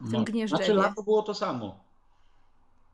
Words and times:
w 0.00 0.10
tym 0.10 0.18
No, 0.18 0.24
Gnieżdżewie. 0.24 0.64
Znaczy 0.64 0.80
lato 0.80 1.02
było 1.02 1.22
to 1.22 1.34
samo. 1.34 1.84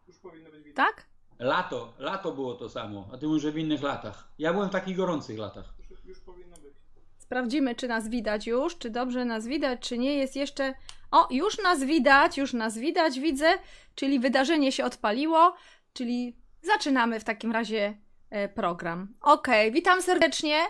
Już 0.08 0.18
powinno 0.18 0.50
być 0.50 0.62
widać. 0.62 0.76
Tak? 0.76 1.06
Lato, 1.38 1.92
lato 1.98 2.32
było 2.32 2.54
to 2.54 2.68
samo, 2.68 3.08
a 3.12 3.18
ty 3.18 3.26
mówisz, 3.26 3.42
że 3.42 3.52
w 3.52 3.58
innych 3.58 3.82
latach. 3.82 4.28
Ja 4.38 4.52
byłem 4.52 4.68
w 4.68 4.72
takich 4.72 4.96
gorących 4.96 5.38
latach. 5.38 5.74
Już, 5.90 6.04
już 6.04 6.20
powinno 6.20 6.56
być. 6.56 6.74
Sprawdzimy, 7.18 7.74
czy 7.74 7.88
nas 7.88 8.08
widać 8.08 8.46
już, 8.46 8.78
czy 8.78 8.90
dobrze 8.90 9.24
nas 9.24 9.46
widać, 9.46 9.80
czy 9.80 9.98
nie 9.98 10.14
jest 10.14 10.36
jeszcze. 10.36 10.74
O, 11.10 11.28
już 11.30 11.62
nas 11.62 11.84
widać, 11.84 12.38
już 12.38 12.52
nas 12.52 12.78
widać, 12.78 13.20
widzę, 13.20 13.46
czyli 13.94 14.20
wydarzenie 14.20 14.72
się 14.72 14.84
odpaliło, 14.84 15.54
czyli 15.92 16.36
zaczynamy 16.62 17.20
w 17.20 17.24
takim 17.24 17.52
razie 17.52 17.98
e, 18.30 18.48
program. 18.48 19.14
Okej, 19.20 19.72
witam 19.72 20.02
serdecznie 20.02 20.60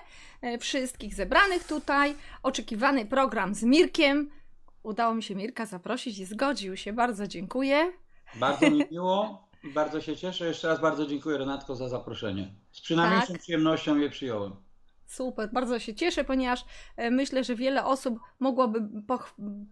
e, 0.40 0.58
wszystkich 0.58 1.14
zebranych 1.14 1.64
tutaj. 1.64 2.14
Oczekiwany 2.42 3.06
program 3.06 3.54
z 3.54 3.62
Mirkiem. 3.62 4.30
Udało 4.84 5.14
mi 5.14 5.22
się 5.22 5.34
Mirka 5.34 5.66
zaprosić 5.66 6.18
i 6.18 6.24
zgodził 6.24 6.76
się. 6.76 6.92
Bardzo 6.92 7.26
dziękuję. 7.26 7.92
Bardzo 8.34 8.70
mi 8.70 8.84
miło 8.92 9.44
bardzo 9.64 10.00
się 10.00 10.16
cieszę. 10.16 10.46
Jeszcze 10.46 10.68
raz 10.68 10.80
bardzo 10.80 11.06
dziękuję 11.06 11.38
Renatko 11.38 11.76
za 11.76 11.88
zaproszenie. 11.88 12.54
Z 12.72 12.80
przynajmniejszą 12.80 13.32
Tak. 13.32 13.42
przyjemnością 13.42 13.96
je 13.96 14.10
przyjąłem. 14.10 14.52
Super, 15.06 15.48
bardzo 15.52 15.78
się 15.78 15.94
cieszę, 15.94 16.24
ponieważ 16.24 16.64
e, 16.96 17.10
myślę, 17.10 17.44
że 17.44 17.54
wiele 17.54 17.84
osób 17.84 18.18
mogłoby 18.40 18.88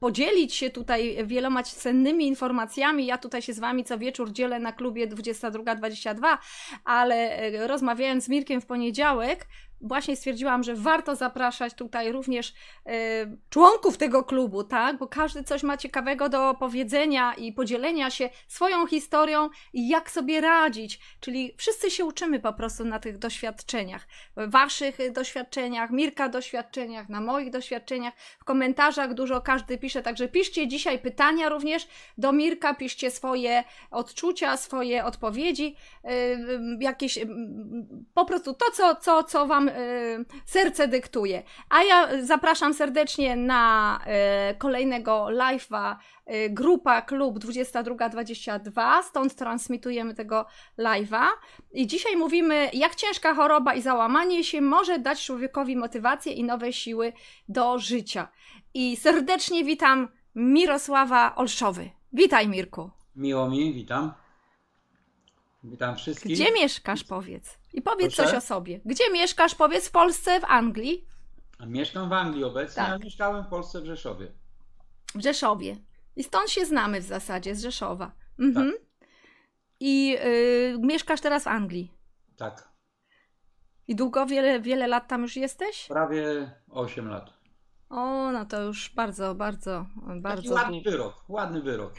podzielić 0.01 0.55
się 0.55 0.70
tutaj 0.70 1.27
wieloma 1.27 1.62
cennymi 1.62 2.27
informacjami. 2.27 3.06
Ja 3.06 3.19
tutaj 3.19 3.42
się 3.42 3.53
z 3.53 3.59
Wami 3.59 3.84
co 3.84 3.98
wieczór 3.98 4.33
dzielę 4.33 4.59
na 4.59 4.73
klubie 4.73 5.09
22-22, 5.09 6.39
ale 6.84 7.15
e, 7.37 7.67
rozmawiając 7.67 8.25
z 8.25 8.29
Mirkiem 8.29 8.61
w 8.61 8.67
poniedziałek, 8.67 9.47
właśnie 9.83 10.17
stwierdziłam, 10.17 10.63
że 10.63 10.75
warto 10.75 11.17
zapraszać 11.17 11.75
tutaj 11.75 12.13
również 12.13 12.55
e, 12.87 12.93
członków 13.51 13.99
tego 13.99 14.25
klubu, 14.25 14.65
tak? 14.65 14.99
Bo 14.99 15.07
każdy 15.07 15.45
coś 15.45 15.63
ma 15.63 15.77
ciekawego 15.77 16.29
do 16.29 16.55
powiedzenia 16.55 17.35
i 17.35 17.53
podzielenia 17.53 18.11
się 18.11 18.31
swoją 18.49 18.87
historią 18.87 19.51
i 19.73 19.89
jak 19.89 20.11
sobie 20.11 20.41
radzić. 20.41 21.01
Czyli 21.21 21.55
wszyscy 21.56 21.91
się 21.91 22.05
uczymy 22.05 22.41
po 22.41 22.53
prostu 22.53 22.84
na 22.84 22.98
tych 22.98 23.19
doświadczeniach 23.19 24.06
waszych 24.37 25.01
y, 25.01 25.11
doświadczeniach, 25.11 25.91
Mirka 25.91 26.28
doświadczeniach, 26.28 27.09
na 27.09 27.21
moich 27.21 27.51
doświadczeniach. 27.51 28.15
W 28.41 28.45
komentarzach 28.45 29.15
dużo 29.15 29.41
każdy 29.41 29.78
pisze, 29.78 30.03
także 30.03 30.28
piszcie 30.28 30.69
dzisiaj 30.69 30.99
pytania 30.99 31.49
również 31.49 31.89
do 32.19 32.33
Mirka, 32.33 32.75
piszcie 32.75 33.11
swoje 33.11 33.65
odczucia, 33.91 34.56
swoje 34.56 35.05
odpowiedzi, 35.05 35.77
y, 36.05 36.09
y, 36.09 36.61
jakieś 36.81 37.19
y, 37.19 37.28
po 38.15 38.25
prostu 38.25 38.55
to, 38.55 38.71
co, 38.75 38.97
co, 38.97 39.25
co 39.25 39.47
wam 39.47 39.69
y, 39.69 39.72
serce 40.45 40.89
dyktuje. 40.89 41.42
A 41.69 41.83
ja 41.83 42.09
zapraszam 42.23 42.75
serdecznie 42.75 43.37
na 43.37 43.98
y, 44.53 44.59
kolejnego 44.59 45.27
live'a 45.31 45.97
y, 46.31 46.51
grupa 46.51 47.03
klub 47.03 47.39
2222, 47.39 49.03
stąd 49.03 49.34
transmitujemy 49.34 50.15
tego 50.15 50.47
live'a. 50.78 51.27
I 51.73 51.87
dzisiaj 51.87 52.17
mówimy, 52.17 52.70
jak 52.73 52.95
ciężka 52.95 53.34
choroba 53.34 53.75
i 53.75 53.83
załamanie 53.83 54.45
się 54.45 54.61
może 54.61 54.98
dać 54.98 55.25
człowiekowi 55.25 55.77
motywację 55.77 56.33
i 56.33 56.45
nowe 56.45 56.73
siły 56.73 57.12
do 57.48 57.78
życia. 57.78 58.28
I 58.75 58.97
serdecznie 58.97 59.65
witam 59.65 60.09
Mirosława 60.34 61.34
Olszowy. 61.34 61.91
Witaj, 62.12 62.48
Mirku. 62.48 62.91
Miło 63.17 63.50
mi, 63.50 63.75
witam. 63.75 64.12
Witam 65.65 65.97
wszystkich. 65.97 66.33
Gdzie 66.33 66.53
mieszkasz, 66.53 67.05
powiedz? 67.05 67.62
I 67.73 67.83
powiedz 67.83 68.17
Proszę? 68.17 68.31
coś 68.31 68.39
o 68.39 68.41
sobie. 68.41 68.81
Gdzie 68.84 69.05
mieszkasz, 69.12 69.55
powiedz, 69.55 69.89
w 69.89 69.91
Polsce, 69.91 70.41
w 70.41 70.45
Anglii? 70.45 71.06
Mieszkam 71.67 72.09
w 72.09 72.12
Anglii 72.12 72.45
obecnie, 72.45 72.83
Tak. 72.83 72.92
a 72.92 72.98
mieszkałem 73.05 73.45
w 73.45 73.48
Polsce 73.48 73.81
w 73.81 73.87
Rzeszowie. 73.87 74.33
W 75.15 75.23
Rzeszowie. 75.23 75.77
I 76.17 76.25
stąd 76.25 76.50
się 76.50 76.67
znamy 76.67 77.00
w 77.00 77.05
zasadzie, 77.05 77.55
z 77.55 77.62
Rzeszowa. 77.62 78.12
Mhm. 78.39 78.73
I 79.81 80.17
y, 80.25 80.77
mieszkasz 80.81 81.20
teraz 81.20 81.45
w 81.45 81.48
Anglii. 81.48 81.93
Tak, 82.37 82.69
I 83.89 83.97
długo, 83.97 84.27
wiele, 84.27 84.60
wiele 84.60 84.87
lat 84.87 85.09
tam 85.09 85.22
już 85.22 85.37
jesteś? 85.37 85.87
prawie 85.89 86.50
8 86.71 87.09
lat. 87.09 87.33
O, 87.91 88.33
no 88.33 88.44
to 88.47 88.62
już 88.62 88.91
bardzo, 88.94 89.34
bardzo, 89.34 89.87
Taki 90.09 90.21
bardzo 90.21 90.54
ładny 90.54 90.81
wyrok, 90.83 91.25
ładny 91.28 91.62
wyrok. 91.62 91.93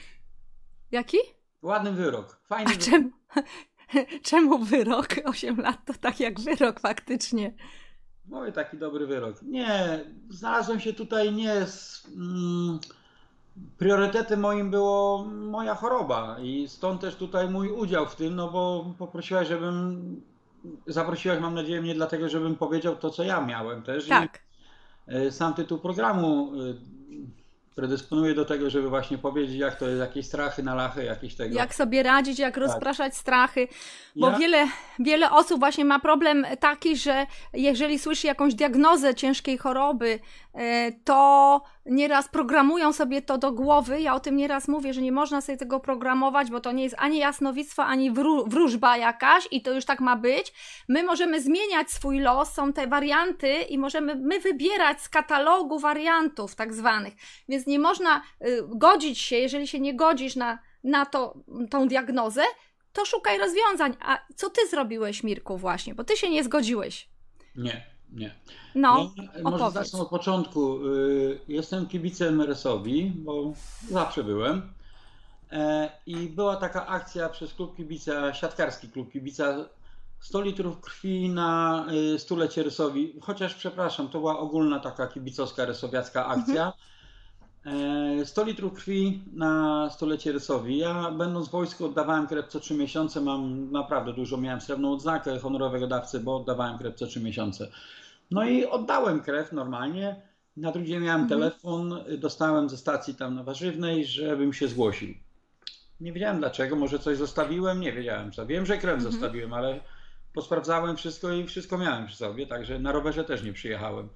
Jaki? 0.92 1.18
Ładny 1.62 1.92
wyrok, 1.92 2.40
fajny 2.48 2.66
A 2.72 2.74
wyrok. 2.74 2.84
czemu, 2.90 3.10
czemu 4.30 4.60
wyrok? 4.60 5.08
8 5.26 5.58
lat 5.62 5.86
to 5.86 5.94
tak 6.02 6.20
jak 6.20 6.40
wyrok 6.40 6.80
faktycznie. 6.80 7.54
Oj, 8.32 8.54
taki 8.54 8.78
dobry 8.78 9.08
wyrok. 9.08 9.42
Nie, 9.42 10.00
znalazłem 10.30 10.80
się 10.80 10.94
tutaj 10.94 11.34
nie 11.34 11.66
z... 11.66 12.08
Mm, 12.16 12.80
priorytetem 13.78 14.40
moim 14.40 14.72
było 14.72 15.26
moja 15.26 15.76
choroba 15.76 16.38
i 16.42 16.68
stąd 16.68 17.02
też 17.02 17.16
tutaj 17.16 17.50
mój 17.50 17.70
udział 17.70 18.06
w 18.06 18.16
tym, 18.16 18.36
no 18.36 18.52
bo 18.52 18.94
poprosiłaś, 18.98 19.48
żebym... 19.48 20.22
Zaprosiłaś, 20.88 21.40
mam 21.40 21.54
nadzieję, 21.54 21.82
mnie 21.82 21.96
dlatego, 21.96 22.30
żebym 22.30 22.56
powiedział 22.56 22.96
to, 22.96 23.10
co 23.10 23.24
ja 23.24 23.42
miałem 23.42 23.82
też. 23.82 24.08
Tak. 24.08 24.40
I 25.08 25.16
e, 25.16 25.32
sam 25.32 25.54
tytuł 25.54 25.78
programu 25.78 26.52
e, 26.54 26.74
predysponuje 27.76 28.34
do 28.34 28.46
tego, 28.46 28.70
żeby 28.70 28.90
właśnie 28.90 29.18
powiedzieć, 29.18 29.56
jak 29.58 29.76
to 29.76 29.88
jest, 29.88 30.00
jakieś 30.00 30.26
strachy 30.26 30.64
na 30.64 30.76
lachy, 30.76 31.04
jakieś 31.04 31.36
tego. 31.36 31.56
Jak 31.56 31.76
sobie 31.76 32.04
radzić, 32.04 32.40
jak 32.40 32.58
rozpraszać 32.58 33.18
strachy, 33.18 33.68
bo 34.16 34.30
Ja- 34.30 34.38
wiele, 34.38 34.68
wiele 35.00 35.32
osób 35.32 35.60
właśnie 35.60 35.86
ma 35.86 36.00
problem 36.00 36.46
taki, 36.60 36.98
że 36.98 37.26
jeżeli 37.54 38.00
słyszy 38.00 38.28
jakąś 38.28 38.56
diagnozę 38.56 39.16
ciężkiej 39.16 39.58
choroby, 39.58 40.20
to 41.04 41.62
nieraz 41.86 42.28
programują 42.28 42.94
sobie 42.94 43.22
to 43.22 43.38
do 43.38 43.52
głowy. 43.52 44.02
Ja 44.02 44.16
o 44.16 44.20
tym 44.20 44.36
nieraz 44.36 44.68
mówię, 44.68 44.94
że 44.94 45.02
nie 45.02 45.12
można 45.12 45.42
sobie 45.42 45.58
tego 45.58 45.80
programować, 45.80 46.52
bo 46.52 46.60
to 46.60 46.72
nie 46.72 46.84
jest 46.84 46.96
ani 46.98 47.18
jasnowictwo, 47.18 47.86
ani 47.86 48.12
wró- 48.12 48.50
wróżba 48.50 48.98
jakaś 48.98 49.48
i 49.52 49.62
to 49.62 49.72
już 49.72 49.86
tak 49.86 50.00
ma 50.00 50.16
być. 50.16 50.54
My 50.88 51.04
możemy 51.04 51.42
zmieniać 51.42 51.92
swój 51.92 52.20
los, 52.20 52.54
są 52.54 52.74
te 52.74 52.88
warianty 52.88 53.54
i 53.54 53.78
możemy 53.78 54.16
my 54.16 54.40
wybierać 54.40 55.02
z 55.02 55.10
katalogu 55.10 55.80
wariantów 55.80 56.56
tak 56.56 56.74
zwanych. 56.74 57.14
Więc 57.50 57.68
nie 57.68 57.80
można 57.80 58.22
y, 58.42 58.64
godzić 58.68 59.20
się, 59.20 59.36
jeżeli 59.36 59.68
się 59.68 59.80
nie 59.80 59.96
godzisz 59.96 60.36
na, 60.36 60.60
na 60.84 61.06
to, 61.06 61.38
tą 61.70 61.88
diagnozę, 61.88 62.44
to 62.94 63.06
szukaj 63.06 63.38
rozwiązań. 63.38 63.96
A 64.00 64.20
co 64.36 64.50
ty 64.50 64.68
zrobiłeś, 64.68 65.24
Mirku, 65.24 65.58
właśnie? 65.58 65.96
Bo 65.96 66.04
ty 66.04 66.18
się 66.18 66.30
nie 66.30 66.44
zgodziłeś. 66.44 67.10
Nie, 67.56 67.93
nie. 68.14 68.36
No, 68.76 69.12
Ja 69.18 69.24
może 69.44 69.56
opowiedz. 69.56 69.74
zacznę 69.74 70.00
od 70.00 70.10
początku. 70.10 70.88
Y, 70.88 71.40
Jestem 71.48 71.86
kibicem 71.88 72.42
RS-owi, 72.42 73.12
bo 73.16 73.54
zawsze 73.90 74.24
byłem. 74.24 74.74
E, 75.52 75.90
I 76.06 76.16
była 76.16 76.56
taka 76.56 76.88
akcja 76.88 77.30
przez 77.30 77.54
klub 77.54 77.76
kibica, 77.78 78.34
siatkarski 78.34 78.90
klub 78.90 79.12
kibica 79.12 79.56
100 80.20 80.42
litrów 80.42 80.82
krwi 80.82 81.30
na 81.30 81.86
y, 82.16 82.20
stulecie 82.20 82.64
Rysowi. 82.64 83.14
Chociaż 83.22 83.56
przepraszam, 83.56 84.08
to 84.10 84.20
była 84.20 84.40
ogólna 84.40 84.80
taka 84.80 85.08
kibicowska 85.08 85.66
rysowiacka 85.66 86.26
akcja. 86.26 86.74
E, 87.66 88.26
100 88.26 88.44
litrów 88.44 88.74
krwi 88.74 89.24
na 89.34 89.90
stulecie 89.90 90.32
Rysowi. 90.32 90.78
Ja 90.78 91.12
będąc 91.12 91.48
w 91.48 91.52
wojsku 91.52 91.86
oddawałem 91.86 92.28
krew 92.28 92.48
co 92.48 92.60
3 92.60 92.74
miesiące. 92.76 93.22
Mam 93.22 93.72
naprawdę 93.72 94.14
dużo, 94.14 94.38
miałem 94.38 94.62
srebrną 94.62 94.94
odznakę 94.94 95.40
honorowego 95.40 95.88
dawcy, 95.88 96.20
bo 96.20 96.36
oddawałem 96.36 96.78
krew 96.78 96.96
co 96.96 97.08
3 97.08 97.20
miesiące. 97.22 97.68
No 98.34 98.46
i 98.46 98.66
oddałem 98.66 99.20
krew 99.22 99.52
normalnie. 99.52 100.22
Na 100.58 100.72
drugi 100.72 100.88
dzień 100.88 101.00
miałem 101.04 101.22
Mhm. 101.22 101.40
telefon, 101.42 101.96
dostałem 102.18 102.70
ze 102.70 102.78
stacji 102.78 103.16
tam 103.16 103.36
na 103.36 103.44
Warzywnej, 103.44 104.06
żebym 104.06 104.54
się 104.54 104.68
zgłosił. 104.68 105.14
Nie 106.02 106.14
wiedziałem 106.14 106.40
dlaczego, 106.40 106.76
może 106.76 107.00
coś 107.00 107.18
zostawiłem, 107.18 107.80
nie 107.80 107.94
wiedziałem 107.94 108.32
co. 108.32 108.46
Wiem, 108.46 108.66
że 108.66 108.78
krew 108.78 108.94
Mhm. 108.96 109.12
zostawiłem, 109.12 109.54
ale 109.54 109.80
posprawdzałem 110.34 110.98
wszystko 110.98 111.32
i 111.34 111.46
wszystko 111.48 111.78
miałem 111.78 112.08
przy 112.08 112.16
sobie, 112.18 112.48
także 112.48 112.80
na 112.80 112.92
rowerze 112.92 113.24
też 113.24 113.44
nie 113.44 113.54
przyjechałem. 113.54 114.10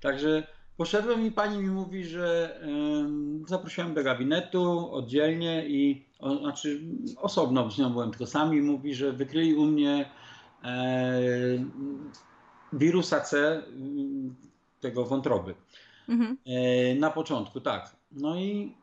Także 0.00 0.46
poszedłem 0.76 1.26
i 1.26 1.30
pani 1.30 1.58
mi 1.58 1.70
mówi, 1.70 2.04
że 2.04 2.58
em, 2.62 3.44
zaprosiłem 3.48 3.94
do 3.94 4.02
gabinetu 4.04 4.92
oddzielnie 4.92 5.68
i 5.68 6.06
o, 6.18 6.36
znaczy 6.36 6.80
osobno 7.16 7.70
z 7.70 7.78
nią 7.78 7.90
byłem 7.90 8.10
tylko 8.10 8.26
sami 8.26 8.62
mówi, 8.62 8.94
że 8.94 9.12
wykryli 9.12 9.54
u 9.54 9.64
mnie 9.64 10.10
e, 10.64 11.20
wirusa 12.72 13.20
C 13.20 13.62
m, 13.66 14.34
tego 14.80 15.04
wątroby. 15.04 15.54
Mhm. 16.08 16.38
E, 16.46 16.94
Na 16.94 17.10
początku, 17.10 17.60
tak. 17.60 17.96
No 18.12 18.36
i, 18.36 18.74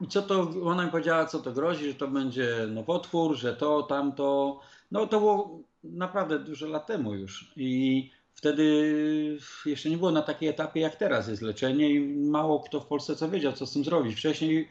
i 0.00 0.08
co 0.08 0.22
to, 0.22 0.50
ona 0.64 0.84
mi 0.84 0.90
powiedziała, 0.90 1.26
co 1.26 1.38
to 1.38 1.52
grozi, 1.52 1.88
że 1.88 1.94
to 1.94 2.08
będzie 2.08 2.66
nowotwór, 2.70 3.36
że 3.36 3.56
to, 3.56 3.82
tamto. 3.82 4.60
No 4.90 5.06
to 5.06 5.18
było 5.20 5.60
naprawdę 5.84 6.38
dużo 6.38 6.66
lat 6.66 6.86
temu 6.86 7.14
już. 7.14 7.52
I 7.56 8.10
wtedy 8.34 9.38
jeszcze 9.66 9.90
nie 9.90 9.96
było 9.96 10.10
na 10.10 10.22
takiej 10.22 10.48
etapie 10.48 10.80
jak 10.80 10.96
teraz 10.96 11.28
jest 11.28 11.42
leczenie 11.42 11.90
i 11.90 12.00
mało 12.16 12.60
kto 12.60 12.80
w 12.80 12.86
Polsce 12.86 13.16
co 13.16 13.28
wiedział, 13.28 13.52
co 13.52 13.66
z 13.66 13.72
tym 13.72 13.84
zrobić. 13.84 14.18
Wcześniej 14.18 14.68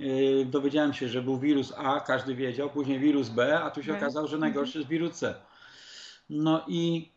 e, 0.00 0.04
dowiedziałem 0.44 0.92
się, 0.92 1.08
że 1.08 1.22
był 1.22 1.38
wirus 1.38 1.72
A, 1.76 2.00
każdy 2.00 2.34
wiedział, 2.34 2.70
później 2.70 2.98
wirus 2.98 3.28
B, 3.28 3.60
a 3.60 3.70
tu 3.70 3.82
się 3.82 3.96
okazało, 3.96 4.26
że 4.26 4.38
najgorszy 4.38 4.78
jest 4.78 4.90
wirus 4.90 5.12
C. 5.12 5.34
No 6.30 6.64
i 6.68 7.10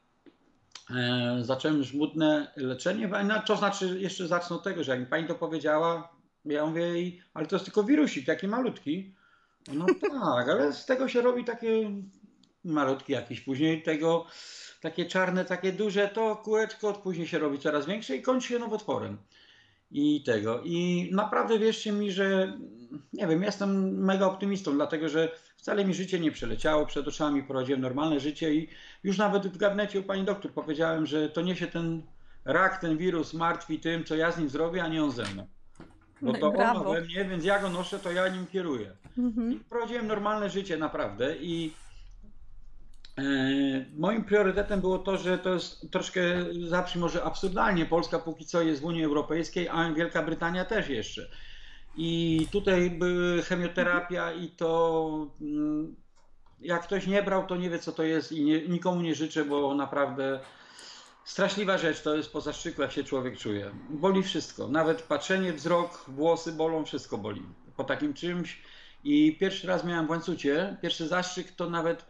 zacząłem 1.42 1.84
żmudne 1.84 2.52
leczenie. 2.56 3.08
No, 3.08 3.42
to 3.48 3.56
znaczy, 3.56 4.00
jeszcze 4.00 4.28
zacznę 4.28 4.56
od 4.56 4.64
tego, 4.64 4.84
że 4.84 4.92
jak 4.92 5.00
mi 5.00 5.06
pani 5.06 5.28
to 5.28 5.36
powiedziała, 5.36 6.10
Ja 6.46 6.66
mówię, 6.66 7.02
"I- 7.02 7.22
ale 7.34 7.46
to 7.46 7.56
jest 7.56 7.66
tylko 7.66 7.84
wirusik, 7.84 8.26
taki 8.26 8.48
malutki. 8.48 9.14
No 9.74 9.86
tak, 10.24 10.50
ale 10.50 10.74
z 10.74 10.86
tego 10.86 11.08
się 11.08 11.22
robi 11.22 11.44
takie 11.46 11.92
malutki 12.64 13.14
jakiś. 13.14 13.42
Później 13.42 13.84
tego 13.84 14.26
takie 14.82 15.06
czarne, 15.06 15.46
takie 15.46 15.74
duże, 15.74 16.08
to 16.08 16.36
kółeczko 16.36 16.94
później 16.94 17.28
się 17.28 17.40
robi 17.40 17.60
coraz 17.60 17.86
większe 17.86 18.16
i 18.16 18.22
kończy 18.22 18.48
się 18.48 18.60
nowotworem. 18.60 19.18
I 19.92 20.24
tego. 20.24 20.62
I 20.64 21.10
naprawdę 21.14 21.60
wierzcie 21.60 21.92
mi, 21.92 22.12
że 22.12 22.58
nie 23.14 23.28
wiem, 23.28 23.44
jestem 23.44 23.98
mega 23.98 24.26
optymistą, 24.26 24.74
dlatego 24.74 25.10
że 25.10 25.32
wcale 25.64 25.86
mi 25.86 25.94
życie 25.94 26.20
nie 26.20 26.32
przeleciało 26.32 26.86
przed 26.86 27.08
oczami, 27.08 27.44
prowadziłem 27.44 27.82
normalne 27.82 28.20
życie 28.20 28.54
i 28.54 28.68
już 29.04 29.18
nawet 29.18 29.48
w 29.48 29.58
gabinecie 29.58 30.00
u 30.00 30.04
pani 30.04 30.24
doktor 30.24 30.52
powiedziałem, 30.52 31.06
że 31.06 31.30
to 31.30 31.42
niesie 31.42 31.68
ten 31.68 32.02
rak, 32.46 32.82
ten 32.82 32.98
wirus 32.98 33.34
martwi 33.34 33.80
tym, 33.80 34.04
co 34.04 34.16
ja 34.16 34.32
z 34.32 34.38
nim 34.38 34.50
zrobię, 34.50 34.84
a 34.84 34.88
nie 34.88 35.04
on 35.04 35.12
ze 35.12 35.24
mną. 35.24 35.48
Bo 36.22 36.32
No 36.32 36.40
to 36.40 36.52
brawo. 36.52 36.94
we 36.94 37.02
mnie, 37.02 37.26
więc 37.26 37.46
ja 37.46 37.60
go 37.60 37.70
noszę, 37.70 38.00
to 38.00 38.12
ja 38.12 38.28
nim 38.28 38.48
kieruję. 38.48 38.92
Mhm. 39.18 39.64
prowadziłem 39.70 40.08
normalne 40.08 40.50
życie 40.50 40.78
naprawdę 40.78 41.36
i 41.38 41.74
e, 43.18 43.24
moim 43.98 44.24
priorytetem 44.24 44.82
było 44.82 45.00
to, 45.00 45.18
że 45.18 45.38
to 45.38 45.54
jest 45.54 45.92
troszkę 45.92 46.22
zabrzmi 46.68 47.02
może 47.02 47.24
absurdalnie. 47.24 47.86
Polska 47.86 48.20
póki 48.20 48.46
co 48.46 48.62
jest 48.62 48.82
w 48.82 48.86
Unii 48.86 49.04
Europejskiej, 49.04 49.70
a 49.70 49.94
Wielka 49.94 50.24
Brytania 50.24 50.66
też 50.66 50.90
jeszcze. 50.90 51.28
I 51.98 52.48
tutaj 52.52 53.00
chemioterapia 53.48 54.34
i 54.34 54.48
to 54.48 55.28
mm, 55.42 55.96
jak 56.62 56.84
ktoś 56.84 57.08
nie 57.08 57.24
brał, 57.24 57.48
to 57.48 57.56
nie 57.56 57.70
wie 57.70 57.80
co 57.80 57.92
to 57.92 58.04
jest 58.04 58.32
i 58.32 58.44
nie, 58.44 58.68
nikomu 58.68 59.02
nie 59.02 59.16
życzę, 59.16 59.46
bo 59.46 59.76
naprawdę 59.76 60.40
straszliwa 61.26 61.78
rzecz 61.78 62.02
to 62.02 62.16
jest 62.16 62.32
po 62.32 62.42
zastrzyku, 62.42 62.82
jak 62.82 62.92
się 62.92 63.04
człowiek 63.04 63.38
czuje. 63.38 63.72
Boli 63.90 64.24
wszystko, 64.24 64.68
nawet 64.68 65.02
patrzenie, 65.02 65.54
wzrok, 65.54 66.06
włosy 66.08 66.52
bolą, 66.52 66.86
wszystko 66.86 67.18
boli 67.18 67.42
po 67.78 67.84
takim 67.84 68.14
czymś. 68.14 68.62
I 69.04 69.38
pierwszy 69.40 69.68
raz 69.68 69.84
miałem 69.84 70.08
w 70.08 70.10
łańcucie, 70.10 70.78
pierwszy 70.82 71.08
zastrzyk 71.08 71.52
to 71.52 71.70
nawet 71.70 72.06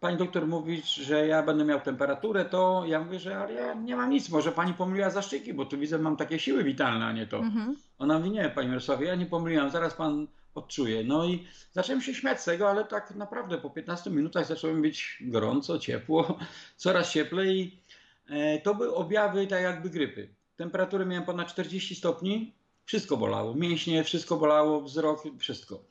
pani 0.00 0.16
doktor 0.16 0.46
mówi, 0.46 0.82
że 0.84 1.26
ja 1.26 1.42
będę 1.42 1.64
miał 1.64 1.80
temperaturę, 1.80 2.44
to 2.44 2.82
ja 2.86 3.00
mówię, 3.00 3.18
że 3.18 3.38
ale 3.38 3.52
ja 3.52 3.74
nie 3.74 3.96
mam 3.96 4.10
nic, 4.10 4.28
może 4.28 4.52
pani 4.52 4.74
pomyliła 4.74 5.10
zastrzyki, 5.10 5.54
bo 5.54 5.64
tu 5.66 5.78
widzę, 5.78 5.98
mam 5.98 6.16
takie 6.16 6.38
siły 6.38 6.64
witalne, 6.64 7.06
a 7.06 7.12
nie 7.12 7.26
to. 7.26 7.36
Mhm. 7.36 7.76
Ona 7.98 8.18
mówi, 8.18 8.30
nie, 8.30 8.50
panie 8.50 8.68
Mirosławie, 8.68 9.06
ja 9.06 9.14
nie 9.14 9.26
pomyliłam, 9.26 9.70
zaraz 9.70 9.94
pan 9.94 10.26
odczuje. 10.54 11.04
No 11.04 11.24
i 11.24 11.46
zacząłem 11.72 12.02
się 12.02 12.14
śmiać 12.14 12.40
z 12.40 12.44
tego, 12.44 12.70
ale 12.70 12.84
tak 12.84 13.14
naprawdę 13.14 13.58
po 13.58 13.70
15 13.70 14.10
minutach 14.10 14.46
zacząłem 14.46 14.82
być 14.82 15.18
gorąco, 15.20 15.78
ciepło, 15.78 16.38
coraz 16.76 17.12
cieplej. 17.12 17.80
E, 18.28 18.58
To 18.58 18.74
były 18.74 18.94
objawy 18.94 19.46
tak 19.46 19.62
jakby 19.62 19.90
grypy. 19.90 20.28
Temperatury 20.56 21.06
miałem 21.06 21.24
ponad 21.24 21.48
40 21.48 21.94
stopni, 21.94 22.54
wszystko 22.84 23.16
bolało, 23.16 23.54
mięśnie, 23.54 24.04
wszystko 24.04 24.36
bolało, 24.36 24.80
wzrok, 24.82 25.22
wszystko. 25.38 25.84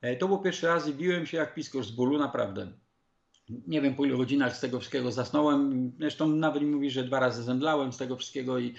E, 0.00 0.16
To 0.16 0.28
był 0.28 0.38
pierwszy 0.38 0.66
raz 0.66 0.88
i 0.88 0.94
biłem 0.94 1.26
się 1.26 1.36
jak 1.36 1.54
piskorz 1.54 1.86
z 1.86 1.90
bólu, 1.90 2.18
naprawdę. 2.18 2.72
Nie 3.48 3.80
wiem 3.80 3.94
po 3.94 4.04
ilu 4.04 4.18
godzinach 4.18 4.56
z 4.56 4.60
tego 4.60 4.80
wszystkiego 4.80 5.12
zasnąłem. 5.12 5.92
Zresztą 5.98 6.28
nawet 6.28 6.62
mówi, 6.62 6.90
że 6.90 7.04
dwa 7.04 7.20
razy 7.20 7.42
zemdlałem 7.42 7.92
z 7.92 7.96
tego 7.96 8.16
wszystkiego 8.16 8.58
i 8.58 8.74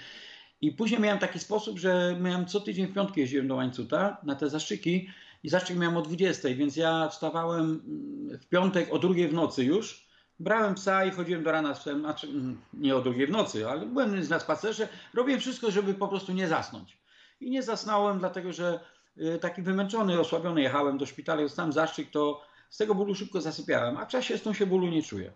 i 0.60 0.72
później 0.72 1.00
miałem 1.00 1.18
taki 1.18 1.38
sposób, 1.38 1.78
że 1.78 2.16
miałem 2.20 2.46
co 2.46 2.60
tydzień 2.60 2.86
w 2.86 2.94
piątki 2.94 3.20
jeździłem 3.20 3.48
do 3.48 3.54
łańcuta 3.54 4.16
na 4.22 4.34
te 4.34 4.50
zaszczyki 4.50 5.08
i 5.42 5.48
zastrzyk 5.48 5.76
miałem 5.76 5.96
o 5.96 6.02
20, 6.02 6.48
więc 6.48 6.76
ja 6.76 7.08
wstawałem 7.08 7.64
mm, 7.64 8.38
w 8.38 8.46
piątek 8.48 8.92
o 8.92 8.98
drugiej 8.98 9.28
w 9.28 9.34
nocy 9.34 9.64
już, 9.64 10.06
brałem 10.40 10.74
psa 10.74 11.04
i 11.04 11.10
chodziłem 11.10 11.42
do 11.42 11.52
rana 11.52 11.74
psem, 11.74 12.00
znaczy 12.00 12.26
mm, 12.26 12.60
nie 12.74 12.96
o 12.96 13.00
drugiej 13.00 13.26
w 13.26 13.30
nocy, 13.30 13.68
ale 13.68 13.86
byłem 13.86 14.28
na 14.28 14.40
spacerze, 14.40 14.88
robiłem 15.14 15.40
wszystko, 15.40 15.70
żeby 15.70 15.94
po 15.94 16.08
prostu 16.08 16.32
nie 16.32 16.48
zasnąć. 16.48 16.98
I 17.40 17.50
nie 17.50 17.62
zasnąłem, 17.62 18.18
dlatego 18.18 18.52
że 18.52 18.80
y, 19.18 19.38
taki 19.38 19.62
wymęczony, 19.62 20.20
osłabiony 20.20 20.62
jechałem 20.62 20.98
do 20.98 21.06
szpitala, 21.06 21.42
dostałem 21.42 21.72
zastrzyk, 21.72 22.10
to 22.10 22.42
z 22.70 22.76
tego 22.76 22.94
bólu 22.94 23.14
szybko 23.14 23.40
zasypiałem, 23.40 23.96
a 23.96 24.04
w 24.04 24.08
czasie 24.08 24.38
z 24.38 24.56
się 24.56 24.66
bólu 24.66 24.86
nie 24.86 25.02
czuję. 25.02 25.32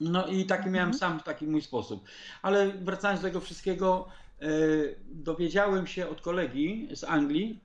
No 0.00 0.26
i 0.26 0.46
taki 0.46 0.70
miałem 0.70 0.94
sam 0.94 1.20
taki 1.20 1.46
mój 1.46 1.62
sposób. 1.62 2.04
Ale 2.42 2.68
wracając 2.68 3.20
do 3.20 3.28
tego 3.28 3.40
wszystkiego, 3.40 4.08
e, 4.40 4.46
dowiedziałem 5.10 5.86
się 5.86 6.08
od 6.08 6.20
kolegi 6.20 6.88
z 6.92 7.04
Anglii, 7.04 7.60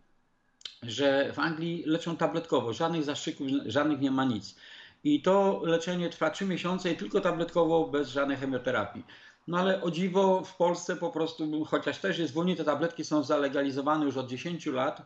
że 0.84 1.34
w 1.34 1.40
Anglii 1.40 1.84
leczą 1.86 2.18
tabletkowo, 2.18 2.74
żadnych 2.74 3.04
zastrzyków, 3.04 3.48
żadnych 3.66 4.00
nie 4.00 4.12
ma 4.12 4.26
nic. 4.26 4.56
I 5.04 5.22
to 5.22 5.62
leczenie 5.64 6.10
trwa 6.10 6.30
3 6.30 6.46
miesiące 6.46 6.92
i 6.92 6.98
tylko 6.98 7.22
tabletkowo, 7.22 7.88
bez 7.88 8.10
żadnej 8.10 8.38
chemioterapii. 8.38 9.04
No 9.48 9.58
ale 9.58 9.82
o 9.82 9.92
dziwo 9.92 10.44
w 10.44 10.56
Polsce 10.56 10.96
po 10.96 11.10
prostu, 11.10 11.66
chociaż 11.66 11.98
też 11.98 12.20
jest 12.20 12.34
wolniej, 12.34 12.56
te 12.56 12.64
tabletki 12.64 13.06
są 13.06 13.24
zalegalizowane 13.24 14.06
już 14.06 14.18
od 14.18 14.30
10 14.30 14.66
lat, 14.66 15.02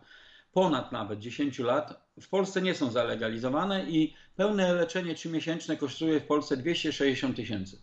ponad 0.51 0.92
nawet 0.92 1.19
10 1.19 1.60
lat. 1.60 2.10
W 2.22 2.30
Polsce 2.30 2.62
nie 2.62 2.75
są 2.75 2.92
zalegalizowane 2.92 3.90
i 3.90 4.13
pełne 4.36 4.74
leczenie 4.74 5.16
3-miesięczne 5.16 5.78
kosztuje 5.78 6.19
w 6.19 6.25
Polsce 6.25 6.57
260 6.57 7.36
tysięcy. 7.36 7.81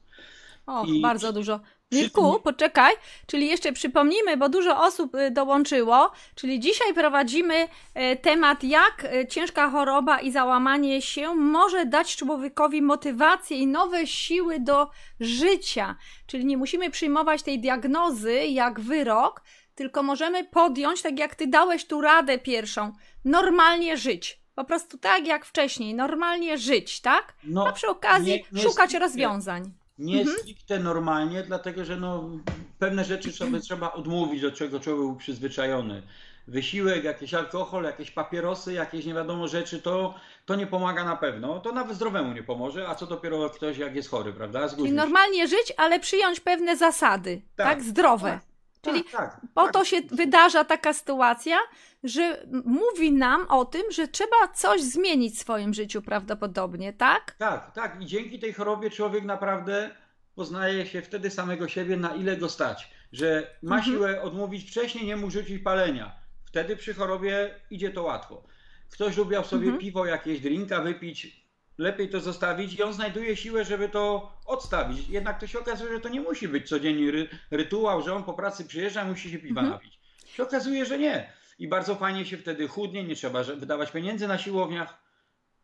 O, 0.66 0.84
I 0.84 1.00
bardzo 1.00 1.32
dużo. 1.32 1.60
Mirku, 1.92 2.40
poczekaj, 2.44 2.94
czyli 3.26 3.46
jeszcze 3.46 3.72
przypomnijmy, 3.72 4.36
bo 4.36 4.48
dużo 4.48 4.82
osób 4.82 5.14
y, 5.14 5.30
dołączyło, 5.30 6.10
czyli 6.34 6.60
dzisiaj 6.60 6.94
prowadzimy 6.94 7.68
e, 7.94 8.16
temat, 8.16 8.64
jak 8.64 9.04
e, 9.04 9.26
ciężka 9.26 9.70
choroba 9.70 10.20
i 10.20 10.32
załamanie 10.32 11.02
się 11.02 11.34
może 11.34 11.86
dać 11.86 12.16
człowiekowi 12.16 12.82
motywację 12.82 13.56
i 13.56 13.66
nowe 13.66 14.06
siły 14.06 14.60
do 14.60 14.90
życia. 15.20 15.96
Czyli 16.26 16.44
nie 16.44 16.56
musimy 16.56 16.90
przyjmować 16.90 17.42
tej 17.42 17.60
diagnozy 17.60 18.46
jak 18.46 18.80
wyrok, 18.80 19.42
tylko 19.76 20.02
możemy 20.02 20.44
podjąć, 20.44 21.02
tak 21.02 21.18
jak 21.18 21.34
ty 21.34 21.46
dałeś 21.46 21.84
tu 21.86 22.00
radę 22.00 22.38
pierwszą, 22.38 22.92
normalnie 23.24 23.96
żyć. 23.96 24.40
Po 24.54 24.64
prostu 24.64 24.98
tak 24.98 25.26
jak 25.26 25.44
wcześniej, 25.46 25.94
normalnie 25.94 26.58
żyć, 26.58 27.00
tak? 27.00 27.34
No, 27.44 27.68
A 27.68 27.72
przy 27.72 27.88
okazji 27.88 28.32
nie- 28.32 28.42
nie 28.52 28.62
szukać 28.62 28.90
stricte- 28.90 28.98
rozwiązań. 29.00 29.72
Nie 29.98 30.18
Mhm. 30.20 30.38
stricte 30.38 30.78
normalnie, 30.78 31.42
dlatego 31.42 31.84
że 31.84 31.96
no, 31.96 32.30
pewne 32.78 33.04
rzeczy 33.04 33.32
sobie 33.32 33.60
trzeba 33.60 33.92
odmówić, 33.92 34.40
do 34.42 34.52
czego 34.52 34.80
człowiek 34.80 35.00
był 35.02 35.16
przyzwyczajony. 35.16 36.02
Wysiłek, 36.48 37.04
jakiś 37.04 37.34
alkohol, 37.34 37.84
jakieś 37.84 38.10
papierosy, 38.10 38.72
jakieś 38.72 39.04
nie 39.06 39.14
wiadomo 39.14 39.48
rzeczy, 39.48 39.82
to, 39.82 40.14
to 40.46 40.54
nie 40.54 40.66
pomaga 40.66 41.04
na 41.04 41.16
pewno. 41.16 41.60
To 41.60 41.72
nawet 41.72 41.96
zdrowemu 41.96 42.32
nie 42.32 42.42
pomoże, 42.42 42.88
a 42.88 42.94
co 42.94 43.06
dopiero 43.06 43.50
ktoś 43.50 43.78
jak 43.78 43.96
jest 43.96 44.10
chory, 44.10 44.32
prawda? 44.32 44.58
Czyli 44.60 44.70
Zgódźmy 44.70 44.88
się. 44.88 44.94
normalnie 44.94 45.48
żyć, 45.48 45.72
ale 45.76 46.00
przyjąć 46.00 46.40
pewne 46.40 46.76
zasady, 46.76 47.42
tak? 47.56 47.66
Tak, 47.66 47.82
Zdrowe. 47.82 48.30
tak, 48.30 48.40
Czyli 48.86 49.04
tak, 49.04 49.12
tak, 49.12 49.40
po 49.54 49.62
tak. 49.62 49.72
to 49.72 49.84
się 49.84 49.96
wydarza 50.10 50.64
taka 50.64 50.92
sytuacja, 50.92 51.56
że 52.04 52.46
mówi 52.64 53.12
nam 53.12 53.46
o 53.48 53.64
tym, 53.64 53.82
że 53.90 54.08
trzeba 54.08 54.48
coś 54.54 54.82
zmienić 54.82 55.34
w 55.34 55.38
swoim 55.38 55.74
życiu 55.74 56.02
prawdopodobnie, 56.02 56.92
tak? 56.92 57.34
Tak, 57.38 57.72
tak. 57.72 58.02
I 58.02 58.06
dzięki 58.06 58.38
tej 58.38 58.52
chorobie 58.52 58.90
człowiek 58.90 59.24
naprawdę 59.24 59.90
poznaje 60.34 60.86
się 60.86 61.02
wtedy 61.02 61.30
samego 61.30 61.68
siebie, 61.68 61.96
na 61.96 62.14
ile 62.14 62.36
go 62.36 62.48
stać. 62.48 62.90
Że 63.12 63.56
ma 63.62 63.76
Mhm. 63.76 63.94
siłę 63.96 64.22
odmówić 64.22 64.70
wcześniej, 64.70 65.06
nie 65.06 65.16
mógł 65.16 65.30
rzucić 65.32 65.62
palenia. 65.62 66.12
Wtedy 66.44 66.76
przy 66.76 66.94
chorobie 66.94 67.54
idzie 67.70 67.90
to 67.90 68.02
łatwo. 68.02 68.42
Ktoś 68.90 69.16
lubiał 69.16 69.44
sobie 69.44 69.64
Mhm. 69.64 69.80
piwo, 69.80 70.06
jakieś 70.06 70.40
drinka 70.40 70.80
wypić, 70.80 71.45
lepiej 71.78 72.08
to 72.08 72.20
zostawić 72.20 72.74
i 72.74 72.82
on 72.82 72.92
znajduje 72.92 73.36
siłę, 73.36 73.64
żeby 73.64 73.88
to 73.88 74.32
odstawić. 74.46 75.08
Jednak 75.08 75.40
to 75.40 75.46
się 75.46 75.58
okazuje, 75.58 75.92
że 75.92 76.00
to 76.00 76.08
nie 76.08 76.20
musi 76.20 76.48
być 76.48 76.68
codzienny 76.68 77.10
ry 77.10 77.28
rytuał, 77.50 78.02
że 78.02 78.14
on 78.14 78.24
po 78.24 78.32
pracy 78.34 78.64
przyjeżdża 78.64 79.02
i 79.04 79.08
musi 79.08 79.30
się 79.30 79.38
piwa 79.38 79.60
Mhm. 79.60 79.72
napić. 79.78 79.98
Się 80.26 80.42
okazuje, 80.42 80.84
że 80.84 80.98
nie. 80.98 81.32
I 81.58 81.68
bardzo 81.68 81.94
fajnie 81.94 82.24
się 82.26 82.36
wtedy 82.38 82.68
chudnie, 82.68 83.04
nie 83.04 83.14
trzeba 83.16 83.42
wydawać 83.44 83.90
pieniędzy 83.90 84.28
na 84.28 84.38
siłowniach. 84.38 84.98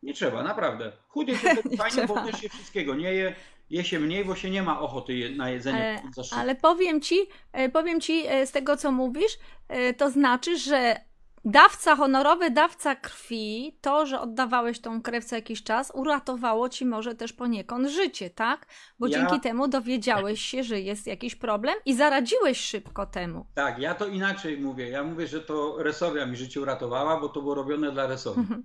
Nie 0.03 0.13
trzeba, 0.13 0.43
naprawdę. 0.43 0.91
Chudnie 1.07 1.33
się 1.37 1.49
wtedy 1.49 1.69
Nie 1.71 1.77
fajnie, 1.77 2.07
bo 2.07 2.13
trzeba. 2.13 2.31
też 2.31 2.41
się 2.41 2.49
wszystkiego 2.49 2.95
nie 2.95 3.13
je. 3.13 3.35
Je 3.69 3.83
się 3.83 3.99
mniej, 3.99 4.25
bo 4.25 4.35
się 4.35 4.49
nie 4.49 4.63
ma 4.63 4.79
ochoty 4.79 5.13
je- 5.13 5.29
na 5.29 5.49
jedzenie. 5.49 6.01
Ale, 6.17 6.41
ale 6.41 6.55
powiem 6.55 7.01
ci, 7.01 7.15
e, 7.53 7.69
powiem 7.69 8.01
ci 8.01 8.23
e, 8.27 8.47
z 8.47 8.51
tego, 8.51 8.77
co 8.77 8.91
mówisz, 8.91 9.37
e, 9.67 9.93
to 9.93 10.09
znaczy, 10.11 10.57
że 10.57 10.95
dawca 11.45 11.95
honorowy, 11.95 12.51
dawca 12.51 12.95
krwi, 12.95 13.77
to, 13.81 14.05
że 14.05 14.19
oddawałeś 14.21 14.79
tą 14.79 15.01
krew 15.01 15.25
co 15.25 15.35
jakiś 15.35 15.63
czas, 15.63 15.91
uratowało 15.95 16.69
ci 16.69 16.85
może 16.85 17.15
też 17.15 17.33
poniekąd 17.33 17.87
życie, 17.87 18.29
tak? 18.29 18.65
Bo 18.99 19.07
Ja- 19.07 19.19
dzięki 19.19 19.39
temu 19.41 19.67
dowiedziałeś 19.67 20.41
się, 20.41 20.63
że 20.63 20.79
jest 20.79 21.07
jakiś 21.07 21.35
problem 21.35 21.75
i 21.85 21.95
zaradziłeś 21.95 22.59
szybko 22.59 23.05
temu. 23.05 23.45
Tak, 23.55 23.79
ja 23.79 23.95
to 23.95 24.07
inaczej 24.07 24.57
mówię. 24.57 24.89
Ja 24.89 25.03
mówię, 25.03 25.27
że 25.27 25.39
to 25.41 25.83
Resowia 25.83 26.25
mi 26.25 26.37
życie 26.37 26.61
uratowała, 26.61 27.19
bo 27.19 27.29
to 27.29 27.41
było 27.41 27.55
robione 27.55 27.91
dla 27.91 28.07
Resowi. 28.07 28.39
Mhm. 28.39 28.63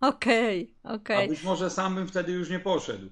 Okej, 0.00 0.74
A 0.82 0.92
okej. 0.92 1.28
być 1.28 1.42
może 1.42 1.70
sam 1.70 1.94
bym 1.94 2.06
wtedy 2.08 2.32
już 2.32 2.50
nie 2.50 2.58
poszedł. 2.60 3.06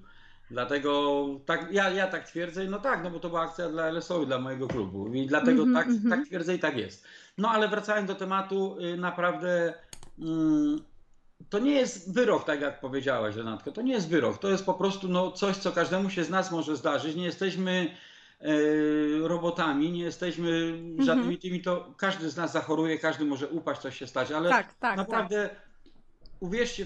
Dlatego 0.51 1.25
tak, 1.45 1.67
ja, 1.71 1.89
ja 1.89 2.07
tak 2.07 2.27
twierdzę, 2.27 2.65
no 2.65 2.79
tak, 2.79 3.03
no 3.03 3.11
bo 3.11 3.19
to 3.19 3.29
była 3.29 3.41
akcja 3.41 3.69
dla 3.69 3.87
LSO, 3.91 4.25
dla 4.25 4.39
mojego 4.39 4.67
klubu 4.67 5.13
i 5.13 5.27
dlatego 5.27 5.63
Mhm, 5.63 5.73
tak, 5.85 5.87
mhm. 5.95 6.09
tak 6.19 6.27
twierdzę 6.27 6.55
i 6.55 6.59
tak 6.59 6.77
jest. 6.77 7.05
No 7.39 7.49
ale 7.49 7.67
wracając 7.67 8.07
do 8.07 8.15
tematu, 8.15 8.77
y, 8.79 8.97
naprawdę 8.97 9.73
mm, 10.19 10.79
to 11.49 11.59
nie 11.59 11.71
jest 11.71 12.13
wyrok, 12.13 12.45
tak 12.45 12.61
jak 12.61 12.79
powiedziałaś 12.79 13.35
Renatko, 13.35 13.71
to 13.71 13.81
nie 13.81 13.93
jest 13.93 14.09
wyrok, 14.09 14.37
to 14.37 14.49
jest 14.49 14.65
po 14.65 14.73
prostu 14.73 15.07
no, 15.07 15.31
coś, 15.31 15.57
co 15.57 15.71
każdemu 15.71 16.09
się 16.09 16.23
z 16.23 16.29
nas 16.29 16.51
może 16.51 16.75
zdarzyć. 16.75 17.15
Nie 17.15 17.25
jesteśmy 17.25 17.95
robotami, 19.23 19.91
nie 19.91 20.03
jesteśmy 20.03 20.79
żadnymi 20.99 21.37
tymi, 21.37 21.61
to 21.61 21.93
każdy 21.97 22.29
z 22.29 22.37
nas 22.37 22.51
zachoruje, 22.51 22.97
każdy 22.97 23.25
może 23.25 23.47
upaść, 23.47 23.81
coś 23.81 23.97
się 23.97 24.07
stać, 24.07 24.31
ale 24.31 24.49
tak, 24.49 24.73
tak, 24.73 24.97
naprawdę 24.97 25.49
tak. 25.49 25.61
uwierzcie, 26.39 26.85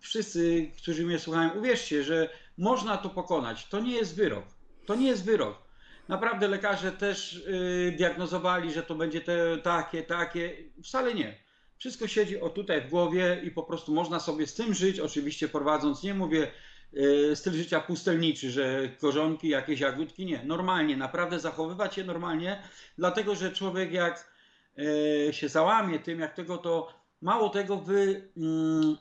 wszyscy, 0.00 0.70
którzy 0.82 1.06
mnie 1.06 1.18
słuchają, 1.18 1.50
uwierzcie, 1.50 2.02
że 2.02 2.28
można 2.58 2.96
to 2.96 3.10
pokonać. 3.10 3.66
To 3.66 3.80
nie 3.80 3.92
jest 3.92 4.16
wyrok. 4.16 4.44
To 4.86 4.94
nie 4.94 5.06
jest 5.06 5.24
wyrok. 5.24 5.65
Naprawdę 6.08 6.48
lekarze 6.48 6.92
też 6.92 7.44
yy, 7.46 7.92
diagnozowali, 7.96 8.72
że 8.72 8.82
to 8.82 8.94
będzie 8.94 9.20
te, 9.20 9.58
takie, 9.58 10.02
takie. 10.02 10.56
Wcale 10.84 11.14
nie. 11.14 11.34
Wszystko 11.78 12.08
siedzi 12.08 12.40
o 12.40 12.48
tutaj 12.50 12.80
w 12.82 12.90
głowie 12.90 13.40
i 13.44 13.50
po 13.50 13.62
prostu 13.62 13.94
można 13.94 14.20
sobie 14.20 14.46
z 14.46 14.54
tym 14.54 14.74
żyć, 14.74 15.00
oczywiście 15.00 15.48
prowadząc, 15.48 16.02
nie 16.02 16.14
mówię 16.14 16.50
yy, 16.92 17.36
styl 17.36 17.52
życia 17.52 17.80
pustelniczy, 17.80 18.50
że 18.50 18.88
korzonki, 19.00 19.48
jakieś 19.48 19.80
jagódki, 19.80 20.26
nie. 20.26 20.42
Normalnie, 20.44 20.96
naprawdę 20.96 21.40
zachowywać 21.40 21.94
się 21.94 22.04
normalnie, 22.04 22.62
dlatego 22.98 23.34
że 23.34 23.52
człowiek 23.52 23.92
jak 23.92 24.32
yy, 24.76 25.32
się 25.32 25.48
załamie 25.48 25.98
tym, 25.98 26.20
jak 26.20 26.34
tego, 26.34 26.58
to 26.58 26.92
mało 27.22 27.48
tego 27.48 27.76
wy 27.76 28.30
mm, 28.36 28.96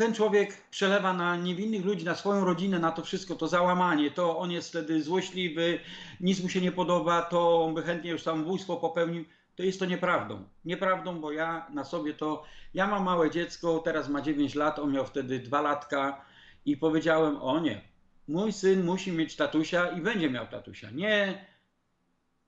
ten 0.00 0.14
człowiek 0.14 0.56
przelewa 0.70 1.12
na 1.12 1.36
niewinnych 1.36 1.84
ludzi, 1.84 2.04
na 2.04 2.14
swoją 2.14 2.44
rodzinę, 2.44 2.78
na 2.78 2.92
to 2.92 3.02
wszystko, 3.02 3.34
to 3.34 3.48
załamanie, 3.48 4.10
to 4.10 4.38
on 4.38 4.50
jest 4.50 4.68
wtedy 4.68 5.02
złośliwy, 5.02 5.78
nic 6.20 6.42
mu 6.42 6.48
się 6.48 6.60
nie 6.60 6.72
podoba, 6.72 7.22
to 7.22 7.64
on 7.64 7.74
by 7.74 7.82
chętnie 7.82 8.10
już 8.10 8.22
samobójstwo 8.22 8.76
popełnił. 8.76 9.24
To 9.56 9.62
jest 9.62 9.78
to 9.78 9.86
nieprawdą. 9.86 10.44
Nieprawdą, 10.64 11.20
bo 11.20 11.32
ja 11.32 11.66
na 11.70 11.84
sobie 11.84 12.14
to. 12.14 12.44
Ja 12.74 12.86
mam 12.86 13.04
małe 13.04 13.30
dziecko, 13.30 13.78
teraz 13.78 14.08
ma 14.08 14.22
9 14.22 14.54
lat, 14.54 14.78
on 14.78 14.92
miał 14.92 15.06
wtedy 15.06 15.38
2 15.38 15.60
latka 15.60 16.24
i 16.66 16.76
powiedziałem: 16.76 17.36
O 17.42 17.60
nie, 17.60 17.80
mój 18.28 18.52
syn 18.52 18.84
musi 18.84 19.12
mieć 19.12 19.36
tatusia 19.36 19.86
i 19.86 20.00
będzie 20.00 20.30
miał 20.30 20.46
tatusia. 20.46 20.90
Nie 20.90 21.44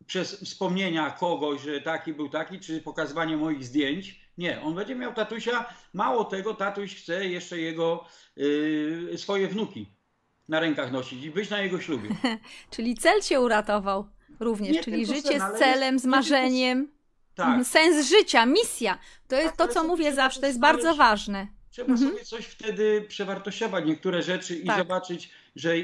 przez 0.06 0.40
wspomnienia 0.44 1.10
kogoś, 1.10 1.60
że 1.60 1.80
taki 1.80 2.12
był 2.12 2.28
taki, 2.28 2.60
czy 2.60 2.80
pokazywanie 2.80 3.36
moich 3.36 3.64
zdjęć. 3.64 4.21
Nie, 4.38 4.60
on 4.60 4.74
będzie 4.74 4.94
miał 4.94 5.14
tatusia. 5.14 5.64
Mało 5.92 6.24
tego, 6.24 6.54
tatuś 6.54 6.96
chce 6.96 7.26
jeszcze 7.26 7.58
jego 7.58 8.04
yy, 8.36 9.18
swoje 9.18 9.48
wnuki 9.48 9.86
na 10.48 10.60
rękach 10.60 10.92
nosić 10.92 11.24
i 11.24 11.30
być 11.30 11.50
na 11.50 11.60
jego 11.60 11.80
ślubie. 11.80 12.08
czyli 12.70 12.94
cel 12.94 13.22
cię 13.22 13.40
uratował 13.40 14.08
również, 14.40 14.76
nie, 14.76 14.84
czyli 14.84 15.06
życie 15.06 15.40
sen, 15.40 15.56
z 15.56 15.58
celem, 15.58 15.94
jest, 15.94 16.04
z 16.04 16.08
marzeniem. 16.08 16.92
Tak. 17.34 17.46
Mhm, 17.46 17.64
sens 17.64 18.08
życia, 18.08 18.46
misja. 18.46 18.98
To 19.28 19.36
jest 19.36 19.56
tak, 19.56 19.68
to, 19.68 19.74
co 19.74 19.84
mówię 19.84 20.14
zawsze, 20.14 20.40
to 20.40 20.46
jest 20.46 20.60
bardzo 20.60 20.94
ważne. 20.94 21.46
Trzeba 21.70 21.92
mhm. 21.92 22.10
sobie 22.10 22.24
coś 22.24 22.46
wtedy 22.46 23.04
przewartościować, 23.08 23.84
niektóre 23.84 24.22
rzeczy 24.22 24.56
i 24.56 24.66
tak. 24.66 24.78
zobaczyć, 24.78 25.30
że 25.56 25.74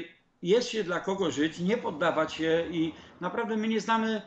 jest 0.41 0.69
się 0.69 0.83
dla 0.83 0.99
kogo 0.99 1.31
żyć, 1.31 1.59
nie 1.59 1.77
poddawać 1.77 2.33
się 2.33 2.65
i 2.71 2.93
naprawdę 3.21 3.57
my 3.57 3.67
nie 3.67 3.81
znamy 3.81 4.21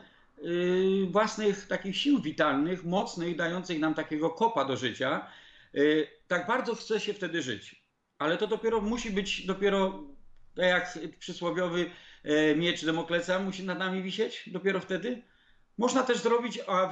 własnych 1.11 1.67
takich 1.67 1.97
sił 1.97 2.21
witalnych, 2.21 2.83
mocnych, 2.83 3.35
dających 3.35 3.79
nam 3.79 3.93
takiego 3.93 4.29
kopa 4.29 4.65
do 4.65 4.77
życia. 4.77 5.27
Y, 5.75 6.07
tak 6.27 6.47
bardzo 6.47 6.75
chce 6.75 6.99
się 6.99 7.13
wtedy 7.13 7.41
żyć. 7.41 7.83
Ale 8.17 8.37
to 8.37 8.47
dopiero 8.47 8.81
musi 8.81 9.11
być 9.11 9.45
dopiero 9.45 10.03
tak 10.55 10.65
jak 10.65 10.99
przysłowiowy 11.19 11.89
e, 12.23 12.55
miecz 12.55 12.85
Demokleca 12.85 13.39
musi 13.39 13.63
nad 13.63 13.79
nami 13.79 14.03
wisieć 14.03 14.49
dopiero 14.51 14.79
wtedy. 14.79 15.21
Można 15.77 16.03
też 16.03 16.17
zrobić, 16.17 16.59
a 16.67 16.91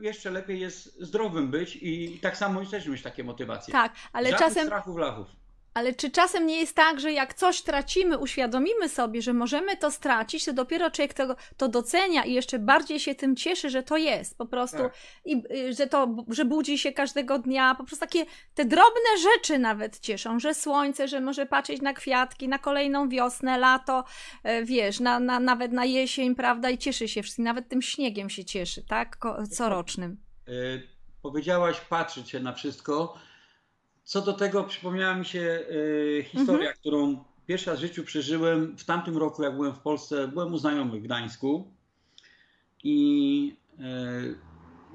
jeszcze 0.00 0.30
lepiej 0.30 0.60
jest 0.60 1.00
zdrowym 1.00 1.50
być 1.50 1.78
i 1.80 2.18
tak 2.22 2.36
samo 2.36 2.66
też 2.66 2.86
mieć 2.86 3.02
takie 3.02 3.24
motywacje. 3.24 3.72
Tak, 3.72 3.94
ale 4.12 4.30
Żadnych 4.30 4.48
czasem 4.48 4.66
strachów, 4.66 4.98
lachów. 4.98 5.39
Ale 5.74 5.94
czy 5.94 6.10
czasem 6.10 6.46
nie 6.46 6.60
jest 6.60 6.76
tak, 6.76 7.00
że 7.00 7.12
jak 7.12 7.34
coś 7.34 7.62
tracimy, 7.62 8.18
uświadomimy 8.18 8.88
sobie, 8.88 9.22
że 9.22 9.32
możemy 9.32 9.76
to 9.76 9.90
stracić, 9.90 10.44
to 10.44 10.52
dopiero 10.52 10.90
człowiek 10.90 11.14
to, 11.14 11.36
to 11.56 11.68
docenia 11.68 12.24
i 12.24 12.32
jeszcze 12.32 12.58
bardziej 12.58 13.00
się 13.00 13.14
tym 13.14 13.36
cieszy, 13.36 13.70
że 13.70 13.82
to 13.82 13.96
jest 13.96 14.38
po 14.38 14.46
prostu 14.46 14.78
tak. 14.78 14.92
i 15.24 15.42
y, 15.52 15.72
że 15.72 15.86
to, 15.86 16.16
że 16.28 16.44
budzi 16.44 16.78
się 16.78 16.92
każdego 16.92 17.38
dnia, 17.38 17.74
po 17.74 17.84
prostu 17.84 18.06
takie 18.06 18.26
te 18.54 18.64
drobne 18.64 19.18
rzeczy 19.22 19.58
nawet 19.58 20.00
cieszą, 20.00 20.38
że 20.38 20.54
słońce, 20.54 21.08
że 21.08 21.20
może 21.20 21.46
patrzeć 21.46 21.82
na 21.82 21.92
kwiatki, 21.92 22.48
na 22.48 22.58
kolejną 22.58 23.08
wiosnę, 23.08 23.58
lato, 23.58 24.04
e, 24.42 24.64
wiesz, 24.64 25.00
na, 25.00 25.20
na, 25.20 25.40
nawet 25.40 25.72
na 25.72 25.84
jesień, 25.84 26.34
prawda, 26.34 26.70
i 26.70 26.78
cieszy 26.78 27.08
się 27.08 27.22
wszystkim, 27.22 27.44
nawet 27.44 27.68
tym 27.68 27.82
śniegiem 27.82 28.30
się 28.30 28.44
cieszy, 28.44 28.82
tak, 28.82 29.18
corocznym. 29.50 30.16
Yy, 30.46 30.82
powiedziałaś 31.22 31.80
patrzeć 31.80 32.30
się 32.30 32.40
na 32.40 32.52
wszystko, 32.52 33.18
co 34.10 34.22
do 34.22 34.32
tego 34.32 34.64
przypomniała 34.64 35.14
mi 35.14 35.24
się 35.24 35.40
y, 35.70 36.24
historia, 36.28 36.68
mhm. 36.68 36.76
którą 36.76 37.24
pierwszy 37.46 37.70
raz 37.70 37.78
w 37.78 37.82
życiu 37.82 38.04
przeżyłem 38.04 38.76
w 38.78 38.84
tamtym 38.84 39.16
roku, 39.16 39.42
jak 39.42 39.56
byłem 39.56 39.72
w 39.72 39.78
Polsce. 39.78 40.28
Byłem 40.28 40.54
u 40.54 40.58
znajomych 40.58 41.00
w 41.00 41.04
Gdańsku 41.04 41.70
i 42.84 43.56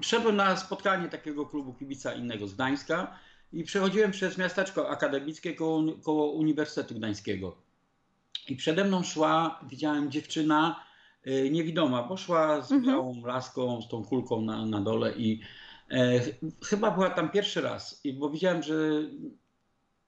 szedłem 0.00 0.36
na 0.36 0.56
spotkanie 0.56 1.08
takiego 1.08 1.46
klubu 1.46 1.74
kibica 1.74 2.14
innego 2.14 2.48
z 2.48 2.54
Gdańska 2.54 3.18
i 3.52 3.64
przechodziłem 3.64 4.10
przez 4.10 4.38
miasteczko 4.38 4.90
akademickie 4.90 5.54
koło, 5.54 5.82
koło 6.04 6.32
Uniwersytetu 6.32 6.94
Gdańskiego. 6.94 7.56
I 8.48 8.56
przede 8.56 8.84
mną 8.84 9.02
szła, 9.02 9.60
widziałem 9.68 10.10
dziewczyna 10.10 10.84
y, 11.26 11.50
niewidoma, 11.50 12.02
bo 12.02 12.16
szła 12.16 12.62
z 12.62 12.72
mhm. 12.72 12.94
białą 12.94 13.26
laską, 13.26 13.82
z 13.82 13.88
tą 13.88 14.04
kulką 14.04 14.40
na, 14.40 14.66
na 14.66 14.80
dole 14.80 15.12
i 15.12 15.40
chyba 16.64 16.90
była 16.90 17.10
tam 17.10 17.30
pierwszy 17.30 17.60
raz, 17.60 18.02
bo 18.14 18.30
widziałem, 18.30 18.62
że 18.62 18.74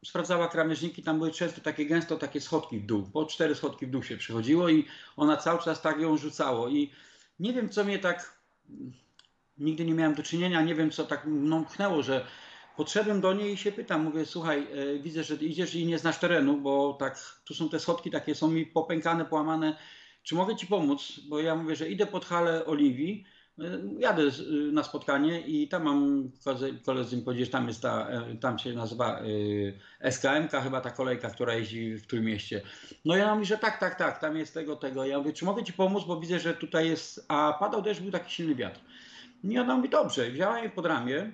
sprawdzała 0.05 0.49
krawężniki, 0.49 1.03
tam 1.03 1.19
były 1.19 1.31
często 1.31 1.61
takie 1.61 1.87
gęsto 1.87 2.17
takie 2.17 2.41
schodki 2.41 2.79
w 2.79 2.87
dół, 2.87 3.11
po 3.13 3.27
cztery 3.27 3.55
schodki 3.55 3.87
w 3.87 3.91
dół 3.91 4.03
się 4.03 4.17
przychodziło 4.17 4.69
i 4.69 4.85
ona 5.17 5.37
cały 5.37 5.63
czas 5.63 5.83
tak 5.83 6.01
ją 6.01 6.17
rzucało 6.17 6.69
i 6.69 6.91
nie 7.41 7.53
wiem 7.53 7.69
co 7.69 7.85
mnie 7.85 7.99
tak, 7.99 8.39
nigdy 9.59 9.85
nie 9.85 9.95
miałem 9.95 10.15
do 10.15 10.23
czynienia, 10.23 10.63
nie 10.63 10.75
wiem 10.75 10.91
co 10.91 11.05
tak 11.05 11.27
mną 11.27 11.65
pchnęło, 11.65 12.03
że 12.03 12.27
podszedłem 12.77 13.21
do 13.21 13.33
niej 13.33 13.53
i 13.53 13.57
się 13.57 13.73
pytam, 13.73 14.03
mówię 14.03 14.27
słuchaj, 14.27 14.67
e, 14.73 14.99
widzę, 14.99 15.25
że 15.25 15.35
idziesz 15.35 15.75
i 15.75 15.87
nie 15.87 15.99
znasz 15.99 16.19
terenu, 16.19 16.57
bo 16.57 16.97
tak, 17.01 17.41
tu 17.45 17.55
są 17.55 17.69
te 17.69 17.81
schodki 17.81 18.11
takie, 18.11 18.35
są 18.35 18.49
mi 18.49 18.67
popękane, 18.67 19.25
połamane, 19.25 19.77
czy 20.23 20.35
mogę 20.35 20.57
ci 20.57 20.67
pomóc? 20.67 21.21
Bo 21.29 21.41
ja 21.41 21.55
mówię, 21.55 21.77
że 21.77 21.89
idę 21.89 22.07
pod 22.07 22.25
halę 22.25 22.67
Oliwii, 22.67 23.25
Jadę 23.99 24.23
na 24.73 24.83
spotkanie 24.83 25.41
i 25.41 25.69
tam 25.69 25.83
mam 25.83 26.31
koledzy 26.85 27.17
mi 27.17 27.23
powiedzieć, 27.23 27.51
tam 27.51 27.69
jest 27.69 27.83
ta, 27.83 28.09
tam 28.41 28.59
się 28.59 28.73
nazywa 28.73 29.23
y, 29.23 29.79
SKMK, 30.11 30.53
chyba 30.63 30.81
ta 30.81 30.91
kolejka, 30.91 31.31
która 31.31 31.55
jeździ 31.55 31.95
w 31.95 32.07
Trójmieście. 32.07 32.63
No 33.05 33.17
ja 33.17 33.35
mówię, 33.35 33.47
że 33.47 33.59
tak, 33.59 33.81
tak, 33.81 33.95
tak, 33.95 34.21
tam 34.21 34.37
jest 34.37 34.55
tego, 34.55 34.77
tego. 34.77 35.05
Ja 35.05 35.19
mówię, 35.19 35.33
czy 35.33 35.45
mogę 35.45 35.65
ci 35.65 35.73
pomóc, 35.73 36.05
bo 36.05 36.21
widzę, 36.21 36.41
że 36.41 36.55
tutaj 36.55 36.89
jest, 36.89 37.25
a 37.29 37.57
padał 37.61 37.83
też 37.83 38.01
był 38.01 38.11
taki 38.11 38.33
silny 38.33 38.55
wiatr. 38.55 38.81
I 39.45 39.59
ona 39.59 39.77
mówi, 39.77 39.89
dobrze, 39.89 40.31
wzięła 40.31 40.59
je 40.59 40.71
pod 40.71 40.87
ramię 40.87 41.33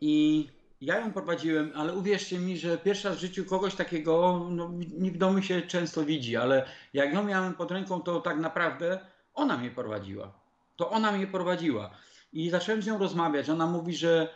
i 0.00 0.46
ja 0.80 0.98
ją 0.98 1.12
prowadziłem, 1.12 1.72
ale 1.74 1.94
uwierzcie 1.94 2.38
mi, 2.38 2.58
że 2.58 2.78
pierwszy 2.78 3.08
raz 3.08 3.16
w 3.16 3.20
życiu 3.20 3.44
kogoś 3.44 3.74
takiego, 3.74 4.46
no, 4.50 4.70
niewidomy 4.98 5.42
się 5.42 5.62
często 5.62 6.04
widzi, 6.04 6.36
ale 6.36 6.66
jak 6.94 7.14
ją 7.14 7.24
miałem 7.24 7.54
pod 7.54 7.70
ręką, 7.70 8.00
to 8.00 8.20
tak 8.20 8.38
naprawdę 8.38 8.98
ona 9.34 9.56
mnie 9.56 9.70
prowadziła 9.70 10.39
to 10.80 10.90
ona 10.90 11.12
mnie 11.12 11.26
prowadziła. 11.26 11.90
I 12.32 12.50
zacząłem 12.50 12.82
z 12.82 12.86
nią 12.86 12.98
rozmawiać. 12.98 13.48
Ona 13.48 13.66
mówi, 13.66 13.96
że 13.96 14.28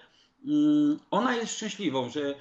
mm, 0.46 0.98
ona 1.10 1.36
jest 1.36 1.54
szczęśliwą, 1.54 2.08
że 2.08 2.34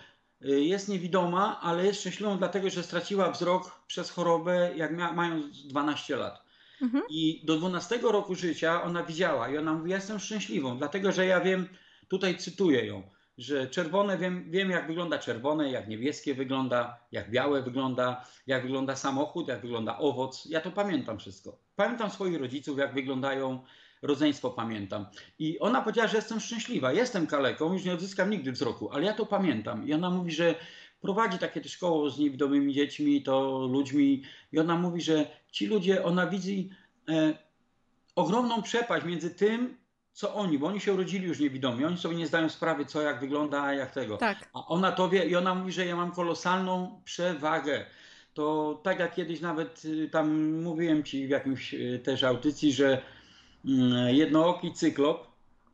y, 0.46 0.64
jest 0.64 0.90
niewidoma, 0.90 1.60
ale 1.62 1.86
jest 1.86 2.00
szczęśliwą 2.00 2.38
dlatego, 2.38 2.70
że 2.70 2.84
straciła 2.84 3.32
wzrok 3.32 3.72
przez 3.88 4.10
chorobę, 4.10 4.72
jak 4.76 4.92
mia- 4.98 5.14
mając 5.14 5.68
12 5.68 6.16
lat. 6.16 6.44
Mhm. 6.82 7.04
I 7.10 7.42
do 7.46 7.56
12 7.58 8.00
roku 8.02 8.36
życia 8.36 8.84
ona 8.84 9.04
widziała 9.04 9.50
i 9.50 9.58
ona 9.58 9.74
mówi, 9.74 9.90
ja 9.90 9.96
jestem 9.96 10.20
szczęśliwą, 10.20 10.78
dlatego 10.78 11.12
że 11.12 11.26
ja 11.26 11.42
wiem, 11.42 11.68
tutaj 12.08 12.38
cytuję 12.38 12.86
ją, 12.86 13.04
że 13.38 13.68
czerwone, 13.68 14.18
wiem, 14.18 14.52
wiem 14.52 14.70
jak 14.70 14.88
wygląda 14.88 15.20
czerwone, 15.20 15.72
jak 15.72 15.88
niebieskie 15.88 16.34
wygląda, 16.34 16.98
jak 17.12 17.32
białe 17.32 17.62
wygląda, 17.62 18.26
jak 18.48 18.64
wygląda 18.64 18.96
samochód, 18.96 19.48
jak 19.48 19.62
wygląda 19.62 19.98
owoc. 19.98 20.46
Ja 20.46 20.62
to 20.62 20.72
pamiętam 20.72 21.20
wszystko. 21.20 21.58
Pamiętam 21.76 22.10
swoich 22.12 22.40
rodziców, 22.40 22.78
jak 22.78 22.94
wyglądają 22.94 23.64
rodzeństwo 24.04 24.50
pamiętam. 24.50 25.06
I 25.40 25.60
ona 25.60 25.82
powiedziała, 25.82 26.08
że 26.08 26.18
jestem 26.18 26.40
szczęśliwa, 26.40 26.94
jestem 26.94 27.28
kaleką, 27.28 27.74
już 27.74 27.86
nie 27.86 27.94
odzyskam 27.94 28.30
nigdy 28.30 28.52
wzroku, 28.52 28.90
ale 28.92 29.04
ja 29.04 29.14
to 29.14 29.26
pamiętam. 29.26 29.88
I 29.88 29.94
ona 29.94 30.10
mówi, 30.10 30.32
że 30.32 30.56
prowadzi 31.02 31.38
takie 31.38 31.62
też 31.62 31.78
koło 31.78 32.10
z 32.10 32.20
niewidomymi 32.20 32.74
dziećmi, 32.74 33.24
to 33.24 33.68
ludźmi. 33.72 34.24
I 34.52 34.60
ona 34.60 34.76
mówi, 34.76 35.02
że 35.02 35.26
ci 35.52 35.68
ludzie, 35.68 36.04
ona 36.04 36.28
widzi 36.28 36.70
e, 37.10 37.38
ogromną 38.16 38.62
przepaść 38.62 39.06
między 39.06 39.36
tym, 39.36 39.78
co 40.14 40.36
oni, 40.36 40.58
bo 40.58 40.68
oni 40.68 40.80
się 40.80 40.94
urodzili 40.94 41.28
już 41.28 41.40
niewidomi, 41.40 41.86
oni 41.86 41.98
sobie 41.98 42.16
nie 42.16 42.28
zdają 42.28 42.50
sprawy, 42.50 42.86
co, 42.86 43.02
jak 43.02 43.20
wygląda, 43.20 43.74
jak 43.74 43.92
tego. 43.92 44.18
Tak. 44.18 44.50
A 44.54 44.68
ona 44.68 44.92
to 44.92 45.10
wie 45.10 45.26
i 45.26 45.36
ona 45.36 45.56
mówi, 45.56 45.72
że 45.72 45.86
ja 45.86 45.96
mam 45.96 46.12
kolosalną 46.12 47.02
przewagę. 47.06 47.86
To 48.34 48.80
tak 48.84 49.00
jak 49.00 49.16
kiedyś 49.16 49.42
nawet 49.42 49.86
y, 49.86 50.10
tam 50.10 50.54
mówiłem 50.62 51.04
ci 51.04 51.28
w 51.28 51.30
jakimś 51.30 51.74
y, 51.74 52.02
też 52.04 52.24
audycji, 52.24 52.74
że 52.74 53.02
jednooki 54.08 54.74
cyklop. 54.74 55.28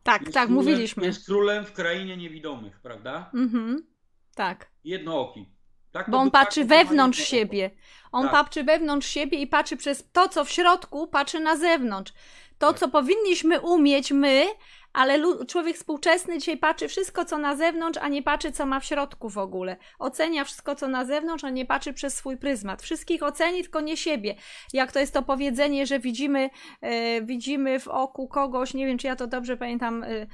Tak, 0.03 0.23
tak, 0.23 0.31
królem, 0.31 0.51
mówiliśmy. 0.53 1.05
Jest 1.05 1.25
królem 1.25 1.65
w 1.65 1.73
krainie 1.73 2.17
niewidomych, 2.17 2.79
prawda? 2.79 3.31
Mhm, 3.33 3.87
tak. 4.35 4.69
Jednooki. 4.83 5.49
Tak? 5.91 6.09
Bo 6.09 6.17
on 6.17 6.31
patrzy 6.31 6.65
wewnątrz 6.65 7.19
siebie. 7.19 7.71
On 8.11 8.23
Tak. 8.23 8.31
patrzy 8.31 8.63
wewnątrz 8.63 9.07
siebie 9.07 9.37
i 9.41 9.47
patrzy 9.47 9.77
przez 9.77 10.09
to, 10.11 10.29
co 10.29 10.45
w 10.45 10.49
środku, 10.51 11.07
patrzy 11.07 11.39
na 11.39 11.55
zewnątrz. 11.57 12.13
To, 12.57 12.67
Tak. 12.67 12.79
co 12.79 12.89
powinniśmy 12.89 13.61
umieć 13.61 14.11
my, 14.11 14.45
ale 14.93 15.45
człowiek 15.45 15.77
współczesny 15.77 16.39
dzisiaj 16.39 16.57
patrzy 16.57 16.87
wszystko, 16.87 17.25
co 17.25 17.37
na 17.37 17.55
zewnątrz, 17.55 17.99
a 18.01 18.07
nie 18.07 18.23
patrzy, 18.23 18.51
co 18.51 18.65
ma 18.65 18.79
w 18.79 18.85
środku 18.85 19.29
w 19.29 19.37
ogóle. 19.37 19.77
Ocenia 19.99 20.45
wszystko, 20.45 20.75
co 20.75 20.87
na 20.87 21.05
zewnątrz, 21.05 21.43
a 21.43 21.49
nie 21.49 21.65
patrzy 21.65 21.93
przez 21.93 22.17
swój 22.17 22.37
pryzmat. 22.37 22.81
Wszystkich 22.81 23.23
oceni, 23.23 23.61
tylko 23.61 23.81
nie 23.81 23.97
siebie. 23.97 24.35
Jak 24.73 24.91
to 24.91 24.99
jest 24.99 25.13
to 25.13 25.21
powiedzenie, 25.21 25.85
że 25.85 25.99
widzimy, 25.99 26.49
e, 26.81 27.21
widzimy 27.21 27.79
w 27.79 27.87
oku 27.87 28.27
kogoś, 28.27 28.73
nie 28.73 28.85
wiem, 28.85 28.97
czy 28.97 29.07
ja 29.07 29.15
to 29.15 29.27
dobrze 29.27 29.57
pamiętam, 29.57 30.03
e, 30.03 30.07
e, 30.07 30.27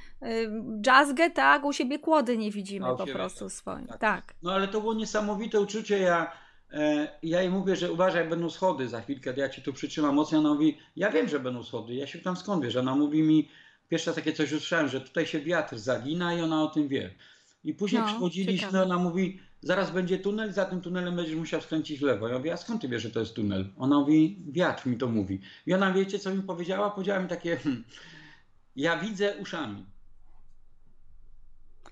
jazzgę, 0.86 1.30
tak? 1.30 1.64
U 1.64 1.72
siebie 1.72 1.98
kłody 1.98 2.36
nie 2.36 2.50
widzimy 2.50 2.86
po 2.96 3.06
prostu 3.06 3.44
tak. 3.44 3.52
swoim. 3.52 3.86
Tak. 3.86 4.00
tak. 4.00 4.34
No 4.42 4.52
ale 4.52 4.68
to 4.68 4.80
było 4.80 4.94
niesamowite 4.94 5.60
uczucie. 5.60 5.98
Ja, 5.98 6.32
e, 6.72 7.08
ja 7.22 7.40
jej 7.40 7.50
mówię, 7.50 7.76
że 7.76 7.92
uważaj, 7.92 8.28
będą 8.28 8.50
schody 8.50 8.88
za 8.88 9.00
chwilkę, 9.00 9.34
ja 9.36 9.48
ci 9.48 9.62
tu 9.62 9.72
przytrzymam 9.72 10.14
mocno. 10.14 10.38
Ona 10.38 10.54
mówi, 10.54 10.78
ja 10.96 11.10
wiem, 11.10 11.28
że 11.28 11.40
będą 11.40 11.62
schody. 11.62 11.94
Ja 11.94 12.06
się 12.06 12.18
tam 12.18 12.36
skąd 12.36 12.64
wiesz? 12.64 12.76
Ona 12.76 12.94
mówi 12.94 13.22
mi, 13.22 13.48
pierwsze 13.88 14.12
takie 14.12 14.32
coś 14.32 14.52
usłyszałem, 14.52 14.88
że 14.88 15.00
tutaj 15.00 15.26
się 15.26 15.40
wiatr 15.40 15.78
zagina 15.78 16.34
i 16.34 16.40
ona 16.40 16.62
o 16.62 16.66
tym 16.66 16.88
wie. 16.88 17.14
I 17.64 17.74
później 17.74 18.02
No, 18.02 18.08
przychodziliśmy, 18.08 18.56
ciekawe. 18.68 18.82
ona 18.82 18.96
mówi, 18.98 19.40
zaraz 19.60 19.90
będzie 19.90 20.18
tunel, 20.18 20.52
za 20.52 20.64
tym 20.64 20.80
tunelem 20.80 21.16
będziesz 21.16 21.34
musiał 21.36 21.60
skręcić 21.60 22.00
lewo. 22.00 22.28
Ja 22.28 22.38
mówię, 22.38 22.52
a 22.52 22.56
skąd 22.56 22.82
ty 22.82 22.88
wiesz, 22.88 23.02
że 23.02 23.10
to 23.10 23.20
jest 23.20 23.34
tunel? 23.34 23.68
Ona 23.76 23.98
mówi, 24.00 24.42
wiatr 24.48 24.86
mi 24.86 24.96
to 24.98 25.06
mówi. 25.06 25.40
I 25.66 25.74
ona, 25.74 25.92
wiecie, 25.92 26.18
co 26.18 26.34
mi 26.34 26.42
powiedziała? 26.42 26.90
Powiedziała 26.90 27.20
mi 27.20 27.28
takie, 27.28 27.56
hmm, 27.56 27.84
ja 28.76 28.96
widzę 28.98 29.36
uszami. 29.36 29.86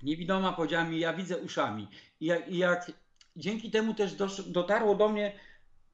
Niewidoma 0.03 0.53
powiedziała 0.53 0.83
mi, 0.83 0.99
ja 0.99 1.13
widzę 1.13 1.37
uszami. 1.37 1.87
I 2.19 2.25
jak, 2.25 2.49
i 2.49 2.57
jak 2.57 2.91
dzięki 3.35 3.71
temu 3.71 3.93
też 3.93 4.13
dosz, 4.15 4.49
dotarło 4.49 4.95
do 4.95 5.09
mnie, 5.09 5.39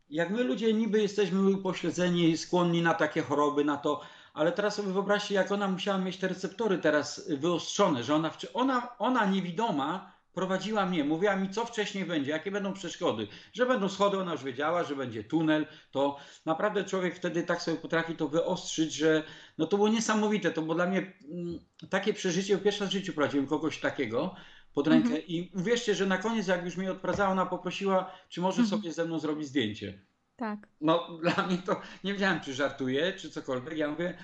jak 0.09 0.29
my 0.29 0.43
ludzie 0.43 0.73
niby 0.73 1.01
jesteśmy 1.01 1.49
upośledzeni, 1.49 2.37
skłonni 2.37 2.81
na 2.81 2.93
takie 2.93 3.21
choroby, 3.21 3.65
na 3.65 3.77
to, 3.77 4.01
ale 4.33 4.51
teraz 4.51 4.75
sobie 4.75 4.93
wyobraźcie, 4.93 5.35
jak 5.35 5.51
ona 5.51 5.67
musiała 5.67 5.97
mieć 5.97 6.17
te 6.17 6.27
receptory 6.27 6.77
teraz 6.77 7.29
wyostrzone, 7.29 8.03
że 8.03 8.15
ona, 8.15 8.31
ona, 8.53 8.97
ona 8.99 9.25
niewidoma 9.25 10.11
prowadziła 10.33 10.85
mnie, 10.85 11.03
mówiła 11.03 11.35
mi, 11.35 11.49
co 11.49 11.65
wcześniej 11.65 12.05
będzie, 12.05 12.31
jakie 12.31 12.51
będą 12.51 12.73
przeszkody, 12.73 13.27
że 13.53 13.65
będą 13.65 13.89
schody, 13.89 14.17
ona 14.19 14.31
już 14.31 14.43
wiedziała, 14.43 14.83
że 14.83 14.95
będzie 14.95 15.23
tunel, 15.23 15.65
to 15.91 16.17
naprawdę 16.45 16.83
człowiek 16.83 17.15
wtedy 17.15 17.43
tak 17.43 17.61
sobie 17.61 17.77
potrafi 17.77 18.15
to 18.15 18.27
wyostrzyć, 18.27 18.93
że 18.93 19.23
no 19.57 19.67
to 19.67 19.77
było 19.77 19.89
niesamowite, 19.89 20.51
to 20.51 20.61
było 20.61 20.75
dla 20.75 20.87
mnie 20.87 20.97
mm, 21.31 21.59
takie 21.89 22.13
przeżycie, 22.13 22.57
pierwszy 22.57 22.81
raz 22.81 22.89
w 22.89 22.93
życiu 22.93 23.13
prowadziłem 23.13 23.47
kogoś 23.47 23.79
takiego 23.79 24.35
pod 24.73 24.87
rękę 24.87 25.07
Mhm. 25.07 25.23
i 25.27 25.51
uwierzcie, 25.55 25.95
że 25.95 26.05
na 26.05 26.17
koniec 26.17 26.47
jak 26.47 26.65
już 26.65 26.77
mnie 26.77 26.91
odprowadzała, 26.91 27.29
ona 27.29 27.45
poprosiła, 27.45 28.11
czy 28.29 28.41
może 28.41 28.61
Mhm. 28.61 28.81
sobie 28.81 28.93
ze 28.93 29.05
mną 29.05 29.19
zrobić 29.19 29.47
zdjęcie. 29.47 30.05
Tak. 30.35 30.67
No 30.81 31.07
dla 31.23 31.47
mnie 31.47 31.57
to, 31.57 31.81
nie 32.03 32.13
wiedziałem 32.13 32.39
czy 32.39 32.53
żartuje, 32.53 33.13
czy 33.13 33.29
cokolwiek, 33.29 33.77
ja 33.77 33.89
mówię, 33.89 34.17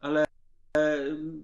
ale 0.00 0.24
e, 0.76 0.96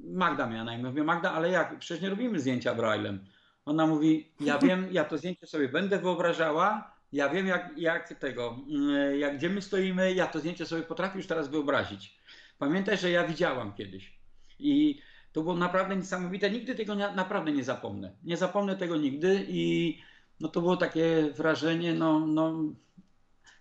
Magda 0.05 0.47
miała 0.47 0.65
na 0.65 0.75
imię, 0.75 0.85
mówię 0.85 1.05
Magda, 1.05 1.33
ale 1.33 1.51
jak, 1.51 1.79
przecież 1.79 2.03
nie 2.03 2.11
robimy 2.11 2.41
zdjęcia 2.41 2.75
Braillem. 2.75 3.27
Ona 3.65 3.87
mówi, 3.87 4.33
ja 4.41 4.59
wiem, 4.69 4.89
ja 4.91 5.05
to 5.05 5.19
zdjęcie 5.19 5.47
sobie 5.47 5.69
będę 5.69 5.99
wyobrażała, 5.99 6.97
ja 7.13 7.29
wiem 7.29 7.47
jak, 7.47 7.79
jak 7.79 8.09
tego, 8.09 8.59
mm, 8.69 9.19
jak 9.19 9.37
gdzie 9.37 9.49
my 9.49 9.63
stoimy, 9.63 10.15
ja 10.15 10.27
to 10.27 10.39
zdjęcie 10.39 10.67
sobie 10.67 10.83
potrafię 10.83 11.17
już 11.17 11.27
teraz 11.27 11.49
wyobrazić. 11.49 12.21
Pamiętaj, 12.59 12.99
że 12.99 13.11
ja 13.11 13.29
widziałam 13.29 13.75
kiedyś 13.75 14.19
i 14.59 15.01
to 15.33 15.43
było 15.43 15.57
naprawdę 15.57 15.97
niesamowite, 15.97 16.51
nigdy 16.51 16.75
tego 16.75 16.95
nie, 16.95 17.11
naprawdę 17.11 17.53
nie 17.53 17.65
zapomnę. 17.65 18.17
Nie 18.25 18.37
zapomnę 18.37 18.77
tego 18.77 18.97
nigdy 18.97 19.47
i 19.49 19.99
no 20.41 20.49
to 20.49 20.61
było 20.61 20.77
takie 20.77 21.31
wrażenie, 21.37 21.95
no, 21.95 22.27
no 22.27 22.55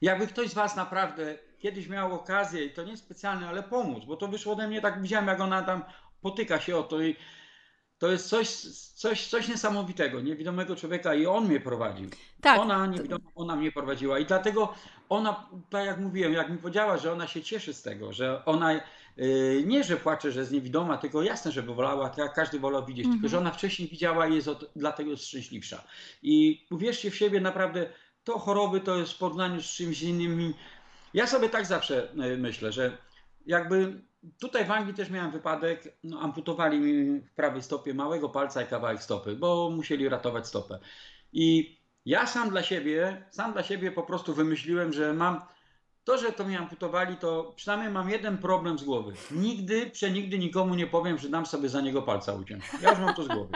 jakby 0.06 0.28
ktoś 0.28 0.50
z 0.50 0.54
Was 0.54 0.76
naprawdę 0.76 1.38
kiedyś 1.60 1.88
miał 1.88 2.14
okazję, 2.14 2.66
i 2.66 2.74
to 2.74 2.84
nie 2.84 2.98
specjalnie, 2.98 3.48
ale 3.48 3.64
pomóc, 3.64 4.06
bo 4.06 4.16
to 4.18 4.28
wyszło 4.28 4.54
ode 4.54 4.68
mnie, 4.68 4.82
tak 4.82 5.02
widziałem, 5.02 5.28
jak 5.28 5.40
ona 5.40 5.62
tam 5.62 5.84
potyka 6.22 6.60
się 6.60 6.78
o 6.78 6.84
to 6.84 7.02
i 7.02 7.16
to 7.98 8.12
jest 8.12 8.30
coś, 8.30 8.50
coś, 8.96 9.28
coś 9.28 9.48
niesamowitego, 9.48 10.22
niewidomego 10.22 10.76
człowieka 10.76 11.14
i 11.16 11.26
on 11.26 11.48
mnie 11.48 11.60
prowadził. 11.60 12.10
Tak. 12.42 12.60
Ona 12.60 12.86
niewidoma, 12.86 13.30
ona 13.36 13.56
mnie 13.56 13.72
prowadziła 13.72 14.20
i 14.20 14.26
dlatego 14.26 14.74
ona, 15.10 15.50
tak 15.70 15.86
jak 15.86 16.00
mówiłem, 16.00 16.34
jak 16.34 16.50
mi 16.50 16.58
powiedziała, 16.58 16.98
że 16.98 17.12
ona 17.12 17.28
się 17.28 17.42
cieszy 17.42 17.74
z 17.74 17.82
tego, 17.82 18.14
że 18.14 18.46
ona 18.46 18.74
yy, 18.74 19.64
nie, 19.66 19.84
że 19.84 19.98
płacze, 19.98 20.32
że 20.32 20.40
jest 20.40 20.52
niewidoma, 20.52 20.98
tylko 20.98 21.24
jasne, 21.24 21.52
żeby 21.52 21.74
wolała, 21.74 22.10
tak 22.10 22.18
jak 22.18 22.34
każdy 22.34 22.60
wolał 22.60 22.86
widzieć, 22.86 23.06
Mhm. 23.06 23.22
tylko 23.22 23.32
że 23.32 23.38
ona 23.38 23.52
wcześniej 23.52 23.90
widziała 23.90 24.28
i 24.28 24.36
jest 24.36 24.48
od, 24.48 24.72
dlatego 24.76 25.12
jest 25.12 25.28
szczęśliwsza. 25.28 25.84
I 26.24 26.66
uwierzcie 26.72 27.12
w 27.12 27.16
siebie, 27.16 27.42
naprawdę 27.42 27.90
to 28.26 28.40
choroby 28.40 28.80
to 28.82 28.98
jest 28.98 29.14
w 29.14 29.18
porównaniu 29.18 29.62
z 29.62 29.66
czymś 29.66 30.02
innym. 30.02 30.54
Ja 31.14 31.28
sobie 31.28 31.50
tak 31.50 31.66
zawsze 31.66 32.12
e, 32.12 32.38
myślę, 32.38 32.72
że 32.72 32.98
jakby 33.46 34.02
tutaj 34.40 34.66
w 34.66 34.72
Anglii 34.72 34.96
też 34.96 35.10
miałem 35.10 35.32
wypadek, 35.32 35.98
no, 36.04 36.20
amputowali 36.20 36.80
mi 36.80 37.20
w 37.20 37.34
prawej 37.34 37.64
stopie 37.64 37.94
małego 37.94 38.30
palca 38.30 38.62
i 38.62 38.68
kawałek 38.68 39.04
stopy, 39.04 39.36
bo 39.36 39.70
musieli 39.70 40.10
ratować 40.10 40.48
stopę. 40.48 40.80
I 41.34 41.78
ja 42.06 42.28
sam 42.28 42.50
dla 42.50 42.64
siebie, 42.64 43.26
sam 43.32 43.54
dla 43.54 43.64
siebie 43.64 43.92
po 43.92 44.04
prostu 44.04 44.34
wymyśliłem, 44.34 44.94
że 44.94 45.14
mam 45.14 45.42
to, 46.04 46.18
że 46.18 46.32
to 46.32 46.46
mi 46.46 46.56
amputowali, 46.56 47.18
to 47.18 47.54
przynajmniej 47.56 47.92
mam 47.92 48.10
jeden 48.10 48.38
problem 48.38 48.80
z 48.80 48.84
głowy. 48.84 49.14
Nigdy, 49.32 49.90
przenigdy 49.90 50.40
nikomu 50.40 50.76
nie 50.76 50.88
powiem, 50.88 51.18
że 51.18 51.30
dam 51.30 51.46
sobie 51.46 51.70
za 51.70 51.82
niego 51.82 52.02
palca 52.02 52.34
uciąć. 52.34 52.64
Ja 52.82 52.90
już 52.90 53.00
mam 53.00 53.16
to 53.16 53.24
z 53.24 53.28
głowy. 53.28 53.54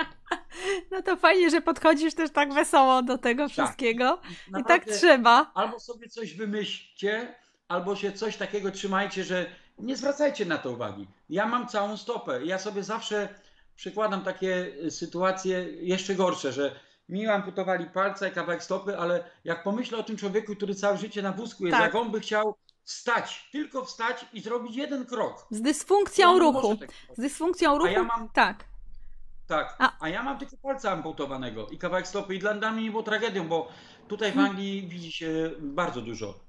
No 0.91 1.01
to 1.01 1.15
fajnie, 1.15 1.49
że 1.49 1.61
podchodzisz 1.61 2.13
też 2.13 2.31
tak 2.31 2.53
wesoło 2.53 3.01
do 3.03 3.17
tego 3.17 3.49
wszystkiego. 3.49 4.19
I 4.31 4.35
tak 4.35 4.51
Naprawdę 4.51 4.91
trzeba. 4.93 5.51
Albo 5.53 5.79
sobie 5.79 6.09
coś 6.09 6.33
wymyślcie, 6.33 7.35
albo 7.67 7.95
się 7.95 8.11
coś 8.11 8.37
takiego 8.37 8.71
trzymajcie, 8.71 9.23
że 9.23 9.45
nie 9.77 9.95
zwracajcie 9.95 10.45
na 10.45 10.57
to 10.57 10.71
uwagi. 10.71 11.07
Ja 11.29 11.45
mam 11.47 11.67
całą 11.67 11.97
stopę. 11.97 12.45
Ja 12.45 12.59
sobie 12.59 12.83
zawsze 12.83 13.29
przykładam 13.75 14.21
takie 14.23 14.71
y, 14.85 14.91
sytuacje 14.91 15.63
jeszcze 15.71 16.15
gorsze, 16.15 16.51
że 16.51 16.79
mi 17.09 17.27
amputowali 17.27 17.85
palce 17.85 18.29
i 18.29 18.31
kawałek 18.31 18.63
stopy, 18.63 18.97
ale 18.97 19.23
jak 19.43 19.63
pomyślę 19.63 19.97
o 19.97 20.03
tym 20.03 20.17
człowieku, 20.17 20.55
który 20.55 20.75
całe 20.75 20.97
życie 20.97 21.21
na 21.21 21.31
wózku 21.31 21.65
jest, 21.65 21.77
Tak. 21.77 21.85
jak 21.85 21.95
on 21.95 22.11
by 22.11 22.19
chciał 22.19 22.55
wstać, 22.83 23.49
tylko 23.51 23.85
wstać 23.85 24.25
i 24.33 24.41
zrobić 24.41 24.75
jeden 24.75 25.05
krok. 25.05 25.47
Z 25.51 25.61
dysfunkcją 25.61 26.39
ruchu. 26.39 26.67
zrobić. 26.67 26.91
Z 27.17 27.21
dysfunkcją 27.21 27.77
ruchu. 27.77 27.91
ja 27.91 28.03
mam- 28.03 28.29
Tak. 28.29 28.63
Tak, 29.49 29.75
A- 29.79 29.95
a 29.99 30.09
ja 30.09 30.23
mam 30.23 30.37
tylko 30.39 30.57
palca 30.57 30.91
amputowanego 30.91 31.67
i 31.67 31.77
kawałek 31.77 32.07
stopy 32.07 32.35
i 32.35 32.39
dla, 32.39 32.53
dla 32.53 32.71
mnie 32.71 32.83
nie 32.83 32.91
było 32.91 33.03
tragedią, 33.03 33.47
bo 33.47 33.71
tutaj 34.07 34.31
w 34.31 34.37
Anglii 34.39 34.87
widzi 34.87 35.11
się 35.11 35.51
bardzo 35.59 36.01
dużo 36.01 36.39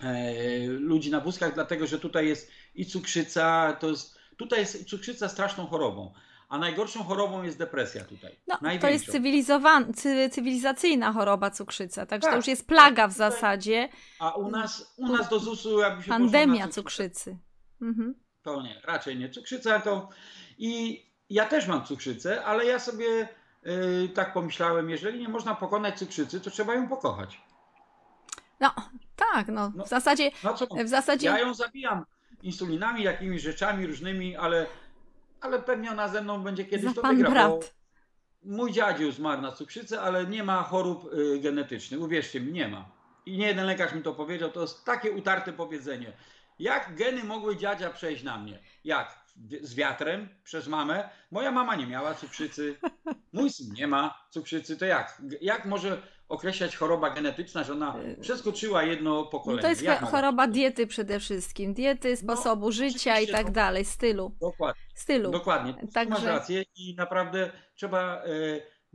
e, 0.00 0.66
ludzi 0.66 1.10
na 1.10 1.20
wózkach, 1.20 1.54
dlatego 1.54 1.86
że 1.86 1.98
tutaj 1.98 2.26
jest 2.28 2.50
i 2.74 2.86
cukrzyca, 2.86 3.76
to 3.80 3.88
jest, 3.90 4.18
tutaj 4.36 4.58
jest 4.60 4.84
cukrzyca 4.88 5.28
straszną 5.28 5.66
chorobą, 5.66 6.12
a 6.48 6.58
najgorszą 6.58 7.04
chorobą 7.04 7.42
jest 7.42 7.58
depresja 7.58 8.04
tutaj. 8.04 8.36
No, 8.46 8.58
to 8.80 8.88
jest 8.88 9.08
cywilizowan- 9.08 9.92
cy- 9.94 10.30
cywilizacyjna 10.30 11.12
choroba 11.12 11.50
cukrzyca, 11.50 12.06
także 12.06 12.26
to 12.26 12.30
Tak, 12.30 12.36
już 12.36 12.46
jest 12.46 12.66
plaga 12.66 13.08
w 13.08 13.12
tutaj- 13.14 13.30
zasadzie. 13.30 13.88
A 14.18 14.30
u 14.30 14.50
nas, 14.50 14.94
u 14.96 15.08
nas 15.08 15.28
do 15.28 15.38
ZUS-u 15.38 15.78
jakby 15.80 16.02
się 16.02 16.08
Pandemia 16.08 16.66
na 16.66 16.72
cukrzycy. 16.72 17.38
Mhm. 17.82 18.14
To 18.42 18.62
nie, 18.62 18.80
raczej 18.84 19.16
nie. 19.16 19.30
Cukrzyca 19.30 19.80
to. 19.80 20.08
I 20.58 21.02
ja 21.34 21.44
też 21.46 21.66
mam 21.66 21.84
cukrzycę, 21.84 22.44
ale 22.44 22.64
ja 22.66 22.78
sobie 22.78 23.28
y, 23.66 24.08
tak 24.14 24.32
pomyślałem, 24.32 24.90
jeżeli 24.90 25.20
nie 25.20 25.28
można 25.28 25.54
pokonać 25.54 25.98
cukrzycy, 25.98 26.40
to 26.40 26.50
trzeba 26.50 26.74
ją 26.74 26.88
pokochać. 26.88 27.40
No, 28.60 28.70
tak, 29.16 29.48
no. 29.48 29.72
No. 29.74 29.84
W 29.84 29.88
zasadzie, 29.88 30.30
No 30.44 30.54
co? 30.54 30.66
w 30.84 30.88
zasadzie 30.88 31.26
Ja 31.26 31.38
ją 31.38 31.54
zabijam 31.54 32.04
insulinami, 32.42 33.02
jakimiś 33.02 33.42
rzeczami 33.42 33.86
różnymi, 33.86 34.36
ale, 34.36 34.66
ale 35.40 35.58
pewnie 35.62 35.90
ona 35.90 36.08
ze 36.08 36.22
mną 36.22 36.42
będzie 36.42 36.64
kiedyś 36.64 36.84
za 36.88 36.94
to 36.94 37.02
pan 37.02 37.16
wygra, 37.16 37.30
brat. 37.30 37.74
mój 38.44 38.72
dziadziu 38.72 39.12
zmarł 39.12 39.42
na 39.42 39.52
cukrzycę, 39.52 40.00
ale 40.00 40.26
nie 40.26 40.44
ma 40.44 40.62
chorób 40.62 41.12
y, 41.12 41.38
genetycznych. 41.40 42.00
Uwierzcie 42.00 42.40
mi, 42.40 42.52
nie 42.52 42.68
ma. 42.68 42.84
I 43.26 43.38
nie 43.38 43.46
jeden 43.46 43.66
lekarz 43.66 43.92
mi 43.92 44.02
to 44.02 44.12
powiedział, 44.14 44.50
to 44.50 44.60
jest 44.60 44.84
takie 44.84 45.12
utarte 45.12 45.52
powiedzenie. 45.52 46.12
Jak 46.58 46.94
geny 46.96 47.24
mogły 47.24 47.56
dziadzia 47.56 47.90
przejść 47.90 48.22
na 48.22 48.38
mnie? 48.38 48.58
Jak? 48.84 49.23
Z 49.62 49.74
wiatrem, 49.74 50.28
przez 50.44 50.66
mamę. 50.68 51.08
Moja 51.30 51.50
mama 51.52 51.76
nie 51.76 51.86
miała 51.86 52.14
cukrzycy, 52.14 52.76
mój 53.32 53.50
syn 53.50 53.66
nie 53.72 53.86
ma 53.86 54.14
cukrzycy, 54.30 54.76
to 54.76 54.84
jak? 54.84 55.22
Jak 55.40 55.64
może 55.64 56.02
określać 56.28 56.76
choroba 56.76 57.10
genetyczna, 57.10 57.64
że 57.64 57.72
ona 57.72 57.96
przeskoczyła 58.20 58.82
jedno 58.82 59.10
No 59.14 59.24
pokolenie? 59.26 59.62
to 59.62 59.68
jest 59.68 59.82
Jak 59.82 60.00
choroba 60.00 60.46
diety 60.46 60.86
przede 60.86 61.20
wszystkim. 61.20 61.74
Diety, 61.74 62.16
sposobu 62.16 62.72
życia 62.72 63.20
i 63.20 63.26
tak 63.26 63.46
no. 63.46 63.52
dalej, 63.52 63.84
stylu. 63.84 64.36
Dokładnie. 64.40 64.82
Stylu. 64.94 65.30
Dokładnie, 65.30 65.74
Także- 65.94 66.10
masz 66.14 66.24
rację 66.24 66.64
i 66.76 66.94
naprawdę 66.96 67.50
trzeba 67.74 68.22
e, 68.24 68.26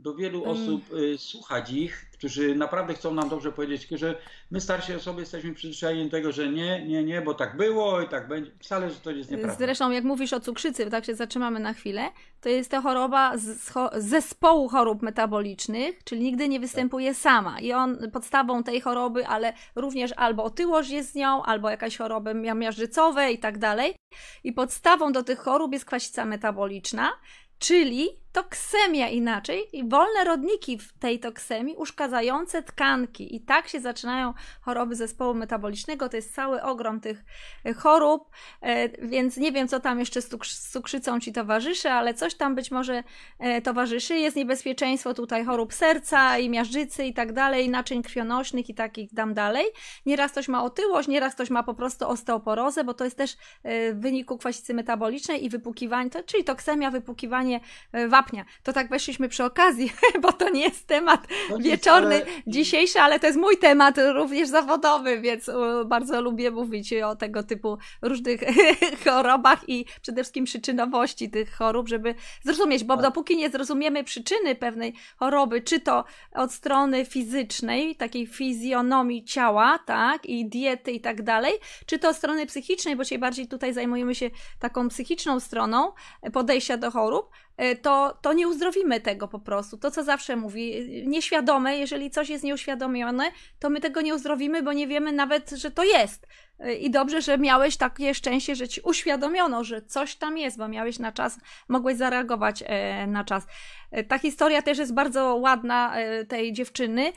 do 0.02 0.14
wielu 0.14 0.44
Mm. 0.44 0.50
osób 0.50 0.92
y, 0.92 1.18
słuchać 1.18 1.70
ich, 1.72 2.06
którzy 2.12 2.54
naprawdę 2.54 2.94
chcą 2.94 3.14
nam 3.14 3.28
dobrze 3.28 3.52
powiedzieć, 3.52 3.88
że 3.92 4.16
my 4.50 4.60
starsi 4.60 4.94
osoby 4.94 5.20
jesteśmy 5.20 5.54
przyzwyczajeni 5.54 6.04
do 6.04 6.10
tego, 6.10 6.32
że 6.32 6.48
nie, 6.48 6.86
nie, 6.86 7.04
nie, 7.04 7.22
bo 7.22 7.34
tak 7.34 7.56
było 7.56 8.00
i 8.00 8.08
tak 8.08 8.28
będzie. 8.28 8.50
Wcale, 8.58 8.90
że 8.90 8.96
to 8.96 9.10
jest 9.10 9.30
nieprawda. 9.30 9.58
Zresztą, 9.58 9.90
jak 9.90 10.04
mówisz 10.04 10.32
o 10.32 10.40
cukrzycy, 10.40 10.90
tak 10.90 11.04
się 11.04 11.14
zatrzymamy 11.14 11.60
na 11.60 11.72
chwilę, 11.72 12.08
to 12.40 12.48
jest 12.48 12.70
to 12.70 12.82
choroba 12.82 13.38
z, 13.38 13.70
cho- 13.70 13.90
zespołu 14.00 14.68
chorób 14.68 15.02
metabolicznych, 15.02 16.04
czyli 16.04 16.22
nigdy 16.22 16.48
nie 16.48 16.60
występuje 16.60 17.14
sama. 17.14 17.60
I 17.60 17.72
on 17.72 18.10
podstawą 18.12 18.62
tej 18.62 18.80
choroby, 18.80 19.26
ale 19.26 19.52
również 19.76 20.12
albo 20.16 20.44
otyłość 20.44 20.90
jest 20.90 21.12
z 21.12 21.14
nią, 21.14 21.42
albo 21.42 21.70
jakaś 21.70 21.96
choroby 21.96 22.30
mia- 22.34 22.56
miażdżycowe 22.56 23.32
i 23.32 23.38
tak 23.38 23.58
dalej. 23.58 23.94
I 24.44 24.52
podstawą 24.52 25.12
do 25.12 25.22
tych 25.22 25.38
chorób 25.38 25.72
jest 25.72 25.84
kwasica 25.84 26.24
metaboliczna, 26.24 27.10
czyli 27.58 28.08
toksemia 28.32 29.08
inaczej 29.08 29.76
i 29.76 29.88
wolne 29.88 30.24
rodniki 30.24 30.78
w 30.78 30.98
tej 30.98 31.20
toksemii 31.20 31.76
uszkadzające 31.76 32.62
tkanki. 32.62 33.36
I 33.36 33.40
tak 33.40 33.68
się 33.68 33.80
zaczynają 33.80 34.34
choroby 34.60 34.96
zespołu 34.96 35.34
metabolicznego. 35.34 36.08
To 36.08 36.16
jest 36.16 36.34
cały 36.34 36.62
ogrom 36.62 37.00
tych 37.00 37.24
e, 37.64 37.74
chorób, 37.74 38.30
e, 38.60 38.88
więc 39.06 39.36
nie 39.36 39.52
wiem, 39.52 39.68
co 39.68 39.80
tam 39.80 39.98
jeszcze 39.98 40.22
z, 40.22 40.30
cukrz- 40.30 40.54
z 40.54 40.70
cukrzycą 40.70 41.20
ci 41.20 41.32
towarzyszy, 41.32 41.90
ale 41.90 42.14
coś 42.14 42.34
tam 42.34 42.54
być 42.54 42.70
może 42.70 43.04
e, 43.38 43.62
towarzyszy. 43.62 44.18
Jest 44.18 44.36
niebezpieczeństwo 44.36 45.14
tutaj 45.14 45.44
chorób 45.44 45.74
serca 45.74 46.38
i 46.38 46.48
miażdżycy 46.48 47.04
i 47.04 47.14
tak 47.14 47.32
dalej, 47.32 47.68
naczyń 47.68 48.02
krwionośnych 48.02 48.68
i 48.68 48.74
takich 48.74 49.14
tam 49.14 49.34
dalej. 49.34 49.66
Nieraz 50.06 50.32
ktoś 50.32 50.48
ma 50.48 50.64
otyłość, 50.64 51.08
nieraz 51.08 51.34
ktoś 51.34 51.50
ma 51.50 51.62
po 51.62 51.74
prostu 51.74 52.08
osteoporozę, 52.08 52.84
bo 52.84 52.94
to 52.94 53.04
jest 53.04 53.16
też 53.16 53.36
w 53.64 53.96
wyniku 54.00 54.38
kwasicy 54.38 54.74
metabolicznej 54.74 55.44
i 55.44 55.48
wypłukiwania, 55.48 56.10
to, 56.10 56.22
czyli 56.22 56.44
toksemia, 56.44 56.90
wypłukiwanie 56.90 57.60
e, 57.92 58.08
wapnia. 58.20 58.44
To 58.62 58.72
tak 58.72 58.88
weszliśmy 58.88 59.28
przy 59.28 59.44
okazji, 59.44 59.92
bo 60.22 60.32
to 60.32 60.50
nie 60.50 60.62
jest 60.62 60.86
temat 60.86 61.26
wieczorny 61.58 62.14
ale- 62.14 62.26
dzisiejszy, 62.46 63.00
ale 63.00 63.20
to 63.20 63.26
jest 63.26 63.38
mój 63.38 63.56
temat 63.56 63.98
również 64.14 64.48
zawodowy, 64.48 65.20
więc 65.20 65.50
bardzo 65.86 66.20
lubię 66.20 66.50
mówić 66.50 66.92
o 66.92 67.16
tego 67.16 67.42
typu 67.42 67.78
różnych 68.02 68.40
chorobach 69.04 69.68
i 69.68 69.84
przede 70.02 70.22
wszystkim 70.22 70.44
przyczynowości 70.44 71.30
tych 71.30 71.52
chorób, 71.52 71.88
żeby 71.88 72.14
zrozumieć, 72.42 72.84
bo 72.84 72.94
Tak. 72.94 73.02
dopóki 73.04 73.36
nie 73.36 73.50
zrozumiemy 73.50 74.04
przyczyny 74.04 74.54
pewnej 74.54 74.94
choroby, 75.16 75.60
czy 75.62 75.80
to 75.80 76.04
od 76.34 76.52
strony 76.52 77.04
fizycznej, 77.04 77.96
takiej 77.96 78.26
fizjonomii 78.26 79.24
ciała, 79.24 79.78
tak, 79.86 80.26
i 80.26 80.46
diety 80.48 80.90
i 80.92 81.00
tak 81.00 81.22
dalej, 81.22 81.52
czy 81.86 81.98
to 81.98 82.08
od 82.08 82.16
strony 82.16 82.46
psychicznej, 82.46 82.96
bo 82.96 83.02
dzisiaj 83.04 83.18
bardziej 83.18 83.48
tutaj 83.48 83.72
zajmujemy 83.72 84.14
się 84.14 84.30
taką 84.58 84.88
psychiczną 84.88 85.40
stroną 85.40 85.92
podejścia 86.32 86.76
do 86.76 86.90
chorób, 86.90 87.30
to, 87.82 88.18
to 88.22 88.32
nie 88.32 88.48
uzdrowimy 88.48 89.00
tego 89.00 89.28
po 89.28 89.38
prostu. 89.38 89.78
To, 89.78 89.90
co 89.90 90.04
zawsze 90.04 90.36
mówi, 90.36 90.78
e, 90.78 91.06
nieświadome, 91.06 91.76
jeżeli 91.76 92.10
coś 92.10 92.28
jest 92.28 92.44
nieuświadomione, 92.44 93.24
to 93.58 93.70
my 93.70 93.80
tego 93.80 94.00
nie 94.00 94.14
uzdrowimy, 94.14 94.62
bo 94.62 94.72
nie 94.72 94.86
wiemy 94.86 95.12
nawet, 95.12 95.50
że 95.50 95.70
to 95.70 95.84
jest. 95.84 96.26
I 96.80 96.90
dobrze, 96.90 97.22
że 97.22 97.38
miałeś 97.38 97.76
takie 97.76 98.14
szczęście, 98.14 98.54
że 98.54 98.68
ci 98.68 98.80
uświadomiono, 98.80 99.64
że 99.64 99.82
coś 99.82 100.16
tam 100.16 100.38
jest, 100.38 100.58
bo 100.58 100.68
miałeś 100.68 100.98
na 100.98 101.12
czas, 101.12 101.38
mogłeś 101.68 101.96
zareagować 101.96 102.64
e, 102.66 103.06
na 103.06 103.24
czas. 103.24 103.46
E, 103.90 104.04
Ta 104.04 104.18
historia 104.18 104.62
też 104.62 104.78
jest 104.78 104.94
bardzo 104.94 105.36
ładna 105.36 105.96
e, 105.96 106.24
tej 106.24 106.52
dziewczyny. 106.52 107.12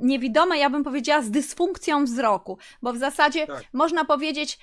Niewidoma, 0.00 0.56
ja 0.56 0.70
bym 0.70 0.84
powiedziała, 0.84 1.22
z 1.22 1.30
dysfunkcją 1.30 2.04
wzroku, 2.04 2.58
bo 2.82 2.92
w 2.92 2.96
zasadzie 2.96 3.46
Tak. 3.46 3.62
można 3.72 4.04
powiedzieć, 4.04 4.58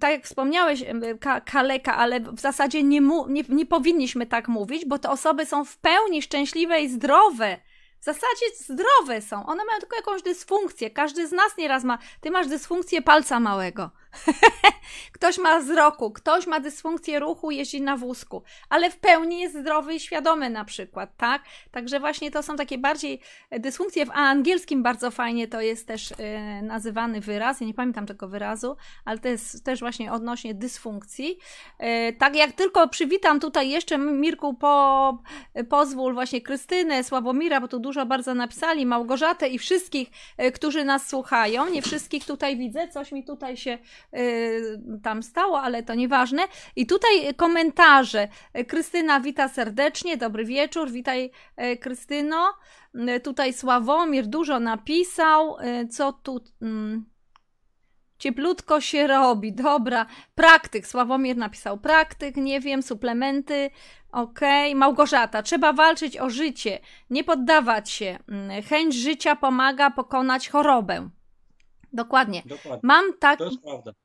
tak 0.00 0.10
jak 0.10 0.24
wspomniałeś, 0.24 0.84
ka, 1.20 1.40
kaleka, 1.40 1.96
ale 1.96 2.20
w 2.20 2.40
zasadzie 2.40 2.82
nie, 2.82 3.00
nie, 3.28 3.44
nie 3.48 3.66
powinniśmy 3.66 4.26
tak 4.26 4.48
mówić, 4.48 4.84
bo 4.86 4.98
te 4.98 5.10
osoby 5.10 5.46
są 5.46 5.64
w 5.64 5.78
pełni 5.78 6.22
szczęśliwe 6.22 6.80
i 6.80 6.88
zdrowe. 6.88 7.56
W 8.00 8.04
zasadzie 8.04 8.46
zdrowe 8.56 9.22
są. 9.22 9.46
One 9.46 9.64
mają 9.64 9.80
tylko 9.80 9.96
jakąś 9.96 10.22
dysfunkcję. 10.22 10.90
Każdy 10.90 11.28
z 11.28 11.32
nas 11.32 11.56
nieraz 11.56 11.84
ma. 11.84 11.98
Ty 12.20 12.30
masz 12.30 12.46
dysfunkcję 12.46 13.02
palca 13.02 13.40
małego. 13.40 13.90
ktoś 15.12 15.38
ma 15.38 15.60
wzroku, 15.60 16.10
ktoś 16.10 16.46
ma 16.46 16.60
dysfunkcję 16.60 17.18
ruchu, 17.18 17.50
jeździ 17.50 17.82
na 17.82 17.96
wózku, 17.96 18.42
ale 18.68 18.90
w 18.90 18.96
pełni 18.96 19.40
jest 19.40 19.58
zdrowy 19.58 19.94
i 19.94 20.00
świadomy 20.00 20.50
na 20.50 20.64
przykład, 20.64 21.16
tak? 21.16 21.42
Także 21.70 22.00
właśnie 22.00 22.30
to 22.30 22.42
są 22.42 22.56
takie 22.56 22.78
bardziej 22.78 23.20
e, 23.50 23.60
dysfunkcje. 23.60 24.06
W 24.06 24.10
angielskim 24.10 24.82
bardzo 24.82 25.10
fajnie 25.10 25.48
to 25.48 25.60
jest 25.60 25.86
też 25.86 26.12
e, 26.18 26.62
nazywany 26.62 27.20
wyraz. 27.20 27.60
Ja 27.60 27.66
nie 27.66 27.74
pamiętam 27.74 28.06
tego 28.06 28.28
wyrazu, 28.28 28.76
ale 29.04 29.18
to 29.18 29.28
jest 29.28 29.64
też 29.64 29.80
właśnie 29.80 30.12
odnośnie 30.12 30.54
dysfunkcji. 30.54 31.38
E, 31.78 32.12
tak 32.12 32.36
jak 32.36 32.52
tylko 32.52 32.88
przywitam 32.88 33.40
tutaj 33.40 33.70
jeszcze, 33.70 33.98
Mirku, 33.98 34.54
po, 34.54 35.18
pozwól 35.68 36.14
właśnie 36.14 36.40
Krystynę, 36.40 37.04
Sławomira, 37.04 37.60
bo 37.60 37.68
tu 37.68 37.78
dużo 37.78 38.06
bardzo 38.06 38.34
napisali, 38.34 38.86
Małgorzatę 38.86 39.48
i 39.48 39.58
wszystkich, 39.58 40.10
którzy 40.54 40.84
nas 40.84 41.08
słuchają. 41.08 41.68
Nie 41.68 41.82
wszystkich 41.82 42.24
tutaj 42.24 42.56
widzę, 42.56 42.88
coś 42.88 43.12
mi 43.12 43.24
tutaj 43.24 43.56
się 43.56 43.78
tam 45.02 45.22
stało, 45.22 45.60
ale 45.62 45.82
to 45.82 45.94
nieważne. 45.94 46.42
I 46.76 46.86
tutaj 46.86 47.34
komentarze. 47.36 48.28
Krystyna 48.68 49.20
wita 49.20 49.48
serdecznie, 49.48 50.16
dobry 50.16 50.44
wieczór, 50.44 50.90
witaj 50.90 51.30
e, 51.56 51.76
Krystyno. 51.76 52.52
Y, 53.16 53.20
Tutaj 53.20 53.52
Sławomir 53.52 54.26
dużo 54.26 54.60
napisał, 54.60 55.56
Y, 55.60 55.88
co 55.88 56.12
tu... 56.12 56.40
mm, 56.62 57.04
Cieplutko 58.18 58.80
się 58.80 59.06
robi, 59.06 59.52
dobra. 59.52 60.06
Praktyk, 60.34 60.86
Sławomir 60.86 61.36
napisał 61.36 61.78
praktyk, 61.78 62.36
nie 62.36 62.60
wiem, 62.60 62.82
suplementy, 62.82 63.70
okej. 64.12 64.74
Małgorzata, 64.74 65.42
trzeba 65.42 65.72
walczyć 65.72 66.18
o 66.18 66.30
życie, 66.30 66.78
nie 67.10 67.24
poddawać 67.24 67.90
się. 67.90 68.18
Mm, 68.28 68.62
Chęć 68.62 68.94
życia 68.94 69.36
pomaga 69.36 69.90
pokonać 69.90 70.48
chorobę. 70.48 71.08
Dokładnie. 71.92 72.42
Dokładnie. 72.46 72.80
Mam, 72.82 73.04
tak, 73.18 73.38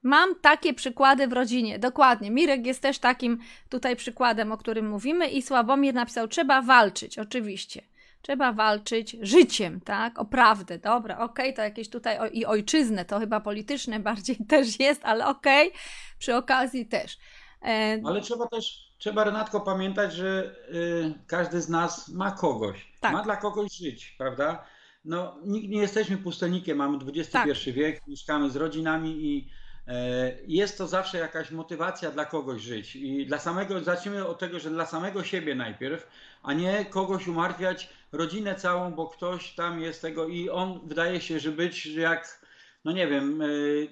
mam 0.04 0.36
takie 0.41 0.74
przykłady 0.74 1.28
w 1.28 1.34
rodzinie, 1.34 1.80
dokładnie. 1.80 2.32
Mirek 2.32 2.65
jest 2.65 2.82
też 2.82 3.00
takim 3.00 3.39
tutaj 3.69 3.95
przykładem, 3.95 4.52
o 4.52 4.58
którym 4.58 4.89
mówimy 4.89 5.28
i 5.28 5.41
Sławomir 5.41 5.93
napisał, 5.93 6.28
trzeba 6.28 6.62
walczyć, 6.62 7.19
oczywiście. 7.19 7.82
Trzeba 8.21 8.54
walczyć 8.54 9.17
życiem, 9.21 9.82
tak? 9.82 10.19
O 10.19 10.26
prawdę, 10.26 10.80
dobra, 10.80 11.19
okej, 11.19 11.54
to 11.54 11.62
jakieś 11.62 11.89
tutaj 11.89 12.19
o, 12.19 12.28
i 12.28 12.45
ojczyznę, 12.45 13.06
to 13.06 13.19
chyba 13.19 13.39
polityczne 13.39 14.00
bardziej 14.10 14.38
też 14.50 14.80
jest, 14.80 15.06
ale 15.06 15.28
okej, 15.28 15.71
przy 16.19 16.36
okazji 16.36 16.86
też. 16.86 17.17
E, 17.62 18.02
Ale 18.06 18.21
trzeba 18.21 18.48
też, 18.48 18.93
trzeba 18.98 19.24
Renatko 19.24 19.62
pamiętać, 19.62 20.13
że 20.13 20.56
y, 20.74 21.13
każdy 21.28 21.62
z 21.62 21.69
nas 21.69 22.10
ma 22.10 22.32
kogoś. 22.32 22.91
Tak. 23.00 23.13
Ma 23.13 23.24
dla 23.24 23.38
kogoś 23.38 23.71
żyć, 23.71 24.15
prawda? 24.17 24.65
No, 25.06 25.36
nikt 25.46 25.70
nie 25.70 25.82
jesteśmy 25.82 26.18
pustelnikiem, 26.18 26.78
mamy 26.78 26.98
XXI 26.98 27.32
Tak. 27.32 27.74
wiek, 27.74 28.08
mieszkamy 28.08 28.50
z 28.50 28.56
rodzinami 28.56 29.10
i 29.10 29.50
e, 29.88 30.32
jest 30.48 30.78
to 30.78 30.88
zawsze 30.88 31.18
jakaś 31.18 31.52
motywacja 31.52 32.12
dla 32.12 32.26
kogoś 32.26 32.62
żyć. 32.62 32.96
I 32.96 33.26
dla 33.26 33.39
samego, 33.39 33.84
zacznijmy 33.84 34.28
od 34.28 34.39
tego, 34.39 34.60
że 34.60 34.70
dla 34.70 34.86
samego 34.86 35.24
siebie 35.24 35.56
najpierw, 35.56 36.08
a 36.44 36.54
nie 36.54 36.86
kogoś 36.86 37.28
umartwiać, 37.28 37.89
rodzinę 38.12 38.56
całą, 38.56 38.91
bo 38.91 39.08
ktoś 39.08 39.56
tam 39.56 39.82
jest 39.82 40.02
tego 40.02 40.28
i 40.28 40.50
on 40.50 40.88
wydaje 40.88 41.22
się, 41.22 41.39
że 41.39 41.52
być 41.52 41.86
jak, 41.86 42.46
no 42.86 42.91
nie 42.91 43.08
wiem, 43.08 43.41
y, 43.41 43.88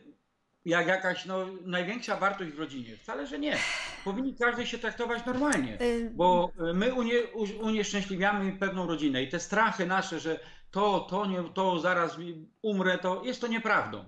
jak 0.65 0.88
jakaś 0.88 1.26
no, 1.26 1.45
największa 1.65 2.15
wartość 2.17 2.52
w 2.52 2.60
rodzinie. 2.60 2.97
Wcale, 2.97 3.28
że 3.28 3.39
nie. 3.39 3.58
Powinni 4.06 4.36
każdy 4.36 4.67
się 4.67 4.78
traktować 4.78 5.26
normalnie, 5.26 5.82
y, 5.82 6.12
bo 6.13 6.52
my 6.73 6.93
unie, 6.93 7.15
unieszczęśliwiamy 7.62 8.52
pewną 8.60 8.88
rodzinę 8.88 9.23
i 9.23 9.30
te 9.30 9.39
strachy 9.39 9.86
nasze, 9.86 10.19
że 10.19 10.39
to, 10.73 10.99
to, 11.09 11.25
nie, 11.25 11.43
to 11.53 11.79
zaraz 11.79 12.17
umrę, 12.62 12.97
to 12.97 13.23
jest 13.23 13.41
to 13.41 13.47
nieprawdą. 13.47 14.05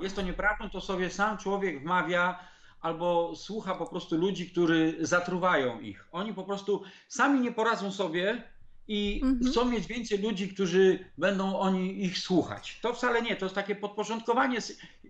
Jest 0.00 0.16
to 0.16 0.22
nieprawdą, 0.22 0.70
to 0.70 0.80
sobie 0.80 1.10
sam 1.10 1.38
człowiek 1.38 1.80
wmawia 1.82 2.38
albo 2.80 3.36
słucha 3.36 3.74
po 3.74 3.86
prostu 3.86 4.16
ludzi, 4.16 4.50
którzy 4.50 4.96
zatruwają 5.00 5.80
ich. 5.80 6.08
Oni 6.12 6.34
po 6.34 6.44
prostu 6.44 6.82
sami 7.08 7.40
nie 7.40 7.52
poradzą 7.52 7.92
sobie 7.92 8.42
i 8.88 9.20
Mhm. 9.24 9.50
chcą 9.52 9.64
mieć 9.64 9.86
więcej 9.86 10.18
ludzi, 10.18 10.48
którzy 10.48 11.04
będą 11.18 11.58
oni 11.58 12.04
ich 12.04 12.18
słuchać. 12.18 12.78
To 12.82 12.94
wcale 12.94 13.22
nie, 13.22 13.36
to 13.36 13.44
jest 13.44 13.54
takie 13.54 13.74
podporządkowanie 13.76 14.58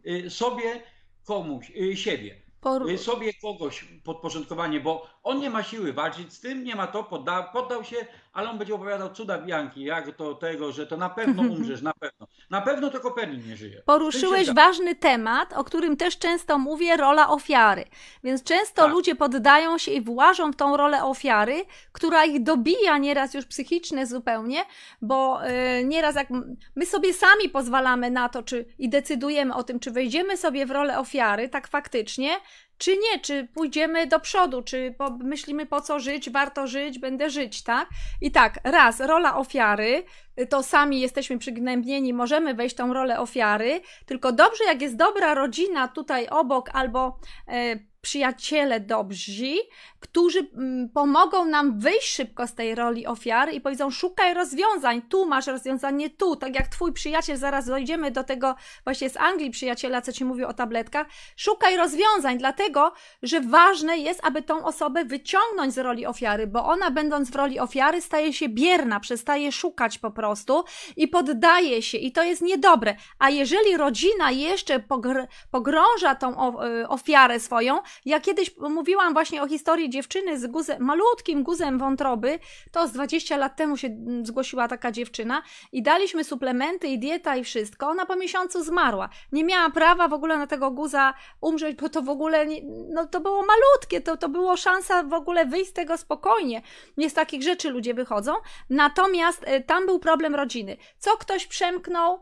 y, 0.07 0.31
sobie 0.31 0.83
komuś, 1.25 1.71
y, 1.71 1.97
siebie. 1.97 2.35
por, 2.61 2.91
Y, 2.91 2.99
Sobie 2.99 3.35
kogoś 3.35 3.85
podporządkowanie, 4.05 4.81
bo 4.81 5.07
on 5.23 5.39
nie 5.39 5.51
ma 5.51 5.63
siły 5.63 5.93
walczyć 5.93 6.33
z 6.33 6.41
tym, 6.41 6.65
nie 6.65 6.77
ma 6.77 6.87
to, 6.87 7.05
podda, 7.05 7.43
poddał 7.43 7.85
się, 7.85 7.97
ale 8.39 8.51
on 8.51 8.59
będzie 8.59 8.75
opowiadał 8.75 9.11
cuda 9.11 9.39
Bianki, 9.39 9.85
jak 9.85 10.17
to 10.17 10.35
tego, 10.35 10.73
że 10.73 10.87
to 10.87 10.97
na 10.97 11.11
pewno 11.11 11.43
umrzesz, 11.53 11.83
na 11.83 11.93
pewno. 11.93 12.27
Na 12.51 12.61
pewno 12.61 12.91
to 12.91 13.01
Kopernik 13.01 13.47
nie 13.47 13.57
żyje. 13.57 13.83
Poruszyłeś 13.85 14.51
ważny 14.53 14.95
temat, 14.95 15.53
o 15.53 15.65
którym 15.65 15.97
też 15.97 16.19
często 16.19 16.59
mówię, 16.59 16.97
rola 16.97 17.29
ofiary. 17.29 17.85
Więc 18.25 18.43
często 18.43 18.83
Tak. 18.83 18.91
ludzie 18.93 19.15
poddają 19.15 19.79
się 19.79 19.91
i 19.91 20.01
włażą 20.01 20.53
w 20.53 20.57
tą 20.57 20.77
rolę 20.77 21.05
ofiary, 21.05 21.65
która 21.93 22.25
ich 22.25 22.43
dobija 22.43 22.99
nieraz 22.99 23.35
już 23.35 23.47
psychicznie 23.47 24.07
zupełnie, 24.07 24.65
bo 25.03 25.41
y, 25.81 25.85
nieraz 25.85 26.15
jak 26.15 26.29
my 26.77 26.87
sobie 26.87 27.15
sami 27.15 27.49
pozwalamy 27.49 28.11
na 28.11 28.29
to, 28.29 28.43
czy 28.43 28.65
i 28.79 28.89
decydujemy 28.89 29.55
o 29.55 29.63
tym, 29.63 29.81
czy 29.81 29.91
wejdziemy 29.91 30.37
sobie 30.37 30.67
w 30.67 30.71
rolę 30.71 30.99
ofiary, 30.99 31.49
tak 31.49 31.69
faktycznie, 31.69 32.31
czy 32.79 32.97
nie, 32.97 33.21
czy 33.21 33.49
pójdziemy 33.55 34.07
do 34.07 34.21
przodu, 34.21 34.63
czy 34.63 34.95
myślimy 35.21 35.67
po 35.67 35.81
co 35.81 36.01
żyć, 36.01 36.31
warto 36.31 36.67
żyć, 36.67 36.99
będę 36.99 37.31
żyć, 37.31 37.63
tak? 37.63 37.89
I 38.21 38.31
tak, 38.31 38.59
raz, 38.65 39.01
rola 39.01 39.37
ofiary, 39.37 40.05
to 40.49 40.63
sami 40.63 41.01
jesteśmy 41.01 41.39
przygnębieni, 41.39 42.13
możemy 42.15 42.55
wejść 42.55 42.77
tą 42.77 42.93
rolę 42.93 43.21
ofiary, 43.21 43.81
tylko 44.07 44.33
dobrze, 44.33 44.65
jak 44.65 44.83
jest 44.83 44.97
dobra 44.97 45.35
rodzina 45.35 45.89
tutaj 45.89 46.29
obok 46.29 46.71
albo 46.73 47.19
e, 47.49 47.88
przyjaciele 48.01 48.81
dobrzy, 48.81 49.55
którzy 50.01 50.39
mm, 50.39 50.89
pomogą 50.89 51.45
nam 51.45 51.81
wyjść 51.81 52.09
szybko 52.09 52.47
z 52.47 52.55
tej 52.55 52.75
roli 52.75 53.07
ofiary 53.07 53.53
i 53.53 53.61
powiedzą: 53.61 53.91
szukaj 53.91 54.35
rozwiązań, 54.35 55.03
tu 55.03 55.27
masz 55.27 55.47
rozwiązanie, 55.47 56.11
tu. 56.11 56.37
Tak 56.37 56.55
jak 56.55 56.69
twój 56.69 56.93
przyjaciel, 56.93 57.37
zaraz 57.37 57.67
dojdziemy 57.67 58.11
do 58.11 58.25
tego 58.25 58.55
właśnie 58.85 59.11
z 59.11 59.17
Anglii 59.17 59.51
przyjaciela, 59.51 60.03
co 60.03 60.13
ci 60.13 60.25
mówił 60.25 60.49
o 60.49 60.53
tabletkach. 60.53 61.07
Szukaj 61.37 61.77
rozwiązań, 61.77 62.39
dlatego 62.39 62.93
że 63.23 63.41
ważne 63.41 63.99
jest, 63.99 64.21
aby 64.25 64.43
tą 64.43 64.65
osobę 64.65 65.05
wyciągnąć 65.05 65.75
z 65.75 65.79
roli 65.79 66.07
ofiary, 66.07 66.47
bo 66.47 66.65
ona, 66.65 66.91
będąc 66.91 67.31
w 67.31 67.37
roli 67.37 67.61
ofiary, 67.61 68.01
staje 68.01 68.33
się 68.33 68.49
bierna, 68.49 69.01
przestaje 69.01 69.53
szukać 69.53 69.99
po 69.99 70.11
prostu 70.11 70.65
i 70.97 71.09
poddaje 71.09 71.83
się, 71.83 71.99
i 71.99 72.13
to 72.13 72.23
jest 72.23 72.43
niedobre. 72.43 72.97
A 73.19 73.31
jeżeli 73.31 73.77
rodzina 73.77 74.31
jeszcze 74.31 74.81
pogr 74.81 75.27
pogrąża 75.51 76.15
tą 76.15 76.63
y, 76.63 76.89
ofiarę 76.89 77.41
swoją, 77.41 77.81
ja 78.05 78.21
kiedyś 78.21 78.57
mówiłam 78.57 79.13
właśnie 79.13 79.43
o 79.43 79.49
historii 79.49 79.91
dziewczyny 79.91 80.39
z 80.39 80.47
guzem, 80.47 80.85
malutkim 80.85 81.43
guzem 81.43 81.79
wątroby, 81.79 82.39
to 82.73 82.89
z 82.89 82.93
20 82.93 83.37
lat 83.37 83.57
temu 83.57 83.77
się 83.77 83.89
mm, 83.89 84.27
zgłosiła 84.27 84.69
taka 84.69 84.93
dziewczyna 84.93 85.43
i 85.73 85.83
daliśmy 85.83 86.25
suplementy 86.25 86.89
i 86.89 86.99
dieta 86.99 87.37
i 87.37 87.45
wszystko. 87.45 87.89
Ona 87.89 88.07
po 88.07 88.17
miesiącu 88.17 88.65
zmarła. 88.65 89.09
Nie 89.33 89.45
miała 89.45 89.71
prawa 89.71 90.09
w 90.09 90.13
ogóle 90.13 90.39
na 90.39 90.47
tego 90.47 90.71
guza 90.71 91.15
umrzeć, 91.41 91.77
bo 91.77 91.89
to 91.89 92.03
w 92.03 92.09
ogóle, 92.09 92.47
nie, 92.47 92.61
no 92.89 93.07
to 93.07 93.21
było 93.21 93.43
malutkie, 93.47 94.01
to, 94.01 94.17
to 94.17 94.29
było 94.29 94.57
szansa 94.57 95.03
w 95.03 95.13
ogóle 95.13 95.47
wyjść 95.47 95.71
z 95.71 95.73
tego 95.73 95.99
spokojnie. 95.99 96.63
Nie 96.97 97.11
z 97.11 97.15
takich 97.15 97.43
rzeczy 97.43 97.71
ludzie 97.71 97.95
wychodzą. 97.95 98.33
Natomiast 98.71 99.49
y, 99.49 99.61
tam 99.61 99.87
był 99.87 99.99
problem 99.99 100.35
rodziny. 100.35 100.77
Co 100.99 101.17
ktoś 101.17 101.47
przemknął, 101.47 102.21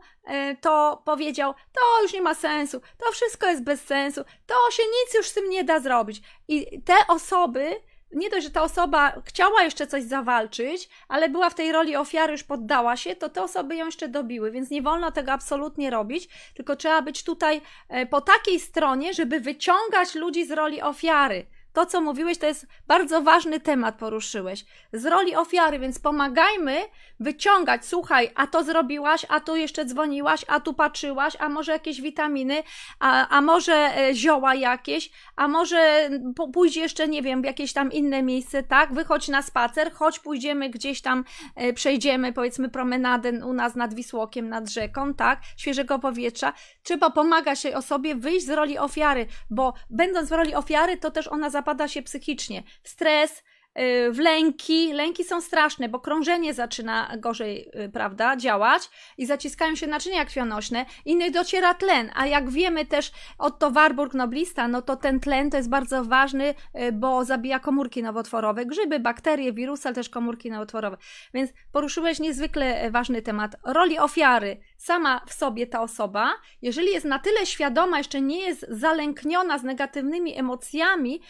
to 0.61 1.01
powiedział, 1.05 1.53
to 1.73 2.01
już 2.03 2.13
nie 2.13 2.21
ma 2.21 2.35
sensu, 2.35 2.81
to 2.97 3.11
wszystko 3.11 3.47
jest 3.47 3.63
bez 3.63 3.81
sensu, 3.81 4.21
to 4.47 4.55
się 4.71 4.83
nic 4.83 5.13
już 5.15 5.27
z 5.27 5.33
tym 5.33 5.49
nie 5.49 5.63
da 5.63 5.79
zrobić. 5.79 6.21
I 6.47 6.81
te 6.81 6.95
osoby, 7.07 7.75
nie 8.11 8.29
dość, 8.29 8.43
że 8.43 8.51
ta 8.51 8.61
osoba 8.61 9.21
chciała 9.25 9.63
jeszcze 9.63 9.87
coś 9.87 10.03
zawalczyć, 10.03 10.89
ale 11.07 11.29
była 11.29 11.49
w 11.49 11.55
tej 11.55 11.71
roli 11.71 11.95
ofiary, 11.95 12.31
już 12.31 12.43
poddała 12.43 12.97
się, 12.97 13.15
to 13.15 13.29
te 13.29 13.43
osoby 13.43 13.75
ją 13.75 13.85
jeszcze 13.85 14.07
dobiły, 14.07 14.51
więc 14.51 14.69
nie 14.69 14.81
wolno 14.81 15.11
tego 15.11 15.31
absolutnie 15.31 15.89
robić, 15.89 16.29
tylko 16.55 16.75
trzeba 16.75 17.01
być 17.01 17.23
tutaj 17.23 17.61
e, 17.89 18.05
po 18.05 18.21
takiej 18.21 18.59
stronie, 18.59 19.13
żeby 19.13 19.39
wyciągać 19.39 20.15
ludzi 20.15 20.45
z 20.45 20.51
roli 20.51 20.81
ofiary 20.81 21.45
to, 21.77 21.85
co 21.85 22.01
mówiłeś, 22.01 22.37
to 22.37 22.45
jest 22.45 22.67
bardzo 22.87 23.21
ważny 23.21 23.59
temat, 23.59 23.95
poruszyłeś. 23.95 24.65
Z 24.93 25.05
roli 25.05 25.35
ofiary, 25.35 25.79
więc 25.79 25.99
pomagajmy 25.99 26.77
wyciągać, 27.19 27.85
słuchaj, 27.85 28.31
a 28.35 28.47
to 28.47 28.63
zrobiłaś, 28.63 29.25
a 29.29 29.39
tu 29.39 29.55
jeszcze 29.55 29.85
dzwoniłaś, 29.85 30.45
a 30.47 30.59
tu 30.59 30.73
patrzyłaś, 30.73 31.33
a 31.39 31.49
może 31.49 31.71
jakieś 31.71 32.01
witaminy, 32.01 32.63
a, 32.99 33.27
a 33.27 33.41
może 33.41 33.73
e, 33.73 34.15
zioła 34.15 34.55
jakieś, 34.55 35.11
a 35.35 35.47
może 35.47 36.09
pójdź 36.53 36.75
jeszcze, 36.75 37.07
nie 37.07 37.21
wiem, 37.21 37.41
w 37.41 37.45
jakieś 37.45 37.73
tam 37.73 37.91
inne 37.91 38.23
miejsce, 38.23 38.63
tak? 38.63 38.93
Wychodź 38.93 39.27
na 39.27 39.41
spacer, 39.41 39.91
chodź, 39.93 40.19
pójdziemy 40.19 40.69
gdzieś 40.69 41.01
tam, 41.01 41.23
e, 41.55 41.73
przejdziemy, 41.73 42.33
powiedzmy, 42.33 42.69
promenadę 42.69 43.45
u 43.45 43.53
nas 43.53 43.75
nad 43.75 43.93
Wisłokiem, 43.93 44.49
nad 44.49 44.69
rzeką, 44.69 45.13
tak? 45.13 45.39
Świeżego 45.57 45.99
powietrza. 45.99 46.53
Trzeba 46.83 47.09
pomagać 47.09 47.61
tej 47.61 47.73
osobie 47.73 48.15
wyjść 48.15 48.45
z 48.45 48.49
roli 48.49 48.77
ofiary, 48.77 49.25
bo 49.49 49.73
będąc 49.89 50.29
w 50.29 50.31
roli 50.31 50.55
ofiary, 50.55 50.97
to 50.97 51.11
też 51.11 51.27
ona 51.27 51.49
zapada 51.67 51.87
się 51.87 52.01
psychicznie. 52.01 52.63
Stres, 52.83 53.43
Y, 53.79 54.11
w 54.11 54.19
lęki. 54.19 54.93
Lęki 54.93 55.23
są 55.23 55.41
straszne, 55.41 55.89
bo 55.89 55.99
krążenie 55.99 56.53
zaczyna 56.53 57.11
gorzej, 57.17 57.69
y, 57.85 57.89
prawda, 57.89 58.37
działać 58.37 58.89
i 59.17 59.25
zaciskają 59.25 59.75
się 59.75 59.87
naczynia 59.87 60.25
krwionośne. 60.25 60.85
Innych 61.05 61.31
dociera 61.31 61.73
tlen, 61.73 62.11
a 62.15 62.25
jak 62.25 62.49
wiemy 62.49 62.85
też 62.85 63.11
Otto 63.37 63.71
Warburg 63.71 64.13
Noblista, 64.13 64.67
no 64.67 64.81
to 64.81 64.95
ten 64.95 65.19
tlen 65.19 65.49
to 65.49 65.57
jest 65.57 65.69
bardzo 65.69 66.05
ważny, 66.05 66.49
y, 66.49 66.91
bo 66.91 67.25
zabija 67.25 67.59
komórki 67.59 68.03
nowotworowe, 68.03 68.65
grzyby, 68.65 68.99
bakterie, 68.99 69.53
wirusy, 69.53 69.87
ale 69.87 69.95
też 69.95 70.09
komórki 70.09 70.51
nowotworowe. 70.51 70.97
Więc 71.33 71.51
poruszyłeś 71.71 72.19
niezwykle 72.19 72.91
ważny 72.91 73.21
temat 73.21 73.55
roli 73.63 73.99
ofiary. 73.99 74.59
Sama 74.77 75.21
w 75.27 75.33
sobie 75.33 75.67
ta 75.67 75.81
osoba, 75.81 76.33
jeżeli 76.61 76.87
jest 76.87 77.05
na 77.05 77.19
tyle 77.19 77.45
świadoma, 77.45 77.97
jeszcze 77.97 78.21
nie 78.21 78.39
jest 78.39 78.65
zalękniona 78.69 79.57
z 79.57 79.63
negatywnymi 79.63 80.39
emocjami, 80.39 81.21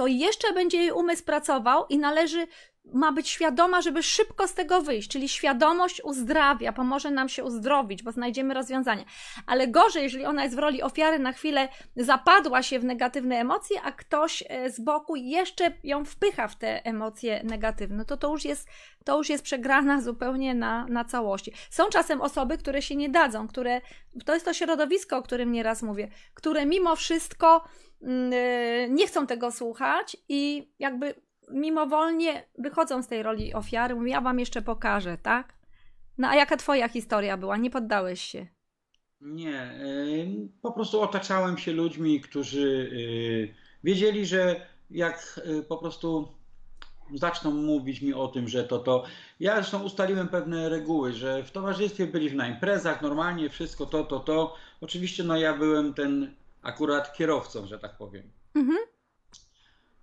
to 0.00 0.06
jeszcze 0.06 0.52
będzie 0.52 0.78
jej 0.78 0.92
umysł 0.92 1.24
pracował 1.24 1.86
i 1.88 1.98
należy 1.98 2.46
ma 2.84 3.12
być 3.12 3.28
świadoma, 3.28 3.82
żeby 3.82 4.02
szybko 4.02 4.48
z 4.48 4.54
tego 4.54 4.82
wyjść, 4.82 5.08
czyli 5.08 5.28
świadomość 5.28 6.04
uzdrawia, 6.04 6.72
pomoże 6.72 7.10
nam 7.10 7.28
się 7.28 7.44
uzdrowić, 7.44 8.02
bo 8.02 8.12
znajdziemy 8.12 8.54
rozwiązanie. 8.54 9.04
Ale 9.46 9.68
gorzej, 9.68 10.02
jeżeli 10.02 10.24
ona 10.24 10.44
jest 10.44 10.56
w 10.56 10.58
roli 10.58 10.82
ofiary, 10.82 11.18
na 11.18 11.32
chwilę 11.32 11.68
zapadła 11.96 12.62
się 12.62 12.78
w 12.78 12.84
negatywne 12.84 13.36
emocje, 13.36 13.82
a 13.82 13.92
ktoś 13.92 14.44
e, 14.48 14.70
z 14.70 14.80
boku 14.80 15.16
jeszcze 15.16 15.72
ją 15.84 16.04
wpycha 16.04 16.48
w 16.48 16.56
te 16.56 16.84
emocje 16.84 17.40
negatywne, 17.44 18.04
to 18.04 18.16
to 18.16 18.30
już 18.30 18.44
jest, 18.44 18.68
to 19.04 19.18
już 19.18 19.28
jest 19.28 19.44
przegrana 19.44 20.00
zupełnie 20.00 20.54
na, 20.54 20.86
na 20.86 21.04
całości. 21.04 21.52
Są 21.70 21.88
czasem 21.88 22.20
osoby, 22.20 22.58
które 22.58 22.82
się 22.82 22.96
nie 22.96 23.08
dadzą, 23.08 23.48
które, 23.48 23.80
to 24.24 24.34
jest 24.34 24.44
to 24.44 24.54
środowisko, 24.54 25.16
o 25.16 25.22
którym 25.22 25.52
nieraz 25.52 25.82
mówię, 25.82 26.08
które 26.34 26.66
mimo 26.66 26.96
wszystko 26.96 27.64
nie 28.88 29.06
chcą 29.06 29.26
tego 29.26 29.50
słuchać 29.50 30.16
i 30.28 30.72
jakby 30.78 31.14
mimowolnie 31.50 32.44
wychodzą 32.58 33.02
z 33.02 33.08
tej 33.08 33.22
roli 33.22 33.54
ofiary, 33.54 33.94
mówią, 33.94 34.06
ja 34.06 34.20
wam 34.20 34.38
jeszcze 34.38 34.62
pokażę, 34.62 35.18
tak? 35.22 35.54
No 36.18 36.28
a 36.28 36.34
jaka 36.34 36.56
twoja 36.56 36.88
historia 36.88 37.36
była? 37.36 37.56
Nie 37.56 37.70
poddałeś 37.70 38.20
się? 38.20 38.46
Nie, 39.20 39.74
po 40.62 40.72
prostu 40.72 41.00
otaczałem 41.00 41.58
się 41.58 41.72
ludźmi, 41.72 42.20
którzy 42.20 42.90
y, 42.92 43.54
wiedzieli, 43.84 44.26
że 44.26 44.66
jak 44.90 45.40
y, 45.46 45.62
po 45.62 45.78
prostu 45.78 46.28
zaczną 47.14 47.50
mówić 47.50 48.02
mi 48.02 48.14
o 48.14 48.28
tym, 48.28 48.48
że 48.48 48.64
to 48.64 48.78
to. 48.78 49.04
Ja 49.40 49.54
zresztą 49.54 49.82
ustaliłem 49.82 50.28
pewne 50.28 50.68
reguły, 50.68 51.12
że 51.12 51.44
w 51.44 51.50
towarzystwie 51.50 52.06
byliśmy 52.06 52.38
na 52.38 52.48
imprezach, 52.48 53.02
normalnie 53.02 53.50
wszystko 53.50 53.86
to, 53.86 54.04
to, 54.04 54.20
to. 54.20 54.56
Oczywiście 54.80 55.24
no 55.24 55.36
ja 55.36 55.56
byłem 55.56 55.94
ten 55.94 56.34
akurat 56.62 57.12
kierowcą, 57.12 57.66
że 57.66 57.78
tak 57.78 57.96
powiem. 57.96 58.32
Mhm. 58.54 58.78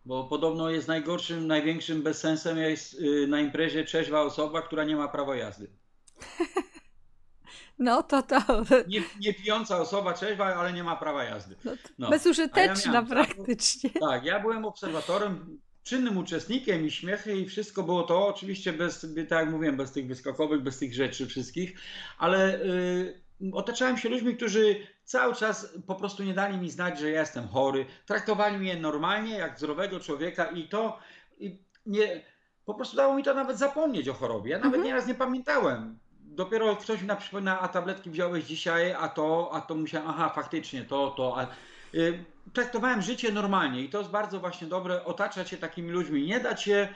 Bo 0.05 0.23
podobno 0.23 0.69
jest 0.69 0.87
najgorszym, 0.87 1.47
największym 1.47 2.01
bezsensem 2.03 2.57
jest 2.57 2.93
y, 2.93 3.27
na 3.27 3.39
imprezie 3.39 3.83
trzeźwa 3.83 4.21
osoba, 4.21 4.61
która 4.61 4.83
nie 4.83 4.95
ma 4.95 5.07
prawa 5.07 5.35
jazdy. 5.35 5.67
No 7.79 8.03
to 8.03 8.23
to. 8.23 8.37
Nie, 8.87 9.01
nie 9.19 9.33
pijąca 9.33 9.81
osoba 9.81 10.13
trzeźwa, 10.13 10.45
ale 10.45 10.73
nie 10.73 10.83
ma 10.83 10.95
prawa 10.95 11.23
jazdy. 11.23 11.55
No, 11.63 11.71
no. 11.99 12.09
Bezużyteczna 12.09 12.93
ja 12.93 13.01
praktycznie. 13.01 13.89
Tak, 13.89 14.01
tak, 14.01 14.25
ja 14.25 14.39
byłem 14.39 14.65
obserwatorem, 14.65 15.59
czynnym 15.83 16.17
uczestnikiem 16.17 16.85
i 16.85 16.91
śmiechy 16.91 17.37
i 17.37 17.45
wszystko 17.45 17.83
było 17.83 18.03
to, 18.03 18.27
oczywiście 18.27 18.73
bez, 18.73 19.07
tak 19.29 19.39
jak 19.39 19.49
mówiłem, 19.49 19.77
bez 19.77 19.91
tych 19.91 20.07
wyskokowych, 20.07 20.61
bez 20.61 20.79
tych 20.79 20.93
rzeczy 20.93 21.27
wszystkich, 21.27 21.79
ale 22.17 22.61
y, 22.61 23.21
otaczałem 23.53 23.97
się 23.97 24.09
ludźmi, 24.09 24.35
którzy 24.35 24.87
cały 25.07 25.35
czas 25.35 25.73
po 25.87 25.95
prostu 25.95 26.23
nie 26.23 26.33
dali 26.33 26.57
mi 26.57 26.69
znać, 26.69 26.99
że 26.99 27.11
ja 27.11 27.19
jestem 27.19 27.47
chory. 27.47 27.85
Traktowali 28.05 28.57
mnie 28.57 28.75
normalnie, 28.75 29.37
jak 29.37 29.59
zdrowego 29.59 29.99
człowieka 29.99 30.45
i 30.45 30.67
to 30.67 30.99
i 31.39 31.57
nie, 31.85 32.21
po 32.65 32.73
prostu 32.73 32.97
dało 32.97 33.15
mi 33.15 33.23
to 33.23 33.33
nawet 33.33 33.57
zapomnieć 33.57 34.09
o 34.09 34.13
chorobie. 34.13 34.51
Ja 34.51 34.57
nawet 34.57 34.75
mhm. 34.75 34.85
nieraz 34.85 35.07
nie 35.07 35.15
pamiętałem. 35.15 35.99
Dopiero 36.21 36.75
ktoś 36.75 37.01
mi 37.01 37.09
przypomina, 37.19 37.59
a 37.59 37.67
tabletki 37.67 38.09
wziąłeś 38.09 38.43
dzisiaj, 38.43 38.93
a 38.93 39.09
to, 39.09 39.49
a 39.53 39.61
to 39.61 39.75
musiałem, 39.75 40.07
aha, 40.09 40.31
faktycznie, 40.35 40.85
to, 40.85 41.11
to. 41.17 41.39
A, 41.39 41.47
y, 41.97 42.23
traktowałem 42.53 43.01
życie 43.01 43.31
normalnie 43.31 43.81
i 43.81 43.89
to 43.89 43.97
jest 43.97 44.11
bardzo 44.11 44.39
właśnie 44.39 44.67
dobre, 44.67 45.05
otaczać 45.05 45.49
się 45.49 45.57
takimi 45.57 45.91
ludźmi, 45.91 46.25
nie 46.25 46.39
dać 46.39 46.63
się 46.63 46.87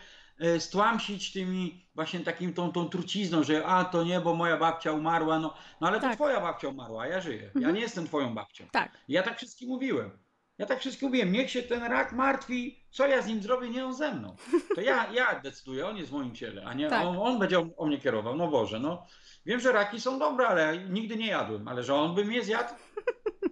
stłamsić 0.59 1.33
tymi 1.33 1.85
właśnie 1.95 2.19
takim 2.19 2.53
tą, 2.53 2.71
tą 2.71 2.89
trucizną, 2.89 3.43
że 3.43 3.65
a 3.65 3.85
to 3.85 4.03
nie, 4.03 4.19
bo 4.19 4.35
moja 4.35 4.57
babcia 4.57 4.91
umarła, 4.91 5.39
no, 5.39 5.53
no 5.81 5.87
ale 5.87 5.99
tak. 5.99 6.09
to 6.09 6.15
twoja 6.15 6.41
babcia 6.41 6.67
umarła, 6.67 7.07
ja 7.07 7.21
żyję. 7.21 7.45
Mhm. 7.45 7.65
Ja 7.65 7.71
nie 7.71 7.81
jestem 7.81 8.05
twoją 8.05 8.35
babcią. 8.35 8.65
Tak. 8.71 8.97
Ja 9.07 9.23
tak 9.23 9.37
wszystkim 9.37 9.69
mówiłem. 9.69 10.11
Ja 10.57 10.65
tak 10.65 10.79
wszystkim 10.79 11.07
mówiłem, 11.07 11.31
niech 11.31 11.51
się 11.51 11.63
ten 11.63 11.83
rak 11.83 12.13
martwi, 12.13 12.79
co 12.91 13.07
ja 13.07 13.21
z 13.21 13.27
nim 13.27 13.41
zrobię, 13.41 13.69
nie 13.69 13.85
on 13.85 13.93
ze 13.93 14.13
mną. 14.13 14.35
To 14.75 14.81
ja, 14.81 15.13
ja 15.13 15.39
decyduję, 15.39 15.87
on 15.87 15.97
jest 15.97 16.09
w 16.09 16.13
moim 16.13 16.35
ciele, 16.35 16.65
a 16.65 16.73
nie 16.73 16.89
tak. 16.89 17.05
on, 17.05 17.17
on, 17.17 17.39
będzie 17.39 17.59
o, 17.59 17.67
o, 17.77 17.85
mnie 17.85 17.97
kierował. 17.97 18.35
No 18.35 18.47
Boże, 18.47 18.79
no. 18.79 19.07
Wiem, 19.45 19.59
że 19.59 19.71
raki 19.71 20.01
są 20.01 20.19
dobre, 20.19 20.47
ale 20.47 20.77
nigdy 20.77 21.15
nie 21.15 21.27
jadłem, 21.27 21.67
ale 21.67 21.83
że 21.83 21.95
on 21.95 22.15
by 22.15 22.25
mnie 22.25 22.43
zjadł, 22.43 22.73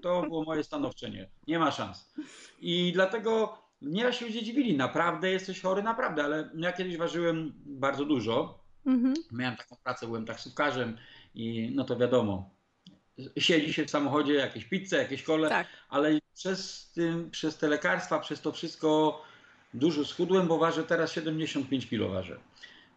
to 0.01 0.21
było 0.21 0.43
moje 0.43 0.63
stanowczenie. 0.63 1.29
Nie 1.47 1.59
ma 1.59 1.71
szans. 1.71 2.13
I 2.59 2.91
dlatego 2.93 3.57
Nieraz 3.81 4.15
się 4.15 4.25
ludzie 4.25 4.43
dziwili, 4.43 4.77
naprawdę 4.77 5.31
jesteś 5.31 5.61
chory, 5.61 5.83
naprawdę, 5.83 6.23
ale 6.23 6.49
ja 6.57 6.71
kiedyś 6.73 6.97
ważyłem 6.97 7.53
bardzo 7.65 8.05
dużo. 8.05 8.59
Mhm. 8.85 9.13
Miałem 9.31 9.57
taką 9.57 9.75
pracę, 9.83 10.05
byłem 10.07 10.25
taksówkarzem 10.25 10.97
i 11.35 11.71
no 11.75 11.83
to 11.83 11.97
wiadomo, 11.97 12.49
siedzi 13.37 13.73
się 13.73 13.85
w 13.85 13.89
samochodzie, 13.89 14.33
jakieś 14.33 14.65
pizze, 14.65 14.97
jakieś 14.97 15.23
kole, 15.23 15.49
Tak. 15.49 15.67
ale 15.89 16.19
przez, 16.33 16.91
tym, 16.95 17.31
przez 17.31 17.57
te 17.57 17.67
lekarstwa, 17.67 18.19
przez 18.19 18.41
to 18.41 18.51
wszystko 18.51 19.21
dużo 19.73 20.05
schudłem, 20.05 20.47
bo 20.47 20.57
ważę 20.57 20.83
teraz 20.83 21.11
75 21.11 21.87
kg 21.89 22.13
ważę. 22.13 22.39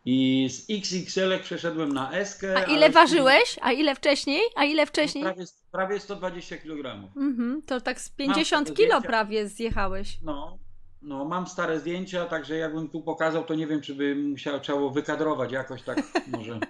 I 0.04 0.48
z 0.50 0.70
XXL 0.70 1.40
przeszedłem 1.42 1.92
na 1.92 2.12
S. 2.12 2.44
A 2.56 2.62
ile 2.62 2.90
ważyłeś? 2.90 3.58
A 3.62 3.72
ile 3.72 3.94
wcześniej? 3.94 4.40
A 4.56 4.64
ile 4.64 4.86
wcześniej? 4.86 5.24
Prawie, 5.24 5.44
prawie 5.72 6.00
120 6.00 6.56
kg. 6.56 7.08
Mhm, 7.16 7.62
to 7.66 7.80
tak 7.80 8.00
z 8.00 8.08
50 8.10 8.68
Mam 8.68 8.76
kilo 8.76 8.88
zdjęcia. 8.88 9.08
prawie 9.08 9.48
zjechałeś. 9.48 10.18
No, 10.22 10.58
no, 11.02 11.24
mam 11.24 11.46
stare 11.46 11.80
zdjęcia, 11.80 12.24
także 12.24 12.56
jakbym 12.56 12.88
tu 12.88 13.00
pokazał, 13.00 13.44
to 13.44 13.54
nie 13.54 13.66
wiem, 13.66 13.80
czy 13.80 13.94
by 13.94 14.14
musiał, 14.14 14.60
trzeba 14.60 14.88
wykadrować 14.88 15.52
jakoś 15.52 15.82
tak, 15.82 16.02
może 16.26 16.60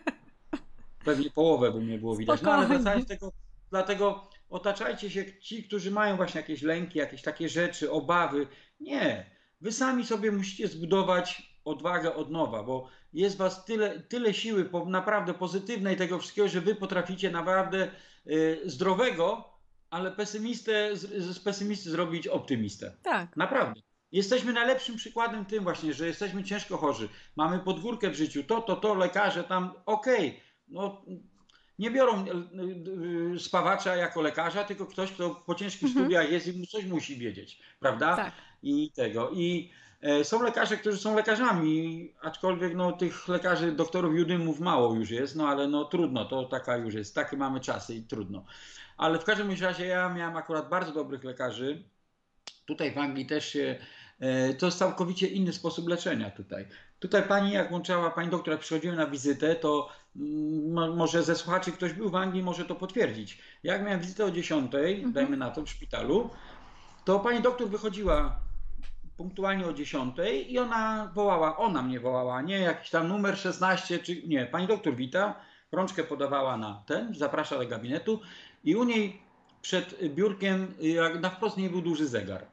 pewnie 1.04 1.30
połowę 1.30 1.72
by 1.72 1.84
nie 1.84 1.98
było 1.98 2.16
widać. 2.16 2.42
No 2.42 2.52
ale 2.52 2.66
wracając 2.66 3.04
do 3.04 3.08
tego, 3.08 3.32
dlatego 3.70 4.28
otaczajcie 4.50 5.10
się 5.10 5.40
ci, 5.40 5.64
którzy 5.64 5.90
mają 5.90 6.16
właśnie 6.16 6.40
jakieś 6.40 6.62
lęki, 6.62 6.98
jakieś 6.98 7.22
takie 7.22 7.48
rzeczy, 7.48 7.90
obawy. 7.90 8.46
Nie, 8.80 9.30
wy 9.60 9.72
sami 9.72 10.06
sobie 10.06 10.32
musicie 10.32 10.68
zbudować 10.68 11.52
odwagę 11.64 12.14
od 12.14 12.30
nowa, 12.30 12.62
bo 12.62 12.88
jest 13.12 13.36
was 13.36 13.64
tyle, 13.64 14.00
tyle 14.00 14.34
siły 14.34 14.64
po, 14.64 14.84
naprawdę 14.84 15.34
pozytywnej 15.34 15.96
tego 15.96 16.18
wszystkiego, 16.18 16.48
że 16.48 16.60
wy 16.60 16.74
potraficie 16.74 17.30
naprawdę 17.30 17.88
y, 18.26 18.60
zdrowego, 18.64 19.52
ale 19.90 20.12
pesymistę, 20.12 20.96
z, 20.96 21.00
z 21.36 21.38
pesymisty 21.38 21.90
zrobić 21.90 22.28
optymistę. 22.28 22.92
Tak. 23.02 23.36
Naprawdę. 23.36 23.80
Jesteśmy 24.12 24.52
najlepszym 24.52 24.96
przykładem 24.96 25.44
tym 25.44 25.64
właśnie, 25.64 25.94
że 25.94 26.06
jesteśmy 26.06 26.44
ciężko 26.44 26.76
chorzy. 26.76 27.08
Mamy 27.36 27.58
podgórkę 27.58 28.10
w 28.10 28.14
życiu, 28.14 28.44
to, 28.44 28.60
to, 28.60 28.76
to, 28.76 28.94
lekarze 28.94 29.44
tam, 29.44 29.72
okej, 29.86 30.40
no 30.68 31.02
nie 31.78 31.90
biorą 31.90 32.24
y, 32.26 32.30
y, 33.34 33.40
spawacza 33.40 33.96
jako 33.96 34.22
lekarza, 34.22 34.64
tylko 34.64 34.86
ktoś, 34.86 35.12
kto 35.12 35.30
po 35.30 35.54
ciężkich 35.54 35.88
Mhm. 35.88 36.04
studiach 36.04 36.32
jest 36.32 36.46
i 36.46 36.58
mu 36.58 36.66
coś 36.66 36.84
musi 36.84 37.16
wiedzieć, 37.16 37.60
prawda? 37.80 38.16
Tak. 38.16 38.32
I 38.62 38.90
tego. 38.94 39.30
I 39.30 39.70
e, 40.00 40.24
są 40.24 40.42
lekarze, 40.42 40.76
którzy 40.76 40.98
są 40.98 41.16
lekarzami, 41.16 42.08
aczkolwiek 42.22 42.74
no, 42.74 42.92
tych 42.92 43.28
lekarzy, 43.28 43.72
doktorów 43.72 44.14
judymów 44.14 44.60
mało 44.60 44.94
już 44.94 45.10
jest, 45.10 45.36
no 45.36 45.48
ale 45.48 45.68
no 45.68 45.84
trudno, 45.84 46.24
to 46.24 46.44
taka 46.44 46.76
już 46.76 46.94
jest, 46.94 47.14
takie 47.14 47.36
mamy 47.36 47.60
czasy 47.60 47.94
i 47.94 48.02
trudno. 48.02 48.44
Ale 48.96 49.18
w 49.18 49.24
każdym 49.24 49.50
razie 49.60 49.86
ja 49.86 50.08
miałem 50.08 50.36
akurat 50.36 50.68
bardzo 50.68 50.92
dobrych 50.92 51.24
lekarzy. 51.24 51.82
Tutaj 52.66 52.94
w 52.94 52.98
Anglii 52.98 53.26
też 53.26 53.48
się, 53.48 53.60
e, 53.62 53.86
to 54.58 54.66
jest 54.66 54.78
całkowicie 54.78 55.26
inny 55.26 55.52
sposób 55.52 55.88
leczenia 55.88 56.30
tutaj. 56.30 56.66
Tutaj 57.00 57.22
pani, 57.22 57.52
jak 57.52 57.72
łączała, 57.72 58.10
pani 58.10 58.30
doktor, 58.30 58.52
jak 58.52 58.60
przychodziłem 58.60 58.96
na 58.96 59.06
wizytę, 59.06 59.54
to 59.54 59.88
mm, 60.16 60.72
mo- 60.72 60.96
może 60.96 61.22
ze 61.22 61.36
słuchaczy 61.36 61.72
ktoś 61.72 61.92
był 61.92 62.10
w 62.10 62.14
Anglii, 62.16 62.42
może 62.42 62.64
to 62.64 62.74
potwierdzić. 62.74 63.38
Jak 63.62 63.82
miałem 63.84 64.00
wizytę 64.00 64.24
o 64.24 64.30
10, 64.30 64.74
Mhm. 64.74 65.12
dajmy 65.12 65.36
na 65.36 65.50
to, 65.50 65.62
w 65.62 65.70
szpitalu, 65.70 66.30
to 67.04 67.20
pani 67.20 67.40
doktor 67.42 67.68
wychodziła 67.68 68.40
punktualnie 69.16 69.66
o 69.66 69.72
10 69.72 70.14
i 70.48 70.58
ona 70.58 71.10
wołała, 71.14 71.56
ona 71.56 71.82
mnie 71.82 72.00
wołała, 72.00 72.42
nie 72.42 72.58
jakiś 72.58 72.90
tam 72.90 73.08
numer 73.08 73.38
16, 73.38 73.98
czy 73.98 74.22
nie, 74.26 74.46
pani 74.46 74.66
doktor 74.66 74.96
wita, 74.96 75.34
rączkę 75.72 76.04
podawała 76.04 76.56
na 76.56 76.82
ten, 76.86 77.14
zaprasza 77.14 77.58
do 77.58 77.66
gabinetu 77.66 78.20
i 78.64 78.76
u 78.76 78.84
niej 78.84 79.22
przed 79.62 80.08
biurkiem, 80.14 80.74
jak 80.80 81.20
na 81.20 81.30
wprost 81.30 81.56
nie 81.56 81.70
był 81.70 81.82
duży 81.82 82.06
zegar. 82.08 82.46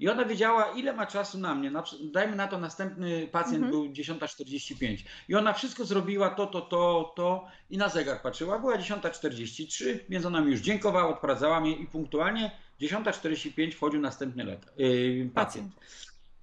I 0.00 0.08
ona 0.08 0.24
wiedziała, 0.24 0.64
ile 0.70 0.92
ma 0.92 1.06
czasu 1.06 1.38
na 1.38 1.54
mnie. 1.54 1.70
Na, 1.70 1.84
dajmy 2.12 2.36
na 2.36 2.46
to, 2.48 2.58
następny 2.58 3.28
pacjent 3.32 3.64
Mhm. 3.64 3.70
był 3.72 3.92
10.45. 3.92 5.04
I 5.28 5.34
ona 5.34 5.52
wszystko 5.52 5.84
zrobiła, 5.84 6.30
to, 6.30 6.46
to, 6.46 6.60
to, 6.60 7.12
to 7.16 7.46
i 7.70 7.78
na 7.78 7.88
zegar 7.88 8.22
patrzyła. 8.22 8.58
Była 8.58 8.76
10.43, 8.78 9.98
więc 10.08 10.24
ona 10.26 10.40
mi 10.40 10.50
już 10.50 10.60
dziękowała, 10.60 11.08
odprowadzała 11.14 11.60
mnie 11.60 11.76
i 11.76 11.86
punktualnie 11.86 12.50
10.45 12.80 13.72
wchodził 13.72 14.00
następny 14.00 14.44
lek- 14.44 14.70
yy, 14.78 15.30
pacjent. 15.34 15.72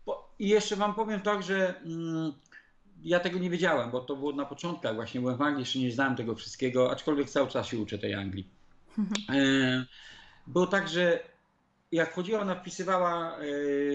Bo, 0.06 0.34
I 0.40 0.50
jeszcze 0.50 0.76
wam 0.76 0.94
powiem 0.96 1.22
tak, 1.22 1.44
że 1.44 1.80
mm, 1.86 2.34
ja 3.04 3.20
tego 3.20 3.40
nie 3.40 3.50
wiedziałem, 3.50 3.92
bo 3.92 4.00
to 4.02 4.16
było 4.16 4.32
na 4.34 4.46
początkach, 4.46 4.96
właśnie 4.96 5.22
byłem 5.22 5.38
w 5.38 5.42
Anglii, 5.42 5.60
jeszcze 5.62 5.80
nie 5.80 5.92
znałem 5.92 6.16
tego 6.16 6.36
wszystkiego, 6.36 6.92
aczkolwiek 6.92 7.30
cały 7.30 7.48
czas 7.50 7.68
się 7.68 7.80
uczę 7.80 7.98
tej 7.98 8.14
Anglii. 8.14 8.48
E, 9.30 9.86
Było 10.48 10.68
tak, 10.68 10.88
że 10.90 11.20
jak 11.92 12.14
chodziła, 12.14 12.42
ona 12.42 12.56
wpisywała 12.56 13.38
e, 13.38 13.42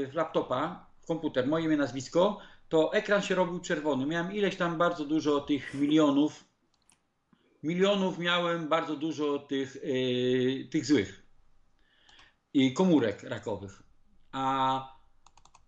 w 0.06 0.14
laptopa, 0.14 0.86
w 1.02 1.06
komputer 1.06 1.46
moje 1.46 1.64
imię, 1.64 1.76
nazwisko, 1.76 2.38
to 2.68 2.92
ekran 2.92 3.22
się 3.22 3.34
robił 3.34 3.60
czerwony. 3.60 4.06
Miałem 4.06 4.32
ileś 4.32 4.56
tam 4.56 4.78
bardzo 4.78 5.04
dużo 5.04 5.40
tych 5.40 5.74
milionów, 5.74 6.44
milionów 7.62 8.18
miałem 8.18 8.68
bardzo 8.68 8.96
dużo 8.96 9.38
tych, 9.38 9.76
e, 9.76 10.68
tych 10.68 10.86
złych 10.86 11.22
i 12.54 12.72
komórek 12.72 13.22
rakowych. 13.22 13.82
A 14.32 14.96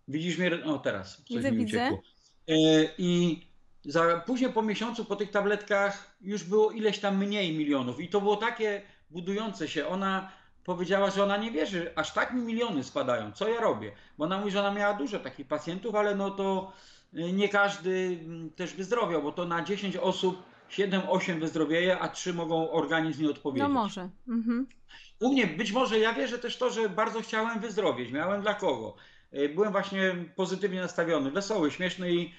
widzisz 0.07 0.37
mnie, 0.37 0.63
o 0.63 0.79
teraz, 0.79 1.17
coś 1.17 1.37
Widzę, 1.37 1.51
mi 1.51 1.65
uciekło. 1.65 2.01
E, 2.47 2.53
I 2.97 3.41
za, 3.85 4.19
później 4.19 4.53
po 4.53 4.61
miesiącu 4.61 5.05
po 5.05 5.15
tych 5.15 5.31
tabletkach 5.31 6.17
już 6.21 6.43
było 6.43 6.71
ileś 6.71 6.99
tam 6.99 7.17
mniej 7.17 7.57
milionów 7.57 7.99
i 7.99 8.09
to 8.09 8.21
było 8.21 8.35
takie 8.35 8.81
budujące 9.09 9.67
się. 9.67 9.87
Ona 9.87 10.31
powiedziała, 10.65 11.11
że 11.11 11.23
ona 11.23 11.37
nie 11.37 11.51
wierzy, 11.51 11.91
aż 11.95 12.13
tak 12.13 12.33
mi 12.33 12.41
miliony 12.41 12.83
spadają, 12.83 13.31
co 13.31 13.49
ja 13.49 13.61
robię? 13.61 13.91
Bo 14.17 14.25
ona 14.25 14.37
mówi, 14.37 14.51
że 14.51 14.59
ona 14.59 14.71
miała 14.71 14.93
dużo 14.93 15.19
takich 15.19 15.47
pacjentów, 15.47 15.95
ale 15.95 16.15
no 16.15 16.31
to 16.31 16.71
y, 17.13 17.31
nie 17.31 17.49
każdy 17.49 18.19
mm, 18.21 18.49
też 18.49 18.73
wyzdrowiał, 18.73 19.23
bo 19.23 19.31
to 19.31 19.45
na 19.45 19.61
10 19.61 19.97
osób 19.97 20.43
7-8 20.69 21.39
wyzdrowieje, 21.39 21.99
a 21.99 22.09
3 22.09 22.33
mogą 22.33 22.71
organizm 22.71 23.23
nie 23.23 23.29
odpowiedzieć. 23.29 23.67
No 23.67 23.73
może. 23.73 24.09
Mhm. 24.27 24.67
U 25.19 25.33
mnie 25.33 25.47
być 25.47 25.71
może 25.71 25.99
ja 25.99 26.13
wierzę 26.13 26.39
też 26.39 26.57
to, 26.57 26.69
że 26.69 26.89
bardzo 26.89 27.21
chciałem 27.21 27.59
wyzdrowieć. 27.59 28.11
Miałem 28.11 28.41
dla 28.41 28.53
kogo. 28.53 28.95
Y, 29.33 29.49
Byłem 29.49 29.71
właśnie 29.71 30.15
pozytywnie 30.35 30.81
nastawiony, 30.81 31.31
wesoły, 31.31 31.71
śmieszny 31.71 32.13
i 32.13 32.33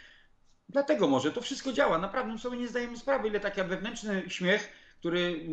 dlatego 0.69 1.09
może 1.09 1.33
to 1.33 1.41
wszystko 1.41 1.73
działa. 1.73 1.99
Naprawdę 1.99 2.33
my 2.33 2.39
sobie 2.39 2.57
nie 2.57 2.69
zdajemy 2.69 2.97
sprawy, 2.97 3.29
ile 3.29 3.41
taki 3.41 3.63
wewnętrzny 3.63 4.23
śmiech, 4.29 4.73
który 4.99 5.47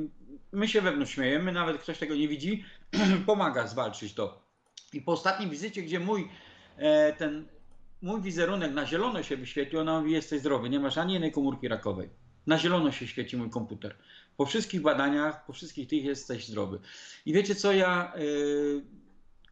my 0.52 0.68
się 0.68 0.82
wewnątrz 0.82 1.12
śmiejemy, 1.14 1.52
nawet 1.52 1.78
ktoś 1.78 1.98
tego 1.98 2.16
nie 2.16 2.28
widzi, 2.28 2.66
pomaga 3.26 3.68
zwalczyć 3.68 4.14
to. 4.14 4.44
I 4.94 5.02
po 5.02 5.12
ostatniej 5.12 5.50
wizycie, 5.50 5.82
gdzie 5.82 6.00
mój 6.00 6.28
e, 6.78 7.14
ten 7.14 7.48
mój 8.02 8.22
wizerunek 8.22 8.74
na 8.74 8.86
zielono 8.86 9.24
się 9.24 9.38
wyświetlił, 9.38 9.82
ona 9.82 10.00
mówi, 10.00 10.12
jesteś 10.12 10.40
zdrowy, 10.40 10.70
nie 10.70 10.80
masz 10.80 10.98
ani 10.98 11.14
jednej 11.14 11.32
komórki 11.32 11.68
rakowej. 11.68 12.10
Na 12.48 12.58
zielono 12.58 12.92
się 12.92 13.08
świeci 13.08 13.38
mój 13.38 13.50
komputer. 13.50 13.96
Po 14.38 14.46
wszystkich 14.46 14.82
badaniach, 14.82 15.46
po 15.46 15.54
wszystkich 15.54 15.88
tych 15.88 16.04
jesteś 16.04 16.48
zdrowy. 16.48 16.80
I 17.26 17.34
wiecie 17.34 17.56
co, 17.56 17.74
ja 17.74 18.14
y, 18.18 18.84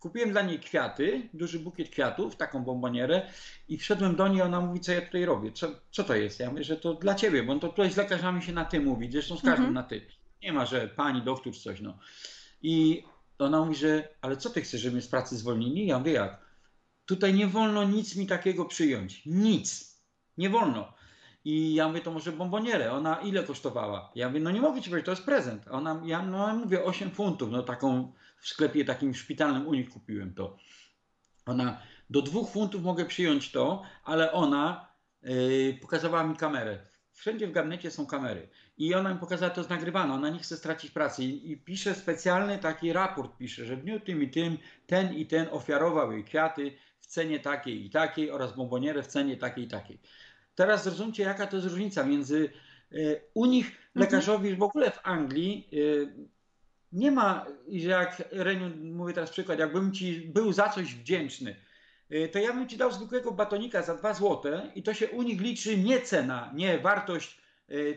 kupiłem 0.01 0.31
dla 0.31 0.41
niej 0.41 0.59
kwiaty, 0.59 1.29
duży 1.33 1.59
bukiet 1.59 1.89
kwiatów, 1.89 2.35
taką 2.35 2.63
bombonierę 2.63 3.27
i 3.67 3.77
wszedłem 3.77 4.15
do 4.15 4.27
niej, 4.27 4.41
ona 4.41 4.61
mówi, 4.61 4.79
co 4.79 4.91
ja 4.91 5.01
tutaj 5.01 5.25
robię, 5.25 5.51
co, 5.51 5.67
co 5.91 6.03
to 6.03 6.15
jest? 6.15 6.39
Ja 6.39 6.49
mówię, 6.49 6.63
że 6.63 6.77
to 6.77 6.93
dla 6.93 7.15
ciebie, 7.15 7.43
bo 7.43 7.59
to 7.59 7.69
tutaj 7.69 7.91
z 7.91 7.97
lekarzami 7.97 8.41
się 8.41 8.53
na 8.53 8.65
ty 8.65 8.79
mówi, 8.79 9.11
zresztą 9.11 9.37
z 9.37 9.41
każdym 9.41 9.65
Mhm. 9.65 9.73
na 9.73 9.83
ty. 9.83 10.01
Nie 10.43 10.53
ma, 10.53 10.65
że 10.65 10.87
pani, 10.87 11.21
doktor, 11.21 11.57
coś, 11.57 11.81
no. 11.81 11.97
I 12.61 13.03
ona 13.39 13.59
mówi, 13.59 13.75
że 13.75 14.07
ale 14.21 14.37
co 14.37 14.49
ty 14.49 14.61
chcesz, 14.61 14.81
żeby 14.81 14.93
mnie 14.93 15.01
z 15.01 15.07
pracy 15.07 15.37
zwolnili? 15.37 15.87
Ja 15.87 15.99
mówię, 15.99 16.11
jak? 16.11 16.45
Tutaj 17.05 17.33
nie 17.33 17.47
wolno 17.47 17.83
nic 17.83 18.15
mi 18.15 18.27
takiego 18.27 18.65
przyjąć. 18.65 19.25
Nic. 19.25 19.97
Nie 20.37 20.49
wolno. 20.49 20.93
I 21.45 21.73
ja 21.73 21.87
mówię, 21.87 22.01
to 22.01 22.11
może 22.11 22.31
bombonierę. 22.31 22.91
Ona 22.91 23.15
ile 23.15 23.43
kosztowała? 23.43 24.11
Ja 24.15 24.27
mówię, 24.27 24.39
no 24.39 24.51
nie 24.51 24.61
mogę 24.61 24.81
ci 24.81 24.89
powiedzieć, 24.89 25.05
to 25.05 25.11
jest 25.11 25.25
prezent. 25.25 25.67
Ona, 25.67 26.01
ja 26.05 26.21
no, 26.21 26.55
mówię 26.55 26.83
8 26.83 27.11
funtów, 27.11 27.51
no 27.51 27.63
taką 27.63 28.13
w 28.37 28.47
sklepie 28.47 28.85
takim 28.85 29.13
szpitalnym 29.15 29.67
u 29.67 29.73
nich 29.73 29.89
kupiłem 29.89 30.33
to. 30.33 30.57
Ona, 31.45 31.81
do 32.09 32.21
dwóch 32.21 32.49
funtów 32.49 32.83
mogę 32.83 33.05
przyjąć 33.05 33.51
to, 33.51 33.83
ale 34.03 34.31
ona 34.31 34.87
yy, 35.23 35.77
pokazała 35.81 36.23
mi 36.23 36.35
kamerę. 36.35 36.79
Wszędzie 37.13 37.47
w 37.47 37.51
gabinecie 37.51 37.91
są 37.91 38.05
kamery. 38.05 38.49
I 38.77 38.95
ona 38.95 39.13
mi 39.13 39.19
pokazała, 39.19 39.49
to 39.51 39.61
jest 39.61 39.69
nagrywane, 39.69 40.13
ona 40.13 40.29
nie 40.29 40.39
chce 40.39 40.57
stracić 40.57 40.91
pracy. 40.91 41.23
I, 41.23 41.51
I 41.51 41.57
pisze 41.57 41.95
specjalny 41.95 42.57
taki 42.57 42.93
raport, 42.93 43.37
pisze, 43.37 43.65
że 43.65 43.75
w 43.75 43.81
dniu 43.81 43.99
tym 43.99 44.23
i 44.23 44.29
tym 44.29 44.57
ten 44.87 45.13
i 45.13 45.25
ten 45.25 45.47
ofiarował 45.51 46.11
jej 46.11 46.23
kwiaty 46.23 46.77
w 46.99 47.07
cenie 47.07 47.39
takiej 47.39 47.85
i 47.85 47.89
takiej 47.89 48.31
oraz 48.31 48.55
bombonierę 48.55 49.03
w 49.03 49.07
cenie 49.07 49.37
takiej 49.37 49.63
i 49.63 49.67
takiej. 49.67 49.99
Teraz 50.55 50.83
zrozumcie, 50.83 51.23
jaka 51.23 51.47
to 51.47 51.55
jest 51.55 51.67
różnica 51.67 52.03
między 52.03 52.49
y, 52.91 53.21
u 53.33 53.45
nich 53.45 53.71
lekarzowi 53.95 54.55
w 54.55 54.63
ogóle 54.63 54.91
w 54.91 54.99
Anglii 55.03 55.69
y, 55.73 56.13
nie 56.91 57.11
ma, 57.11 57.45
jak 57.67 58.23
Reniu, 58.31 58.71
mówię 58.83 59.13
teraz 59.13 59.29
przykład, 59.29 59.59
jakbym 59.59 59.93
ci 59.93 60.21
był 60.21 60.53
za 60.53 60.69
coś 60.69 60.95
wdzięczny, 60.95 61.55
y, 62.11 62.29
to 62.33 62.39
ja 62.39 62.53
bym 62.53 62.67
ci 62.67 62.77
dał 62.77 62.91
zwykłego 62.91 63.31
batonika 63.31 63.81
za 63.81 63.95
2 63.95 64.13
złote 64.13 64.71
i 64.75 64.83
to 64.83 64.93
się 64.93 65.09
u 65.09 65.21
nich 65.21 65.41
liczy 65.41 65.77
nie 65.77 66.01
cena, 66.01 66.51
nie 66.55 66.79
wartość 66.79 67.41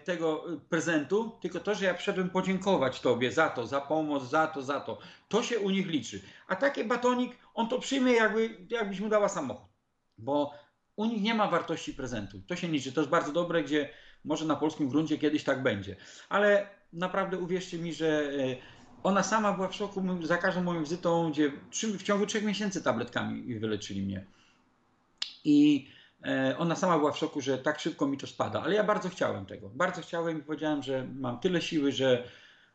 tego 0.05 0.45
prezentu, 0.69 1.39
tylko 1.43 1.61
to, 1.61 1.75
że 1.75 1.85
ja 1.85 1.95
przyszedłem 1.95 2.31
podziękować 2.31 3.01
tobie 3.01 3.33
za 3.33 3.49
to, 3.49 3.67
za 3.67 3.81
pomoc, 3.81 4.31
za 4.31 4.47
to, 4.47 4.63
za 4.63 4.81
to. 4.81 4.99
To 5.29 5.43
się 5.43 5.59
u 5.59 5.71
nich 5.71 5.87
liczy. 5.87 6.23
A 6.49 6.57
taki 6.57 6.85
batonik, 6.85 7.37
on 7.55 7.69
to 7.69 7.79
przyjmie 7.79 8.13
jakby, 8.13 8.67
jakbyś 8.71 9.01
mu 9.01 9.09
dała 9.09 9.29
samochód. 9.29 9.71
Bo 10.19 10.53
u 10.97 11.05
nich 11.05 11.23
nie 11.23 11.35
ma 11.35 11.49
wartości 11.49 11.95
prezentu. 11.95 12.41
To 12.47 12.57
się 12.57 12.69
liczy. 12.69 12.93
To 12.93 13.01
jest 13.01 13.11
bardzo 13.11 13.33
dobre, 13.33 13.63
gdzie 13.63 13.89
może 14.25 14.45
na 14.45 14.57
polskim 14.57 14.89
gruncie 14.89 15.19
kiedyś 15.19 15.45
tak 15.45 15.63
będzie. 15.63 15.97
Ale 16.29 16.67
naprawdę 16.93 17.39
uwierzcie 17.39 17.79
mi, 17.79 17.95
że 17.95 18.09
e, 18.09 18.57
ona 19.03 19.23
sama 19.23 19.53
była 19.53 19.69
w 19.69 19.75
szoku 19.75 20.03
za 20.23 20.37
każdą 20.37 20.63
moją 20.63 20.81
wizytą, 20.81 21.31
gdzie 21.31 21.53
w 21.99 22.03
ciągu 22.03 22.27
trzech 22.27 22.45
miesięcy 22.45 22.83
tabletkami 22.83 23.59
wyleczyli 23.59 24.03
mnie. 24.03 24.27
I 25.45 25.89
e, 26.25 26.59
ona 26.59 26.77
sama 26.77 26.99
była 26.99 27.13
w 27.13 27.19
szoku, 27.19 27.41
że 27.41 27.59
tak 27.59 27.81
szybko 27.81 28.07
mi 28.07 28.19
to 28.19 28.27
spada, 28.27 28.63
ale 28.63 28.75
ja 28.75 28.85
bardzo 28.85 29.09
chciałem 29.09 29.47
tego. 29.47 29.69
Bardzo 29.69 30.03
chciałem 30.03 30.39
i 30.39 30.43
powiedziałem, 30.43 30.83
że 30.83 31.09
mam 31.15 31.41
tyle 31.41 31.63
siły, 31.63 31.93
że 31.93 32.29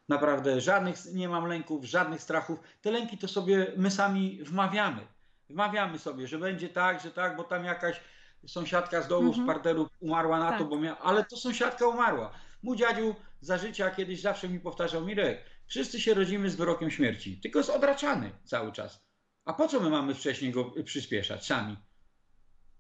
naprawdę 0.08 0.62
żadnych 0.62 0.96
nie 1.14 1.30
mam 1.30 1.46
lęków, 1.46 1.86
żadnych 1.86 2.22
strachów. 2.22 2.60
Te 2.82 2.92
lęki 2.92 3.18
to 3.18 3.28
sobie 3.28 3.68
my 3.78 3.92
sami 3.92 4.44
wmawiamy. 4.44 5.08
Wmawiamy 5.50 6.00
sobie, 6.00 6.28
że 6.28 6.38
będzie 6.38 6.70
tak, 6.70 7.02
że 7.02 7.12
tak, 7.12 7.38
bo 7.38 7.44
tam 7.44 7.66
jakaś 7.66 8.02
sąsiadka 8.48 9.02
z 9.02 9.08
dołu, 9.08 9.28
mhm. 9.28 9.44
z 9.44 9.48
parteru 9.48 9.90
umarła 10.00 10.40
na 10.40 10.50
tak. 10.50 10.60
to, 10.60 10.66
bo 10.66 10.80
miała, 10.80 11.00
ale 11.00 11.26
to 11.26 11.38
sąsiadka 11.38 11.88
umarła. 11.88 12.32
Mój 12.64 12.78
dziadziu 12.78 13.16
za 13.42 13.58
życia 13.58 13.92
kiedyś 13.92 14.22
zawsze 14.22 14.50
mi 14.50 14.60
powtarzał, 14.60 15.06
Mirek, 15.06 15.44
wszyscy 15.68 16.02
się 16.02 16.14
rodzimy 16.14 16.50
z 16.50 16.56
wyrokiem 16.56 16.92
śmierci, 16.92 17.40
tylko 17.42 17.60
jest 17.60 17.70
odraczany 17.70 18.32
cały 18.44 18.72
czas. 18.72 19.02
A 19.46 19.54
po 19.54 19.68
co 19.68 19.80
my 19.80 19.90
mamy 19.90 20.16
wcześniej 20.16 20.52
go 20.52 20.72
przyspieszać 20.84 21.46
sami? 21.46 21.78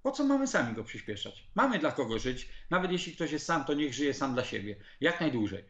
Po 0.03 0.11
co 0.11 0.23
mamy 0.23 0.47
sami 0.47 0.75
go 0.75 0.83
przyspieszać? 0.83 1.43
Mamy 1.55 1.79
dla 1.79 1.91
kogo 1.91 2.19
żyć. 2.19 2.49
Nawet 2.69 2.91
jeśli 2.91 3.15
ktoś 3.15 3.31
jest 3.31 3.45
sam, 3.45 3.65
to 3.65 3.73
niech 3.73 3.93
żyje 3.93 4.13
sam 4.13 4.33
dla 4.33 4.43
siebie. 4.43 4.75
Jak 5.01 5.21
najdłużej. 5.21 5.65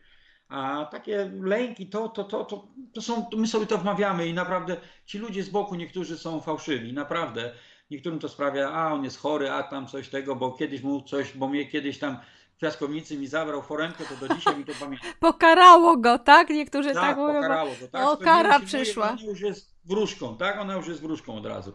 A 0.50 0.86
takie 0.92 1.32
lęki, 1.42 1.88
to, 1.88 2.10
to, 2.10 2.24
to, 2.24 2.46
to, 2.46 2.68
to 2.94 3.02
są, 3.02 3.26
to 3.26 3.38
my 3.38 3.48
sobie 3.48 3.66
to 3.66 3.78
wmawiamy 3.78 4.28
i 4.28 4.34
naprawdę 4.34 4.78
ci 5.06 5.18
ludzie 5.18 5.44
z 5.44 5.50
boku, 5.50 5.76
niektórzy 5.76 6.18
są 6.18 6.42
fałszywi, 6.42 6.94
naprawdę. 6.94 7.52
Niektórym 7.92 8.20
to 8.20 8.30
sprawia, 8.30 8.72
a 8.72 8.94
on 8.94 9.04
jest 9.04 9.20
chory, 9.20 9.52
a 9.52 9.64
tam 9.64 9.88
coś 9.88 10.10
tego, 10.10 10.36
bo 10.36 10.52
kiedyś 10.52 10.82
mu 10.82 11.02
coś, 11.02 11.34
bo 11.38 11.48
mnie 11.48 11.66
kiedyś 11.66 12.00
tam 12.00 12.18
w 12.56 12.60
piaskownicy 12.60 13.18
mi 13.18 13.28
zabrał 13.28 13.62
foremkę, 13.62 14.04
to 14.06 14.28
do 14.28 14.36
dzisiaj 14.36 14.58
mi 14.58 14.66
to 14.66 14.74
pamiętam. 14.80 15.10
Pokarało 15.20 15.98
go, 15.98 16.20
tak? 16.20 16.50
Niektórzy 16.50 16.94
tak, 16.94 17.02
tak 17.02 17.18
mówią. 17.18 17.34
pokarało 17.34 17.72
go, 17.82 17.88
tak? 17.88 18.08
O, 18.08 18.18
kara 18.18 18.60
przyszła. 18.60 19.10
Ona 19.10 19.22
już 19.22 19.42
jest 19.42 19.76
wróżką, 19.86 20.38
tak? 20.38 20.60
Ona 20.60 20.74
już 20.74 20.88
jest 20.88 21.02
wróżką 21.02 21.38
od 21.38 21.46
razu. 21.46 21.74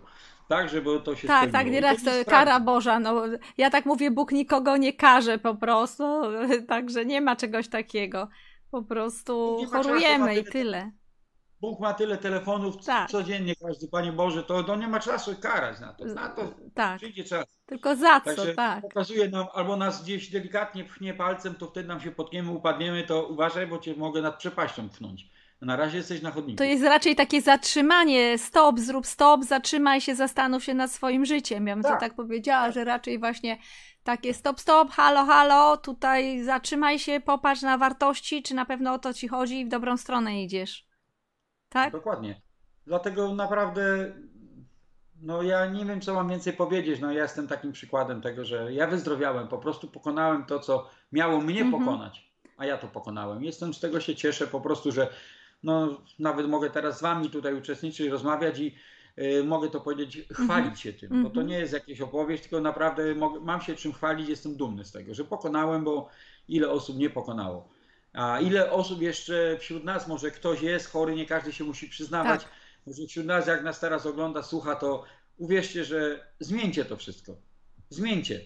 Tak, 0.49 0.69
żeby 0.69 1.01
to 1.01 1.17
się 1.17 1.29
Tak, 1.29 1.39
spełniło. 1.39 1.53
tak, 1.53 1.73
nieraz 1.73 2.03
to, 2.03 2.25
to 2.25 2.31
kara 2.31 2.61
Boża. 2.61 3.01
No, 3.01 3.23
ja 3.59 3.71
tak 3.71 3.87
mówię, 3.87 4.11
Bóg 4.11 4.33
nikogo 4.33 4.77
nie 4.77 4.93
karze 4.93 5.39
po 5.39 5.55
prostu, 5.55 6.05
także 6.69 7.05
nie 7.05 7.21
ma 7.21 7.37
czegoś 7.37 7.69
takiego. 7.69 8.29
Po 8.75 8.83
prostu 8.83 9.59
chorujemy 9.73 10.39
i 10.39 10.45
tyle. 10.45 10.91
Bóg 11.61 11.81
ma 11.81 11.95
tyle 11.95 12.19
telefonów 12.19 12.85
tak. 12.87 13.11
codziennie, 13.11 13.55
każdy 13.57 13.89
Panie 13.89 14.13
Boże, 14.13 14.43
to, 14.43 14.65
to 14.65 14.77
nie 14.77 14.89
ma 14.89 15.01
czasu 15.01 15.37
karać 15.41 15.81
na 15.81 15.93
to. 15.93 16.05
Na 16.05 16.29
to 16.29 16.55
tak. 16.75 16.97
przyjdzie 16.97 17.25
czas. 17.25 17.45
Tylko 17.67 17.97
za 17.97 18.21
co, 18.21 18.25
Także 18.25 18.55
tak. 18.55 18.83
Pokazuje 18.83 19.29
nam, 19.29 19.47
albo 19.53 19.77
nas 19.77 20.03
gdzieś 20.03 20.31
delikatnie 20.31 20.85
pchnie 20.85 21.15
palcem, 21.15 21.55
to 21.55 21.67
wtedy 21.67 21.89
nam 21.89 22.01
się 22.01 22.11
potkniemy, 22.11 22.51
upadniemy, 22.51 23.05
to 23.05 23.27
uważaj, 23.29 23.67
bo 23.67 23.79
cię 23.79 23.95
mogę 23.97 24.23
nad 24.23 24.39
przepaścią 24.39 24.89
pchnąć. 24.89 25.31
Na 25.61 25.77
razie 25.77 25.97
jesteś 25.97 26.23
na 26.23 26.31
chodniku. 26.31 26.59
To 26.59 26.65
jest 26.65 26.85
raczej 26.85 27.17
takie 27.17 27.43
zatrzymanie, 27.43 28.39
stop, 28.39 28.81
zrób 28.81 29.07
stop, 29.07 29.45
zatrzymaj 29.45 30.01
się, 30.01 30.15
zastanów 30.15 30.65
się 30.65 30.75
nad 30.75 30.91
swoim 30.91 31.25
życiem. 31.25 31.67
Ja 31.67 31.75
bym 31.75 31.83
tak. 31.83 31.93
to 31.93 32.01
tak 32.01 32.15
powiedziała, 32.15 32.71
że 32.71 32.85
raczej 32.85 33.19
właśnie 33.19 33.59
takie 34.05 34.35
stop, 34.35 34.61
stop, 34.61 34.91
halo, 34.91 35.25
halo, 35.25 35.77
tutaj 35.77 36.43
zatrzymaj 36.45 36.99
się, 36.99 37.21
popatrz 37.21 37.63
na 37.63 37.79
wartości, 37.79 38.43
czy 38.43 38.55
na 38.55 38.65
pewno 38.65 38.95
o 38.95 38.99
to 38.99 39.15
ci 39.15 39.29
chodzi 39.29 39.61
i 39.61 39.65
w 39.65 39.69
dobrą 39.69 39.97
stronę 39.97 40.43
idziesz. 40.43 40.87
Tak? 41.69 41.93
Dokładnie. 41.93 42.41
Dlatego 42.87 43.35
naprawdę, 43.35 44.15
no 45.23 45.43
ja 45.43 45.67
nie 45.67 45.85
wiem, 45.85 46.01
co 46.01 46.15
mam 46.15 46.29
więcej 46.29 46.53
powiedzieć. 46.53 47.01
No 47.01 47.13
ja 47.13 47.23
jestem 47.23 47.49
takim 47.49 47.73
przykładem 47.73 48.21
tego, 48.21 48.45
że 48.45 48.73
ja 48.73 48.87
wyzdrowiałem, 48.87 49.49
po 49.49 49.59
prostu 49.59 49.89
pokonałem 49.89 50.45
to, 50.45 50.61
co 50.61 50.91
miało 51.13 51.41
mnie 51.41 51.61
mhm. 51.61 51.85
pokonać, 51.85 52.31
a 52.57 52.67
ja 52.67 52.79
to 52.79 52.89
pokonałem. 52.89 53.45
Jestem 53.45 53.75
z 53.75 53.81
tego 53.81 54.01
się 54.01 54.15
cieszę 54.15 54.47
po 54.47 54.61
prostu, 54.61 54.93
że 54.93 55.09
no, 55.63 55.89
nawet 56.19 56.49
mogę 56.49 56.71
teraz 56.71 56.99
z 56.99 57.03
wami 57.03 57.31
tutaj 57.31 57.55
uczestniczyć, 57.55 58.09
rozmawiać 58.09 58.59
i 58.59 58.75
mogę 59.45 59.71
to 59.71 59.81
powiedzieć, 59.81 60.29
chwalić 60.33 60.81
się 60.81 60.93
tym, 60.93 61.23
bo 61.23 61.31
to 61.31 61.41
mhm. 61.41 61.47
nie 61.47 61.59
jest 61.59 61.73
jakieś 61.73 62.01
opowieść, 62.01 62.43
tylko 62.43 62.61
naprawdę 62.61 63.15
mogę, 63.15 63.41
mam 63.41 63.61
się 63.61 63.75
czym 63.75 63.93
chwalić, 63.93 64.29
jestem 64.29 64.57
dumny 64.57 64.85
z 64.85 64.93
tego, 64.93 65.15
że 65.15 65.25
pokonałem, 65.25 65.85
bo 65.85 66.09
ile 66.49 66.71
osób 66.71 66.97
nie 66.97 67.11
pokonało. 67.11 67.69
A 68.13 68.41
ile 68.41 68.71
osób 68.71 69.03
jeszcze 69.03 69.59
wśród 69.59 69.85
nas, 69.85 70.09
może 70.09 70.31
ktoś 70.31 70.63
jest 70.63 70.91
chory, 70.91 71.15
nie 71.15 71.27
każdy 71.27 71.53
się 71.53 71.65
musi 71.65 71.89
przyznawać. 71.89 72.43
Tak. 72.43 72.53
Może 72.87 73.07
wśród 73.07 73.27
nas, 73.27 73.47
jak 73.47 73.65
nas 73.65 73.81
teraz 73.81 74.07
ogląda, 74.07 74.43
słucha, 74.43 74.77
to 74.77 75.05
uwierzcie, 75.37 75.85
że 75.85 76.27
zmieńcie 76.41 76.85
to 76.85 76.97
wszystko. 76.97 77.37
Zmieńcie. 77.89 78.41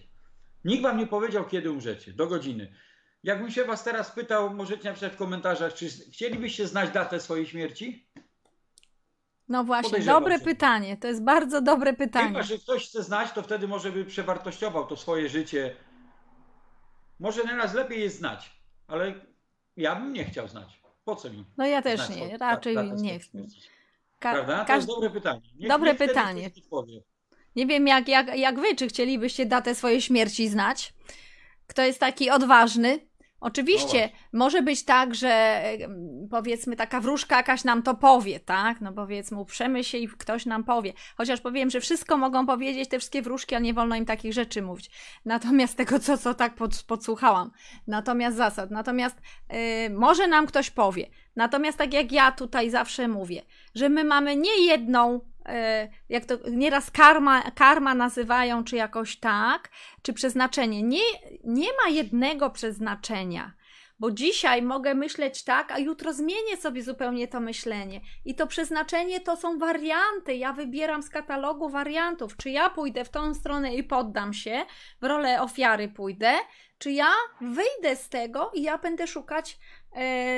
Nikt 0.65 0.83
wam 0.83 0.97
nie 0.97 1.07
powiedział, 1.07 1.45
kiedy 1.45 1.71
umrzecie. 1.71 2.13
Do 2.13 2.27
godziny. 2.27 2.73
Jakbym 3.23 3.51
się 3.51 3.65
was 3.65 3.83
teraz 3.83 4.11
pytał, 4.11 4.53
możecie 4.53 4.83
napisać 4.83 5.13
w 5.13 5.17
komentarzach, 5.17 5.73
czy 5.73 5.89
chcielibyście 5.89 6.67
znać 6.67 6.91
datę 6.91 7.19
swojej 7.19 7.45
śmierci? 7.45 8.08
No 9.49 9.63
właśnie, 9.63 9.99
dobre 9.99 10.39
pytanie. 10.39 10.97
To 10.97 11.07
jest 11.07 11.23
bardzo 11.23 11.61
dobre 11.61 11.93
pytanie. 11.93 12.27
Chyba, 12.27 12.43
że 12.43 12.57
ktoś 12.57 12.87
chce 12.89 13.03
znać, 13.03 13.31
to 13.31 13.43
wtedy 13.43 13.67
może 13.67 13.91
by 13.91 14.05
przewartościował 14.05 14.87
to 14.87 14.97
swoje 14.97 15.29
życie. 15.29 15.75
Może 17.19 17.43
nieraz 17.43 17.73
lepiej 17.73 18.01
jest 18.01 18.17
znać, 18.17 18.51
ale 18.87 19.13
ja 19.77 19.95
bym 19.95 20.13
nie 20.13 20.25
chciał 20.25 20.47
znać. 20.47 20.81
Po 21.05 21.15
co 21.15 21.29
mi? 21.29 21.45
No 21.57 21.65
ja 21.65 21.81
też 21.81 22.09
nie, 22.09 22.37
raczej 22.37 22.77
nie 22.93 23.19
chcę. 23.19 23.37
Prawda? 24.19 24.65
To 24.65 24.75
jest 24.75 24.87
dobre 24.87 25.09
pytanie. 25.09 25.41
Niech, 25.55 25.69
dobre 25.69 25.89
niech 25.89 25.97
pytanie. 25.99 26.49
Nie 27.55 27.65
wiem 27.65 27.87
jak, 27.87 28.07
jak, 28.07 28.37
jak 28.37 28.59
wy, 28.59 28.75
czy 28.75 28.87
chcielibyście 28.87 29.45
datę 29.45 29.75
swojej 29.75 30.01
śmierci 30.01 30.49
znać? 30.49 30.93
Kto 31.67 31.81
jest 31.81 31.99
taki 31.99 32.29
odważny? 32.29 33.08
Oczywiście, 33.41 34.09
no 34.33 34.39
może 34.39 34.61
być 34.61 34.85
tak, 34.85 35.15
że 35.15 35.63
powiedzmy 36.29 36.75
taka 36.75 37.01
wróżka 37.01 37.37
jakaś 37.37 37.63
nam 37.63 37.83
to 37.83 37.95
powie, 37.95 38.39
tak? 38.39 38.81
No 38.81 38.93
powiedzmy, 38.93 39.37
uprzemy 39.37 39.83
się 39.83 39.97
i 39.97 40.07
ktoś 40.07 40.45
nam 40.45 40.63
powie. 40.63 40.93
Chociaż 41.17 41.41
powiem, 41.41 41.69
że 41.69 41.81
wszystko 41.81 42.17
mogą 42.17 42.45
powiedzieć 42.45 42.89
te 42.89 42.99
wszystkie 42.99 43.21
wróżki, 43.21 43.55
a 43.55 43.59
nie 43.59 43.73
wolno 43.73 43.95
im 43.95 44.05
takich 44.05 44.33
rzeczy 44.33 44.61
mówić. 44.61 44.91
Natomiast 45.25 45.77
tego, 45.77 45.99
co, 45.99 46.17
co 46.17 46.33
tak 46.33 46.55
pod, 46.55 46.83
podsłuchałam. 46.83 47.51
Natomiast 47.87 48.37
zasad. 48.37 48.71
Natomiast 48.71 49.17
yy, 49.49 49.57
może 49.89 50.27
nam 50.27 50.47
ktoś 50.47 50.69
powie. 50.69 51.09
Natomiast 51.35 51.77
tak 51.77 51.93
jak 51.93 52.11
ja 52.11 52.31
tutaj 52.31 52.69
zawsze 52.69 53.07
mówię, 53.07 53.41
że 53.75 53.89
my 53.89 54.03
mamy 54.03 54.35
nie 54.35 54.65
jedną 54.65 55.19
jak 56.09 56.25
to 56.25 56.35
nieraz 56.51 56.91
karma, 56.91 57.41
karma 57.51 57.95
nazywają, 57.95 58.63
czy 58.63 58.75
jakoś 58.75 59.17
tak, 59.17 59.69
czy 60.01 60.13
przeznaczenie. 60.13 60.83
Nie, 60.83 61.03
nie 61.43 61.67
ma 61.83 61.89
jednego 61.89 62.49
przeznaczenia. 62.49 63.53
Bo 63.99 64.11
dzisiaj 64.11 64.61
mogę 64.61 64.95
myśleć 64.95 65.43
tak, 65.43 65.71
a 65.71 65.79
jutro 65.79 66.13
zmienię 66.13 66.57
sobie 66.57 66.83
zupełnie 66.83 67.27
to 67.27 67.39
myślenie. 67.39 68.01
I 68.25 68.35
to 68.35 68.47
przeznaczenie 68.47 69.19
to 69.19 69.37
są 69.37 69.57
warianty. 69.57 70.35
Ja 70.35 70.53
wybieram 70.53 71.03
z 71.03 71.09
katalogu 71.09 71.69
wariantów. 71.69 72.37
Czy 72.37 72.49
ja 72.49 72.69
pójdę 72.69 73.05
w 73.05 73.09
tą 73.09 73.33
stronę 73.33 73.75
i 73.75 73.83
poddam 73.83 74.33
się, 74.33 74.65
w 75.01 75.05
rolę 75.05 75.41
ofiary 75.41 75.87
pójdę, 75.87 76.33
czy 76.77 76.91
ja 76.91 77.11
wyjdę 77.41 77.95
z 77.95 78.09
tego 78.09 78.51
i 78.53 78.61
ja 78.61 78.77
będę 78.77 79.07
szukać 79.07 79.51
e, 79.53 79.59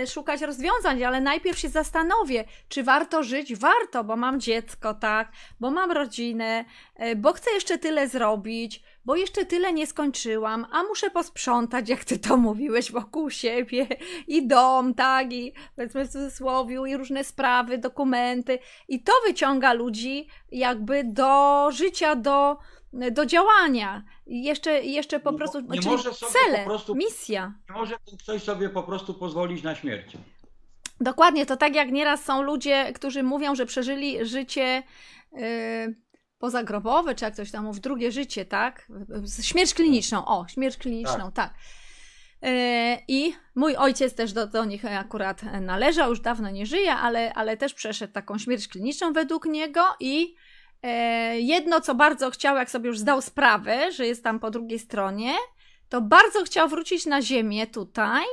szukać 0.08 0.42
rozwiązań, 0.42 1.04
ale 1.04 1.22
najpierw 1.22 1.60
się 1.60 1.70
zastanowię, 1.70 2.46
czy 2.70 2.84
warto 2.84 3.24
żyć? 3.24 3.56
Warto, 3.56 4.04
bo 4.04 4.16
mam 4.16 4.40
dziecko, 4.40 4.94
tak, 4.94 5.32
bo 5.60 5.72
mam 5.72 5.92
rodzinę, 5.92 6.66
e, 6.96 7.16
bo 7.16 7.34
chcę 7.34 7.52
jeszcze 7.52 7.78
tyle 7.78 8.08
zrobić, 8.08 8.84
bo 9.06 9.16
jeszcze 9.16 9.46
tyle 9.46 9.74
nie 9.74 9.88
skończyłam, 9.88 10.66
a 10.72 10.84
muszę 10.84 11.10
posprzątać, 11.10 11.90
jak 11.90 12.06
ty 12.06 12.20
to 12.20 12.38
mówiłeś, 12.38 12.92
wokół 12.92 13.30
siebie 13.30 13.88
i 14.28 14.48
dom, 14.48 14.94
tak, 14.94 15.34
i 15.34 15.54
powiedzmy 15.76 16.06
w 16.06 16.12
cudzysłowie, 16.12 16.78
i 16.88 16.98
różne 16.98 17.24
sprawy, 17.24 17.78
dokumenty. 17.78 18.60
I 18.88 19.04
to 19.04 19.14
wyciąga 19.28 19.74
ludzi 19.74 20.28
jakby 20.52 21.04
do 21.04 21.68
życia, 21.72 22.16
do 22.16 22.58
do 22.94 23.26
działania. 23.26 24.04
Jeszcze, 24.26 24.84
jeszcze 24.84 25.20
po 25.20 25.34
prostu. 25.34 25.62
Nie 25.62 25.82
może 25.82 26.14
sobie 26.14 26.32
cele, 26.32 26.58
po 26.58 26.66
prostu, 26.66 26.96
misja. 26.96 27.54
Nie 27.70 27.76
może 27.76 27.96
ktoś 28.24 28.44
sobie 28.44 28.70
po 28.70 28.84
prostu 28.84 29.14
pozwolić 29.14 29.64
na 29.64 29.76
śmierć. 29.76 30.18
Dokładnie, 31.02 31.46
to 31.46 31.58
tak 31.58 31.76
jak 31.76 31.92
nieraz 31.92 32.26
są 32.26 32.42
ludzie, 32.42 32.94
którzy 32.94 33.24
mówią, 33.24 33.56
że 33.56 33.66
przeżyli 33.66 34.26
życie 34.26 34.84
yy, 35.32 35.42
pozagrobowe, 36.38 37.16
czy 37.16 37.26
jak 37.26 37.36
coś 37.36 37.52
tam 37.52 37.66
mów, 37.66 37.80
drugie 37.80 38.12
życie, 38.12 38.46
tak? 38.46 38.88
Śmierć 39.42 39.74
kliniczną, 39.74 40.26
o, 40.26 40.48
śmierć 40.48 40.78
kliniczną, 40.78 41.32
tak. 41.32 41.34
tak. 41.34 41.54
Yy, 42.42 42.52
I 43.08 43.34
mój 43.56 43.76
ojciec 43.76 44.16
też 44.16 44.34
do, 44.34 44.48
do 44.48 44.66
nich 44.66 44.86
akurat 44.86 45.44
należał, 45.62 46.10
już 46.10 46.20
dawno 46.20 46.50
nie 46.50 46.66
żyje, 46.66 46.94
ale, 46.94 47.34
ale 47.34 47.58
też 47.58 47.74
przeszedł 47.74 48.14
taką 48.14 48.38
śmierć 48.38 48.68
kliniczną 48.68 49.14
według 49.14 49.46
niego 49.46 49.82
i 50.00 50.36
jedno, 51.38 51.82
co 51.82 51.96
bardzo 51.96 52.32
chciał, 52.32 52.56
jak 52.56 52.72
sobie 52.72 52.88
już 52.88 53.00
zdał 53.00 53.22
sprawę, 53.22 53.92
że 53.92 54.08
jest 54.08 54.24
tam 54.24 54.40
po 54.40 54.52
drugiej 54.52 54.80
stronie, 54.80 55.34
to 55.90 56.02
bardzo 56.02 56.44
chciał 56.44 56.70
wrócić 56.70 57.06
na 57.06 57.22
ziemię 57.22 57.68
tutaj, 57.68 58.24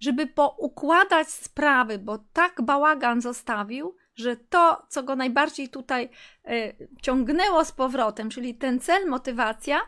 żeby 0.00 0.26
poukładać 0.26 1.28
sprawy, 1.28 1.98
bo 1.98 2.18
tak 2.32 2.62
bałagan 2.62 3.20
zostawił, 3.20 3.96
że 4.14 4.36
to, 4.36 4.82
co 4.88 5.02
go 5.02 5.16
najbardziej 5.16 5.68
tutaj 5.68 6.08
e, 6.44 6.72
ciągnęło 7.02 7.64
z 7.64 7.72
powrotem, 7.72 8.30
czyli 8.30 8.54
ten 8.54 8.80
cel, 8.80 9.06
motywacja, 9.06 9.80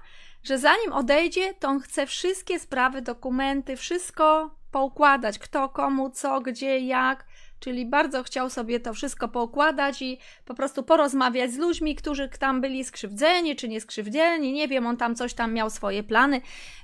że 0.42 0.58
zanim 0.58 0.92
odejdzie, 0.92 1.54
to 1.54 1.68
on 1.68 1.80
chce 1.80 2.06
wszystkie 2.06 2.58
sprawy, 2.60 3.02
dokumenty, 3.02 3.76
wszystko 3.76 4.54
poukładać, 4.70 5.38
kto, 5.38 5.68
komu, 5.68 6.10
co, 6.10 6.40
gdzie, 6.40 6.78
jak, 6.78 7.26
czyli 7.60 7.86
bardzo 7.86 8.22
chciał 8.22 8.50
sobie 8.50 8.80
to 8.80 8.94
wszystko 8.94 9.28
poukładać 9.28 10.02
i 10.02 10.18
po 10.44 10.54
prostu 10.54 10.82
porozmawiać 10.82 11.52
z 11.52 11.58
ludźmi, 11.58 11.96
którzy 11.96 12.28
tam 12.28 12.60
byli 12.60 12.84
skrzywdzeni 12.84 13.56
czy 13.56 13.68
nie 13.68 13.80
skrzywdzeni, 13.80 14.52
nie 14.52 14.68
wiem, 14.68 14.86
on 14.86 14.96
tam 14.96 15.14
coś 15.14 15.34
tam 15.34 15.52
miał 15.52 15.70
swoje 15.70 16.02
plany, 16.02 16.40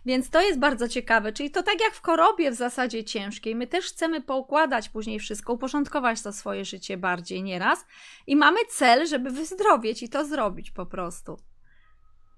więc 0.06 0.30
to 0.30 0.40
jest 0.40 0.58
bardzo 0.58 0.88
ciekawe, 0.88 1.32
czyli 1.32 1.50
to 1.50 1.62
tak 1.62 1.80
jak 1.80 1.94
w 1.94 2.02
chorobie 2.02 2.50
w 2.50 2.54
zasadzie 2.54 3.04
ciężkiej, 3.04 3.54
my 3.54 3.66
też 3.66 3.84
chcemy 3.84 4.20
poukładać 4.20 4.88
później 4.88 5.18
wszystko, 5.18 5.52
uporządkować 5.52 6.22
to 6.22 6.32
swoje 6.32 6.64
życie 6.64 6.96
bardziej 6.96 7.42
nieraz. 7.42 7.86
I 8.26 8.36
mamy 8.36 8.58
cel, 8.68 9.06
żeby 9.06 9.30
wyzdrowieć 9.30 10.02
i 10.02 10.08
to 10.08 10.24
zrobić 10.24 10.70
po 10.70 10.86
prostu. 10.86 11.36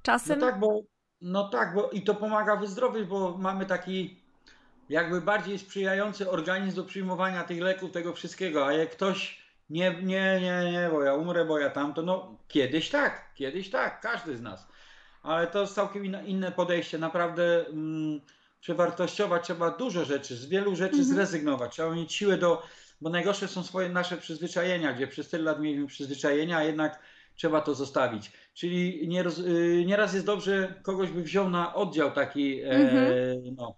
Czasem... 0.02 0.38
No 0.38 0.46
tak, 0.46 0.60
bo, 0.60 0.80
no 1.20 1.48
tak, 1.48 1.74
bo 1.74 1.90
i 1.90 2.02
to 2.02 2.14
pomaga 2.14 2.56
wyzdrowieć, 2.56 3.06
bo 3.06 3.38
mamy 3.38 3.66
taki 3.66 4.27
jakby 4.88 5.20
bardziej 5.20 5.58
sprzyjający 5.58 6.30
organizm 6.30 6.76
do 6.76 6.84
przyjmowania 6.84 7.44
tych 7.44 7.60
leków, 7.60 7.92
tego 7.92 8.12
wszystkiego, 8.12 8.66
a 8.66 8.72
jak 8.72 8.90
ktoś 8.90 9.42
nie, 9.70 9.94
nie, 10.02 10.40
nie, 10.40 10.72
nie, 10.72 10.88
bo 10.92 11.02
ja 11.02 11.14
umrę, 11.14 11.44
bo 11.44 11.58
ja 11.58 11.70
tamto, 11.70 12.02
no 12.02 12.38
kiedyś 12.48 12.90
tak, 12.90 13.34
kiedyś 13.34 13.70
tak, 13.70 14.00
każdy 14.00 14.36
z 14.36 14.40
nas. 14.40 14.68
Ale 15.22 15.46
to 15.46 15.60
jest 15.60 15.74
całkiem 15.74 16.26
inne 16.26 16.52
podejście, 16.52 16.98
naprawdę 16.98 17.66
mm, 17.66 18.20
przewartościować 18.60 19.44
trzeba 19.44 19.70
dużo 19.70 20.04
rzeczy, 20.04 20.36
z 20.36 20.46
wielu 20.46 20.76
rzeczy 20.76 20.98
mhm. 20.98 21.14
zrezygnować, 21.14 21.72
trzeba 21.72 21.94
mieć 21.94 22.12
siłę 22.12 22.36
do, 22.36 22.62
bo 23.00 23.10
najgorsze 23.10 23.48
są 23.48 23.62
swoje 23.62 23.88
nasze 23.88 24.16
przyzwyczajenia, 24.16 24.92
gdzie 24.92 25.06
przez 25.06 25.28
tyle 25.28 25.44
lat 25.44 25.60
mieliśmy 25.60 25.86
przyzwyczajenia, 25.86 26.56
a 26.56 26.64
jednak 26.64 26.98
trzeba 27.36 27.60
to 27.60 27.74
zostawić. 27.74 28.32
Czyli 28.58 29.08
nieraz, 29.08 29.38
y, 29.38 29.84
nieraz 29.86 30.14
jest 30.14 30.26
dobrze, 30.26 30.74
kogoś 30.82 31.10
by 31.10 31.22
wziął 31.22 31.50
na 31.50 31.74
oddział 31.74 32.10
taki, 32.10 32.62
mm 32.62 32.88
-hmm. 32.88 33.54
no, 33.56 33.76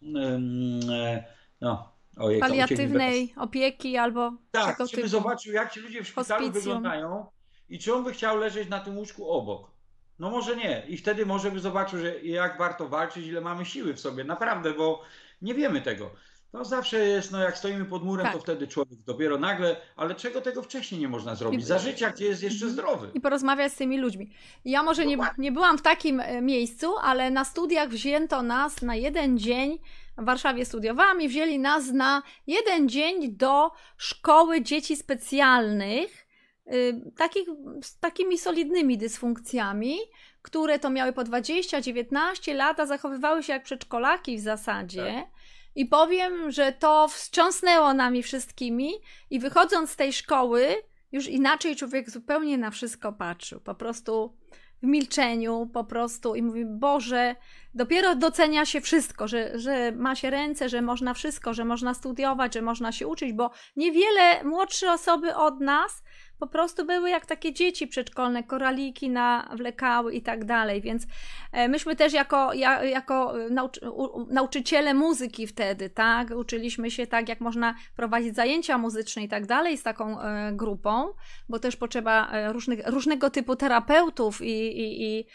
e, 0.95 1.25
no, 1.61 1.93
ojej, 2.17 2.41
paliatywnej 2.41 3.35
opieki 3.37 3.97
albo 3.97 4.33
tak, 4.51 4.79
żeby 4.93 5.09
zobaczył, 5.09 5.53
jak 5.53 5.73
ci 5.73 5.81
ludzie 5.81 6.05
w 6.05 6.09
szpitalu 6.09 6.29
Hospicjum. 6.29 6.53
wyglądają 6.53 7.27
i 7.69 7.79
czy 7.79 7.95
on 7.95 8.05
by 8.05 8.13
chciał 8.13 8.37
leżeć 8.37 8.69
na 8.69 8.81
tym 8.81 8.99
łóżku 8.99 9.31
obok. 9.31 9.71
No 10.19 10.31
może 10.31 10.57
nie. 10.57 10.83
I 10.89 10.97
wtedy 10.97 11.27
może 11.27 11.51
by 11.51 11.61
zobaczył, 11.61 11.99
że 11.99 12.21
jak 12.21 12.59
warto 12.59 12.89
walczyć, 12.89 13.27
ile 13.27 13.41
mamy 13.41 13.65
siły 13.65 13.95
w 13.95 14.01
sobie. 14.01 14.25
Naprawdę, 14.25 14.75
bo 14.75 15.03
nie 15.43 15.55
wiemy 15.55 15.83
tego. 15.83 16.11
No 16.53 16.65
zawsze 16.65 16.99
jest, 16.99 17.33
no 17.33 17.41
jak 17.41 17.59
stoimy 17.59 17.85
pod 17.85 18.05
murem, 18.05 18.27
tak. 18.27 18.35
to 18.35 18.41
wtedy 18.41 18.69
człowiek 18.69 18.99
dopiero 19.07 19.39
nagle, 19.39 19.77
ale 19.97 20.15
czego 20.15 20.41
tego 20.41 20.63
wcześniej 20.63 21.01
nie 21.01 21.09
można 21.09 21.35
zrobić? 21.35 21.67
Za 21.67 21.79
życia, 21.79 22.11
gdzie 22.11 22.25
jest 22.25 22.43
jeszcze 22.43 22.67
mhm. 22.67 22.73
zdrowy. 22.73 23.11
I 23.15 23.21
porozmawiać 23.21 23.73
z 23.73 23.77
tymi 23.77 23.99
ludźmi. 23.99 24.31
Ja 24.65 24.83
może 24.83 25.07
nie, 25.07 25.19
nie 25.39 25.53
byłam 25.53 25.79
w 25.79 25.83
takim 25.83 26.21
e, 26.21 26.43
miejscu, 26.43 26.97
ale 27.03 27.31
na 27.31 27.45
studiach 27.45 27.89
wzięto 27.89 28.43
nas 28.43 28.83
na 28.83 28.95
jeden 28.95 29.39
dzień, 29.39 29.79
w 30.19 30.25
Warszawie 30.25 30.65
studiowałam 30.65 31.21
i 31.21 31.29
wzięli 31.29 31.59
nas 31.59 31.93
na 31.93 32.23
jeden 32.47 32.89
dzień 32.89 33.37
do 33.37 33.71
szkoły 33.97 34.63
dzieci 34.63 34.97
specjalnych, 34.97 36.27
yy, 36.67 37.13
takich, 37.17 37.49
z 37.83 37.99
takimi 37.99 38.39
solidnymi 38.39 38.99
dysfunkcjami, 38.99 39.99
które 40.43 40.79
to 40.79 40.91
miały 40.91 41.13
po 41.13 41.23
20-19 41.23 42.55
lat, 42.55 42.81
a 42.81 42.87
zachowywały 42.87 43.43
się 43.43 43.53
jak 43.53 43.63
przedszkolaki 43.63 44.37
w 44.37 44.41
zasadzie. 44.41 45.05
Tak 45.05 45.40
i 45.75 45.87
powiem, 45.87 46.51
że 46.51 46.73
to 46.73 47.09
wstrząsnęło 47.09 47.95
nami 47.95 48.23
wszystkimi, 48.23 48.93
i 49.31 49.39
wychodząc 49.39 49.91
z 49.91 49.97
tej 49.97 50.13
szkoły, 50.13 50.77
już 51.13 51.27
inaczej 51.27 51.77
człowiek 51.77 52.11
zupełnie 52.11 52.59
na 52.59 52.71
wszystko 52.71 53.13
patrzył. 53.13 53.61
Po 53.61 53.75
prostu 53.75 54.37
w 54.83 54.87
milczeniu, 54.87 55.71
po 55.73 55.85
prostu 55.85 56.35
i 56.35 56.43
mówi: 56.43 56.65
Boże, 56.67 57.37
dopiero 57.75 58.15
docenia 58.15 58.67
się 58.67 58.81
wszystko, 58.81 59.29
że, 59.29 59.59
że 59.59 59.93
ma 59.93 60.15
się 60.15 60.31
ręce, 60.31 60.69
że 60.69 60.83
można 60.83 61.15
wszystko, 61.15 61.55
że 61.55 61.65
można 61.65 61.95
studiować, 61.95 62.55
że 62.55 62.63
można 62.63 62.93
się 62.93 63.07
uczyć, 63.07 63.33
bo 63.33 63.51
niewiele 63.77 64.45
młodsze 64.45 64.93
osoby 64.93 65.35
od 65.35 65.61
nas 65.61 66.03
po 66.41 66.47
prostu 66.47 66.87
były 66.87 67.11
jak 67.11 67.27
takie 67.27 67.53
dzieci 67.53 67.87
przedszkolne, 67.87 68.43
koraliki 68.43 69.11
nawlekały 69.11 70.15
i 70.15 70.23
tak 70.23 70.45
dalej, 70.45 70.81
więc 70.81 71.07
e, 71.53 71.69
myśmy 71.69 71.97
też 71.97 72.13
jako, 72.13 72.53
jako 72.83 73.35
nauczy, 73.51 73.81
nauczyciele 74.29 74.95
muzyki 74.95 75.47
wtedy, 75.47 75.91
tak, 75.91 76.31
uczyliśmy 76.31 76.91
się 76.91 77.07
tak, 77.07 77.29
jak 77.29 77.41
można 77.41 77.75
prowadzić 77.97 78.35
zajęcia 78.35 78.79
muzyczne 78.79 79.23
i 79.23 79.29
tak 79.29 79.47
dalej 79.47 79.79
z 79.79 79.83
taką 79.83 80.21
e, 80.21 80.53
grupą, 80.53 81.13
bo 81.49 81.59
też 81.59 81.77
potrzeba 81.77 82.31
e, 82.33 82.53
różnych, 82.53 82.87
różnego 82.87 83.31
typu 83.31 83.57
terapeutów 83.57 84.43
i, 84.43 84.79
i, 84.81 85.19
i 85.19 85.27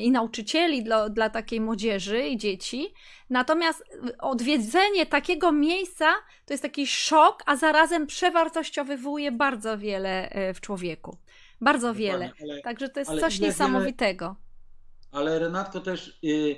i 0.00 0.10
nauczycieli 0.10 0.84
dla, 0.84 1.08
dla 1.08 1.30
takiej 1.30 1.60
młodzieży 1.60 2.26
i 2.26 2.36
dzieci. 2.36 2.94
Natomiast 3.30 3.84
odwiedzenie 4.18 5.06
takiego 5.06 5.52
miejsca 5.52 6.14
to 6.46 6.54
jest 6.54 6.62
taki 6.62 6.86
szok, 6.86 7.42
a 7.46 7.56
zarazem 7.56 8.06
przewartościowywuje 8.06 9.32
bardzo 9.32 9.78
wiele 9.78 10.30
e, 10.30 10.54
w 10.54 10.60
człowieku. 10.60 11.16
Bardzo 11.60 11.94
wiele. 11.94 12.32
Ale, 12.42 12.62
Także 12.62 12.88
to 12.88 13.00
jest 13.00 13.20
coś 13.20 13.40
niesamowitego. 13.40 14.26
Wiele, 14.26 14.36
ale 15.12 15.38
Renatko 15.38 15.80
też 15.80 16.18
yy, 16.22 16.56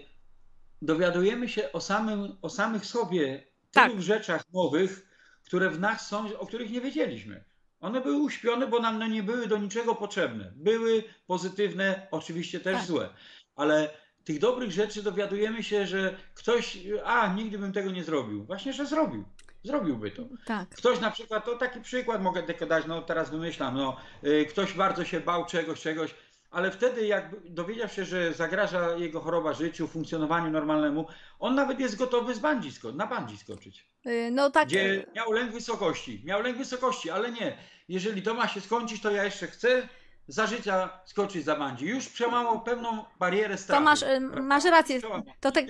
dowiadujemy 0.82 1.48
się 1.48 1.72
o, 1.72 1.80
samym, 1.80 2.36
o 2.42 2.50
samych 2.50 2.86
sobie 2.86 3.46
tak. 3.72 3.90
tylu 3.90 4.02
rzeczach 4.02 4.44
nowych, 4.52 5.06
które 5.44 5.70
w 5.70 5.80
nas 5.80 6.08
są, 6.08 6.38
o 6.38 6.46
których 6.46 6.70
nie 6.70 6.80
wiedzieliśmy. 6.80 7.44
One 7.82 8.00
były 8.00 8.16
uśpione, 8.16 8.66
bo 8.66 8.80
nam 8.80 8.98
no, 8.98 9.06
nie 9.06 9.22
były 9.22 9.46
do 9.46 9.58
niczego 9.58 9.94
potrzebne. 9.94 10.52
Były 10.56 11.04
pozytywne, 11.26 12.06
oczywiście 12.10 12.60
też 12.60 12.76
tak. 12.76 12.86
złe, 12.86 13.08
ale 13.56 13.90
tych 14.24 14.38
dobrych 14.38 14.72
rzeczy 14.72 15.02
dowiadujemy 15.02 15.62
się, 15.62 15.86
że 15.86 16.16
ktoś, 16.34 16.78
a 17.04 17.34
nigdy 17.34 17.58
bym 17.58 17.72
tego 17.72 17.90
nie 17.90 18.04
zrobił. 18.04 18.44
Właśnie, 18.44 18.72
że 18.72 18.86
zrobił. 18.86 19.24
Zrobiłby 19.64 20.10
to. 20.10 20.22
Tak. 20.44 20.68
Ktoś 20.68 21.00
na 21.00 21.10
przykład, 21.10 21.44
to 21.44 21.56
taki 21.56 21.80
przykład 21.80 22.22
mogę 22.22 22.42
tylko 22.42 22.66
dać, 22.66 22.86
no 22.86 23.02
teraz 23.02 23.30
wymyślam, 23.30 23.76
no, 23.76 23.96
y, 24.24 24.46
ktoś 24.50 24.72
bardzo 24.72 25.04
się 25.04 25.20
bał 25.20 25.46
czegoś, 25.46 25.80
czegoś, 25.80 26.14
ale 26.52 26.70
wtedy 26.70 27.06
jak 27.06 27.50
dowiedział 27.50 27.88
się, 27.88 28.04
że 28.04 28.34
zagraża 28.34 28.96
jego 28.96 29.20
choroba 29.20 29.52
życiu, 29.52 29.88
funkcjonowaniu 29.88 30.50
normalnemu, 30.50 31.06
on 31.38 31.54
nawet 31.54 31.80
jest 31.80 31.96
gotowy 31.96 32.34
z 32.34 32.38
bandzi 32.38 32.70
na 32.94 33.06
bandzi 33.06 33.38
skoczyć. 33.38 33.86
Y, 34.06 34.30
no 34.32 34.50
tak. 34.50 34.68
Gdzie 34.68 35.06
miał 35.14 35.32
lęk 35.32 35.52
wysokości, 35.52 36.22
miał 36.24 36.42
lęk 36.42 36.56
wysokości, 36.56 37.10
ale 37.10 37.32
nie. 37.32 37.58
Jeżeli 37.88 38.22
to 38.22 38.34
ma 38.34 38.48
się 38.48 38.60
skończyć, 38.60 39.02
to 39.02 39.10
ja 39.10 39.24
jeszcze 39.24 39.46
chcę 39.46 39.88
za 40.28 40.46
życia 40.46 41.00
skoczyć 41.04 41.44
za 41.44 41.56
bandzi. 41.56 41.86
Już 41.86 42.08
przełamał 42.08 42.62
pewną 42.62 43.04
barierę 43.18 43.58
strachu. 43.58 43.80
To 43.80 43.84
masz, 43.84 44.02
y, 44.02 44.20
masz 44.20 44.64
rację. 44.64 45.00
To 45.40 45.52
tak, 45.52 45.64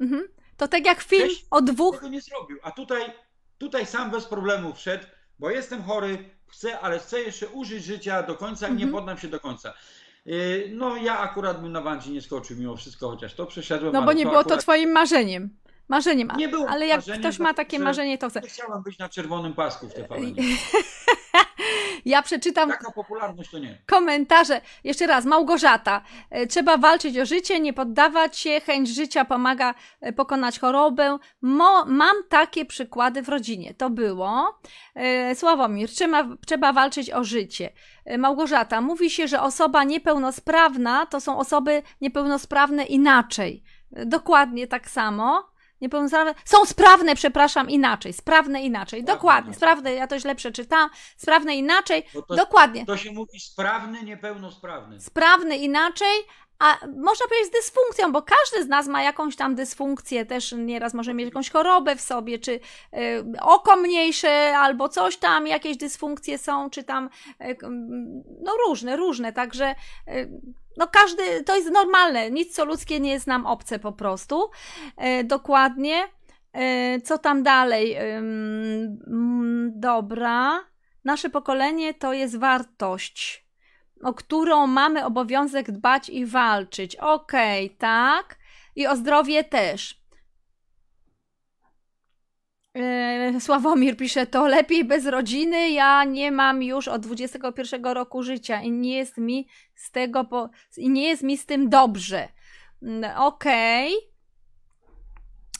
mhm. 0.00 0.28
to 0.56 0.68
tak 0.68 0.86
jak 0.86 1.02
film 1.02 1.28
o 1.50 1.62
dwóch... 1.62 1.94
tego 1.94 2.08
nie 2.08 2.20
zrobił, 2.20 2.58
a 2.62 2.70
tutaj, 2.70 3.12
tutaj 3.58 3.86
sam 3.86 4.10
bez 4.10 4.24
problemu 4.24 4.74
wszedł, 4.74 5.04
bo 5.38 5.50
jestem 5.50 5.82
chory, 5.82 6.30
chcę, 6.52 6.80
ale 6.80 6.98
chcę 6.98 7.20
jeszcze 7.22 7.48
użyć 7.48 7.84
życia 7.84 8.22
do 8.22 8.34
końca 8.34 8.68
i 8.68 8.74
nie 8.74 8.84
mhm. 8.84 8.92
poddam 8.92 9.18
się 9.18 9.28
do 9.28 9.40
końca. 9.40 9.74
Y, 10.26 10.70
no 10.72 10.96
ja 10.96 11.18
akurat 11.18 11.62
bym 11.62 11.72
na 11.72 11.80
bandzi 11.80 12.12
nie 12.12 12.22
skoczył 12.22 12.56
mimo 12.56 12.76
wszystko, 12.76 13.10
chociaż 13.10 13.34
to 13.34 13.46
przeszedłem. 13.46 13.92
No 13.92 14.02
bo 14.02 14.12
nie 14.12 14.24
było 14.24 14.40
akurat... 14.40 14.56
to 14.58 14.62
twoim 14.62 14.92
marzeniem. 14.92 15.50
Marzeniem, 15.88 16.28
nie 16.36 16.48
było 16.48 16.68
ale 16.68 16.86
jak 16.86 17.00
ktoś 17.00 17.38
ma 17.38 17.54
takie 17.54 17.78
marzenie, 17.78 18.18
to 18.18 18.30
chce. 18.30 18.40
Nie 18.40 18.48
chciałam 18.48 18.82
być 18.82 18.98
na 18.98 19.08
czerwonym 19.08 19.52
pasku 19.52 19.88
w 19.88 19.94
TVN. 19.94 20.34
ja 22.04 22.22
przeczytam. 22.22 22.70
Taka 22.70 22.92
popularność 22.92 23.50
to 23.50 23.58
nie. 23.58 23.78
Komentarze. 23.86 24.60
Jeszcze 24.84 25.06
raz, 25.06 25.24
Małgorzata. 25.24 26.02
E, 26.30 26.46
trzeba 26.46 26.76
walczyć 26.76 27.18
o 27.18 27.26
życie, 27.26 27.60
nie 27.60 27.72
poddawać 27.72 28.38
się, 28.38 28.60
chęć 28.60 28.88
życia 28.88 29.24
pomaga 29.24 29.74
e, 30.00 30.12
pokonać 30.12 30.58
chorobę. 30.58 31.18
Mo, 31.42 31.84
mam 31.84 32.16
takie 32.28 32.64
przykłady 32.64 33.22
w 33.22 33.28
rodzinie. 33.28 33.74
To 33.74 33.90
było. 33.90 34.58
E, 34.94 35.34
Sławomir, 35.34 35.90
trzeba, 35.90 36.28
trzeba 36.46 36.72
walczyć 36.72 37.10
o 37.10 37.24
życie. 37.24 37.72
Małgorzata, 38.18 38.80
mówi 38.80 39.10
się, 39.10 39.28
że 39.28 39.40
osoba 39.40 39.84
niepełnosprawna 39.84 41.06
to 41.06 41.20
są 41.20 41.38
osoby 41.38 41.82
niepełnosprawne 42.00 42.84
inaczej. 42.84 43.62
Dokładnie 43.90 44.66
tak 44.66 44.90
samo. 44.90 45.51
Niepełnosprawne. 45.82 46.34
Są 46.44 46.66
sprawne, 46.66 47.14
przepraszam, 47.14 47.70
inaczej. 47.70 48.12
Sprawne 48.12 48.62
inaczej. 48.62 49.04
Dokładnie. 49.04 49.54
Sprawne, 49.54 49.94
ja 49.94 50.06
to 50.06 50.18
źle 50.18 50.34
przeczytałam. 50.34 50.90
Sprawne 51.16 51.56
inaczej. 51.56 52.04
To, 52.28 52.36
Dokładnie. 52.36 52.86
To 52.86 52.96
się 52.96 53.12
mówi 53.12 53.40
sprawny, 53.40 54.02
niepełnosprawny. 54.02 55.00
Sprawny 55.00 55.56
inaczej, 55.56 56.16
a 56.62 56.78
można 56.86 57.26
powiedzieć 57.26 57.48
z 57.48 57.50
dysfunkcją, 57.50 58.12
bo 58.12 58.22
każdy 58.22 58.64
z 58.64 58.68
nas 58.68 58.88
ma 58.88 59.02
jakąś 59.02 59.36
tam 59.36 59.54
dysfunkcję, 59.54 60.26
też 60.26 60.52
nieraz 60.52 60.94
może 60.94 61.14
mieć 61.14 61.24
jakąś 61.24 61.50
chorobę 61.50 61.96
w 61.96 62.00
sobie, 62.00 62.38
czy 62.38 62.52
y, 62.52 62.60
oko 63.40 63.76
mniejsze, 63.76 64.58
albo 64.58 64.88
coś 64.88 65.16
tam, 65.16 65.46
jakieś 65.46 65.76
dysfunkcje 65.76 66.38
są, 66.38 66.70
czy 66.70 66.84
tam, 66.84 67.08
y, 67.40 67.56
no 68.42 68.52
różne, 68.66 68.96
różne, 68.96 69.32
także 69.32 69.74
y, 70.08 70.40
no 70.76 70.86
każdy, 70.86 71.44
to 71.44 71.56
jest 71.56 71.70
normalne, 71.70 72.30
nic 72.30 72.54
co 72.54 72.64
ludzkie 72.64 73.00
nie 73.00 73.12
jest 73.12 73.26
nam 73.26 73.46
obce 73.46 73.78
po 73.78 73.92
prostu. 73.92 74.50
E, 74.96 75.24
dokładnie. 75.24 76.04
E, 76.52 77.00
co 77.00 77.18
tam 77.18 77.42
dalej? 77.42 77.92
E, 77.92 78.22
dobra. 79.66 80.60
Nasze 81.04 81.30
pokolenie 81.30 81.94
to 81.94 82.12
jest 82.12 82.38
wartość, 82.38 83.41
o 84.02 84.14
którą 84.14 84.66
mamy 84.66 85.04
obowiązek 85.04 85.70
dbać 85.70 86.08
i 86.08 86.26
walczyć. 86.26 86.96
Okej, 86.96 87.66
okay, 87.66 87.78
tak. 87.78 88.38
I 88.76 88.86
o 88.86 88.96
zdrowie 88.96 89.44
też. 89.44 90.02
E, 92.74 93.40
Sławomir 93.40 93.96
pisze, 93.96 94.26
to 94.26 94.46
lepiej 94.46 94.84
bez 94.84 95.06
rodziny. 95.06 95.70
Ja 95.70 96.04
nie 96.04 96.32
mam 96.32 96.62
już 96.62 96.88
od 96.88 97.02
21 97.02 97.84
roku 97.84 98.22
życia 98.22 98.62
i 98.62 98.70
nie 98.70 98.96
jest 98.96 99.18
mi 99.18 99.48
z 99.74 99.90
tego, 99.90 100.24
po, 100.24 100.50
i 100.76 100.90
nie 100.90 101.08
jest 101.08 101.22
mi 101.22 101.38
z 101.38 101.46
tym 101.46 101.68
dobrze. 101.68 102.28
Mm, 102.82 103.16
Okej. 103.16 103.92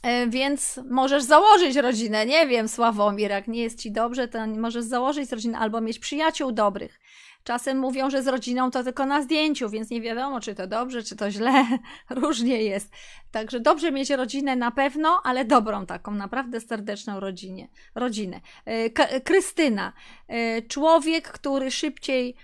E, 0.03 0.27
Więc 0.27 0.81
możesz 0.91 1.23
założyć 1.23 1.77
rodzinę. 1.77 2.27
Nie 2.27 2.47
wiem, 2.47 2.69
Sławomir, 2.69 3.31
jak 3.31 3.49
nie 3.49 3.63
jest 3.63 3.81
ci 3.81 3.93
dobrze, 3.93 4.29
to 4.29 4.47
możesz 4.47 4.85
założyć 4.85 5.33
rodzinę 5.33 5.59
albo 5.59 5.81
mieć 5.81 5.99
przyjaciół 5.99 6.53
dobrych. 6.53 7.01
Czasem 7.45 7.79
mówią, 7.79 8.11
że 8.11 8.23
z 8.23 8.29
rodziną 8.29 8.71
to 8.71 8.85
tylko 8.85 9.07
na 9.07 9.23
zdjęciu, 9.23 9.71
więc 9.71 9.91
nie 9.91 10.01
wiadomo, 10.01 10.41
czy 10.41 10.55
to 10.55 10.67
dobrze, 10.67 11.03
czy 11.03 11.17
to 11.17 11.31
źle. 11.31 11.67
Różnie 12.11 12.63
jest. 12.63 12.91
Także 13.31 13.61
dobrze 13.61 13.93
mieć 13.93 14.11
rodzinę 14.11 14.57
na 14.57 14.71
pewno, 14.71 15.21
ale 15.25 15.45
dobrą 15.45 15.87
taką, 15.87 16.15
naprawdę 16.15 16.61
serdeczną 16.61 17.21
rodzinie, 17.21 17.69
rodzinę. 17.95 18.41
E, 18.65 18.91
K- 18.91 19.21
Krystyna, 19.25 19.93
e, 20.29 20.63
człowiek, 20.63 21.29
który 21.29 21.71
szybciej 21.71 22.37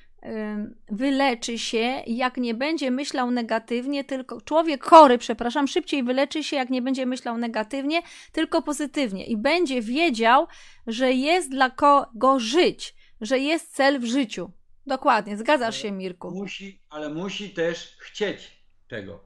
wyleczy 0.89 1.59
się, 1.59 2.03
jak 2.07 2.37
nie 2.37 2.55
będzie 2.55 2.91
myślał 2.91 3.31
negatywnie, 3.31 4.05
tylko 4.05 4.41
człowiek 4.41 4.85
chory, 4.85 5.19
przepraszam, 5.19 5.69
szybciej 5.69 6.03
wyleczy 6.03 6.45
się, 6.45 6.57
jak 6.57 6.71
nie 6.71 6.83
będzie 6.83 7.07
myślał 7.07 7.39
negatywnie, 7.39 8.03
tylko 8.33 8.63
pozytywnie 8.63 9.27
i 9.27 9.37
będzie 9.37 9.83
wiedział, 9.83 10.47
że 10.87 11.13
jest 11.13 11.51
dla 11.51 11.71
kogo 11.71 12.41
żyć, 12.41 12.95
że 13.21 13.39
jest 13.39 13.75
cel 13.75 14.01
w 14.01 14.05
życiu. 14.05 14.51
Dokładnie, 14.89 15.37
zgadzasz 15.37 15.77
się, 15.77 15.93
Mirku. 15.93 16.31
Musi, 16.31 16.83
ale 16.91 17.09
musi 17.09 17.51
też 17.51 17.97
chcieć 18.01 18.63
tego. 18.89 19.21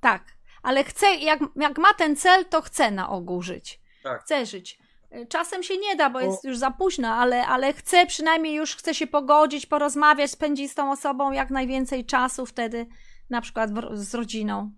Tak, 0.00 0.24
ale 0.62 0.84
chce, 0.84 1.06
jak, 1.14 1.40
jak 1.56 1.78
ma 1.78 1.94
ten 1.94 2.16
cel, 2.16 2.44
to 2.44 2.62
chce 2.62 2.90
na 2.90 3.10
ogół 3.10 3.42
żyć. 3.42 3.80
Tak. 4.02 4.22
Chce 4.22 4.46
żyć. 4.46 4.78
Y, 5.14 5.26
Czasem 5.26 5.62
się 5.62 5.76
nie 5.76 5.96
da, 5.96 6.10
bo 6.10 6.20
jest 6.20 6.44
już 6.44 6.58
za 6.58 6.70
późno, 6.70 7.08
ale, 7.08 7.46
ale 7.46 7.72
chce 7.72 8.06
przynajmniej 8.06 8.54
już 8.54 8.76
chce 8.76 8.94
się 8.94 9.06
pogodzić, 9.06 9.66
porozmawiać, 9.66 10.30
spędzić 10.30 10.72
z 10.72 10.74
tą 10.74 10.92
osobą 10.92 11.32
jak 11.32 11.50
najwięcej 11.50 12.04
czasu 12.04 12.46
wtedy, 12.46 12.86
na 13.30 13.40
przykład 13.40 13.72
w, 13.72 13.96
z 13.96 14.14
rodziną. 14.14 14.72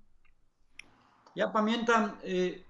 Ja 1.36 1.49
pamiętam 1.49 2.11
y, 2.24 2.62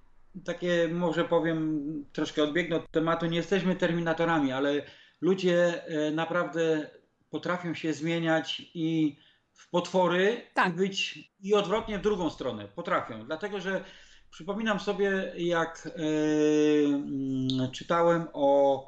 takie, 0.45 0.89
może 0.93 1.25
powiem, 1.25 1.85
troszkę 2.13 2.43
odbiegnę 2.43 2.77
od 2.77 2.91
tematu, 2.91 3.27
nie 3.27 3.37
jesteśmy 3.37 3.77
terminatorami, 3.77 4.53
ale 4.53 4.83
ludzie 5.21 5.83
y, 6.09 6.11
naprawdę 6.11 6.91
potrafią 7.31 7.75
się 7.75 7.93
zmieniać 7.93 8.63
i 8.75 9.17
w 9.53 9.71
potwory 9.71 10.43
Tak. 10.55 10.69
i 10.69 10.77
być 10.77 11.19
i 11.41 11.55
odwrotnie 11.55 11.99
w 11.99 12.03
drugą 12.03 12.31
stronę. 12.31 12.69
Potrafią. 12.75 13.25
Dlatego, 13.25 13.61
że 13.61 13.85
przypominam 14.31 14.81
sobie, 14.81 15.33
jak 15.37 15.87
y, 15.87 16.85
mm, 16.87 17.71
czytałem 17.73 18.29
o 18.33 18.85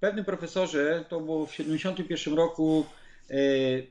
pewnym 0.00 0.24
profesorze, 0.24 1.04
to 1.08 1.20
było 1.20 1.46
w 1.46 1.54
71 1.54 2.34
roku, 2.34 2.86
y, 3.30 3.86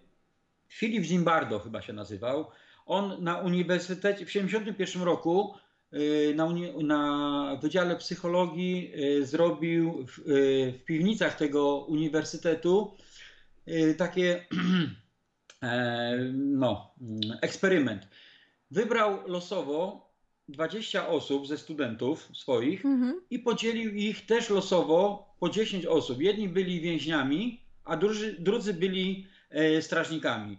Filip 0.67 1.03
Zimbardo 1.03 1.59
chyba 1.59 1.81
się 1.81 1.93
nazywał. 1.93 2.51
On 2.85 3.23
na 3.23 3.37
uniwersytecie 3.37 4.25
w 4.25 4.31
71 4.31 5.03
roku 5.03 5.55
y, 5.93 6.33
na, 6.35 6.45
uni, 6.45 6.83
na 6.83 7.57
Wydziale 7.61 7.95
Psychologii 7.95 8.93
zrobił 9.21 10.05
w, 10.07 10.21
w 10.79 10.83
piwnicach 10.85 11.35
tego 11.35 11.77
uniwersytetu 11.77 12.97
takie 13.97 14.45
e, 15.63 16.17
no, 16.33 16.95
mm, 17.01 17.19
eksperyment. 17.41 18.07
Wybrał 18.71 19.27
losowo 19.27 20.09
20 20.47 21.07
osób 21.07 21.47
ze 21.47 21.57
studentów 21.57 22.29
swoich 22.33 22.85
Mhm. 22.85 23.21
i 23.29 23.39
podzielił 23.39 23.93
ich 23.93 24.25
też 24.25 24.49
losowo 24.49 25.29
po 25.39 25.49
10 25.49 25.85
osób. 25.85 26.21
Jedni 26.21 26.49
byli 26.49 26.81
więźniami, 26.81 27.63
a 27.85 27.97
drudzy, 27.97 28.35
drudzy 28.39 28.73
byli 28.73 29.27
e, 29.49 29.81
strażnikami. 29.81 30.57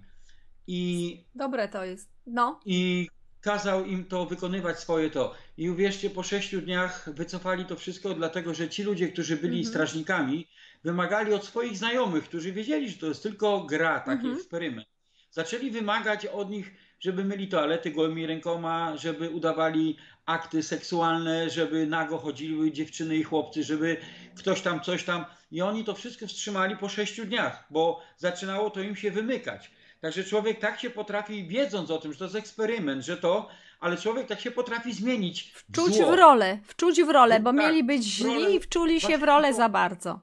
I 0.67 1.25
Dobre 1.35 1.69
to 1.69 1.85
jest. 1.85 2.11
No. 2.27 2.61
i 2.65 3.09
kazał 3.41 3.85
im 3.85 4.05
to 4.05 4.27
wykonywać 4.27 4.79
swoje 4.79 5.11
to. 5.11 5.35
I 5.57 5.71
uwierzcie, 5.71 6.11
po 6.11 6.23
sześciu 6.23 6.61
dniach 6.61 7.09
wycofali 7.15 7.65
to 7.65 7.77
wszystko, 7.77 8.15
dlatego 8.15 8.55
że 8.55 8.69
ci 8.69 8.83
ludzie, 8.83 9.09
którzy 9.09 9.37
byli 9.37 9.59
Mhm. 9.59 9.65
strażnikami, 9.75 10.47
wymagali 10.85 11.33
od 11.33 11.45
swoich 11.45 11.77
znajomych, 11.79 12.25
którzy 12.25 12.53
wiedzieli, 12.53 12.91
że 12.91 12.97
to 12.99 13.07
jest 13.07 13.23
tylko 13.23 13.61
gra, 13.61 14.01
taki 14.01 14.11
Mhm. 14.27 14.35
eksperyment. 14.37 14.89
Zaczęli 15.31 15.71
wymagać 15.71 16.27
od 16.27 16.51
nich, 16.51 16.75
żeby 17.01 17.25
myli 17.25 17.49
toalety 17.49 17.91
gołymi 17.91 18.27
rękoma, 18.27 18.97
żeby 18.97 19.31
udawali 19.31 19.97
akty 20.27 20.63
seksualne, 20.63 21.51
żeby 21.51 21.87
nago 21.87 22.19
chodziły 22.19 22.73
dziewczyny 22.73 23.17
i 23.17 23.23
chłopcy, 23.23 23.65
żeby 23.65 23.97
ktoś 24.35 24.61
tam 24.61 24.81
coś 24.81 25.05
tam. 25.05 25.25
I 25.51 25.63
oni 25.63 25.85
to 25.85 25.95
wszystko 25.95 26.27
wstrzymali 26.27 26.77
po 26.77 26.89
sześciu 26.89 27.25
dniach, 27.25 27.67
bo 27.71 28.03
zaczynało 28.17 28.71
to 28.71 28.81
im 28.83 28.97
się 28.97 29.11
wymykać. 29.11 29.71
Także 30.01 30.25
człowiek 30.25 30.61
tak 30.61 30.81
się 30.81 30.91
potrafi, 30.91 31.49
wiedząc 31.49 31.91
o 31.91 31.99
tym, 31.99 32.13
że 32.13 32.19
to 32.19 32.25
jest 32.25 32.37
eksperyment, 32.37 33.05
że 33.05 33.17
to, 33.17 33.49
ale 33.81 33.97
człowiek 33.97 34.27
tak 34.27 34.41
się 34.41 34.51
potrafi 34.51 34.93
zmienić. 34.93 35.53
Wczuć 35.55 35.95
zło. 35.95 36.13
w 36.13 36.15
rolę, 36.15 36.59
wczuć 36.65 37.03
w 37.03 37.09
rolę, 37.09 37.41
bo 37.41 37.53
Tak, 37.53 37.59
mieli 37.59 37.85
być 37.85 38.05
źli 38.05 38.55
i 38.55 38.61
wczuli 38.61 39.01
się 39.01 39.19
w 39.19 39.23
rolę 39.23 39.55
za 39.55 39.69
bardzo. 39.69 40.21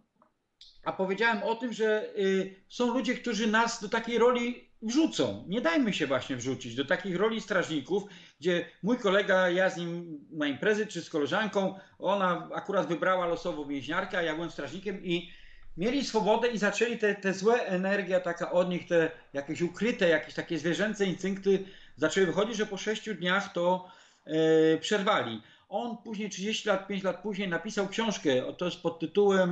A 0.85 0.93
powiedziałem 0.93 1.43
o 1.43 1.55
tym, 1.55 1.73
że 1.73 2.09
y, 2.17 2.55
są 2.67 2.93
ludzie, 2.93 3.15
którzy 3.15 3.47
nas 3.47 3.81
do 3.81 3.89
takiej 3.89 4.17
roli 4.17 4.67
wrzucą. 4.81 5.45
Nie 5.47 5.61
dajmy 5.61 5.93
się 5.93 6.07
właśnie 6.07 6.35
wrzucić 6.35 6.75
do 6.75 6.85
takich 6.85 7.15
roli 7.15 7.41
strażników, 7.41 8.03
gdzie 8.39 8.65
mój 8.83 8.97
kolega, 8.97 9.49
ja 9.49 9.69
z 9.69 9.77
nim 9.77 10.19
na 10.31 10.47
imprezy 10.47 10.87
czy 10.87 11.01
z 11.01 11.09
koleżanką, 11.09 11.79
ona 11.99 12.49
akurat 12.53 12.87
wybrała 12.87 13.25
losowo 13.25 13.65
więźniarkę, 13.65 14.17
a 14.17 14.21
ja 14.21 14.35
byłem 14.35 14.51
strażnikiem 14.51 15.05
i 15.05 15.29
mieli 15.77 16.05
swobodę 16.05 16.47
i 16.47 16.57
zaczęli 16.57 16.97
te, 16.97 17.15
te 17.15 17.33
złe 17.33 17.65
energia 17.65 18.19
taka 18.19 18.51
od 18.51 18.69
nich, 18.69 18.87
te 18.87 19.11
jakieś 19.33 19.61
ukryte, 19.61 20.09
jakieś 20.09 20.33
takie 20.33 20.59
zwierzęce 20.59 21.05
instynkty 21.05 21.63
zaczęły 21.97 22.27
wychodzić, 22.27 22.57
że 22.57 22.65
po 22.65 22.77
sześciu 22.77 23.13
dniach 23.15 23.53
to 23.53 23.87
e, 24.25 24.77
przerwali. 24.77 25.41
On 25.69 25.97
później, 25.97 26.29
30 26.29 26.69
lat, 26.69 26.87
5 26.87 27.03
lat 27.03 27.21
później 27.21 27.47
napisał 27.47 27.87
książkę, 27.87 28.53
to 28.57 28.65
jest 28.65 28.81
pod 28.81 28.99
tytułem 28.99 29.49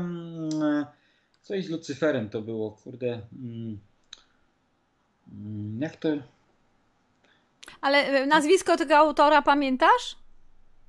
mm, 0.53 0.85
coś 1.41 1.65
z 1.65 1.69
Lucyferem 1.69 2.29
to 2.29 2.41
było, 2.41 2.71
kurde. 2.71 3.07
mm, 3.07 3.79
mm, 5.31 5.81
Jak 5.81 5.95
to? 5.95 6.09
Ale 7.81 8.23
y, 8.23 8.25
nazwisko 8.25 8.77
tego 8.77 8.97
autora 8.97 9.41
pamiętasz? 9.41 10.15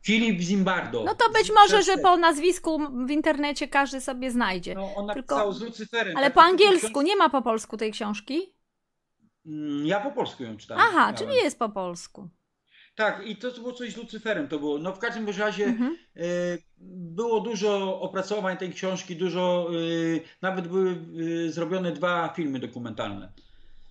Filip 0.07 0.41
Zimbardo. 0.41 1.05
No 1.05 1.15
to 1.15 1.31
być 1.31 1.53
może, 1.55 1.83
że 1.83 1.97
po 1.99 2.17
nazwisku 2.17 2.79
w 3.07 3.11
internecie 3.11 3.69
każdy 3.69 4.01
sobie 4.01 4.31
znajdzie. 4.31 4.75
No, 4.75 4.95
on 4.95 5.09
tylko- 5.15 5.35
napisał 5.35 5.53
z 5.53 5.61
Lucyferem. 5.63 6.17
Ale 6.17 6.27
Taki 6.27 6.35
po 6.35 6.43
angielsku, 6.43 7.03
nie 7.03 7.17
ma 7.17 7.29
po 7.31 7.43
polsku 7.43 7.77
tej 7.77 7.93
książki? 7.93 8.55
Mm, 9.47 9.87
Ja 9.87 10.01
po 10.01 10.11
polsku 10.11 10.43
ją 10.45 10.57
czytałem. 10.57 10.83
Aha, 10.89 10.99
miałem. 11.01 11.15
czyli 11.17 11.35
jest 11.35 11.59
po 11.59 11.69
polsku. 11.69 12.29
Tak, 12.95 13.27
i 13.27 13.37
to 13.37 13.51
było 13.51 13.73
coś 13.73 13.93
z 13.93 13.97
Lucyferem 13.97 14.49
to 14.49 14.59
było. 14.59 14.79
No 14.79 14.93
w 14.93 14.99
każdym 14.99 15.29
razie 15.39 15.65
Mhm. 15.65 15.97
e, 16.17 16.21
było 17.19 17.41
dużo 17.41 18.01
opracowań 18.01 18.57
tej 18.57 18.73
książki, 18.73 19.17
dużo, 19.17 19.71
e, 20.17 20.21
nawet 20.43 20.69
były 20.69 20.91
e, 21.47 21.51
zrobione 21.53 21.93
dwa 21.93 22.33
filmy 22.37 22.59
dokumentalne 22.59 23.33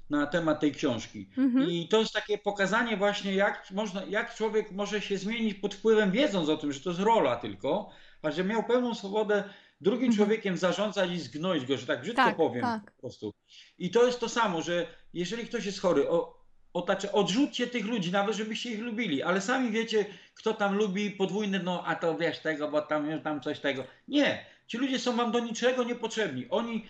na 0.09 0.27
temat 0.27 0.59
tej 0.59 0.71
książki. 0.71 1.29
Mhm. 1.37 1.69
I 1.69 1.87
to 1.87 1.99
jest 1.99 2.13
takie 2.13 2.37
pokazanie 2.37 2.97
właśnie, 2.97 3.33
jak, 3.35 3.71
można, 3.71 4.03
jak 4.03 4.35
człowiek 4.35 4.71
może 4.71 5.01
się 5.01 5.17
zmienić 5.17 5.53
pod 5.53 5.75
wpływem, 5.75 6.11
wiedząc 6.11 6.49
o 6.49 6.57
tym, 6.57 6.71
że 6.73 6.79
to 6.79 6.89
jest 6.89 7.01
rola 7.01 7.35
tylko, 7.35 7.89
a 8.21 8.31
że 8.31 8.43
miał 8.43 8.63
pełną 8.63 8.95
swobodę 8.95 9.43
drugim 9.81 10.09
Mhm. 10.09 10.17
człowiekiem 10.17 10.57
zarządzać 10.57 11.11
i 11.11 11.19
zgnoić 11.19 11.65
go, 11.65 11.77
że 11.77 11.87
tak 11.87 12.01
brzydko 12.01 12.23
Tak, 12.23 12.35
powiem 12.37 12.61
tak. 12.61 12.91
po 12.91 13.01
prostu. 13.01 13.33
I 13.77 13.89
to 13.91 14.05
jest 14.05 14.19
to 14.19 14.29
samo, 14.29 14.61
że 14.61 14.87
jeżeli 15.13 15.45
ktoś 15.45 15.65
jest 15.65 15.79
chory, 15.81 16.09
o, 16.09 16.45
otaczy, 16.73 17.11
odrzućcie 17.11 17.67
tych 17.67 17.85
ludzi, 17.85 18.11
nawet 18.11 18.35
żebyście 18.35 18.71
ich 18.71 18.79
lubili, 18.79 19.23
ale 19.23 19.41
sami 19.41 19.71
wiecie, 19.71 20.05
kto 20.33 20.53
tam 20.53 20.75
lubi 20.75 21.11
podwójny, 21.11 21.59
no 21.63 21.83
a 21.85 21.95
to 21.95 22.17
wiesz 22.17 22.39
tego, 22.39 22.71
bo 22.71 22.81
tam, 22.81 23.21
tam 23.21 23.41
coś 23.41 23.59
tego. 23.59 23.83
Nie, 24.07 24.45
ci 24.67 24.77
ludzie 24.77 24.99
są 24.99 25.15
wam 25.15 25.31
do 25.31 25.39
niczego 25.39 25.83
niepotrzebni. 25.83 26.45
Oni, 26.49 26.85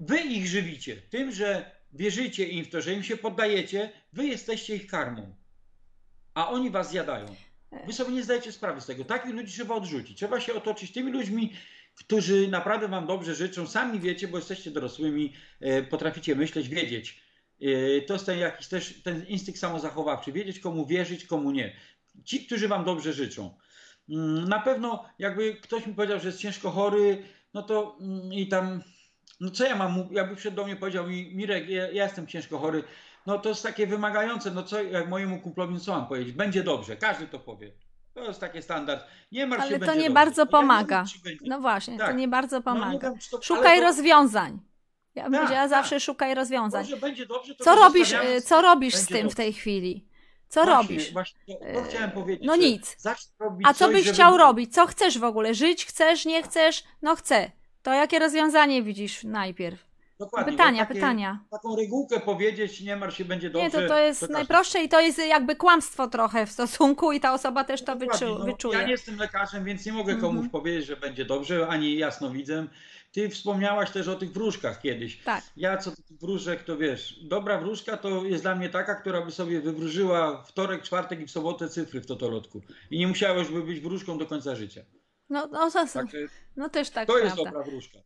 wy 0.00 0.18
ich 0.20 0.46
żywicie 0.46 0.96
tym, 0.96 1.32
że 1.32 1.79
wierzycie 1.92 2.48
im 2.48 2.64
w 2.64 2.70
to, 2.70 2.80
że 2.80 2.92
im 2.94 3.02
się 3.02 3.16
poddajecie, 3.16 3.92
wy 4.12 4.26
jesteście 4.26 4.76
ich 4.76 4.86
karmą, 4.86 5.34
a 6.34 6.48
oni 6.50 6.70
was 6.70 6.90
zjadają. 6.90 7.26
Wy 7.86 7.92
sobie 7.92 8.12
nie 8.12 8.22
zdajecie 8.22 8.52
sprawy 8.52 8.80
z 8.80 8.86
tego. 8.86 9.04
Takich 9.04 9.34
ludzi 9.34 9.52
trzeba 9.52 9.74
odrzucić. 9.74 10.16
Trzeba 10.16 10.40
się 10.40 10.54
otoczyć 10.54 10.92
tymi 10.92 11.12
ludźmi, 11.12 11.52
którzy 11.94 12.48
naprawdę 12.48 12.88
wam 12.88 13.06
dobrze 13.06 13.34
życzą. 13.34 13.66
Sami 13.66 14.00
wiecie, 14.00 14.28
bo 14.28 14.38
jesteście 14.38 14.70
dorosłymi, 14.70 15.32
e, 15.60 15.82
potraficie 15.82 16.34
myśleć, 16.36 16.68
wiedzieć. 16.68 17.20
E, 17.60 18.00
To 18.02 18.12
jest 18.12 18.26
ten 18.26 18.38
jakiś 18.38 18.66
też 18.66 19.02
ten 19.02 19.26
instynkt 19.26 19.60
samozachowawczy. 19.60 20.32
Wiedzieć, 20.32 20.60
komu 20.60 20.86
wierzyć, 20.86 21.24
komu 21.26 21.50
nie. 21.50 21.76
Ci, 22.24 22.46
którzy 22.46 22.68
wam 22.68 22.84
dobrze 22.84 23.12
życzą. 23.12 23.54
Mm, 24.08 24.48
Na 24.48 24.60
pewno, 24.60 25.04
jakby 25.18 25.54
ktoś 25.54 25.86
mi 25.86 25.94
powiedział, 25.94 26.20
że 26.20 26.28
jest 26.28 26.38
ciężko 26.40 26.70
chory, 26.70 27.22
no 27.54 27.62
to 27.62 27.98
mm, 28.00 28.32
i 28.32 28.48
tam, 28.48 28.82
no 29.40 29.50
co 29.50 29.64
ja 29.64 29.76
mam, 29.76 30.08
jakby 30.10 30.36
przed 30.36 30.54
do 30.54 30.64
mnie 30.64 30.76
powiedział 30.76 31.06
mi, 31.06 31.34
Mirek, 31.34 31.68
ja, 31.68 31.82
ja 31.90 32.04
jestem 32.04 32.26
ciężko 32.26 32.58
chory, 32.58 32.84
no 33.26 33.38
to 33.38 33.48
jest 33.48 33.62
takie 33.62 33.86
wymagające, 33.86 34.50
no 34.50 34.62
co, 34.62 34.82
jak 34.82 35.08
mojemu 35.08 35.40
kumplowi, 35.40 35.74
no 35.74 35.80
co 35.80 35.92
mam 35.92 36.06
powiedzieć, 36.06 36.32
będzie 36.34 36.62
dobrze, 36.62 36.96
każdy 36.96 37.26
to 37.26 37.38
powie. 37.38 37.72
To 38.14 38.24
jest 38.24 38.40
taki 38.40 38.62
standard. 38.62 39.04
Nie 39.32 39.46
martw 39.46 39.68
się, 39.68 39.74
Ale 39.76 39.86
to 39.86 39.92
nie 39.94 39.98
dobrze. 39.98 40.10
bardzo 40.10 40.42
Ja 40.42 40.46
nie 40.46 40.50
pomaga. 40.50 41.04
wiem, 41.04 41.22
będzie. 41.24 41.44
No 41.48 41.60
właśnie, 41.60 41.98
to 41.98 42.04
Tak. 42.04 42.16
nie 42.16 42.28
bardzo 42.28 42.56
No, 42.66 42.74
nie 42.74 42.80
pomaga. 42.80 43.12
czy 43.20 43.30
to- 43.30 43.42
Szukaj 43.42 43.78
to- 43.78 43.84
rozwiązań. 43.84 44.58
Ja 45.14 45.22
bym 45.22 45.32
Tak, 45.32 45.40
powiedziała 45.40 45.68
tak. 45.68 45.70
zawsze 45.70 46.00
szukaj 46.00 46.34
rozwiązań. 46.34 46.84
Może 46.84 46.96
będzie 46.96 47.26
dobrze, 47.26 47.54
to 47.54 47.64
Co 47.64 47.74
to 47.74 47.82
robisz, 47.82 48.12
y, 48.12 48.40
co 48.40 48.62
robisz 48.62 48.94
z 48.94 49.06
tym 49.06 49.16
w 49.18 49.22
dobrze. 49.22 49.36
tej 49.36 49.52
chwili? 49.52 50.08
Co 50.48 50.64
Właśnie, 50.64 50.76
robisz? 50.82 51.12
Właśnie, 51.12 51.40
to, 51.58 51.64
to 51.74 51.80
Y, 51.80 51.84
chciałem 51.88 52.10
powiedzieć. 52.10 52.46
no 52.46 52.56
nic. 52.56 52.96
A 53.64 53.74
co 53.74 53.88
byś 53.88 54.02
żeby- 54.04 54.14
chciał 54.14 54.36
robić? 54.36 54.74
Co 54.74 54.86
chcesz 54.86 55.18
w 55.18 55.24
ogóle? 55.24 55.54
Żyć 55.54 55.86
chcesz, 55.86 56.24
nie 56.24 56.42
chcesz? 56.42 56.84
No 57.02 57.16
chcę. 57.16 57.50
To 57.82 57.92
jakie 57.92 58.18
rozwiązanie 58.18 58.82
widzisz 58.82 59.24
najpierw? 59.24 59.90
Dokładnie, 60.18 60.52
Pytania, 60.52 60.82
takie, 60.82 60.94
pytania. 60.94 61.38
Taką 61.50 61.76
regułkę 61.76 62.20
powiedzieć, 62.20 62.80
nie 62.80 62.96
martw 62.96 63.16
się, 63.16 63.24
będzie 63.24 63.50
dobrze. 63.50 63.64
Nie, 63.66 63.70
to, 63.70 63.88
to 63.94 63.98
jest 63.98 64.28
najprostsze 64.30 64.82
i 64.82 64.88
to 64.88 65.00
jest 65.00 65.18
jakby 65.18 65.56
kłamstwo 65.56 66.08
trochę 66.08 66.46
w 66.46 66.50
stosunku 66.52 67.12
i 67.12 67.20
ta 67.20 67.34
osoba 67.34 67.64
też 67.64 67.82
to 67.84 67.96
wyczu, 67.96 68.38
no, 68.38 68.44
wyczuje. 68.44 68.78
Ja 68.78 68.84
nie 68.84 68.90
jestem 68.90 69.18
lekarzem, 69.18 69.64
więc 69.64 69.86
nie 69.86 69.92
mogę 69.92 70.14
komuś 70.14 70.34
Mhm. 70.44 70.50
powiedzieć, 70.50 70.86
że 70.86 70.96
będzie 70.96 71.24
dobrze, 71.24 71.68
ani 71.68 71.96
jasnowidzem. 71.98 72.68
Ty 73.12 73.28
wspomniałaś 73.28 73.90
też 73.90 74.08
o 74.08 74.14
tych 74.14 74.32
wróżkach 74.32 74.80
kiedyś. 74.80 75.22
Tak. 75.24 75.44
Ja 75.56 75.76
co 75.76 75.90
do 75.90 75.96
tych 75.96 76.18
wróżek, 76.18 76.62
to 76.64 76.76
wiesz, 76.76 77.18
dobra 77.22 77.58
wróżka 77.58 77.96
to 77.96 78.24
jest 78.24 78.44
dla 78.44 78.54
mnie 78.54 78.68
taka, 78.68 78.94
która 78.94 79.22
by 79.22 79.30
sobie 79.30 79.60
wywróżyła 79.60 80.42
wtorek, 80.42 80.82
czwartek 80.82 81.20
i 81.20 81.26
w 81.26 81.30
sobotę 81.30 81.68
cyfry 81.68 82.00
w 82.00 82.06
totolotku. 82.06 82.62
I 82.90 82.98
nie 82.98 83.08
musiałeś 83.08 83.48
by 83.48 83.62
być 83.62 83.80
wróżką 83.80 84.18
do 84.18 84.26
końca 84.26 84.56
życia. 84.56 84.80
No, 85.30 85.46
no, 85.52 85.70
Także 85.70 86.18
no 86.56 86.68
też 86.68 86.90
tak 86.90 87.08
to 87.08 87.18
jest 87.18 87.34
prawda. 87.34 87.50
dobra 87.50 87.70
wróżka. 87.70 87.98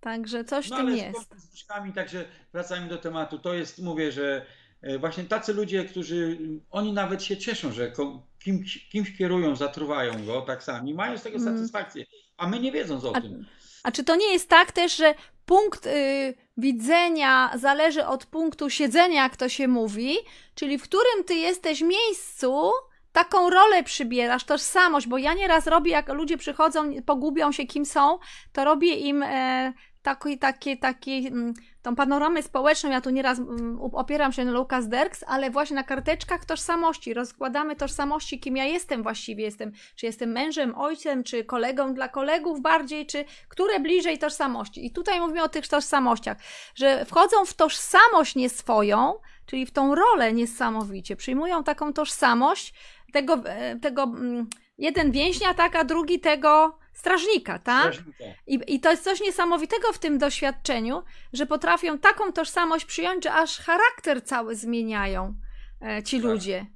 Także 0.00 0.44
coś 0.44 0.70
No 0.70 0.76
tym 0.76 0.96
jest. 0.96 1.20
z 1.36 1.46
wróżkami, 1.48 1.92
także 1.92 2.24
wracajmy 2.52 2.88
do 2.88 2.98
tematu. 2.98 3.38
To 3.38 3.54
jest, 3.54 3.78
mówię, 3.78 4.12
że 4.12 4.46
e, 4.82 4.98
właśnie 4.98 5.24
tacy 5.24 5.54
ludzie, 5.54 5.84
którzy, 5.84 6.38
oni 6.70 6.92
nawet 6.92 7.22
się 7.22 7.36
cieszą, 7.36 7.72
że 7.72 7.92
kimś, 8.38 8.88
kimś 8.88 9.16
kierują, 9.18 9.56
zatruwają 9.56 10.26
go 10.26 10.42
tak 10.42 10.62
sami, 10.64 10.94
mają 10.94 11.18
z 11.18 11.22
tego 11.22 11.38
Mm. 11.38 11.56
satysfakcję, 11.56 12.04
a 12.36 12.46
my 12.48 12.60
nie 12.60 12.72
wiedząc 12.72 13.04
o 13.04 13.16
A, 13.16 13.20
tym. 13.20 13.46
a 13.82 13.92
czy 13.92 14.04
to 14.04 14.16
nie 14.16 14.32
jest 14.32 14.48
tak 14.48 14.72
też, 14.72 14.96
że 14.96 15.14
punkt 15.46 15.86
y, 15.86 16.34
widzenia 16.56 17.50
zależy 17.58 18.06
od 18.06 18.26
punktu 18.26 18.70
siedzenia, 18.70 19.22
jak 19.22 19.36
to 19.36 19.48
się 19.48 19.68
mówi, 19.68 20.16
czyli 20.54 20.78
w 20.78 20.82
którym 20.82 21.24
ty 21.26 21.34
jesteś 21.34 21.80
miejscu, 21.80 22.70
taką 23.18 23.50
rolę 23.50 23.82
przybierasz, 23.82 24.44
tożsamość, 24.44 25.06
bo 25.06 25.18
ja 25.18 25.34
nieraz 25.34 25.66
robię, 25.66 25.90
jak 25.90 26.08
ludzie 26.08 26.36
przychodzą, 26.36 26.90
pogubią 27.06 27.52
się, 27.52 27.66
kim 27.66 27.86
są, 27.86 28.18
to 28.52 28.64
robię 28.64 28.94
im 28.94 29.22
e, 29.22 29.72
taki, 30.02 30.38
takie, 30.38 30.76
takie, 30.76 31.12
mm, 31.12 31.54
tą 31.82 31.96
panoramę 31.96 32.42
społeczną, 32.42 32.90
ja 32.90 33.00
tu 33.00 33.10
nieraz 33.10 33.38
mm, 33.38 33.78
opieram 33.80 34.32
się 34.32 34.44
na 34.44 34.52
Lucas 34.52 34.88
Derks, 34.88 35.24
ale 35.26 35.50
właśnie 35.50 35.76
na 35.76 35.82
karteczkach 35.82 36.44
tożsamości, 36.44 37.14
rozkładamy 37.14 37.76
tożsamości, 37.76 38.40
kim 38.40 38.56
ja 38.56 38.64
jestem 38.64 39.02
właściwie, 39.02 39.44
jestem, 39.44 39.72
czy 39.96 40.06
jestem 40.06 40.30
mężem, 40.30 40.74
ojcem, 40.74 41.24
czy 41.24 41.44
kolegą 41.44 41.94
dla 41.94 42.08
kolegów 42.08 42.60
bardziej, 42.60 43.06
czy 43.06 43.24
które 43.48 43.80
bliżej 43.80 44.18
tożsamości. 44.18 44.86
I 44.86 44.90
tutaj 44.90 45.20
mówimy 45.20 45.42
o 45.42 45.48
tych 45.48 45.68
tożsamościach, 45.68 46.36
że 46.74 47.04
wchodzą 47.04 47.44
w 47.44 47.54
tożsamość 47.54 48.34
nie 48.36 48.50
swoją, 48.50 49.14
czyli 49.48 49.66
w 49.66 49.70
tą 49.70 49.94
rolę 49.94 50.32
niesamowicie, 50.32 51.16
przyjmują 51.16 51.64
taką 51.64 51.92
tożsamość 51.92 52.74
tego, 53.12 53.42
e, 53.46 53.76
tego 53.76 54.02
mm, 54.02 54.46
jeden 54.78 55.10
więźnia, 55.12 55.54
tak, 55.54 55.76
a 55.76 55.84
drugi 55.84 56.20
tego 56.20 56.78
strażnika, 56.92 57.58
tak? 57.58 57.94
Strażnika. 57.94 58.24
I, 58.46 58.60
I 58.66 58.80
to 58.80 58.90
jest 58.90 59.04
coś 59.04 59.20
niesamowitego 59.20 59.92
w 59.92 59.98
tym 59.98 60.18
doświadczeniu, 60.18 61.02
że 61.32 61.46
potrafią 61.46 61.98
taką 61.98 62.32
tożsamość 62.32 62.84
przyjąć, 62.84 63.24
że 63.24 63.32
aż 63.32 63.58
charakter 63.58 64.24
cały 64.24 64.56
zmieniają 64.56 65.34
e, 65.82 66.02
ci 66.02 66.16
Tak. 66.16 66.24
ludzie. 66.30 66.66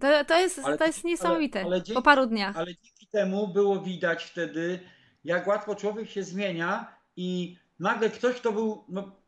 To, 0.00 0.24
to, 0.24 0.38
jest, 0.40 0.58
Ale- 0.64 0.78
to 0.78 0.86
jest 0.86 1.04
niesamowite. 1.04 1.58
ale- 1.60 1.68
ale 1.68 1.76
dzięki- 1.82 1.94
po 1.94 2.02
paru 2.02 2.26
dniach. 2.26 2.56
Ale 2.56 2.66
dzięki 2.66 3.06
temu 3.12 3.48
było 3.48 3.80
widać 3.80 4.24
wtedy, 4.24 4.80
jak 5.24 5.46
łatwo 5.46 5.74
człowiek 5.74 6.10
się 6.10 6.22
zmienia 6.22 6.94
i 7.16 7.56
nagle 7.78 8.10
ktoś, 8.10 8.36
kto 8.36 8.52
był 8.52 8.84
no, 8.88 9.19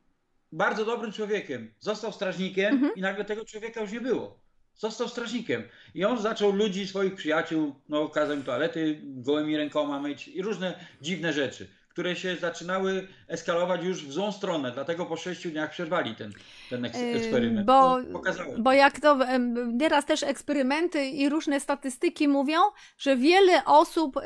bardzo 0.52 0.84
dobrym 0.84 1.12
człowiekiem, 1.12 1.74
został 1.80 2.12
strażnikiem 2.12 2.74
Mhm. 2.74 2.92
i 2.96 3.00
nagle 3.00 3.24
tego 3.24 3.44
człowieka 3.44 3.80
już 3.80 3.92
nie 3.92 4.00
było. 4.00 4.42
Został 4.74 5.08
strażnikiem. 5.08 5.62
I 5.94 6.04
on 6.04 6.18
zaczął 6.18 6.52
ludzi, 6.52 6.86
swoich 6.86 7.14
przyjaciół, 7.14 7.74
no 7.88 8.08
kazał 8.08 8.36
im 8.36 8.42
toalety 8.42 9.00
gołymi 9.04 9.56
rękoma 9.56 10.00
myć 10.00 10.28
i 10.28 10.42
różne 10.42 10.74
dziwne 11.02 11.32
rzeczy, 11.32 11.68
które 11.88 12.16
się 12.16 12.36
zaczynały 12.36 13.08
eskalować 13.28 13.84
już 13.84 14.04
w 14.06 14.12
złą 14.12 14.32
stronę. 14.32 14.70
Dlatego 14.72 15.06
po 15.06 15.16
sześciu 15.16 15.50
dniach 15.50 15.70
przerwali 15.70 16.14
ten, 16.16 16.32
ten 16.70 16.82
eks- 16.84 17.00
Ym, 17.00 17.16
eksperyment. 17.16 17.66
Bo, 17.66 17.98
pokazało. 18.12 18.54
bo 18.58 18.72
jak 18.72 19.00
to 19.00 19.24
em, 19.26 19.78
nieraz 19.78 20.06
też 20.06 20.22
eksperymenty 20.22 21.04
i 21.06 21.28
różne 21.28 21.60
statystyki 21.60 22.28
mówią, 22.28 22.58
że 22.98 23.16
wiele 23.16 23.64
osób 23.64 24.16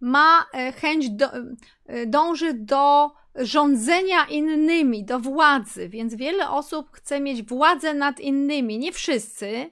ma 0.00 0.46
e, 0.54 0.72
chęć, 0.72 1.10
do, 1.10 1.36
y, 1.36 1.46
dąży 2.06 2.52
do 2.54 3.10
rządzenia 3.38 4.26
innymi, 4.26 5.04
do 5.04 5.18
władzy, 5.18 5.88
więc 5.88 6.14
wiele 6.14 6.50
osób 6.50 6.90
chce 6.92 7.20
mieć 7.20 7.42
władzę 7.42 7.94
nad 7.94 8.20
innymi. 8.20 8.78
Nie 8.78 8.92
wszyscy, 8.92 9.70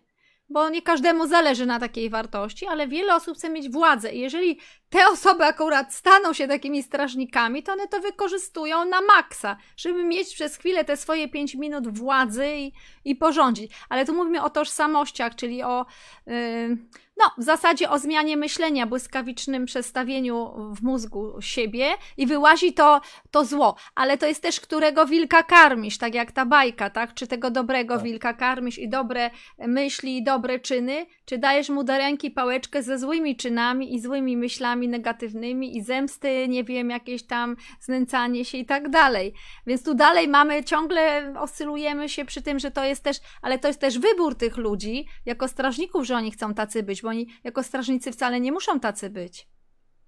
bo 0.48 0.68
nie 0.68 0.82
każdemu 0.82 1.26
zależy 1.26 1.66
na 1.66 1.80
takiej 1.80 2.10
wartości, 2.10 2.66
ale 2.66 2.88
wiele 2.88 3.14
osób 3.14 3.36
chce 3.36 3.50
mieć 3.50 3.70
władzę. 3.70 4.12
I 4.12 4.20
jeżeli 4.20 4.58
te 4.90 5.08
osoby 5.08 5.44
akurat 5.44 5.94
staną 5.94 6.32
się 6.32 6.48
takimi 6.48 6.82
strażnikami, 6.82 7.62
to 7.62 7.72
one 7.72 7.88
to 7.88 8.00
wykorzystują 8.00 8.84
na 8.84 9.00
maksa, 9.00 9.56
żeby 9.76 10.04
mieć 10.04 10.34
przez 10.34 10.56
chwilę 10.56 10.84
te 10.84 10.96
swoje 10.96 11.28
5 11.28 11.54
minut 11.54 11.98
władzy 11.98 12.46
i, 12.56 12.72
i 13.04 13.16
porządzić. 13.16 13.72
Ale 13.88 14.06
tu 14.06 14.14
mówimy 14.14 14.42
o 14.42 14.50
tożsamościach, 14.50 15.34
czyli 15.34 15.62
o, 15.62 15.86
yy, 16.26 16.78
no, 17.16 17.30
w 17.38 17.42
zasadzie 17.42 17.90
o 17.90 17.98
zmianie 17.98 18.36
myślenia, 18.36 18.86
błyskawicznym 18.86 19.66
przestawieniu 19.66 20.54
w 20.76 20.82
mózgu 20.82 21.40
siebie 21.40 21.86
i 22.16 22.26
wyłazi 22.26 22.72
to, 22.72 23.00
to 23.30 23.44
zło. 23.44 23.76
Ale 23.94 24.18
to 24.18 24.26
jest 24.26 24.42
też, 24.42 24.60
którego 24.60 25.06
wilka 25.06 25.42
karmisz, 25.42 25.98
tak 25.98 26.14
jak 26.14 26.32
ta 26.32 26.46
bajka, 26.46 26.90
tak? 26.90 27.14
Czy 27.14 27.26
tego 27.26 27.50
dobrego 27.50 27.94
Tak. 27.94 28.04
wilka 28.04 28.34
karmisz 28.34 28.78
i 28.78 28.88
dobre 28.88 29.30
myśli 29.58 30.16
i 30.16 30.24
dobre 30.24 30.58
czyny, 30.60 31.06
czy 31.24 31.38
dajesz 31.38 31.68
mu 31.68 31.84
do 31.84 31.98
ręki 31.98 32.30
pałeczkę 32.30 32.82
ze 32.82 32.98
złymi 32.98 33.36
czynami 33.36 33.94
i 33.94 34.00
złymi 34.00 34.36
myślami 34.36 34.88
negatywnymi 34.88 35.76
i 35.76 35.82
zemsty, 35.82 36.48
nie 36.48 36.64
wiem, 36.64 36.90
jakieś 36.90 37.22
tam 37.22 37.56
znęcanie 37.80 38.44
się 38.44 38.58
i 38.58 38.66
tak 38.66 38.88
dalej. 38.88 39.34
Więc 39.66 39.84
tu 39.84 39.94
dalej 39.94 40.28
mamy, 40.28 40.64
ciągle 40.64 41.34
oscylujemy 41.40 42.08
się 42.08 42.24
przy 42.24 42.42
tym, 42.42 42.58
że 42.58 42.70
to 42.70 42.84
jest 42.84 43.02
też, 43.02 43.16
ale 43.42 43.58
to 43.58 43.68
jest 43.68 43.80
też 43.80 43.98
wybór 43.98 44.34
tych 44.34 44.56
ludzi, 44.56 45.06
jako 45.26 45.48
strażników, 45.48 46.04
że 46.04 46.16
oni 46.16 46.30
chcą 46.30 46.54
tacy 46.54 46.82
być, 46.82 47.03
bo 47.04 47.10
oni 47.10 47.26
jako 47.44 47.62
strażnicy 47.62 48.12
wcale 48.12 48.40
nie 48.40 48.52
muszą 48.52 48.80
tacy 48.80 49.10
być. 49.10 49.48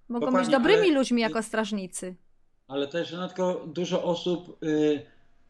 Mogą 0.09 0.33
być 0.33 0.47
dobrymi 0.47 0.87
ale- 0.87 0.93
ludźmi 0.93 1.21
jako 1.21 1.43
strażnicy. 1.43 2.15
Ale 2.67 2.87
też 2.87 3.11
Renatko, 3.11 3.63
dużo 3.67 4.03
osób 4.03 4.63
y, 4.63 5.05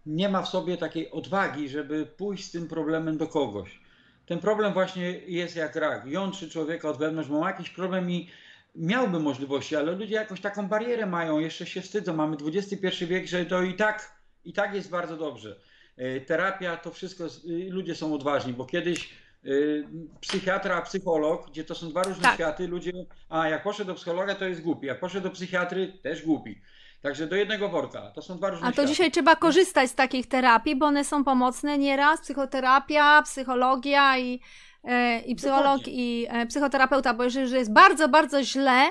nie 0.05 0.29
ma 0.29 0.41
w 0.41 0.49
sobie 0.49 0.77
takiej 0.77 1.11
odwagi, 1.11 1.69
żeby 1.69 2.05
pójść 2.05 2.45
z 2.45 2.51
tym 2.51 2.67
problemem 2.67 3.17
do 3.17 3.27
kogoś. 3.27 3.79
Ten 4.25 4.39
problem 4.39 4.73
właśnie 4.73 5.11
jest 5.11 5.55
jak 5.55 5.75
rak. 5.75 6.05
Jątrzy 6.05 6.49
człowieka 6.49 6.89
od 6.89 6.97
wewnątrz, 6.97 7.29
bo 7.29 7.39
ma 7.39 7.51
jakiś 7.51 7.69
problem 7.69 8.11
i 8.11 8.29
miałby 8.75 9.19
możliwości, 9.19 9.75
ale 9.75 9.91
ludzie 9.91 10.15
jakąś 10.15 10.41
taką 10.41 10.67
barierę 10.67 11.05
mają, 11.05 11.39
jeszcze 11.39 11.65
się 11.65 11.81
wstydzą. 11.81 12.15
Mamy 12.15 12.37
XXI 12.45 13.05
wiek, 13.05 13.27
że 13.27 13.45
to 13.45 13.61
i 13.61 13.73
tak, 13.73 14.21
i 14.45 14.53
tak 14.53 14.73
jest 14.73 14.89
bardzo 14.89 15.17
dobrze. 15.17 15.59
Y, 15.99 16.23
Terapia 16.27 16.77
to 16.77 16.91
wszystko, 16.91 17.25
y, 17.25 17.69
ludzie 17.69 17.95
są 17.95 18.13
odważni, 18.13 18.53
bo 18.53 18.65
kiedyś 18.65 19.09
y, 19.45 19.87
psychiatra, 20.21 20.81
psycholog, 20.81 21.49
gdzie 21.49 21.63
to 21.63 21.75
są 21.75 21.89
dwa 21.89 22.03
różne 22.03 22.23
Tak. 22.23 22.33
światy, 22.35 22.67
ludzie, 22.67 22.91
a 23.29 23.49
jak 23.49 23.63
poszedł 23.63 23.87
do 23.87 23.95
psychologa, 23.95 24.35
to 24.35 24.45
jest 24.45 24.61
głupi, 24.61 24.87
jak 24.87 24.99
poszedł 24.99 25.23
do 25.23 25.33
psychiatry, 25.33 25.93
też 26.03 26.25
głupi. 26.25 26.61
Także 27.01 27.27
do 27.27 27.35
jednego 27.35 27.69
worka. 27.69 28.11
To 28.15 28.21
są 28.21 28.37
dwa 28.37 28.49
różne 28.49 28.67
A 28.67 28.69
to 28.69 28.73
światy. 28.73 28.89
dzisiaj 28.89 29.11
trzeba 29.11 29.35
korzystać 29.35 29.89
z 29.89 29.95
takich 29.95 30.27
terapii, 30.27 30.75
bo 30.75 30.85
one 30.85 31.03
są 31.03 31.23
pomocne 31.23 31.77
nieraz. 31.77 32.21
Psychoterapia, 32.21 33.21
psychologia 33.21 34.17
i, 34.17 34.41
e, 34.83 35.19
i 35.19 35.35
psycholog 35.35 35.65
Dokładnie. 35.77 35.93
i 35.93 36.27
e, 36.29 36.45
psychoterapeuta, 36.45 37.13
bo 37.13 37.23
jeżeli 37.23 37.47
że 37.47 37.57
jest 37.57 37.73
bardzo, 37.73 38.09
bardzo 38.09 38.43
źle, 38.43 38.89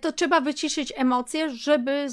to 0.00 0.12
trzeba 0.12 0.40
wyciszyć 0.40 0.92
emocje, 0.96 1.50
żeby, 1.50 2.06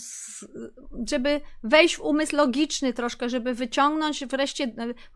żeby 1.08 1.42
wejść 1.64 1.96
w 1.96 2.02
umysł 2.02 2.36
logiczny 2.36 2.94
troszkę, 2.94 3.30
żeby 3.30 3.54
wyciągnąć 3.54 4.26
wreszcie 4.26 4.64
e, 4.64 4.70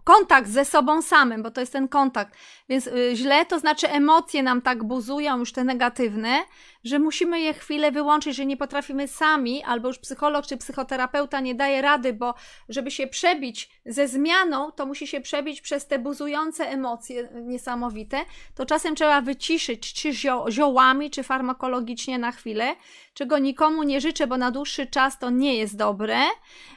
kontakt 0.03 0.49
ze 0.49 0.65
sobą 0.65 1.01
samym, 1.01 1.43
bo 1.43 1.51
to 1.51 1.61
jest 1.61 1.73
ten 1.73 1.87
kontakt. 1.87 2.37
Więc 2.69 2.87
y, 2.87 3.11
źle 3.15 3.45
to 3.45 3.59
znaczy 3.59 3.89
emocje 3.89 4.43
nam 4.43 4.61
tak 4.61 4.83
buzują, 4.83 5.37
już 5.39 5.51
te 5.53 5.63
negatywne, 5.63 6.43
że 6.83 6.99
musimy 6.99 7.39
je 7.39 7.53
chwilę 7.53 7.91
wyłączyć, 7.91 8.35
że 8.35 8.45
nie 8.45 8.57
potrafimy 8.57 9.07
sami, 9.07 9.63
albo 9.63 9.87
już 9.87 9.99
psycholog 9.99 10.45
czy 10.45 10.57
psychoterapeuta 10.57 11.39
nie 11.39 11.55
daje 11.55 11.81
rady, 11.81 12.13
bo 12.13 12.33
żeby 12.69 12.91
się 12.91 13.07
przebić 13.07 13.69
ze 13.85 14.07
zmianą, 14.07 14.71
to 14.71 14.85
musi 14.85 15.07
się 15.07 15.21
przebić 15.21 15.61
przez 15.61 15.87
te 15.87 15.99
buzujące 15.99 16.69
emocje 16.69 17.29
niesamowite, 17.33 18.17
to 18.55 18.65
czasem 18.65 18.95
trzeba 18.95 19.21
wyciszyć 19.21 19.93
czy 19.93 20.13
zio 20.13 20.45
ziołami, 20.49 21.09
czy 21.09 21.23
farmakologicznie 21.23 22.19
na 22.19 22.31
chwilę 22.31 22.75
czego 23.13 23.39
nikomu 23.39 23.83
nie 23.83 24.01
życzę, 24.01 24.27
bo 24.27 24.37
na 24.37 24.51
dłuższy 24.51 24.87
czas 24.87 25.19
to 25.19 25.29
nie 25.29 25.55
jest 25.55 25.77
dobre. 25.77 26.19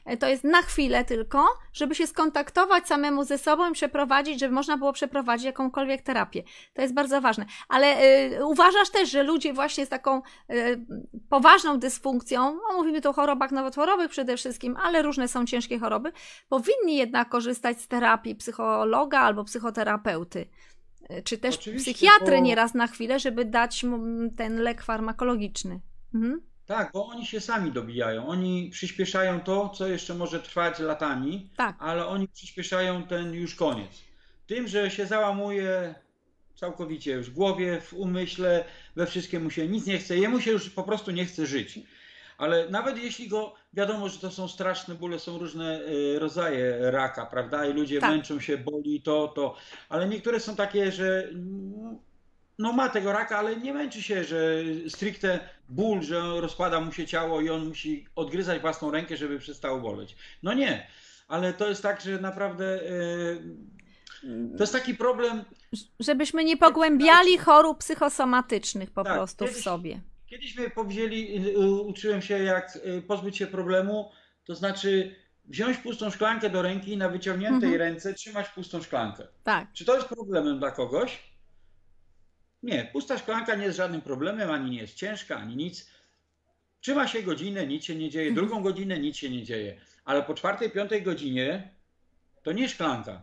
E, 0.04 0.16
to 0.16 0.28
jest 0.28 0.44
na 0.44 0.62
chwilę 0.62 1.04
tylko, 1.04 1.46
żeby 1.72 1.94
się 1.94 2.07
skontaktować 2.07 2.86
samemu 2.86 3.24
ze 3.24 3.38
sobą 3.38 3.70
i 3.70 3.72
przeprowadzić, 3.72 4.40
żeby 4.40 4.54
można 4.54 4.76
było 4.76 4.92
przeprowadzić 4.92 5.46
jakąkolwiek 5.46 6.02
terapię. 6.02 6.42
To 6.74 6.82
jest 6.82 6.94
bardzo 6.94 7.20
ważne. 7.20 7.46
Ale 7.68 8.02
y, 8.32 8.46
uważasz 8.46 8.90
też, 8.90 9.11
że 9.11 9.22
ludzie 9.22 9.52
właśnie 9.52 9.86
z 9.86 9.88
taką 9.99 10.22
y, 10.53 10.86
poważną 11.28 11.78
dysfunkcją, 11.78 12.55
no 12.55 12.76
mówimy 12.76 13.01
tu 13.01 13.09
o 13.11 13.12
chorobach 13.12 13.51
nowotworowych 13.53 14.11
przede 14.11 14.36
wszystkim, 14.36 14.76
ale 14.76 15.03
różne 15.03 15.28
są 15.28 15.47
ciężkie 15.47 15.78
choroby, 15.78 16.12
powinni 16.49 16.97
jednak 16.97 17.28
korzystać 17.28 17.80
z 17.80 17.88
terapii 17.88 18.34
psychologa 18.34 19.18
albo 19.20 19.44
psychoterapeuty. 19.44 20.47
E, 21.09 21.22
czy 21.22 21.38
też 21.38 21.55
Oczywiście, 21.57 21.92
psychiatry 21.94 22.36
bo- 22.36 22.42
nieraz 22.42 22.74
na 22.74 22.86
chwilę, 22.86 23.20
żeby 23.20 23.44
dać 23.44 23.84
mu 23.84 23.99
ten 24.36 24.57
lek 24.61 24.82
farmakologiczny. 24.82 25.80
Mhm. 26.14 26.40
Tak, 26.66 26.90
bo 26.92 27.07
oni 27.07 27.26
się 27.26 27.40
sami 27.40 27.72
dobijają. 27.72 28.26
Oni 28.28 28.70
przyspieszają 28.72 29.40
to, 29.40 29.68
co 29.68 29.86
jeszcze 29.88 30.14
może 30.14 30.40
trwać 30.40 30.78
latami, 30.78 31.51
Tak. 31.57 31.76
ale 31.78 32.07
oni 32.07 32.28
przyspieszają 32.28 33.03
ten 33.03 33.34
już 33.34 33.55
koniec. 33.55 33.90
Tym, 34.47 34.68
że 34.68 34.90
się 34.90 35.07
załamuje 35.07 35.94
całkowicie 36.57 37.12
już 37.12 37.30
w 37.30 37.34
głowie, 37.34 37.80
w 37.80 37.94
umyśle, 37.94 38.64
we 38.96 39.07
wszystkim 39.07 39.42
mu 39.42 39.50
się 39.50 39.68
nic 39.68 39.86
nie 39.86 39.98
chce, 39.98 40.16
jemu 40.16 40.40
się 40.40 40.50
już 40.50 40.70
po 40.70 40.82
prostu 40.82 41.11
nie 41.11 41.24
chce 41.24 41.46
żyć. 41.46 41.78
Ale 42.38 42.68
nawet 42.70 42.98
jeśli 42.98 43.28
go, 43.28 43.54
wiadomo, 43.72 44.09
że 44.09 44.18
to 44.18 44.30
są 44.30 44.48
straszne 44.48 44.94
bóle, 44.94 45.18
są 45.18 45.38
różne 45.38 45.80
e, 45.80 46.18
rodzaje 46.18 46.90
raka, 46.90 47.26
prawda? 47.26 47.66
I 47.66 47.72
ludzie 47.72 48.00
Tak. 48.00 48.11
męczą 48.11 48.40
się, 48.40 48.59
boli 48.59 49.02
to, 49.02 49.28
to, 49.28 49.57
ale 49.88 50.09
niektóre 50.09 50.40
są 50.40 50.57
takie, 50.57 50.92
że 50.92 51.24
mm, 51.28 51.98
no 52.59 52.72
ma 52.72 52.88
tego 52.88 53.12
raka, 53.12 53.38
ale 53.38 53.57
nie 53.57 53.74
męczy 53.74 54.02
się, 54.02 54.24
że 54.24 54.62
stricte 54.88 55.40
ból, 55.68 56.02
że 56.02 56.20
rozpada 56.40 56.80
mu 56.80 56.92
się 56.92 57.07
ciało 57.07 57.40
i 57.40 57.50
on 57.50 57.68
musi 57.68 58.07
odgryzać 58.16 58.61
własną 58.61 58.90
rękę, 58.90 59.16
żeby 59.16 59.38
przestało 59.38 59.80
boleć. 59.80 60.16
No 60.42 60.54
nie, 60.54 60.86
ale 61.28 61.52
to 61.52 61.68
jest 61.68 61.82
tak, 61.82 62.00
że 62.00 62.20
naprawdę 62.20 62.64
e, 62.64 62.86
to 64.57 64.62
jest 64.62 64.73
taki 64.73 64.95
problem. 64.95 65.45
Żebyśmy 66.01 66.45
nie 66.45 66.57
pogłębiali 66.57 67.39
chorób 67.39 67.79
psychosomatycznych 67.79 68.91
po 68.91 69.05
Tak, 69.05 69.14
prostu 69.14 69.45
w 69.47 69.49
kiedyś- 69.49 69.64
sobie. 69.64 70.01
Kiedyś 70.27 70.57
mnie 70.59 70.71
powzięli, 70.71 71.47
y, 71.47 71.51
y, 71.51 71.59
uczyłem 71.71 72.23
się 72.23 72.39
jak 72.39 72.77
y, 72.77 73.03
pozbyć 73.03 73.37
się 73.37 73.47
problemu, 73.47 74.11
to 74.45 74.55
znaczy 74.55 75.14
wziąć 75.45 75.77
pustą 75.79 76.11
szklankę 76.11 76.51
do 76.51 76.62
ręki 76.62 76.93
i 76.93 76.97
na 76.97 77.09
wyciągniętej 77.09 77.69
Mhm. 77.73 77.75
ręce 77.79 78.14
trzymać 78.14 78.49
pustą 78.49 78.83
szklankę. 78.83 79.27
Tak. 79.45 79.73
Czy 79.73 79.85
to 79.85 79.95
jest 79.97 80.09
problemem 80.09 80.59
dla 80.59 80.71
kogoś? 80.71 81.19
Nie, 82.62 82.85
pusta 82.93 83.19
szklanka 83.19 83.55
nie 83.55 83.64
jest 83.64 83.77
żadnym 83.77 84.01
problemem, 84.01 84.51
ani 84.51 84.71
nie 84.71 84.79
jest 84.79 84.95
ciężka, 84.95 85.37
ani 85.37 85.57
nic. 85.57 85.91
Trzyma 86.81 87.09
się 87.09 87.23
godzinę, 87.23 87.67
nic 87.67 87.85
się 87.85 87.95
nie 87.95 88.11
dzieje, 88.11 88.29
Mhm. 88.29 88.47
drugą 88.47 88.62
godzinę 88.62 88.99
nic 88.99 89.17
się 89.17 89.31
nie 89.31 89.43
dzieje. 89.43 89.81
Ale 90.05 90.23
po 90.23 90.35
czwartej, 90.35 90.71
piątej 90.71 91.03
godzinie 91.03 91.71
to 92.43 92.53
nie 92.53 92.69
szklanka, 92.69 93.23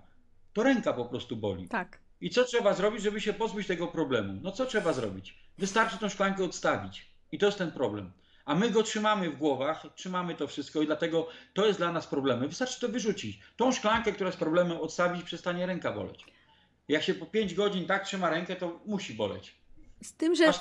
to 0.53 0.63
ręka 0.63 0.93
po 0.93 1.05
prostu 1.05 1.35
boli. 1.35 1.67
Tak. 1.67 1.99
I 2.21 2.29
co 2.29 2.43
trzeba 2.43 2.73
zrobić, 2.73 3.01
żeby 3.01 3.21
się 3.21 3.33
pozbyć 3.33 3.67
tego 3.67 3.87
problemu? 3.87 4.39
No 4.41 4.51
co 4.51 4.65
trzeba 4.65 4.93
zrobić? 4.93 5.37
Wystarczy 5.57 5.97
tą 5.97 6.09
szklankę 6.09 6.43
odstawić. 6.43 7.09
I 7.31 7.37
to 7.37 7.45
jest 7.45 7.57
ten 7.57 7.71
problem. 7.71 8.11
A 8.45 8.55
my 8.55 8.69
go 8.69 8.83
trzymamy 8.83 9.29
w 9.29 9.37
głowach, 9.37 9.85
trzymamy 9.95 10.35
to 10.35 10.47
wszystko 10.47 10.81
i 10.81 10.85
dlatego 10.85 11.27
to 11.53 11.65
jest 11.65 11.79
dla 11.79 11.91
nas 11.91 12.07
problemem. 12.07 12.49
Wystarczy 12.49 12.79
to 12.79 12.89
wyrzucić. 12.89 13.39
Tą 13.57 13.71
szklankę, 13.71 14.11
która 14.11 14.27
jest 14.27 14.39
problemem, 14.39 14.77
odstawić, 14.77 15.23
przestanie 15.23 15.65
ręka 15.65 15.91
boleć. 15.91 16.25
Jak 16.87 17.03
się 17.03 17.13
po 17.13 17.25
5 17.25 17.53
godzin 17.53 17.85
tak 17.85 18.05
trzyma 18.05 18.29
rękę, 18.29 18.55
to 18.55 18.79
musi 18.85 19.13
boleć. 19.13 19.55
Z 20.03 20.15
tym, 20.15 20.35
że 20.35 20.53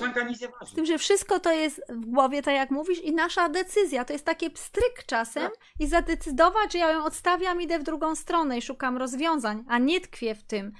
Z 0.66 0.74
tym, 0.74 0.86
że 0.86 0.98
wszystko 0.98 1.40
to 1.40 1.52
jest 1.52 1.82
w 1.88 2.06
głowie, 2.06 2.42
tak 2.42 2.54
jak 2.54 2.70
mówisz, 2.70 2.98
i 2.98 3.12
nasza 3.14 3.48
decyzja. 3.48 4.04
To 4.04 4.12
jest 4.12 4.24
taki 4.24 4.50
pstryk 4.50 5.04
czasem 5.06 5.42
Tak. 5.42 5.52
i 5.80 5.86
zadecydować, 5.86 6.72
że 6.72 6.78
ja 6.78 6.92
ją 6.92 7.04
odstawiam, 7.04 7.60
idę 7.60 7.78
w 7.78 7.82
drugą 7.82 8.14
stronę 8.14 8.58
i 8.58 8.62
szukam 8.62 8.96
rozwiązań, 8.96 9.64
a 9.68 9.78
nie 9.78 10.00
tkwię 10.00 10.34
w 10.34 10.42
tym. 10.42 10.72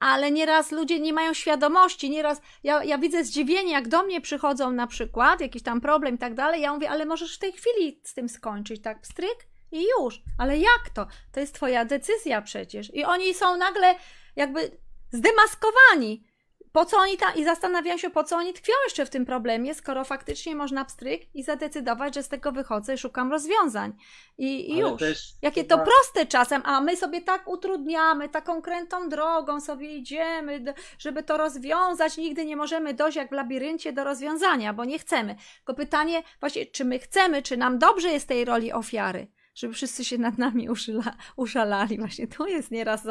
Ale 0.00 0.30
nieraz 0.30 0.72
ludzie 0.72 1.00
nie 1.00 1.12
mają 1.12 1.34
świadomości, 1.34 2.10
nieraz 2.10 2.40
ja, 2.62 2.84
ja 2.84 2.98
widzę 2.98 3.24
zdziwienie, 3.24 3.72
jak 3.72 3.88
do 3.88 4.02
mnie 4.02 4.20
przychodzą 4.20 4.70
na 4.70 4.86
przykład, 4.86 5.40
jakiś 5.40 5.62
tam 5.62 5.80
problem 5.80 6.14
i 6.14 6.18
tak 6.18 6.34
dalej, 6.34 6.60
ja 6.62 6.74
mówię, 6.74 6.90
ale 6.90 7.06
możesz 7.06 7.36
w 7.36 7.38
tej 7.38 7.52
chwili 7.52 8.00
z 8.04 8.14
tym 8.14 8.28
skończyć, 8.28 8.82
tak, 8.82 9.00
pstryk 9.00 9.46
i 9.72 9.86
już. 9.98 10.22
Ale 10.38 10.58
jak 10.58 10.90
to? 10.94 11.06
To 11.32 11.40
jest 11.40 11.54
twoja 11.54 11.84
decyzja 11.84 12.42
przecież. 12.42 12.94
I 12.94 13.04
oni 13.04 13.34
są 13.34 13.56
nagle 13.56 13.94
jakby 14.36 14.78
zdemaskowani 15.12 16.27
po 16.72 16.84
co 16.84 16.96
oni 16.96 17.16
tam, 17.16 17.34
i 17.36 17.44
zastanawiają 17.44 17.98
się, 17.98 18.10
po 18.10 18.24
co 18.24 18.36
oni 18.36 18.52
tkwią 18.52 18.72
jeszcze 18.84 19.06
w 19.06 19.10
tym 19.10 19.26
problemie, 19.26 19.74
skoro 19.74 20.04
faktycznie 20.04 20.54
można 20.56 20.84
pstryk 20.84 21.34
i 21.34 21.42
zadecydować, 21.42 22.14
że 22.14 22.22
z 22.22 22.28
tego 22.28 22.52
wychodzę 22.52 22.94
i 22.94 22.98
szukam 22.98 23.30
rozwiązań. 23.30 23.92
I, 24.38 24.72
i 24.72 24.78
już. 24.78 25.02
Jakie 25.42 25.64
to 25.64 25.76
trzeba- 25.76 25.84
proste 25.90 26.26
czasem, 26.26 26.62
a 26.64 26.80
my 26.80 26.96
sobie 26.96 27.20
tak 27.22 27.48
utrudniamy, 27.48 28.28
taką 28.28 28.62
krętą 28.62 29.08
drogą 29.08 29.60
sobie 29.60 29.96
idziemy, 29.96 30.74
żeby 30.98 31.22
to 31.22 31.36
rozwiązać. 31.36 32.16
Nigdy 32.16 32.44
nie 32.44 32.56
możemy 32.56 32.94
dojść 32.94 33.16
jak 33.16 33.28
w 33.28 33.32
labiryncie 33.32 33.92
do 33.92 34.04
rozwiązania, 34.04 34.72
bo 34.74 34.84
nie 34.84 34.98
chcemy. 34.98 35.36
Tylko 35.56 35.74
pytanie 35.74 36.22
właśnie, 36.40 36.66
czy 36.66 36.84
my 36.84 36.98
chcemy, 36.98 37.42
czy 37.42 37.56
nam 37.56 37.78
dobrze 37.78 38.08
jest 38.08 38.28
tej 38.28 38.44
roli 38.44 38.72
ofiary, 38.72 39.28
żeby 39.54 39.74
wszyscy 39.74 40.04
się 40.04 40.18
nad 40.18 40.38
nami 40.38 40.70
uszyla, 40.70 41.16
uszalali. 41.36 41.98
Właśnie 41.98 42.26
tu 42.28 42.46
jest 42.46 42.70
nieraz 42.70 43.02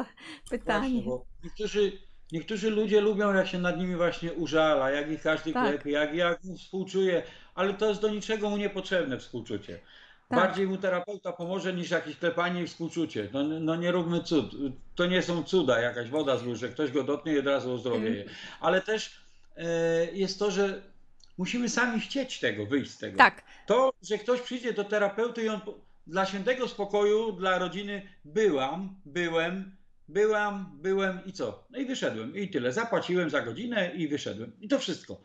pytanie. 0.49 0.79
Właśnie, 0.89 1.01
bo 1.03 1.25
niektórzy, 1.43 2.06
niektórzy 2.31 2.69
ludzie 2.69 3.01
lubią, 3.01 3.33
jak 3.33 3.47
się 3.47 3.59
nad 3.59 3.77
nimi 3.77 3.95
właśnie 3.95 4.33
użala, 4.33 4.91
jak 4.91 5.11
ich 5.11 5.21
każdy 5.21 5.53
Tak. 5.53 5.69
klepie, 5.69 5.91
jak, 5.91 6.13
jak 6.13 6.43
mu 6.43 6.57
współczuje, 6.57 7.23
ale 7.55 7.73
to 7.73 7.89
jest 7.89 8.01
do 8.01 8.09
niczego 8.09 8.49
mu 8.49 8.57
niepotrzebne 8.57 9.19
współczucie. 9.19 9.79
Tak. 10.29 10.39
Bardziej 10.39 10.67
mu 10.67 10.77
terapeuta 10.77 11.33
pomoże 11.33 11.73
niż 11.73 11.89
jakieś 11.89 12.17
klepanie 12.17 12.63
i 12.63 12.67
współczucie. 12.67 13.29
No, 13.33 13.43
no 13.43 13.75
nie 13.75 13.91
róbmy 13.91 14.23
cud. 14.23 14.55
To 14.95 15.05
nie 15.05 15.21
są 15.21 15.43
cuda, 15.43 15.79
jakaś 15.79 16.09
woda 16.09 16.37
z 16.37 16.43
góry, 16.43 16.55
że 16.55 16.69
ktoś 16.69 16.91
go 16.91 17.03
dotknie 17.03 17.33
i 17.33 17.39
od 17.39 17.45
razu 17.45 17.73
ozdrowieje. 17.73 18.21
Mm. 18.21 18.35
Ale 18.61 18.81
też 18.81 19.21
e, 19.57 19.65
jest 20.13 20.39
to, 20.39 20.51
że 20.51 20.81
musimy 21.37 21.69
sami 21.69 21.99
chcieć 21.99 22.39
tego, 22.39 22.65
wyjść 22.65 22.91
z 22.91 22.97
tego. 22.97 23.17
Tak, 23.17 23.43
To, 23.67 23.93
że 24.01 24.17
ktoś 24.17 24.41
przyjdzie 24.41 24.73
do 24.73 24.83
terapeuty 24.83 25.43
i 25.43 25.49
on 25.49 25.59
dla 26.07 26.25
świętego 26.25 26.67
spokoju, 26.67 27.31
dla 27.31 27.57
rodziny 27.57 28.01
byłam, 28.25 28.95
byłem, 29.05 29.76
byłam, 30.07 30.79
byłem 30.81 31.25
i 31.25 31.33
co? 31.33 31.67
No 31.69 31.79
i 31.79 31.85
wyszedłem 31.85 32.35
i 32.35 32.49
tyle. 32.49 32.71
Zapłaciłem 32.71 33.29
za 33.29 33.41
godzinę 33.41 33.91
i 33.95 34.07
wyszedłem. 34.07 34.51
I 34.61 34.67
to 34.67 34.79
wszystko. 34.79 35.21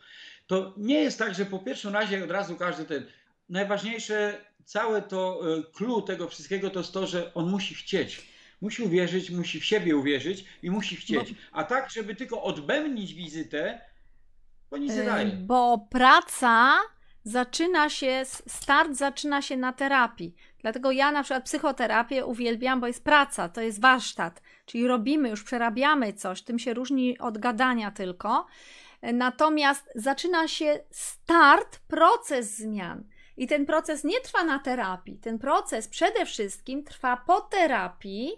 To 0.47 0.75
nie 0.77 1.01
jest 1.01 1.19
tak, 1.19 1.35
że 1.35 1.47
po 1.47 1.59
pierwszym 1.59 1.93
razie 1.93 2.25
od 2.25 2.31
razu 2.31 2.57
każdy 2.57 2.85
ten. 2.85 3.07
Najważniejsze, 3.49 4.45
całe 4.65 5.03
to 5.03 5.41
e, 5.59 5.63
clue 5.73 6.03
tego 6.03 6.29
wszystkiego 6.29 6.71
to 6.71 6.81
jest 6.81 6.93
to, 6.93 7.07
że 7.07 7.35
on 7.35 7.51
musi 7.51 7.75
chcieć. 7.75 8.33
Musi 8.61 8.83
uwierzyć, 8.83 9.31
musi 9.31 9.61
w 9.61 9.65
siebie 9.65 9.97
uwierzyć 9.97 10.45
i 10.63 10.71
musi 10.71 10.97
chcieć. 10.97 11.35
A 11.53 11.65
tak, 11.65 11.91
żeby 11.91 12.15
tylko 12.15 12.43
odbębnić 12.43 13.15
wizytę, 13.15 13.81
to 14.71 14.77
nic 14.77 14.93
nie 14.93 14.99
Yy, 14.99 15.07
daje. 15.07 15.27
Bo 15.27 15.87
praca 15.91 16.79
zaczyna 17.25 17.91
się, 17.91 18.23
start 18.47 18.93
zaczyna 18.93 19.43
się 19.43 19.57
na 19.57 19.73
terapii. 19.73 20.35
Dlatego 20.61 20.91
ja 20.91 21.13
na 21.13 21.23
przykład 21.23 21.45
psychoterapię 21.45 22.27
uwielbiam, 22.27 22.81
bo 22.81 22.87
jest 22.87 23.05
praca, 23.05 23.49
to 23.49 23.61
jest 23.61 23.81
warsztat, 23.81 24.43
czyli 24.65 24.87
robimy, 24.87 25.29
już 25.29 25.45
przerabiamy 25.45 26.13
coś, 26.13 26.43
tym 26.43 26.59
się 26.59 26.75
różni 26.75 27.19
od 27.19 27.39
gadania 27.39 27.91
tylko. 27.91 28.47
Natomiast 29.03 29.91
zaczyna 29.95 30.49
się 30.49 30.81
start, 30.91 31.79
proces 31.89 32.57
zmian. 32.57 33.05
I 33.37 33.47
ten 33.47 33.67
proces 33.67 34.05
nie 34.05 34.21
trwa 34.21 34.45
na 34.45 34.59
terapii. 34.59 35.19
Ten 35.19 35.39
proces 35.39 35.89
przede 35.89 36.27
wszystkim 36.27 36.85
trwa 36.85 37.17
po 37.17 37.41
terapii, 37.41 38.33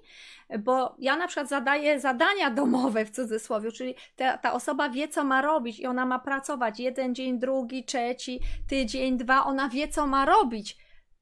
bo 0.58 0.96
ja 0.98 1.16
na 1.16 1.26
przykład 1.26 1.48
zadaję 1.48 2.00
zadania 2.00 2.50
domowe 2.50 3.04
w 3.04 3.10
cudzysłowie, 3.10 3.72
czyli 3.72 3.94
ta, 4.16 4.38
ta 4.38 4.52
osoba 4.52 4.88
wie, 4.88 5.08
co 5.08 5.24
ma 5.24 5.42
robić 5.42 5.80
i 5.80 5.86
ona 5.86 6.06
ma 6.06 6.18
pracować 6.18 6.80
jeden 6.80 7.14
dzień, 7.14 7.38
drugi, 7.38 7.84
trzeci, 7.84 8.40
tydzień, 8.68 9.18
dwa, 9.18 9.44
ona 9.44 9.68
wie, 9.68 9.88
co 9.88 10.06
ma 10.06 10.24
robić. 10.24 10.76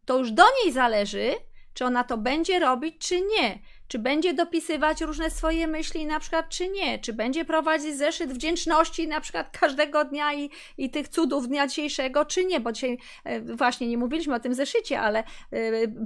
To 0.05 0.19
już 0.19 0.33
do 0.33 0.45
niej 0.63 0.73
zależy, 0.73 1.35
czy 1.75 1.85
ona 1.85 2.05
to 2.05 2.19
będzie 2.19 2.59
robić, 2.59 3.09
czy 3.09 3.21
nie. 3.21 3.59
Czy 3.89 3.99
będzie 3.99 4.35
dopisywać 4.35 5.01
różne 5.01 5.31
swoje 5.31 5.67
myśli, 5.67 6.07
na 6.07 6.21
przykład, 6.21 6.49
czy 6.49 6.69
nie. 6.69 6.99
Czy 6.99 7.13
będzie 7.13 7.45
prowadzić 7.45 7.97
zeszyt 7.97 8.33
wdzięczności, 8.33 9.09
na 9.09 9.21
przykład 9.21 9.59
każdego 9.59 10.05
dnia 10.05 10.35
i, 10.35 10.51
i 10.79 10.91
tych 10.91 11.09
cudów 11.09 11.49
dnia 11.49 11.67
dzisiejszego, 11.67 12.25
czy 12.25 12.45
nie. 12.45 12.61
Bo 12.61 12.73
dzisiaj 12.73 12.99
e, 13.25 13.41
właśnie 13.41 13.89
nie 13.89 13.99
mówiliśmy 13.99 14.35
o 14.35 14.41
tym 14.41 14.55
zeszycie, 14.55 15.01
ale 15.01 15.19
e, 15.19 15.25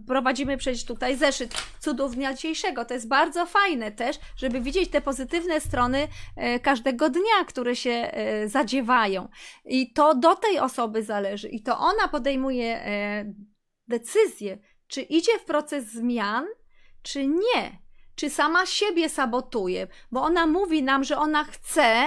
prowadzimy 0.06 0.56
przecież 0.56 0.84
tutaj 0.84 1.16
zeszyt 1.16 1.54
cudów 1.80 2.14
dnia 2.14 2.34
dzisiejszego. 2.34 2.84
To 2.84 2.94
jest 2.94 3.08
bardzo 3.08 3.46
fajne 3.46 3.92
też, 3.92 4.16
żeby 4.36 4.60
widzieć 4.60 4.90
te 4.90 5.00
pozytywne 5.00 5.60
strony 5.60 6.08
e, 6.36 6.60
każdego 6.60 7.10
dnia, 7.10 7.44
które 7.46 7.76
się 7.76 8.10
zadziewają. 8.46 9.28
I 9.64 9.92
to 9.92 10.14
do 10.14 10.34
tej 10.34 10.58
osoby 10.58 11.02
zależy. 11.02 11.48
I 11.48 11.62
to 11.62 11.78
ona 11.78 12.08
podejmuje 12.08 12.80
decyzję, 13.88 14.58
czy 14.86 15.00
idzie 15.00 15.38
w 15.38 15.44
proces 15.44 15.84
zmian, 15.84 16.46
czy 17.06 17.26
nie. 17.26 17.78
Czy 18.14 18.30
sama 18.30 18.66
siebie 18.66 19.08
sabotuje, 19.08 19.86
bo 20.12 20.22
ona 20.22 20.46
mówi 20.46 20.82
nam, 20.82 21.04
że 21.04 21.18
ona 21.18 21.44
chce, 21.44 22.06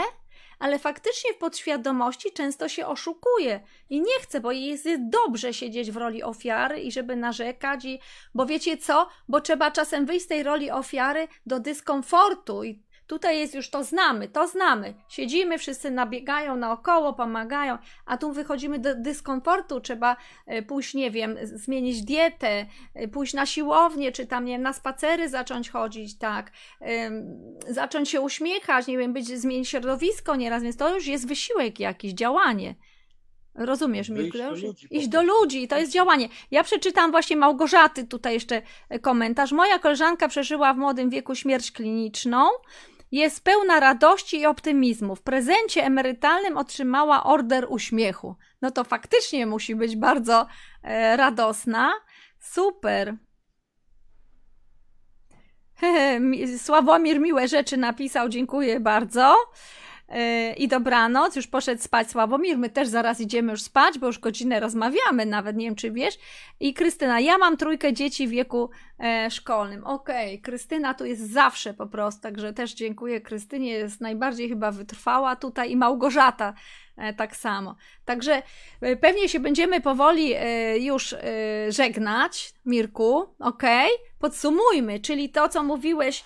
ale 0.60 0.80
faktycznie 0.80 1.34
w 1.34 1.38
podświadomości 1.38 2.32
często 2.32 2.70
się 2.70 2.88
oszukuje 2.88 3.60
i 3.89 4.02
nie 4.02 4.20
chce, 4.22 4.41
bo 4.41 4.52
jest 4.52 4.88
dobrze 5.00 5.54
siedzieć 5.54 5.91
w 5.91 5.97
roli 5.97 6.24
ofiary 6.24 6.80
i 6.80 6.91
żeby 6.91 7.16
narzekać, 7.16 7.86
i, 7.86 8.00
bo 8.36 8.45
wiecie 8.45 8.78
co? 8.78 9.08
Bo 9.28 9.41
trzeba 9.41 9.72
czasem 9.72 10.06
wyjść 10.06 10.26
z 10.26 10.28
tej 10.28 10.43
roli 10.43 10.72
ofiary 10.72 11.28
do 11.45 11.60
dyskomfortu 11.60 12.64
i 12.64 12.84
Tutaj 13.10 13.39
jest 13.39 13.55
już 13.55 13.70
to 13.70 13.84
znamy, 13.84 14.28
to 14.28 14.47
znamy. 14.47 14.93
Siedzimy, 15.07 15.57
wszyscy 15.57 15.91
nabiegają 15.91 16.55
naokoło, 16.55 17.14
pomagają, 17.14 17.78
a 18.05 18.18
tu 18.18 18.32
wychodzimy 18.32 18.80
do 18.80 18.95
dyskomfortu. 18.95 19.82
Trzeba 19.82 20.16
e, 20.45 20.62
pójść, 20.62 20.93
nie 20.93 21.12
wiem, 21.12 21.38
zmienić 21.43 22.01
dietę, 22.01 22.66
e, 22.93 23.07
pójść 23.07 23.34
na 23.34 23.45
siłownię, 23.45 24.12
czy 24.12 24.28
tam, 24.28 24.45
nie 24.45 24.53
wiem, 24.53 24.62
na 24.62 24.74
spacery 24.74 25.30
zacząć 25.30 25.70
chodzić, 25.70 26.18
tak, 26.18 26.51
zacząć 27.70 28.10
się 28.10 28.22
uśmiechać, 28.22 28.88
nie 28.88 28.97
wiem, 28.97 29.14
być, 29.14 29.28
zmienić 29.28 29.70
środowisko 29.70 30.36
nieraz, 30.36 30.64
więc 30.64 30.78
to 30.78 30.95
już 30.95 31.07
jest 31.07 31.28
wysiłek 31.28 31.80
jakiś, 31.80 32.14
działanie. 32.14 32.76
Rozumiesz, 33.55 34.10
do 34.10 34.49
ludzi, 34.49 34.88
Iść 34.91 35.07
do 35.07 35.24
ludzi, 35.24 35.68
to 35.68 35.78
jest 35.78 35.91
działanie. 35.91 36.30
Ja 36.51 36.64
przeczytam 36.64 37.12
właśnie 37.12 37.36
Małgorzaty 37.36 38.07
tutaj 38.07 38.34
jeszcze 38.34 38.62
e, 38.89 38.99
komentarz. 38.99 39.51
Moja 39.51 39.80
koleżanka 39.80 40.28
przeżyła 40.28 40.74
w 40.74 40.78
młodym 40.78 41.10
wieku 41.10 41.36
śmierć 41.36 41.72
kliniczną 41.72 42.49
jest 43.12 43.43
pełna 43.43 43.80
radości 43.80 44.39
i 44.39 44.45
optymizmu. 44.45 45.16
W 45.16 45.22
prezencie 45.22 45.84
emerytalnym 45.84 46.57
otrzymała 46.57 47.24
order 47.24 47.66
uśmiechu. 47.70 48.36
No 48.62 48.72
to 48.72 48.84
faktycznie 48.84 49.45
musi 49.45 49.76
być 49.76 49.95
bardzo 49.95 50.47
e, 50.84 51.18
radosna. 51.18 51.93
Super. 52.39 53.16
Sławomir 56.66 57.20
miłe 57.20 57.47
rzeczy 57.47 57.78
napisał, 57.78 58.30
dziękuję 58.30 58.80
bardzo. 58.80 59.36
I 60.57 60.68
dobranoc, 60.68 61.36
już 61.36 61.47
poszedł 61.47 61.82
spać 61.82 62.12
Sławomir, 62.12 62.57
my 62.57 62.70
też 62.70 62.88
zaraz 62.88 63.22
idziemy 63.22 63.51
już 63.51 63.62
spać, 63.62 63.99
bo 63.99 64.07
już 64.07 64.20
godzinę 64.20 64.60
rozmawiamy, 64.60 65.26
nawet 65.26 65.57
nie 65.57 65.66
wiem 65.66 65.76
czy 65.76 65.91
wiesz. 65.91 66.20
I 66.60 66.74
Krystyna, 66.74 67.20
ja 67.20 67.38
mam 67.38 67.57
trójkę 67.57 67.93
dzieci 67.93 68.28
w 68.28 68.32
wieku 68.32 68.70
e, 68.99 69.32
szkolnym. 69.32 69.84
Okej, 69.86 70.28
okay. 70.28 70.41
Krystyna 70.41 70.93
tu 70.93 71.05
jest 71.05 71.32
zawsze 71.32 71.74
po 71.74 71.88
prostu, 71.88 72.22
także 72.22 72.53
też 72.53 72.74
dziękuję 72.74 73.22
Krystynie, 73.22 73.72
jest 73.72 74.01
najbardziej 74.01 74.49
chyba 74.49 74.72
wytrwała 74.72 75.36
tutaj 75.36 75.72
i 75.72 75.76
Małgorzata 75.76 76.53
e, 76.97 77.14
tak 77.14 77.36
samo. 77.36 77.76
Także 78.05 78.41
e, 78.82 78.95
pewnie 78.95 79.30
się 79.30 79.39
będziemy 79.39 79.82
powoli 79.82 80.34
e, 80.36 80.80
już 80.80 81.14
e, 81.14 81.22
żegnać, 81.72 82.53
Mirku, 82.66 83.18
okej? 83.39 83.93
Okay? 83.93 84.10
Podsumujmy, 84.20 84.99
czyli 84.99 85.30
to, 85.30 85.49
co 85.49 85.64
mówiłeś 85.64 86.24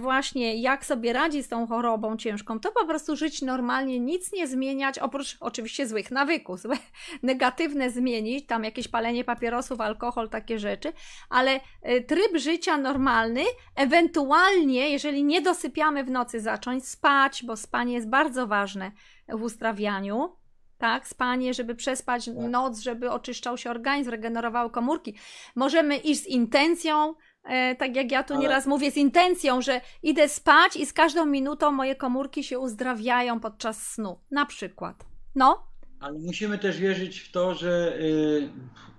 właśnie 0.00 0.62
jak 0.62 0.86
sobie 0.86 1.12
radzi 1.12 1.42
z 1.42 1.48
tą 1.48 1.66
chorobą 1.66 2.16
ciężką, 2.16 2.60
to 2.60 2.72
po 2.72 2.86
prostu 2.86 3.16
żyć 3.16 3.42
normalnie, 3.42 4.00
nic 4.00 4.32
nie 4.32 4.46
zmieniać, 4.46 4.98
oprócz 4.98 5.36
oczywiście 5.40 5.86
złych 5.86 6.10
nawyków, 6.10 6.60
złe, 6.60 6.76
negatywne 7.22 7.90
zmienić, 7.90 8.46
tam 8.46 8.64
jakieś 8.64 8.88
palenie 8.88 9.24
papierosów, 9.24 9.80
alkohol, 9.80 10.28
takie 10.28 10.58
rzeczy, 10.58 10.92
ale 11.28 11.60
e, 11.82 12.00
tryb 12.00 12.36
życia 12.36 12.76
normalny, 12.76 13.44
ewentualnie, 13.76 14.90
jeżeli 14.90 15.24
nie 15.24 15.42
dosypiamy 15.42 16.04
w 16.04 16.10
nocy, 16.10 16.40
zacząć 16.40 16.88
spać, 16.88 17.44
bo 17.44 17.56
spanie 17.56 17.94
jest 17.94 18.08
bardzo 18.08 18.46
ważne 18.46 18.92
w 19.28 19.42
uzdrawianiu, 19.42 20.36
tak, 20.78 21.08
spanie, 21.08 21.54
żeby 21.54 21.74
przespać 21.74 22.24
tak. 22.24 22.34
noc, 22.34 22.80
żeby 22.80 23.10
oczyszczał 23.10 23.58
się 23.58 23.70
organizm, 23.70 24.10
regenerowały 24.10 24.70
komórki. 24.70 25.14
Możemy 25.54 25.96
iść 25.96 26.22
z 26.22 26.26
intencją, 26.26 27.14
E, 27.14 27.29
tak 27.78 27.96
jak 27.96 28.12
ja 28.12 28.22
tu 28.22 28.34
Ale... 28.34 28.42
nieraz 28.42 28.66
mówię, 28.66 28.90
z 28.90 28.96
intencją, 28.96 29.62
że 29.62 29.80
idę 30.02 30.28
spać 30.28 30.76
i 30.76 30.86
z 30.86 30.92
każdą 30.92 31.26
minutą 31.26 31.72
moje 31.72 31.96
komórki 31.96 32.44
się 32.44 32.58
uzdrawiają 32.58 33.40
podczas 33.40 33.86
snu. 33.86 34.18
Na 34.30 34.46
przykład. 34.46 35.04
No. 35.34 35.66
Ale 36.00 36.18
musimy 36.18 36.58
też 36.58 36.78
wierzyć 36.78 37.20
w 37.20 37.32
to, 37.32 37.54
że 37.54 37.98
y, 38.00 38.48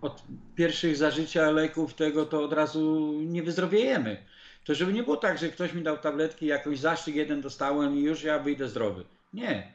od 0.01 0.23
pierwszych 0.55 0.97
zażycia 0.97 1.51
leków 1.51 1.93
tego 1.93 2.25
to 2.25 2.43
od 2.43 2.53
razu 2.53 3.13
nie 3.21 3.43
wyzdrowiejemy. 3.43 4.25
To 4.63 4.75
żeby 4.75 4.93
nie 4.93 5.03
było 5.03 5.17
tak, 5.17 5.37
że 5.37 5.49
ktoś 5.49 5.73
mi 5.73 5.83
dał 5.83 5.97
tabletki, 5.97 6.45
jakoś 6.45 6.79
zastrzyk 6.79 7.15
jeden 7.15 7.41
dostałem 7.41 7.97
i 7.97 8.01
już 8.01 8.23
ja 8.23 8.39
wyjdę 8.39 8.67
zdrowy. 8.67 9.05
Nie. 9.33 9.73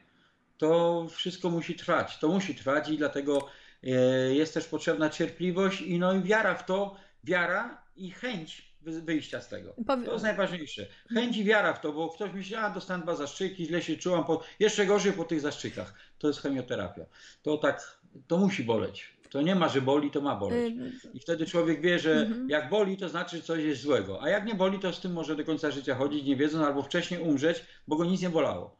To 0.57 1.05
wszystko 1.09 1.49
musi 1.49 1.75
trwać. 1.75 2.19
To 2.19 2.27
musi 2.27 2.55
trwać 2.55 2.89
i 2.89 2.97
dlatego 2.97 3.47
y, 3.83 4.35
jest 4.35 4.53
też 4.53 4.67
potrzebna 4.67 5.09
cierpliwość 5.09 5.81
i 5.81 5.99
no 5.99 6.13
i 6.13 6.21
wiara 6.21 6.55
w 6.55 6.65
to, 6.65 6.95
wiara 7.23 7.86
i 7.97 8.11
chęć 8.11 8.67
wyjścia 8.81 9.41
z 9.41 9.49
tego. 9.49 9.75
To 10.05 10.11
jest 10.11 10.23
najważniejsze. 10.23 10.87
Chęć 11.13 11.37
i 11.37 11.43
wiara 11.43 11.73
w 11.73 11.81
to, 11.81 11.93
bo 11.93 12.09
ktoś 12.09 12.33
myśli, 12.33 12.55
a 12.55 12.69
dostałem 12.69 13.01
dwa 13.01 13.15
zastrzyki, 13.15 13.65
źle 13.65 13.81
się 13.81 13.97
czułam, 13.97 14.25
po... 14.25 14.43
jeszcze 14.59 14.85
gorzej 14.85 15.13
po 15.13 15.23
tych 15.23 15.41
zastrzykach. 15.41 15.93
To 16.17 16.27
jest 16.27 16.41
chemioterapia. 16.41 17.05
To 17.43 17.57
tak, 17.57 17.99
to 18.27 18.37
musi 18.37 18.63
boleć. 18.63 19.17
To 19.29 19.41
nie 19.41 19.55
ma, 19.55 19.69
że 19.69 19.81
boli, 19.81 20.11
to 20.11 20.21
ma 20.21 20.35
boleć. 20.35 20.73
I 21.13 21.19
wtedy 21.19 21.45
człowiek 21.45 21.81
wie, 21.81 21.99
że 21.99 22.11
mhm. 22.11 22.49
jak 22.49 22.69
boli, 22.69 22.97
to 22.97 23.09
znaczy 23.09 23.41
coś 23.41 23.63
jest 23.63 23.81
złego. 23.81 24.23
A 24.23 24.29
jak 24.29 24.45
nie 24.45 24.55
boli, 24.55 24.79
to 24.79 24.93
z 24.93 24.99
tym 24.99 25.13
może 25.13 25.35
do 25.35 25.45
końca 25.45 25.71
życia 25.71 25.95
chodzić, 25.95 26.25
nie 26.25 26.35
wiedząc, 26.35 26.63
albo 26.63 26.83
wcześniej 26.83 27.19
umrzeć, 27.19 27.65
bo 27.87 27.95
go 27.95 28.05
nic 28.05 28.21
nie 28.21 28.29
bolało. 28.29 28.77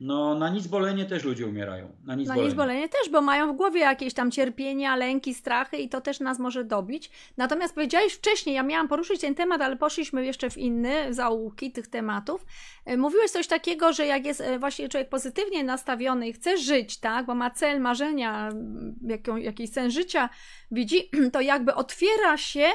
No, 0.00 0.34
na 0.34 0.48
nic 0.48 0.66
bolenie 0.66 1.04
też 1.04 1.24
ludzie 1.24 1.46
umierają. 1.46 1.96
Na 2.04 2.14
nic, 2.14 2.28
na 2.28 2.34
bolenie. 2.34 2.48
nic 2.48 2.56
bolenie 2.56 2.88
też, 2.88 3.10
bo 3.10 3.20
mają 3.20 3.52
w 3.52 3.56
głowie 3.56 3.80
jakieś 3.80 4.14
tam 4.14 4.30
cierpienia, 4.30 4.96
lęki, 4.96 5.34
strachy 5.34 5.76
i 5.76 5.88
to 5.88 6.00
też 6.00 6.20
nas 6.20 6.38
może 6.38 6.64
dobić. 6.64 7.10
Natomiast 7.36 7.74
powiedziałeś 7.74 8.12
wcześniej, 8.12 8.54
ja 8.54 8.62
miałam 8.62 8.88
poruszyć 8.88 9.20
ten 9.20 9.34
temat, 9.34 9.60
ale 9.60 9.76
poszliśmy 9.76 10.26
jeszcze 10.26 10.50
w 10.50 10.58
inny, 10.58 11.14
zaułki 11.14 11.72
tych 11.72 11.86
tematów. 11.86 12.46
E, 12.84 12.96
mówiłeś 12.96 13.30
coś 13.30 13.46
takiego, 13.46 13.92
że 13.92 14.06
jak 14.06 14.26
jest 14.26 14.40
e, 14.40 14.58
właśnie 14.58 14.88
człowiek 14.88 15.08
pozytywnie 15.08 15.64
nastawiony 15.64 16.28
i 16.28 16.32
chce 16.32 16.58
żyć, 16.58 16.98
tak, 16.98 17.26
bo 17.26 17.34
ma 17.34 17.50
cel, 17.50 17.80
marzenia, 17.80 18.50
jaką, 19.02 19.36
jakiś 19.36 19.70
sens 19.70 19.94
życia 19.94 20.28
widzi, 20.70 21.10
to 21.32 21.40
jakby 21.40 21.74
otwiera 21.74 22.36
się 22.36 22.66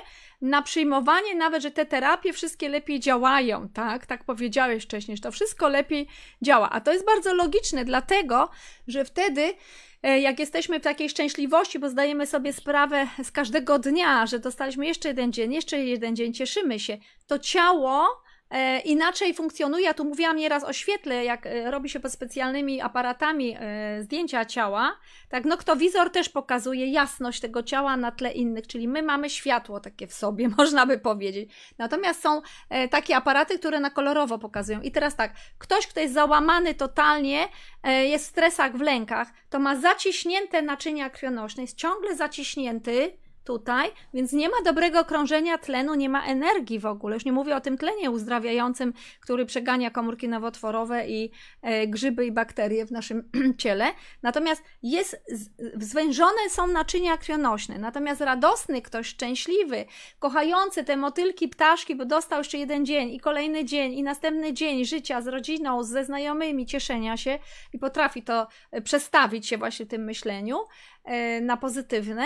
na 0.42 0.62
przyjmowanie 0.62 1.36
nawet, 1.36 1.64
że 1.64 1.72
te 1.72 1.86
terapie 1.86 2.34
wszystkie 2.34 2.70
lepiej 2.70 3.00
działają, 3.00 3.70
tak? 3.70 4.06
Tak 4.06 4.24
powiedziałeś 4.24 4.84
wcześniej, 4.84 5.18
że 5.18 5.24
to 5.24 5.32
wszystko 5.32 5.70
lepiej 5.70 6.08
działa. 6.42 6.70
A 6.70 6.82
to 6.82 6.94
jest 6.94 7.06
bardzo 7.06 7.34
logiczne, 7.34 7.86
dlatego, 7.86 8.50
że 8.88 9.06
wtedy 9.06 9.54
e, 10.04 10.20
jak 10.20 10.40
jesteśmy 10.40 10.80
w 10.80 10.84
takiej 10.84 11.10
szczęśliwości, 11.10 11.80
bo 11.80 11.90
zdajemy 11.90 12.28
sobie 12.28 12.54
sprawę 12.54 13.08
z 13.24 13.32
każdego 13.32 13.80
dnia, 13.80 14.26
że 14.26 14.40
dostaliśmy 14.40 14.88
jeszcze 14.88 15.08
jeden 15.08 15.34
dzień, 15.34 15.54
jeszcze 15.54 15.80
jeden 15.80 16.16
dzień, 16.16 16.34
cieszymy 16.34 16.80
się, 16.80 16.98
to 17.28 17.40
ciało 17.40 18.08
inaczej 18.86 19.34
funkcjonuje. 19.34 19.86
Ja 19.86 19.94
tu 19.94 20.06
mówiłam 20.06 20.38
nieraz 20.38 20.64
o 20.64 20.74
świetle, 20.74 21.26
jak 21.26 21.46
e, 21.46 21.72
robi 21.72 21.90
się 21.90 22.00
pod 22.00 22.12
specjalnymi 22.12 22.82
aparatami 22.82 23.56
e, 23.60 24.04
zdjęcia 24.04 24.46
ciała. 24.46 24.98
Tak, 25.30 25.46
noktowizor 25.46 26.10
też 26.10 26.30
pokazuje 26.30 26.88
jasność 26.88 27.40
tego 27.40 27.64
ciała 27.64 27.98
na 27.98 28.12
tle 28.12 28.32
innych, 28.32 28.68
czyli 28.68 28.88
my 28.88 29.04
mamy 29.04 29.30
światło 29.30 29.80
takie 29.80 30.08
w 30.08 30.14
sobie, 30.14 30.50
można 30.58 30.86
by 30.86 30.98
powiedzieć. 31.00 31.54
Natomiast 31.78 32.22
są 32.22 32.42
takie 32.92 33.16
aparaty, 33.16 33.60
które 33.60 33.80
na 33.80 33.90
kolorowo 33.90 34.40
pokazują. 34.40 34.82
I 34.82 34.92
teraz 34.92 35.16
tak, 35.16 35.34
ktoś, 35.58 35.88
kto 35.88 36.00
jest 36.00 36.14
załamany 36.14 36.74
totalnie, 36.74 37.48
jest 38.04 38.26
w 38.26 38.30
stresach, 38.30 38.78
w 38.78 38.82
lękach, 38.82 39.28
to 39.50 39.60
ma 39.60 39.76
zaciśnięte 39.76 40.62
naczynia 40.62 41.10
krwionośne, 41.10 41.64
jest 41.64 41.78
ciągle 41.78 42.16
zaciśnięty, 42.16 43.18
tutaj, 43.44 43.90
więc 44.14 44.34
nie 44.34 44.50
ma 44.50 44.62
dobrego 44.66 45.06
krążenia 45.06 45.58
tlenu, 45.58 45.96
nie 45.96 46.10
ma 46.10 46.26
energii 46.26 46.80
w 46.80 46.86
ogóle. 46.86 47.14
Już 47.14 47.26
nie 47.26 47.32
mówię 47.32 47.56
o 47.56 47.62
tym 47.62 47.78
tlenie 47.78 48.12
uzdrawiającym, 48.12 48.94
który 49.20 49.46
przegania 49.46 49.92
komórki 49.92 50.28
nowotworowe 50.28 51.08
i 51.08 51.32
e, 51.62 51.88
grzyby 51.88 52.26
i 52.26 52.32
bakterie 52.32 52.86
w 52.86 52.92
naszym 52.92 53.30
ciele. 53.58 53.86
Natomiast 54.24 54.64
jest, 54.84 55.24
zwężone 55.76 56.50
są 56.50 56.68
naczynia 56.68 57.18
krwionośne. 57.18 57.78
Natomiast 57.78 58.22
radosny 58.22 58.82
ktoś, 58.82 59.08
szczęśliwy, 59.08 59.86
kochający 60.20 60.84
te 60.84 60.98
motylki, 60.98 61.48
ptaszki, 61.48 61.96
bo 61.96 62.06
dostał 62.06 62.40
jeszcze 62.40 62.58
jeden 62.58 62.86
dzień 62.86 63.10
i 63.10 63.20
kolejny 63.20 63.66
dzień 63.66 63.94
i 63.94 64.04
następny 64.04 64.54
dzień 64.54 64.86
życia 64.86 65.22
z 65.22 65.28
rodziną, 65.28 65.84
ze 65.84 66.06
znajomymi, 66.06 66.66
cieszenia 66.66 67.18
się 67.18 67.40
i 67.74 67.80
potrafi 67.80 68.24
to 68.24 68.48
e, 68.72 68.82
przestawić 68.82 69.48
się 69.48 69.58
właśnie 69.58 69.86
tym 69.86 70.04
myśleniu 70.04 70.58
e, 71.04 71.42
na 71.42 71.58
pozytywne, 71.58 72.26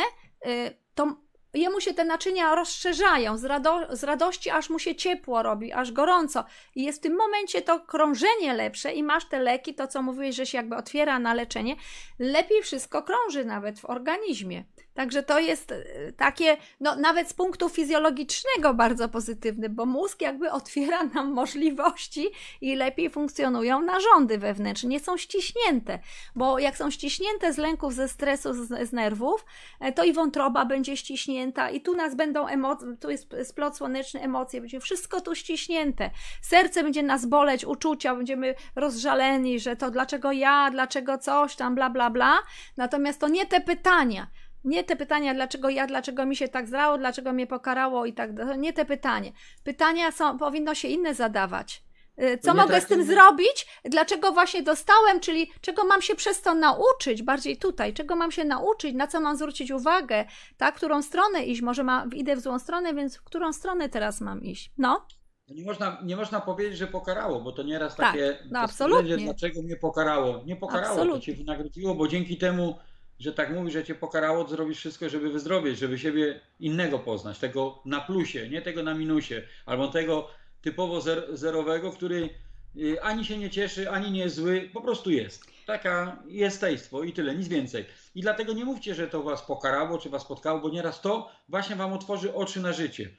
to 0.95 1.25
jemu 1.55 1.81
się 1.81 1.93
te 1.93 2.05
naczynia 2.05 2.55
rozszerzają 2.55 3.37
z, 3.37 3.43
rado 3.43 3.87
z 3.95 4.03
radości, 4.03 4.49
aż 4.49 4.69
mu 4.69 4.79
się 4.79 4.95
ciepło 4.95 5.43
robi, 5.43 5.73
aż 5.73 5.91
gorąco. 5.91 6.45
I 6.75 6.83
jest 6.83 6.99
w 6.99 7.01
tym 7.01 7.15
momencie 7.15 7.61
to 7.61 7.79
krążenie 7.79 8.53
lepsze 8.53 8.93
i 8.93 9.03
masz 9.03 9.25
te 9.25 9.39
leki, 9.39 9.75
to 9.75 9.87
co 9.87 10.01
mówiłeś, 10.01 10.35
że 10.35 10.45
się 10.45 10.57
jakby 10.57 10.75
otwiera 10.75 11.19
na 11.19 11.33
leczenie, 11.33 11.75
lepiej 12.19 12.61
wszystko 12.61 13.03
krąży 13.03 13.45
nawet 13.45 13.79
w 13.79 13.85
organizmie. 13.85 14.63
Także 14.95 15.23
to 15.23 15.39
jest 15.39 15.71
e, 15.71 15.83
takie, 16.17 16.57
no 16.79 16.95
nawet 16.95 17.29
z 17.29 17.33
punktu 17.33 17.69
fizjologicznego 17.69 18.73
bardzo 18.73 19.09
pozytywny, 19.09 19.69
bo 19.69 19.85
mózg 19.85 20.21
jakby 20.21 20.51
otwiera 20.61 21.03
nam 21.03 21.31
możliwości 21.31 22.29
i 22.61 22.75
lepiej 22.75 23.09
funkcjonują 23.09 23.81
narządy 23.81 24.37
wewnętrzne, 24.37 24.89
nie 24.89 24.99
są 24.99 25.17
ściśnięte, 25.17 25.99
bo 26.35 26.59
jak 26.59 26.77
są 26.77 26.91
ściśnięte 26.91 27.53
z 27.53 27.57
lęków, 27.57 27.93
ze 27.93 28.07
stresu, 28.07 28.53
z, 28.53 28.89
z 28.89 28.93
nerwów, 28.93 29.45
e, 29.79 29.91
to 29.91 30.03
i 30.03 30.13
wątroba 30.13 30.65
będzie 30.65 30.97
ściśnięta, 30.97 31.69
i 31.69 31.81
tu 31.81 31.95
nas 31.95 32.15
będą 32.15 32.47
emocje, 32.47 32.87
tu 32.99 33.09
jest 33.09 33.35
splot 33.43 33.77
słoneczny, 33.77 34.21
emocje, 34.21 34.61
będzie 34.61 34.79
wszystko 34.79 35.21
tu 35.21 35.35
ściśnięte. 35.35 36.09
Serce 36.41 36.83
będzie 36.83 37.03
nas 37.03 37.25
boleć, 37.25 37.65
uczucia, 37.65 38.15
będziemy 38.15 38.55
rozżaleni, 38.75 39.59
że 39.59 39.75
to 39.75 39.91
dlaczego 39.91 40.31
ja, 40.31 40.69
dlaczego 40.71 41.17
coś 41.17 41.55
tam, 41.55 41.75
bla, 41.75 41.89
bla, 41.89 42.09
bla. 42.09 42.37
Natomiast 42.77 43.19
to 43.19 43.27
nie 43.27 43.45
te 43.45 43.61
pytania. 43.61 44.27
Nie 44.65 44.83
te 44.83 44.95
pytania, 44.95 45.33
dlaczego 45.33 45.69
ja, 45.69 45.87
dlaczego 45.87 46.25
mi 46.25 46.35
się 46.35 46.47
tak 46.47 46.67
zrało, 46.67 46.97
dlaczego 46.97 47.33
mnie 47.33 47.47
pokarało 47.47 48.05
i 48.05 48.13
tak 48.13 48.33
dalej. 48.33 48.59
Nie 48.59 48.73
te 48.73 48.85
pytanie. 48.85 49.31
Pytania 49.63 50.11
są, 50.11 50.37
powinno 50.37 50.75
się 50.75 50.87
inne 50.87 51.13
zadawać. 51.15 51.83
Y, 52.23 52.37
co 52.37 52.53
mogę 52.53 52.73
tak, 52.73 52.83
z 52.83 52.87
tym 52.87 52.99
nie... 52.99 53.05
zrobić? 53.05 53.67
Dlaczego 53.83 54.31
właśnie 54.31 54.63
dostałem, 54.63 55.19
czyli 55.19 55.51
czego 55.61 55.83
mam 55.83 56.01
się 56.01 56.15
przez 56.15 56.41
to 56.41 56.53
nauczyć, 56.55 57.23
bardziej 57.23 57.57
tutaj, 57.57 57.93
czego 57.93 58.15
mam 58.15 58.31
się 58.31 58.45
nauczyć, 58.45 58.95
na 58.95 59.07
co 59.07 59.21
mam 59.21 59.37
zwrócić 59.37 59.71
uwagę, 59.71 60.25
tak, 60.57 60.75
którą 60.75 61.01
stronę 61.01 61.45
iść, 61.45 61.61
może 61.61 61.83
ma, 61.83 62.05
idę 62.15 62.35
w 62.35 62.39
złą 62.39 62.59
stronę, 62.59 62.93
więc 62.93 63.17
w 63.17 63.23
którą 63.23 63.53
stronę 63.53 63.89
teraz 63.89 64.21
mam 64.21 64.43
iść? 64.43 64.71
No. 64.77 65.05
Nie 65.49 65.65
można, 65.65 66.01
nie 66.03 66.15
można 66.15 66.41
powiedzieć, 66.41 66.77
że 66.77 66.87
pokarało, 66.87 67.41
bo 67.41 67.51
to 67.51 67.63
nieraz 67.63 67.95
tak, 67.95 68.11
takie 68.11 68.37
no 68.51 68.59
absolutnie. 68.59 69.17
dlaczego 69.17 69.61
mnie 69.61 69.75
pokarało. 69.75 70.43
Nie 70.45 70.55
pokarało, 70.55 70.87
absolutnie. 70.87 71.19
to 71.19 71.25
cię 71.25 71.33
wynagrodziło, 71.33 71.95
bo 71.95 72.07
dzięki 72.07 72.37
temu, 72.37 72.75
że 73.19 73.33
tak 73.33 73.53
mówi, 73.53 73.71
że 73.71 73.83
cię 73.83 73.95
pokarało, 73.95 74.43
to 74.43 74.49
zrobisz 74.49 74.77
wszystko, 74.77 75.09
żeby 75.09 75.29
wyzdrowieć, 75.29 75.79
żeby 75.79 75.99
siebie 75.99 76.39
innego 76.59 76.99
poznać, 76.99 77.39
tego 77.39 77.81
na 77.85 78.01
plusie, 78.01 78.49
nie 78.49 78.61
tego 78.61 78.83
na 78.83 78.93
minusie, 78.93 79.41
albo 79.65 79.87
tego 79.87 80.29
typowo 80.61 81.01
zer 81.01 81.37
zerowego, 81.37 81.91
który 81.91 82.29
y, 82.77 83.01
ani 83.01 83.25
się 83.25 83.37
nie 83.37 83.49
cieszy, 83.49 83.91
ani 83.91 84.11
nie 84.11 84.19
jest 84.19 84.35
zły, 84.35 84.69
po 84.73 84.81
prostu 84.81 85.11
jest. 85.11 85.43
Taka 85.65 86.23
jestestwo 86.27 87.03
i 87.03 87.13
tyle, 87.13 87.35
nic 87.35 87.47
więcej. 87.47 87.85
I 88.15 88.21
dlatego 88.21 88.53
nie 88.53 88.65
mówcie, 88.65 88.95
że 88.95 89.07
to 89.07 89.23
was 89.23 89.41
pokarało, 89.41 89.97
czy 89.97 90.09
was 90.09 90.21
spotkało, 90.21 90.59
bo 90.59 90.69
nieraz 90.69 91.01
to 91.01 91.31
właśnie 91.49 91.75
wam 91.75 91.93
otworzy 91.93 92.33
oczy 92.33 92.59
na 92.59 92.73
życie. 92.73 93.09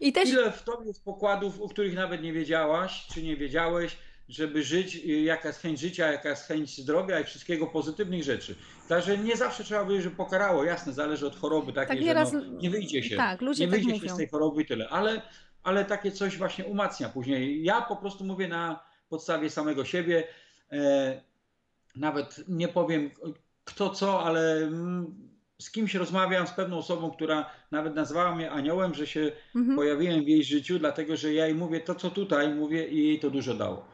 I 0.00 0.12
też... 0.12 0.28
Ile 0.28 0.52
w 0.52 0.62
tobie 0.62 0.86
jest 0.86 1.04
pokładów, 1.04 1.60
o 1.60 1.68
których 1.68 1.94
nawet 1.94 2.22
nie 2.22 2.32
wiedziałaś, 2.32 3.06
czy 3.14 3.22
nie 3.22 3.36
wiedziałeś, 3.36 3.96
żeby 4.28 4.62
żyć, 4.62 4.96
y, 4.96 5.20
jaka 5.20 5.48
jest 5.48 5.60
chęć 5.60 5.80
życia, 5.80 6.12
jaka 6.12 6.28
jest 6.28 6.46
chęć 6.46 6.76
zdrowia 6.76 7.20
i 7.20 7.24
wszystkiego 7.24 7.66
pozytywnych 7.66 8.22
rzeczy. 8.22 8.54
Także 8.88 9.18
nie 9.18 9.36
zawsze 9.36 9.64
trzeba 9.64 9.84
powiedzieć, 9.84 10.04
że 10.04 10.10
pokarało, 10.10 10.64
jasne, 10.64 10.92
zależy 10.92 11.26
od 11.26 11.36
choroby 11.36 11.72
takiej, 11.72 12.04
tak, 12.06 12.26
że 12.26 12.32
no, 12.32 12.60
nie 12.60 12.70
wyjdzie 12.70 13.02
się. 13.02 13.16
Tak, 13.16 13.40
ludzie 13.40 13.64
nie 13.64 13.70
wyjdzie 13.70 13.90
tak 13.90 13.96
się 13.96 14.02
mówią. 14.02 14.14
z 14.14 14.18
tej 14.18 14.28
choroby 14.28 14.62
i 14.62 14.66
tyle. 14.66 14.88
Ale 14.88 15.22
ale 15.64 15.84
takie 15.84 16.12
coś 16.12 16.38
właśnie 16.38 16.64
umacnia 16.64 17.08
później. 17.08 17.64
Ja 17.64 17.82
po 17.82 17.96
prostu 17.96 18.24
mówię 18.24 18.48
na 18.48 18.84
podstawie 19.08 19.50
samego 19.50 19.84
siebie. 19.84 20.24
E, 20.72 21.22
nawet 21.96 22.44
nie 22.48 22.68
powiem 22.68 23.10
kto 23.64 23.90
co, 23.90 24.24
ale 24.24 24.56
mm, 24.56 25.14
z 25.58 25.70
kimś 25.70 25.94
rozmawiam, 25.94 26.46
z 26.46 26.50
pewną 26.50 26.78
osobą, 26.78 27.10
która 27.10 27.50
nawet 27.70 27.94
nazwała 27.94 28.34
mnie 28.34 28.50
aniołem, 28.50 28.94
że 28.94 29.06
się 29.06 29.32
mhm. 29.56 29.76
pojawiłem 29.76 30.24
w 30.24 30.28
jej 30.28 30.44
życiu, 30.44 30.78
dlatego 30.78 31.16
że 31.16 31.32
ja 31.32 31.46
jej 31.46 31.54
mówię 31.54 31.80
to, 31.80 31.94
co 31.94 32.10
tutaj 32.10 32.54
mówię 32.54 32.88
i 32.88 33.08
jej 33.08 33.20
to 33.20 33.30
dużo 33.30 33.54
dało. 33.54 33.84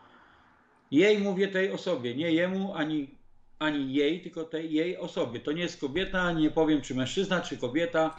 Jej 0.90 1.18
mówię 1.18 1.48
tej 1.48 1.72
osobie, 1.72 2.14
nie 2.14 2.32
jemu, 2.32 2.74
ani, 2.74 3.14
ani 3.60 3.94
jej, 3.94 4.22
tylko 4.22 4.44
tej 4.44 4.72
jej 4.72 4.96
osobie. 4.96 5.40
To 5.40 5.52
nie 5.52 5.62
jest 5.62 5.80
kobieta, 5.80 6.32
nie 6.32 6.50
powiem 6.50 6.82
czy 6.82 6.94
mężczyzna, 6.94 7.40
czy 7.40 7.56
kobieta. 7.56 8.16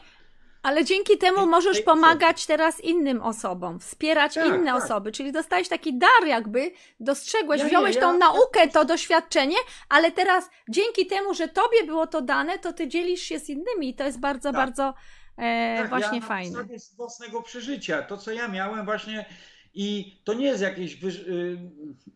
Ale 0.63 0.85
dzięki 0.85 1.17
temu 1.17 1.47
możesz 1.47 1.81
pomagać 1.81 2.45
teraz 2.45 2.79
innym 2.83 3.21
osobom, 3.21 3.79
wspierać 3.79 4.33
tak, 4.33 4.47
inne 4.47 4.71
tak. 4.71 4.83
osoby, 4.83 5.11
czyli 5.11 5.31
dostałeś 5.31 5.67
taki 5.67 5.97
dar 5.97 6.27
jakby, 6.27 6.71
dostrzegłeś, 6.99 7.61
ja 7.61 7.67
wziąłeś 7.67 7.95
nie, 7.95 8.01
ja, 8.01 8.07
tą 8.07 8.17
naukę, 8.17 8.67
to 8.67 8.85
doświadczenie, 8.85 9.55
ale 9.89 10.11
teraz 10.11 10.49
dzięki 10.69 11.05
temu, 11.05 11.33
że 11.33 11.47
tobie 11.47 11.83
było 11.85 12.07
to 12.07 12.21
dane, 12.21 12.59
to 12.59 12.73
ty 12.73 12.87
dzielisz 12.87 13.21
się 13.21 13.39
z 13.39 13.49
innymi 13.49 13.89
i 13.89 13.95
to 13.95 14.03
jest 14.03 14.19
bardzo, 14.19 14.51
tak. 14.51 14.55
bardzo 14.55 14.93
e, 15.37 15.77
tak, 15.77 15.89
właśnie 15.89 16.19
ja 16.19 16.25
fajne. 16.25 16.65
Ja 16.71 16.79
z 16.79 16.95
własnego 16.95 17.41
przeżycia, 17.41 18.01
to 18.01 18.17
co 18.17 18.31
ja 18.31 18.47
miałem 18.47 18.85
właśnie 18.85 19.25
i 19.73 20.17
to 20.23 20.33
nie 20.33 20.45
jest 20.45 20.61
jakieś 20.61 21.03
y, 21.03 21.57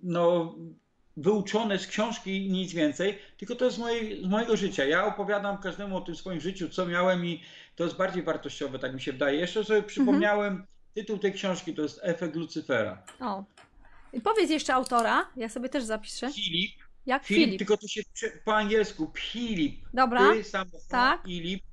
no 0.03 0.55
wyuczone 1.18 1.80
z 1.80 1.88
książki 1.88 2.51
nic 2.51 2.74
więcej, 2.74 3.20
tylko 3.38 3.55
to 3.55 3.66
jest 3.66 3.78
moje, 3.78 4.22
z 4.24 4.28
mojego 4.28 4.57
życia. 4.57 4.86
Ja 4.86 5.05
opowiadam 5.05 5.57
każdemu 5.57 5.97
o 5.97 6.01
tym 6.01 6.16
swoim 6.16 6.41
życiu, 6.41 6.70
co 6.70 6.86
miałem 6.86 7.26
i 7.26 7.41
to 7.76 7.84
jest 7.84 7.95
bardziej 7.95 8.24
wartościowe, 8.24 8.80
tak 8.80 8.93
mi 8.93 9.01
się 9.01 9.11
wydaje. 9.11 9.39
Jeszcze 9.39 9.63
sobie 9.63 9.84
przypomniałem 9.84 10.47
mhm. 10.47 10.68
tytuł 10.93 11.18
tej 11.18 11.34
książki, 11.34 11.74
to 11.74 11.82
jest 11.82 11.99
Efekt 12.03 12.36
Lucyfera. 12.36 13.03
O. 13.20 13.43
I 14.13 14.22
powiedz 14.22 14.49
jeszcze 14.49 14.74
autora, 14.74 15.30
ja 15.36 15.49
sobie 15.49 15.70
też 15.70 15.84
zapiszę. 15.84 16.34
Filip. 16.34 16.72
Jak 17.05 17.26
Filip? 17.26 17.45
Filip. 17.45 17.59
Tylko 17.59 17.78
to 17.78 17.88
się 17.88 18.01
po 18.45 18.55
angielsku. 18.55 19.11
Filip. 19.16 19.86
Dobra. 19.93 20.34
Ty, 20.34 20.43
samo, 20.43 20.72
tak. 20.89 21.24
Filip. 21.26 21.63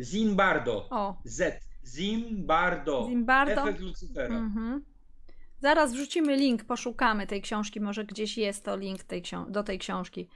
Zimbardo. 0.00 0.88
O. 0.90 1.20
Z. 1.24 1.62
Zimbardo. 1.86 3.06
Zimbardo. 3.08 3.62
Efekt 3.62 3.80
Lucyfera. 3.80 4.36
Mhm. 4.36 4.84
Zaraz 5.60 5.92
wrzucimy 5.92 6.36
link, 6.36 6.64
poszukamy 6.64 7.26
tej 7.26 7.42
książki, 7.42 7.80
może 7.80 8.04
gdzieś 8.04 8.38
jest 8.38 8.64
to 8.64 8.76
link 8.76 9.02
tej 9.02 9.22
do 9.48 9.62
tej 9.62 9.78
książki. 9.78 10.28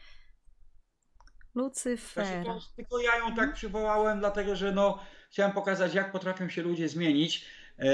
Lucyfera. 1.55 2.45
Znaczy, 2.45 2.67
tylko 2.77 3.01
ja 3.01 3.19
ją 3.19 3.35
tak 3.35 3.55
przywołałem, 3.55 4.19
dlatego 4.19 4.57
że 4.57 4.73
no, 4.73 4.99
chciałem 5.31 5.53
pokazać, 5.53 5.95
jak 5.95 6.13
potrafią 6.13 6.49
się 6.49 6.63
ludzie 6.63 6.89
zmienić 6.89 7.47
e, 7.79 7.85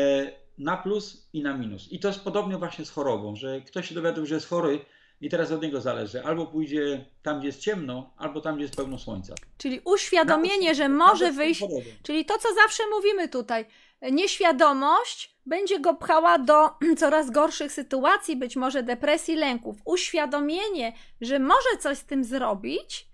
na 0.58 0.76
plus 0.76 1.28
i 1.32 1.42
na 1.42 1.56
minus. 1.56 1.92
I 1.92 2.00
to 2.00 2.08
jest 2.08 2.20
podobnie 2.20 2.56
właśnie 2.56 2.84
z 2.84 2.90
chorobą, 2.90 3.36
że 3.36 3.60
ktoś 3.60 3.88
się 3.88 3.94
dowiaduje, 3.94 4.26
że 4.26 4.34
jest 4.34 4.48
chory 4.48 4.84
i 5.20 5.28
teraz 5.28 5.50
od 5.50 5.62
niego 5.62 5.80
zależy. 5.80 6.24
Albo 6.24 6.46
pójdzie 6.46 7.04
tam, 7.22 7.38
gdzie 7.38 7.46
jest 7.46 7.60
ciemno, 7.60 8.14
albo 8.16 8.40
tam, 8.40 8.54
gdzie 8.54 8.64
jest 8.64 8.76
pełno 8.76 8.98
słońca. 8.98 9.34
Czyli 9.58 9.80
uświadomienie, 9.84 10.74
że 10.74 10.88
może 10.88 11.32
wyjść. 11.32 11.64
Czyli 12.02 12.24
to, 12.24 12.38
co 12.38 12.54
zawsze 12.54 12.82
mówimy 12.90 13.28
tutaj. 13.28 13.66
Nieświadomość 14.02 15.38
będzie 15.46 15.80
go 15.80 15.94
pchała 15.94 16.38
do 16.38 16.70
coraz 16.98 17.30
gorszych 17.30 17.72
sytuacji, 17.72 18.36
być 18.36 18.56
może 18.56 18.82
depresji, 18.82 19.36
lęków. 19.36 19.76
Uświadomienie, 19.84 20.92
że 21.20 21.38
może 21.38 21.78
coś 21.80 21.98
z 21.98 22.04
tym 22.04 22.24
zrobić, 22.24 23.08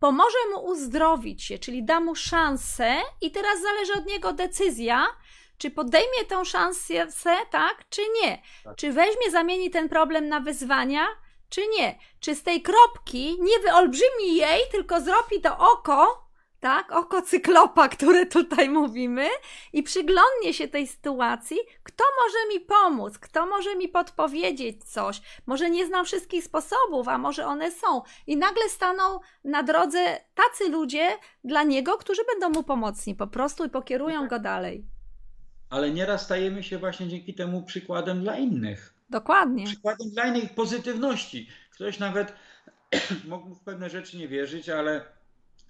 pomoże 0.00 0.38
mu 0.54 0.64
uzdrowić 0.64 1.44
się, 1.44 1.58
czyli 1.58 1.84
da 1.84 2.00
mu 2.00 2.14
szansę, 2.14 2.96
i 3.20 3.30
teraz 3.30 3.62
zależy 3.62 3.92
od 3.92 4.06
niego 4.06 4.32
decyzja, 4.32 5.06
czy 5.58 5.70
podejmie 5.70 6.24
tą 6.28 6.44
szansę, 6.44 7.06
tak, 7.50 7.84
czy 7.90 8.02
nie. 8.22 8.42
Tak. 8.64 8.76
Czy 8.76 8.92
weźmie, 8.92 9.30
zamieni 9.30 9.70
ten 9.70 9.88
problem 9.88 10.28
na 10.28 10.40
wyzwania, 10.40 11.06
czy 11.48 11.60
nie. 11.78 11.98
Czy 12.20 12.34
z 12.34 12.42
tej 12.42 12.62
kropki 12.62 13.36
nie 13.40 13.58
wyolbrzymi 13.58 14.36
jej, 14.36 14.60
tylko 14.70 15.00
zrobi 15.00 15.40
to 15.42 15.58
oko, 15.58 16.29
tak, 16.60 16.92
oko 16.92 17.22
cyklopa, 17.22 17.88
które 17.88 18.26
tutaj 18.26 18.68
mówimy, 18.68 19.28
i 19.72 19.82
przyglądnie 19.82 20.54
się 20.54 20.68
tej 20.68 20.86
sytuacji, 20.86 21.58
kto 21.82 22.04
może 22.24 22.54
mi 22.54 22.66
pomóc, 22.66 23.18
kto 23.18 23.46
może 23.46 23.76
mi 23.76 23.88
podpowiedzieć 23.88 24.84
coś. 24.84 25.20
Może 25.46 25.70
nie 25.70 25.86
znam 25.86 26.04
wszystkich 26.04 26.44
sposobów, 26.44 27.08
a 27.08 27.18
może 27.18 27.46
one 27.46 27.70
są. 27.70 28.02
I 28.26 28.36
nagle 28.36 28.68
staną 28.68 29.20
na 29.44 29.62
drodze 29.62 30.20
tacy 30.34 30.70
ludzie 30.70 31.08
dla 31.44 31.62
niego, 31.62 31.98
którzy 31.98 32.22
będą 32.24 32.48
mu 32.50 32.62
pomocni 32.62 33.14
po 33.14 33.26
prostu 33.26 33.64
i 33.64 33.70
pokierują 33.70 34.28
go 34.28 34.38
dalej. 34.38 34.84
Ale 35.70 35.90
nieraz 35.90 36.24
stajemy 36.24 36.62
się 36.62 36.78
właśnie 36.78 37.08
dzięki 37.08 37.34
temu 37.34 37.62
przykładem 37.62 38.20
dla 38.20 38.36
innych. 38.36 38.94
Dokładnie. 39.10 39.66
Przykładem 39.66 40.10
dla 40.10 40.26
innych 40.26 40.54
pozytywności. 40.54 41.48
Ktoś 41.70 41.98
nawet 41.98 42.32
mógł 43.28 43.54
w 43.54 43.60
pewne 43.60 43.90
rzeczy 43.90 44.18
nie 44.18 44.28
wierzyć, 44.28 44.68
ale 44.68 45.19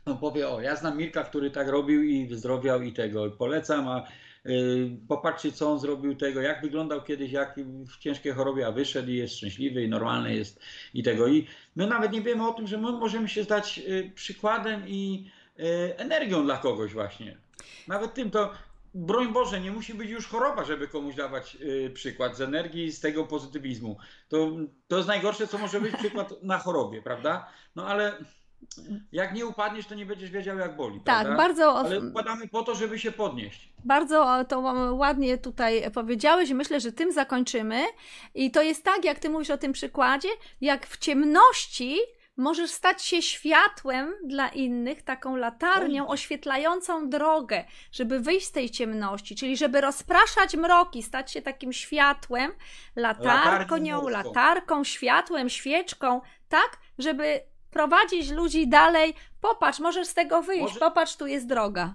on 0.07 0.19
powie, 0.19 0.49
o 0.49 0.61
ja 0.61 0.77
znam 0.77 0.99
Mirka, 0.99 1.25
który 1.25 1.51
tak 1.51 1.69
robił 1.69 2.03
i 2.03 2.27
wyzdrowiał 2.27 2.83
i 2.83 2.93
tego 2.93 3.31
polecam, 3.31 3.89
a 3.89 4.07
y, 4.47 4.91
popatrzcie 5.09 5.53
co 5.53 5.73
on 5.73 5.79
zrobił 5.79 6.15
tego, 6.17 6.41
jak 6.41 6.63
wyglądał 6.63 7.03
kiedyś, 7.03 7.33
jak 7.33 7.61
w 7.87 7.99
ciężkiej 7.99 8.33
chorobie, 8.33 8.67
a 8.67 8.73
wyszedł 8.73 9.11
i 9.11 9.15
jest 9.15 9.37
szczęśliwy 9.37 9.85
i 9.85 9.89
normalny 9.89 10.35
jest 10.35 10.61
i 10.95 11.03
tego. 11.03 11.29
I 11.29 11.47
my 11.77 11.87
nawet 11.87 12.13
nie 12.13 12.23
wiemy 12.23 12.49
o 12.49 12.53
tym, 12.53 12.67
że 12.67 12.79
my 12.79 12.93
możemy 12.93 13.29
się 13.29 13.45
stać 13.45 13.79
y, 13.79 14.13
przykładem 14.15 14.89
i 14.89 15.31
y, 15.59 15.97
energią 15.97 16.45
dla 16.45 16.57
kogoś 16.57 16.93
właśnie. 16.93 17.37
Nawet 17.89 18.15
tym 18.15 18.31
to 18.31 18.53
broń 18.95 19.33
Boże, 19.33 19.61
nie 19.61 19.71
musi 19.71 19.95
być 19.95 20.11
już 20.11 20.27
choroba, 20.27 20.65
żeby 20.65 20.89
komuś 20.89 21.15
dawać 21.15 21.57
y, 21.61 21.91
przykład 21.95 22.37
z 22.37 22.41
energii, 22.41 22.93
z 22.93 23.01
tego 23.01 23.25
pozytywizmu. 23.25 23.97
To, 24.29 24.51
to 24.89 24.97
jest 24.97 25.09
najgorsze, 25.09 25.47
co 25.47 25.59
może 25.59 25.81
być 25.81 25.97
przykład 25.97 26.43
na 26.43 26.59
chorobie, 26.59 27.03
prawda? 27.03 27.49
No 27.77 27.87
ale 27.87 28.19
jak 29.13 29.35
nie 29.35 29.47
upadniesz, 29.47 29.87
to 29.87 29.95
nie 29.95 30.07
będziesz 30.07 30.31
wiedział, 30.31 30.59
jak 30.59 30.77
boli. 30.77 31.01
Tak, 31.01 31.27
prawda? 31.27 31.37
bardzo. 31.37 31.79
Ale 31.79 32.01
upadamy 32.01 32.49
po 32.49 32.63
to, 32.63 32.75
żeby 32.75 32.99
się 32.99 33.13
podnieść. 33.13 33.73
Bardzo 33.85 34.45
to 34.49 34.61
ładnie 34.93 35.39
tutaj 35.39 35.91
powiedziałeś. 35.91 36.51
Myślę, 36.51 36.81
że 36.81 36.93
tym 36.93 37.13
zakończymy. 37.13 37.85
I 38.35 38.51
to 38.51 38.63
jest 38.63 38.85
tak, 38.85 39.05
jak 39.05 39.19
ty 39.19 39.31
mówisz 39.31 39.51
o 39.51 39.59
tym 39.59 39.73
przykładzie, 39.73 40.29
jak 40.61 40.87
w 40.87 40.99
ciemności 40.99 41.99
możesz 42.37 42.71
stać 42.71 43.03
się 43.03 43.23
światłem 43.23 44.15
dla 44.25 44.49
innych, 44.49 45.03
taką 45.03 45.37
latarnią 45.37 46.09
oświetlającą 46.09 47.09
drogę, 47.09 47.65
żeby 47.93 48.21
wyjść 48.21 48.47
z 48.47 48.53
tej 48.53 48.71
ciemności, 48.71 49.37
czyli 49.37 49.57
żeby 49.57 49.81
rozpraszać 49.81 50.57
mroki, 50.57 51.03
stać 51.03 51.33
się 51.33 51.43
takim 51.43 51.73
światłem, 51.73 52.53
latarką, 52.97 53.77
latarką, 54.09 54.85
światłem, 54.85 55.49
świeczką, 55.49 56.21
tak, 56.49 56.79
żeby 56.99 57.41
prowadzić 57.71 58.31
ludzi 58.31 58.69
dalej. 58.69 59.15
Popatrz, 59.41 59.79
możesz 59.79 60.07
z 60.07 60.15
tego 60.15 60.43
wyjść, 60.43 60.63
Może... 60.63 60.81
popatrz, 60.81 61.17
tu 61.17 61.27
jest 61.27 61.47
droga. 61.47 61.95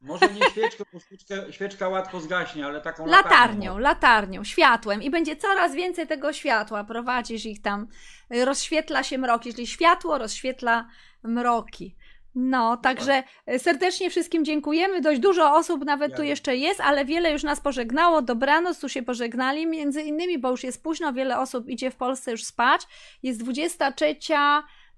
Może 0.00 0.28
nie 0.32 0.50
świeczką, 0.50 0.84
bo 0.92 1.00
świeczka, 1.00 1.34
świeczka 1.50 1.88
łatwo 1.88 2.20
zgaśnie, 2.20 2.66
ale 2.66 2.80
taką 2.80 3.06
latarnią, 3.06 3.78
latarnią, 3.78 4.44
światłem 4.44 5.02
i 5.02 5.10
będzie 5.10 5.36
coraz 5.36 5.74
więcej 5.74 6.06
tego 6.06 6.32
światła. 6.32 6.84
Prowadzisz 6.84 7.46
ich 7.46 7.62
tam, 7.62 7.88
rozświetla 8.30 9.02
się 9.02 9.18
mroki, 9.18 9.54
czyli 9.54 9.66
światło 9.66 10.18
rozświetla 10.18 10.88
mroki. 11.22 11.96
No, 12.34 12.76
także 12.76 13.22
serdecznie 13.58 14.10
wszystkim 14.10 14.44
dziękujemy. 14.44 15.00
Dość 15.00 15.20
dużo 15.20 15.54
osób 15.54 15.84
nawet 15.84 16.16
tu 16.16 16.22
jeszcze 16.22 16.56
jest, 16.56 16.80
ale 16.80 17.04
wiele 17.04 17.32
już 17.32 17.42
nas 17.42 17.60
pożegnało. 17.60 18.22
Dobranoc, 18.22 18.78
tu 18.80 18.88
się 18.88 19.02
pożegnali, 19.02 19.66
między 19.66 20.02
innymi, 20.02 20.38
bo 20.38 20.50
już 20.50 20.64
jest 20.64 20.82
późno, 20.82 21.12
wiele 21.12 21.38
osób 21.38 21.68
idzie 21.68 21.90
w 21.90 21.96
Polsce 21.96 22.30
już 22.30 22.44
spać. 22.44 22.82
Jest 23.22 23.42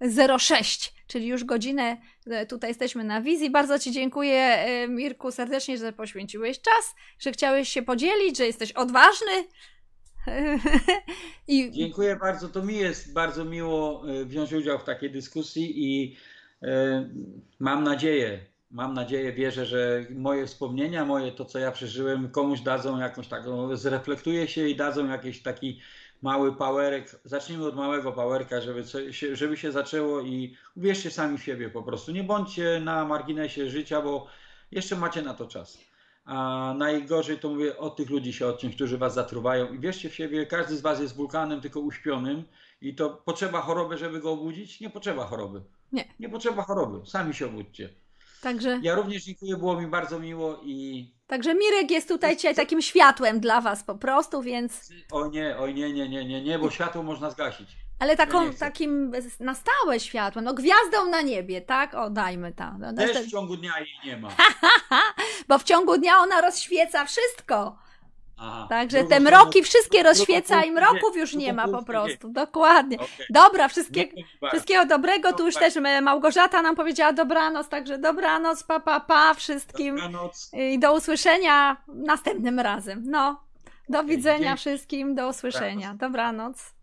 23.06, 0.02 0.92
czyli 1.06 1.26
już 1.26 1.44
godzinę 1.44 1.96
y, 2.42 2.46
tutaj 2.46 2.70
jesteśmy 2.70 3.04
na 3.04 3.20
wizji. 3.20 3.50
Bardzo 3.50 3.78
Ci 3.78 3.92
dziękuję, 3.92 4.66
y, 4.84 4.88
Mirku, 4.88 5.30
serdecznie, 5.30 5.78
że 5.78 5.92
poświęciłeś 5.92 6.60
czas, 6.60 6.94
że 7.18 7.32
chciałeś 7.32 7.68
się 7.68 7.82
podzielić, 7.82 8.38
że 8.38 8.46
jesteś 8.46 8.72
odważny. 8.72 9.32
I... 11.48 11.70
Dziękuję 11.70 12.16
bardzo. 12.16 12.48
To 12.48 12.62
mi 12.62 12.76
jest 12.76 13.12
bardzo 13.12 13.44
miło 13.44 14.02
wziąć 14.24 14.52
udział 14.52 14.78
w 14.78 14.84
takiej 14.84 15.10
dyskusji 15.10 15.72
i 15.76 16.16
E, 16.62 17.08
mam 17.60 17.84
nadzieję, 17.84 18.46
mam 18.70 18.94
nadzieję, 18.94 19.32
wierzę, 19.32 19.66
że 19.66 20.06
moje 20.10 20.46
wspomnienia, 20.46 21.04
moje 21.04 21.32
to, 21.32 21.44
co 21.44 21.58
ja 21.58 21.72
przeżyłem, 21.72 22.30
komuś 22.30 22.60
dadzą 22.60 22.98
jakąś 22.98 23.28
taką, 23.28 23.76
zreflektuje 23.76 24.48
się 24.48 24.68
i 24.68 24.76
dadzą 24.76 25.08
jakiś 25.08 25.42
taki 25.42 25.80
mały 26.22 26.56
powerek. 26.56 27.20
Zacznijmy 27.24 27.66
od 27.66 27.76
małego 27.76 28.12
powerka, 28.12 28.60
żeby, 28.60 28.84
żeby 29.32 29.56
się 29.56 29.72
zaczęło 29.72 30.20
i 30.20 30.56
uwierzcie 30.76 31.10
sami 31.10 31.38
w 31.38 31.42
siebie 31.42 31.68
po 31.68 31.82
prostu. 31.82 32.12
Nie 32.12 32.24
bądźcie 32.24 32.80
na 32.84 33.04
marginesie 33.04 33.70
życia, 33.70 34.02
bo 34.02 34.26
jeszcze 34.70 34.96
macie 34.96 35.22
na 35.22 35.34
to 35.34 35.46
czas. 35.46 35.78
A 36.24 36.74
najgorzej 36.78 37.38
to 37.38 37.48
mówię 37.48 37.78
od 37.78 37.96
tych 37.96 38.10
ludzi 38.10 38.32
się 38.32 38.46
odciąć, 38.46 38.74
którzy 38.74 38.98
was 38.98 39.14
zatruwają. 39.14 39.72
I 39.72 39.78
wierzcie 39.78 40.08
w 40.08 40.14
siebie, 40.14 40.46
każdy 40.46 40.76
z 40.76 40.80
was 40.80 41.00
jest 41.00 41.16
wulkanem, 41.16 41.60
tylko 41.60 41.80
uśpionym. 41.80 42.44
I 42.80 42.94
to 42.94 43.10
potrzeba 43.10 43.60
choroby, 43.60 43.98
żeby 43.98 44.20
go 44.20 44.32
obudzić? 44.32 44.80
Nie 44.80 44.90
potrzeba 44.90 45.24
choroby. 45.24 45.62
Nie. 45.92 46.04
Nie 46.20 46.28
potrzeba 46.28 46.62
choroby, 46.62 47.06
sami 47.06 47.34
się 47.34 47.46
obudźcie. 47.46 47.88
Także... 48.42 48.80
Ja 48.82 48.94
również 48.94 49.24
dziękuję, 49.24 49.56
było 49.56 49.80
mi 49.80 49.86
bardzo 49.86 50.18
miło 50.18 50.60
i... 50.62 51.06
Także 51.26 51.54
Mirek 51.54 51.90
jest 51.90 52.08
tutaj 52.08 52.36
dzisiaj 52.36 52.54
takim 52.54 52.82
światłem 52.82 53.40
dla 53.40 53.60
Was 53.60 53.84
po 53.84 53.94
prostu, 53.94 54.42
więc... 54.42 54.92
O 55.12 55.26
nie, 55.26 55.56
oj 55.58 55.74
nie, 55.74 55.92
nie, 55.92 56.08
nie, 56.08 56.24
nie, 56.24 56.42
nie, 56.42 56.58
bo 56.58 56.70
światło 56.70 57.02
można 57.02 57.30
zgasić. 57.30 57.68
Ale 57.98 58.16
taką, 58.16 58.46
ja 58.46 58.52
takim 58.52 59.12
na 59.40 59.54
stałe 59.54 60.00
światło, 60.00 60.42
no 60.42 60.54
gwiazdą 60.54 61.10
na 61.10 61.22
niebie, 61.22 61.60
tak? 61.60 61.94
O, 61.94 62.10
dajmy 62.10 62.52
tam. 62.52 62.80
No, 62.80 62.92
Też 62.94 63.26
w 63.26 63.30
ciągu 63.30 63.56
dnia 63.56 63.72
jej 63.78 63.88
nie 64.04 64.16
ma. 64.16 64.28
bo 65.48 65.58
w 65.58 65.64
ciągu 65.64 65.98
dnia 65.98 66.18
ona 66.18 66.40
rozświeca 66.40 67.04
wszystko. 67.04 67.78
Aha. 68.42 68.66
Także 68.68 69.04
te 69.04 69.20
mroki 69.20 69.62
wszystkie 69.62 70.02
rozświeca 70.02 70.64
i 70.64 70.70
mroków 70.70 71.16
już 71.16 71.34
nie 71.34 71.52
ma 71.52 71.68
po 71.68 71.82
prostu. 71.82 72.28
Dokładnie. 72.28 72.96
Okay. 72.96 73.26
Dobra, 73.30 73.68
wszystkie, 73.68 74.08
wszystkiego 74.48 74.86
dobrego. 74.86 75.32
Tu 75.32 75.46
już 75.46 75.54
też 75.54 75.74
Małgorzata 76.02 76.62
nam 76.62 76.76
powiedziała 76.76 77.12
dobranoc, 77.12 77.68
także 77.68 77.98
dobranoc, 77.98 78.64
pa, 78.64 78.80
pa, 78.80 79.00
pa 79.00 79.34
wszystkim. 79.34 79.96
Dobranoc. 79.96 80.50
I 80.52 80.78
do 80.78 80.94
usłyszenia 80.94 81.76
następnym 81.88 82.60
razem. 82.60 83.02
No, 83.06 83.40
do 83.88 84.04
widzenia 84.04 84.38
dzięki. 84.38 84.58
wszystkim, 84.58 85.14
do 85.14 85.28
usłyszenia. 85.28 85.94
Dobranoc. 85.94 86.79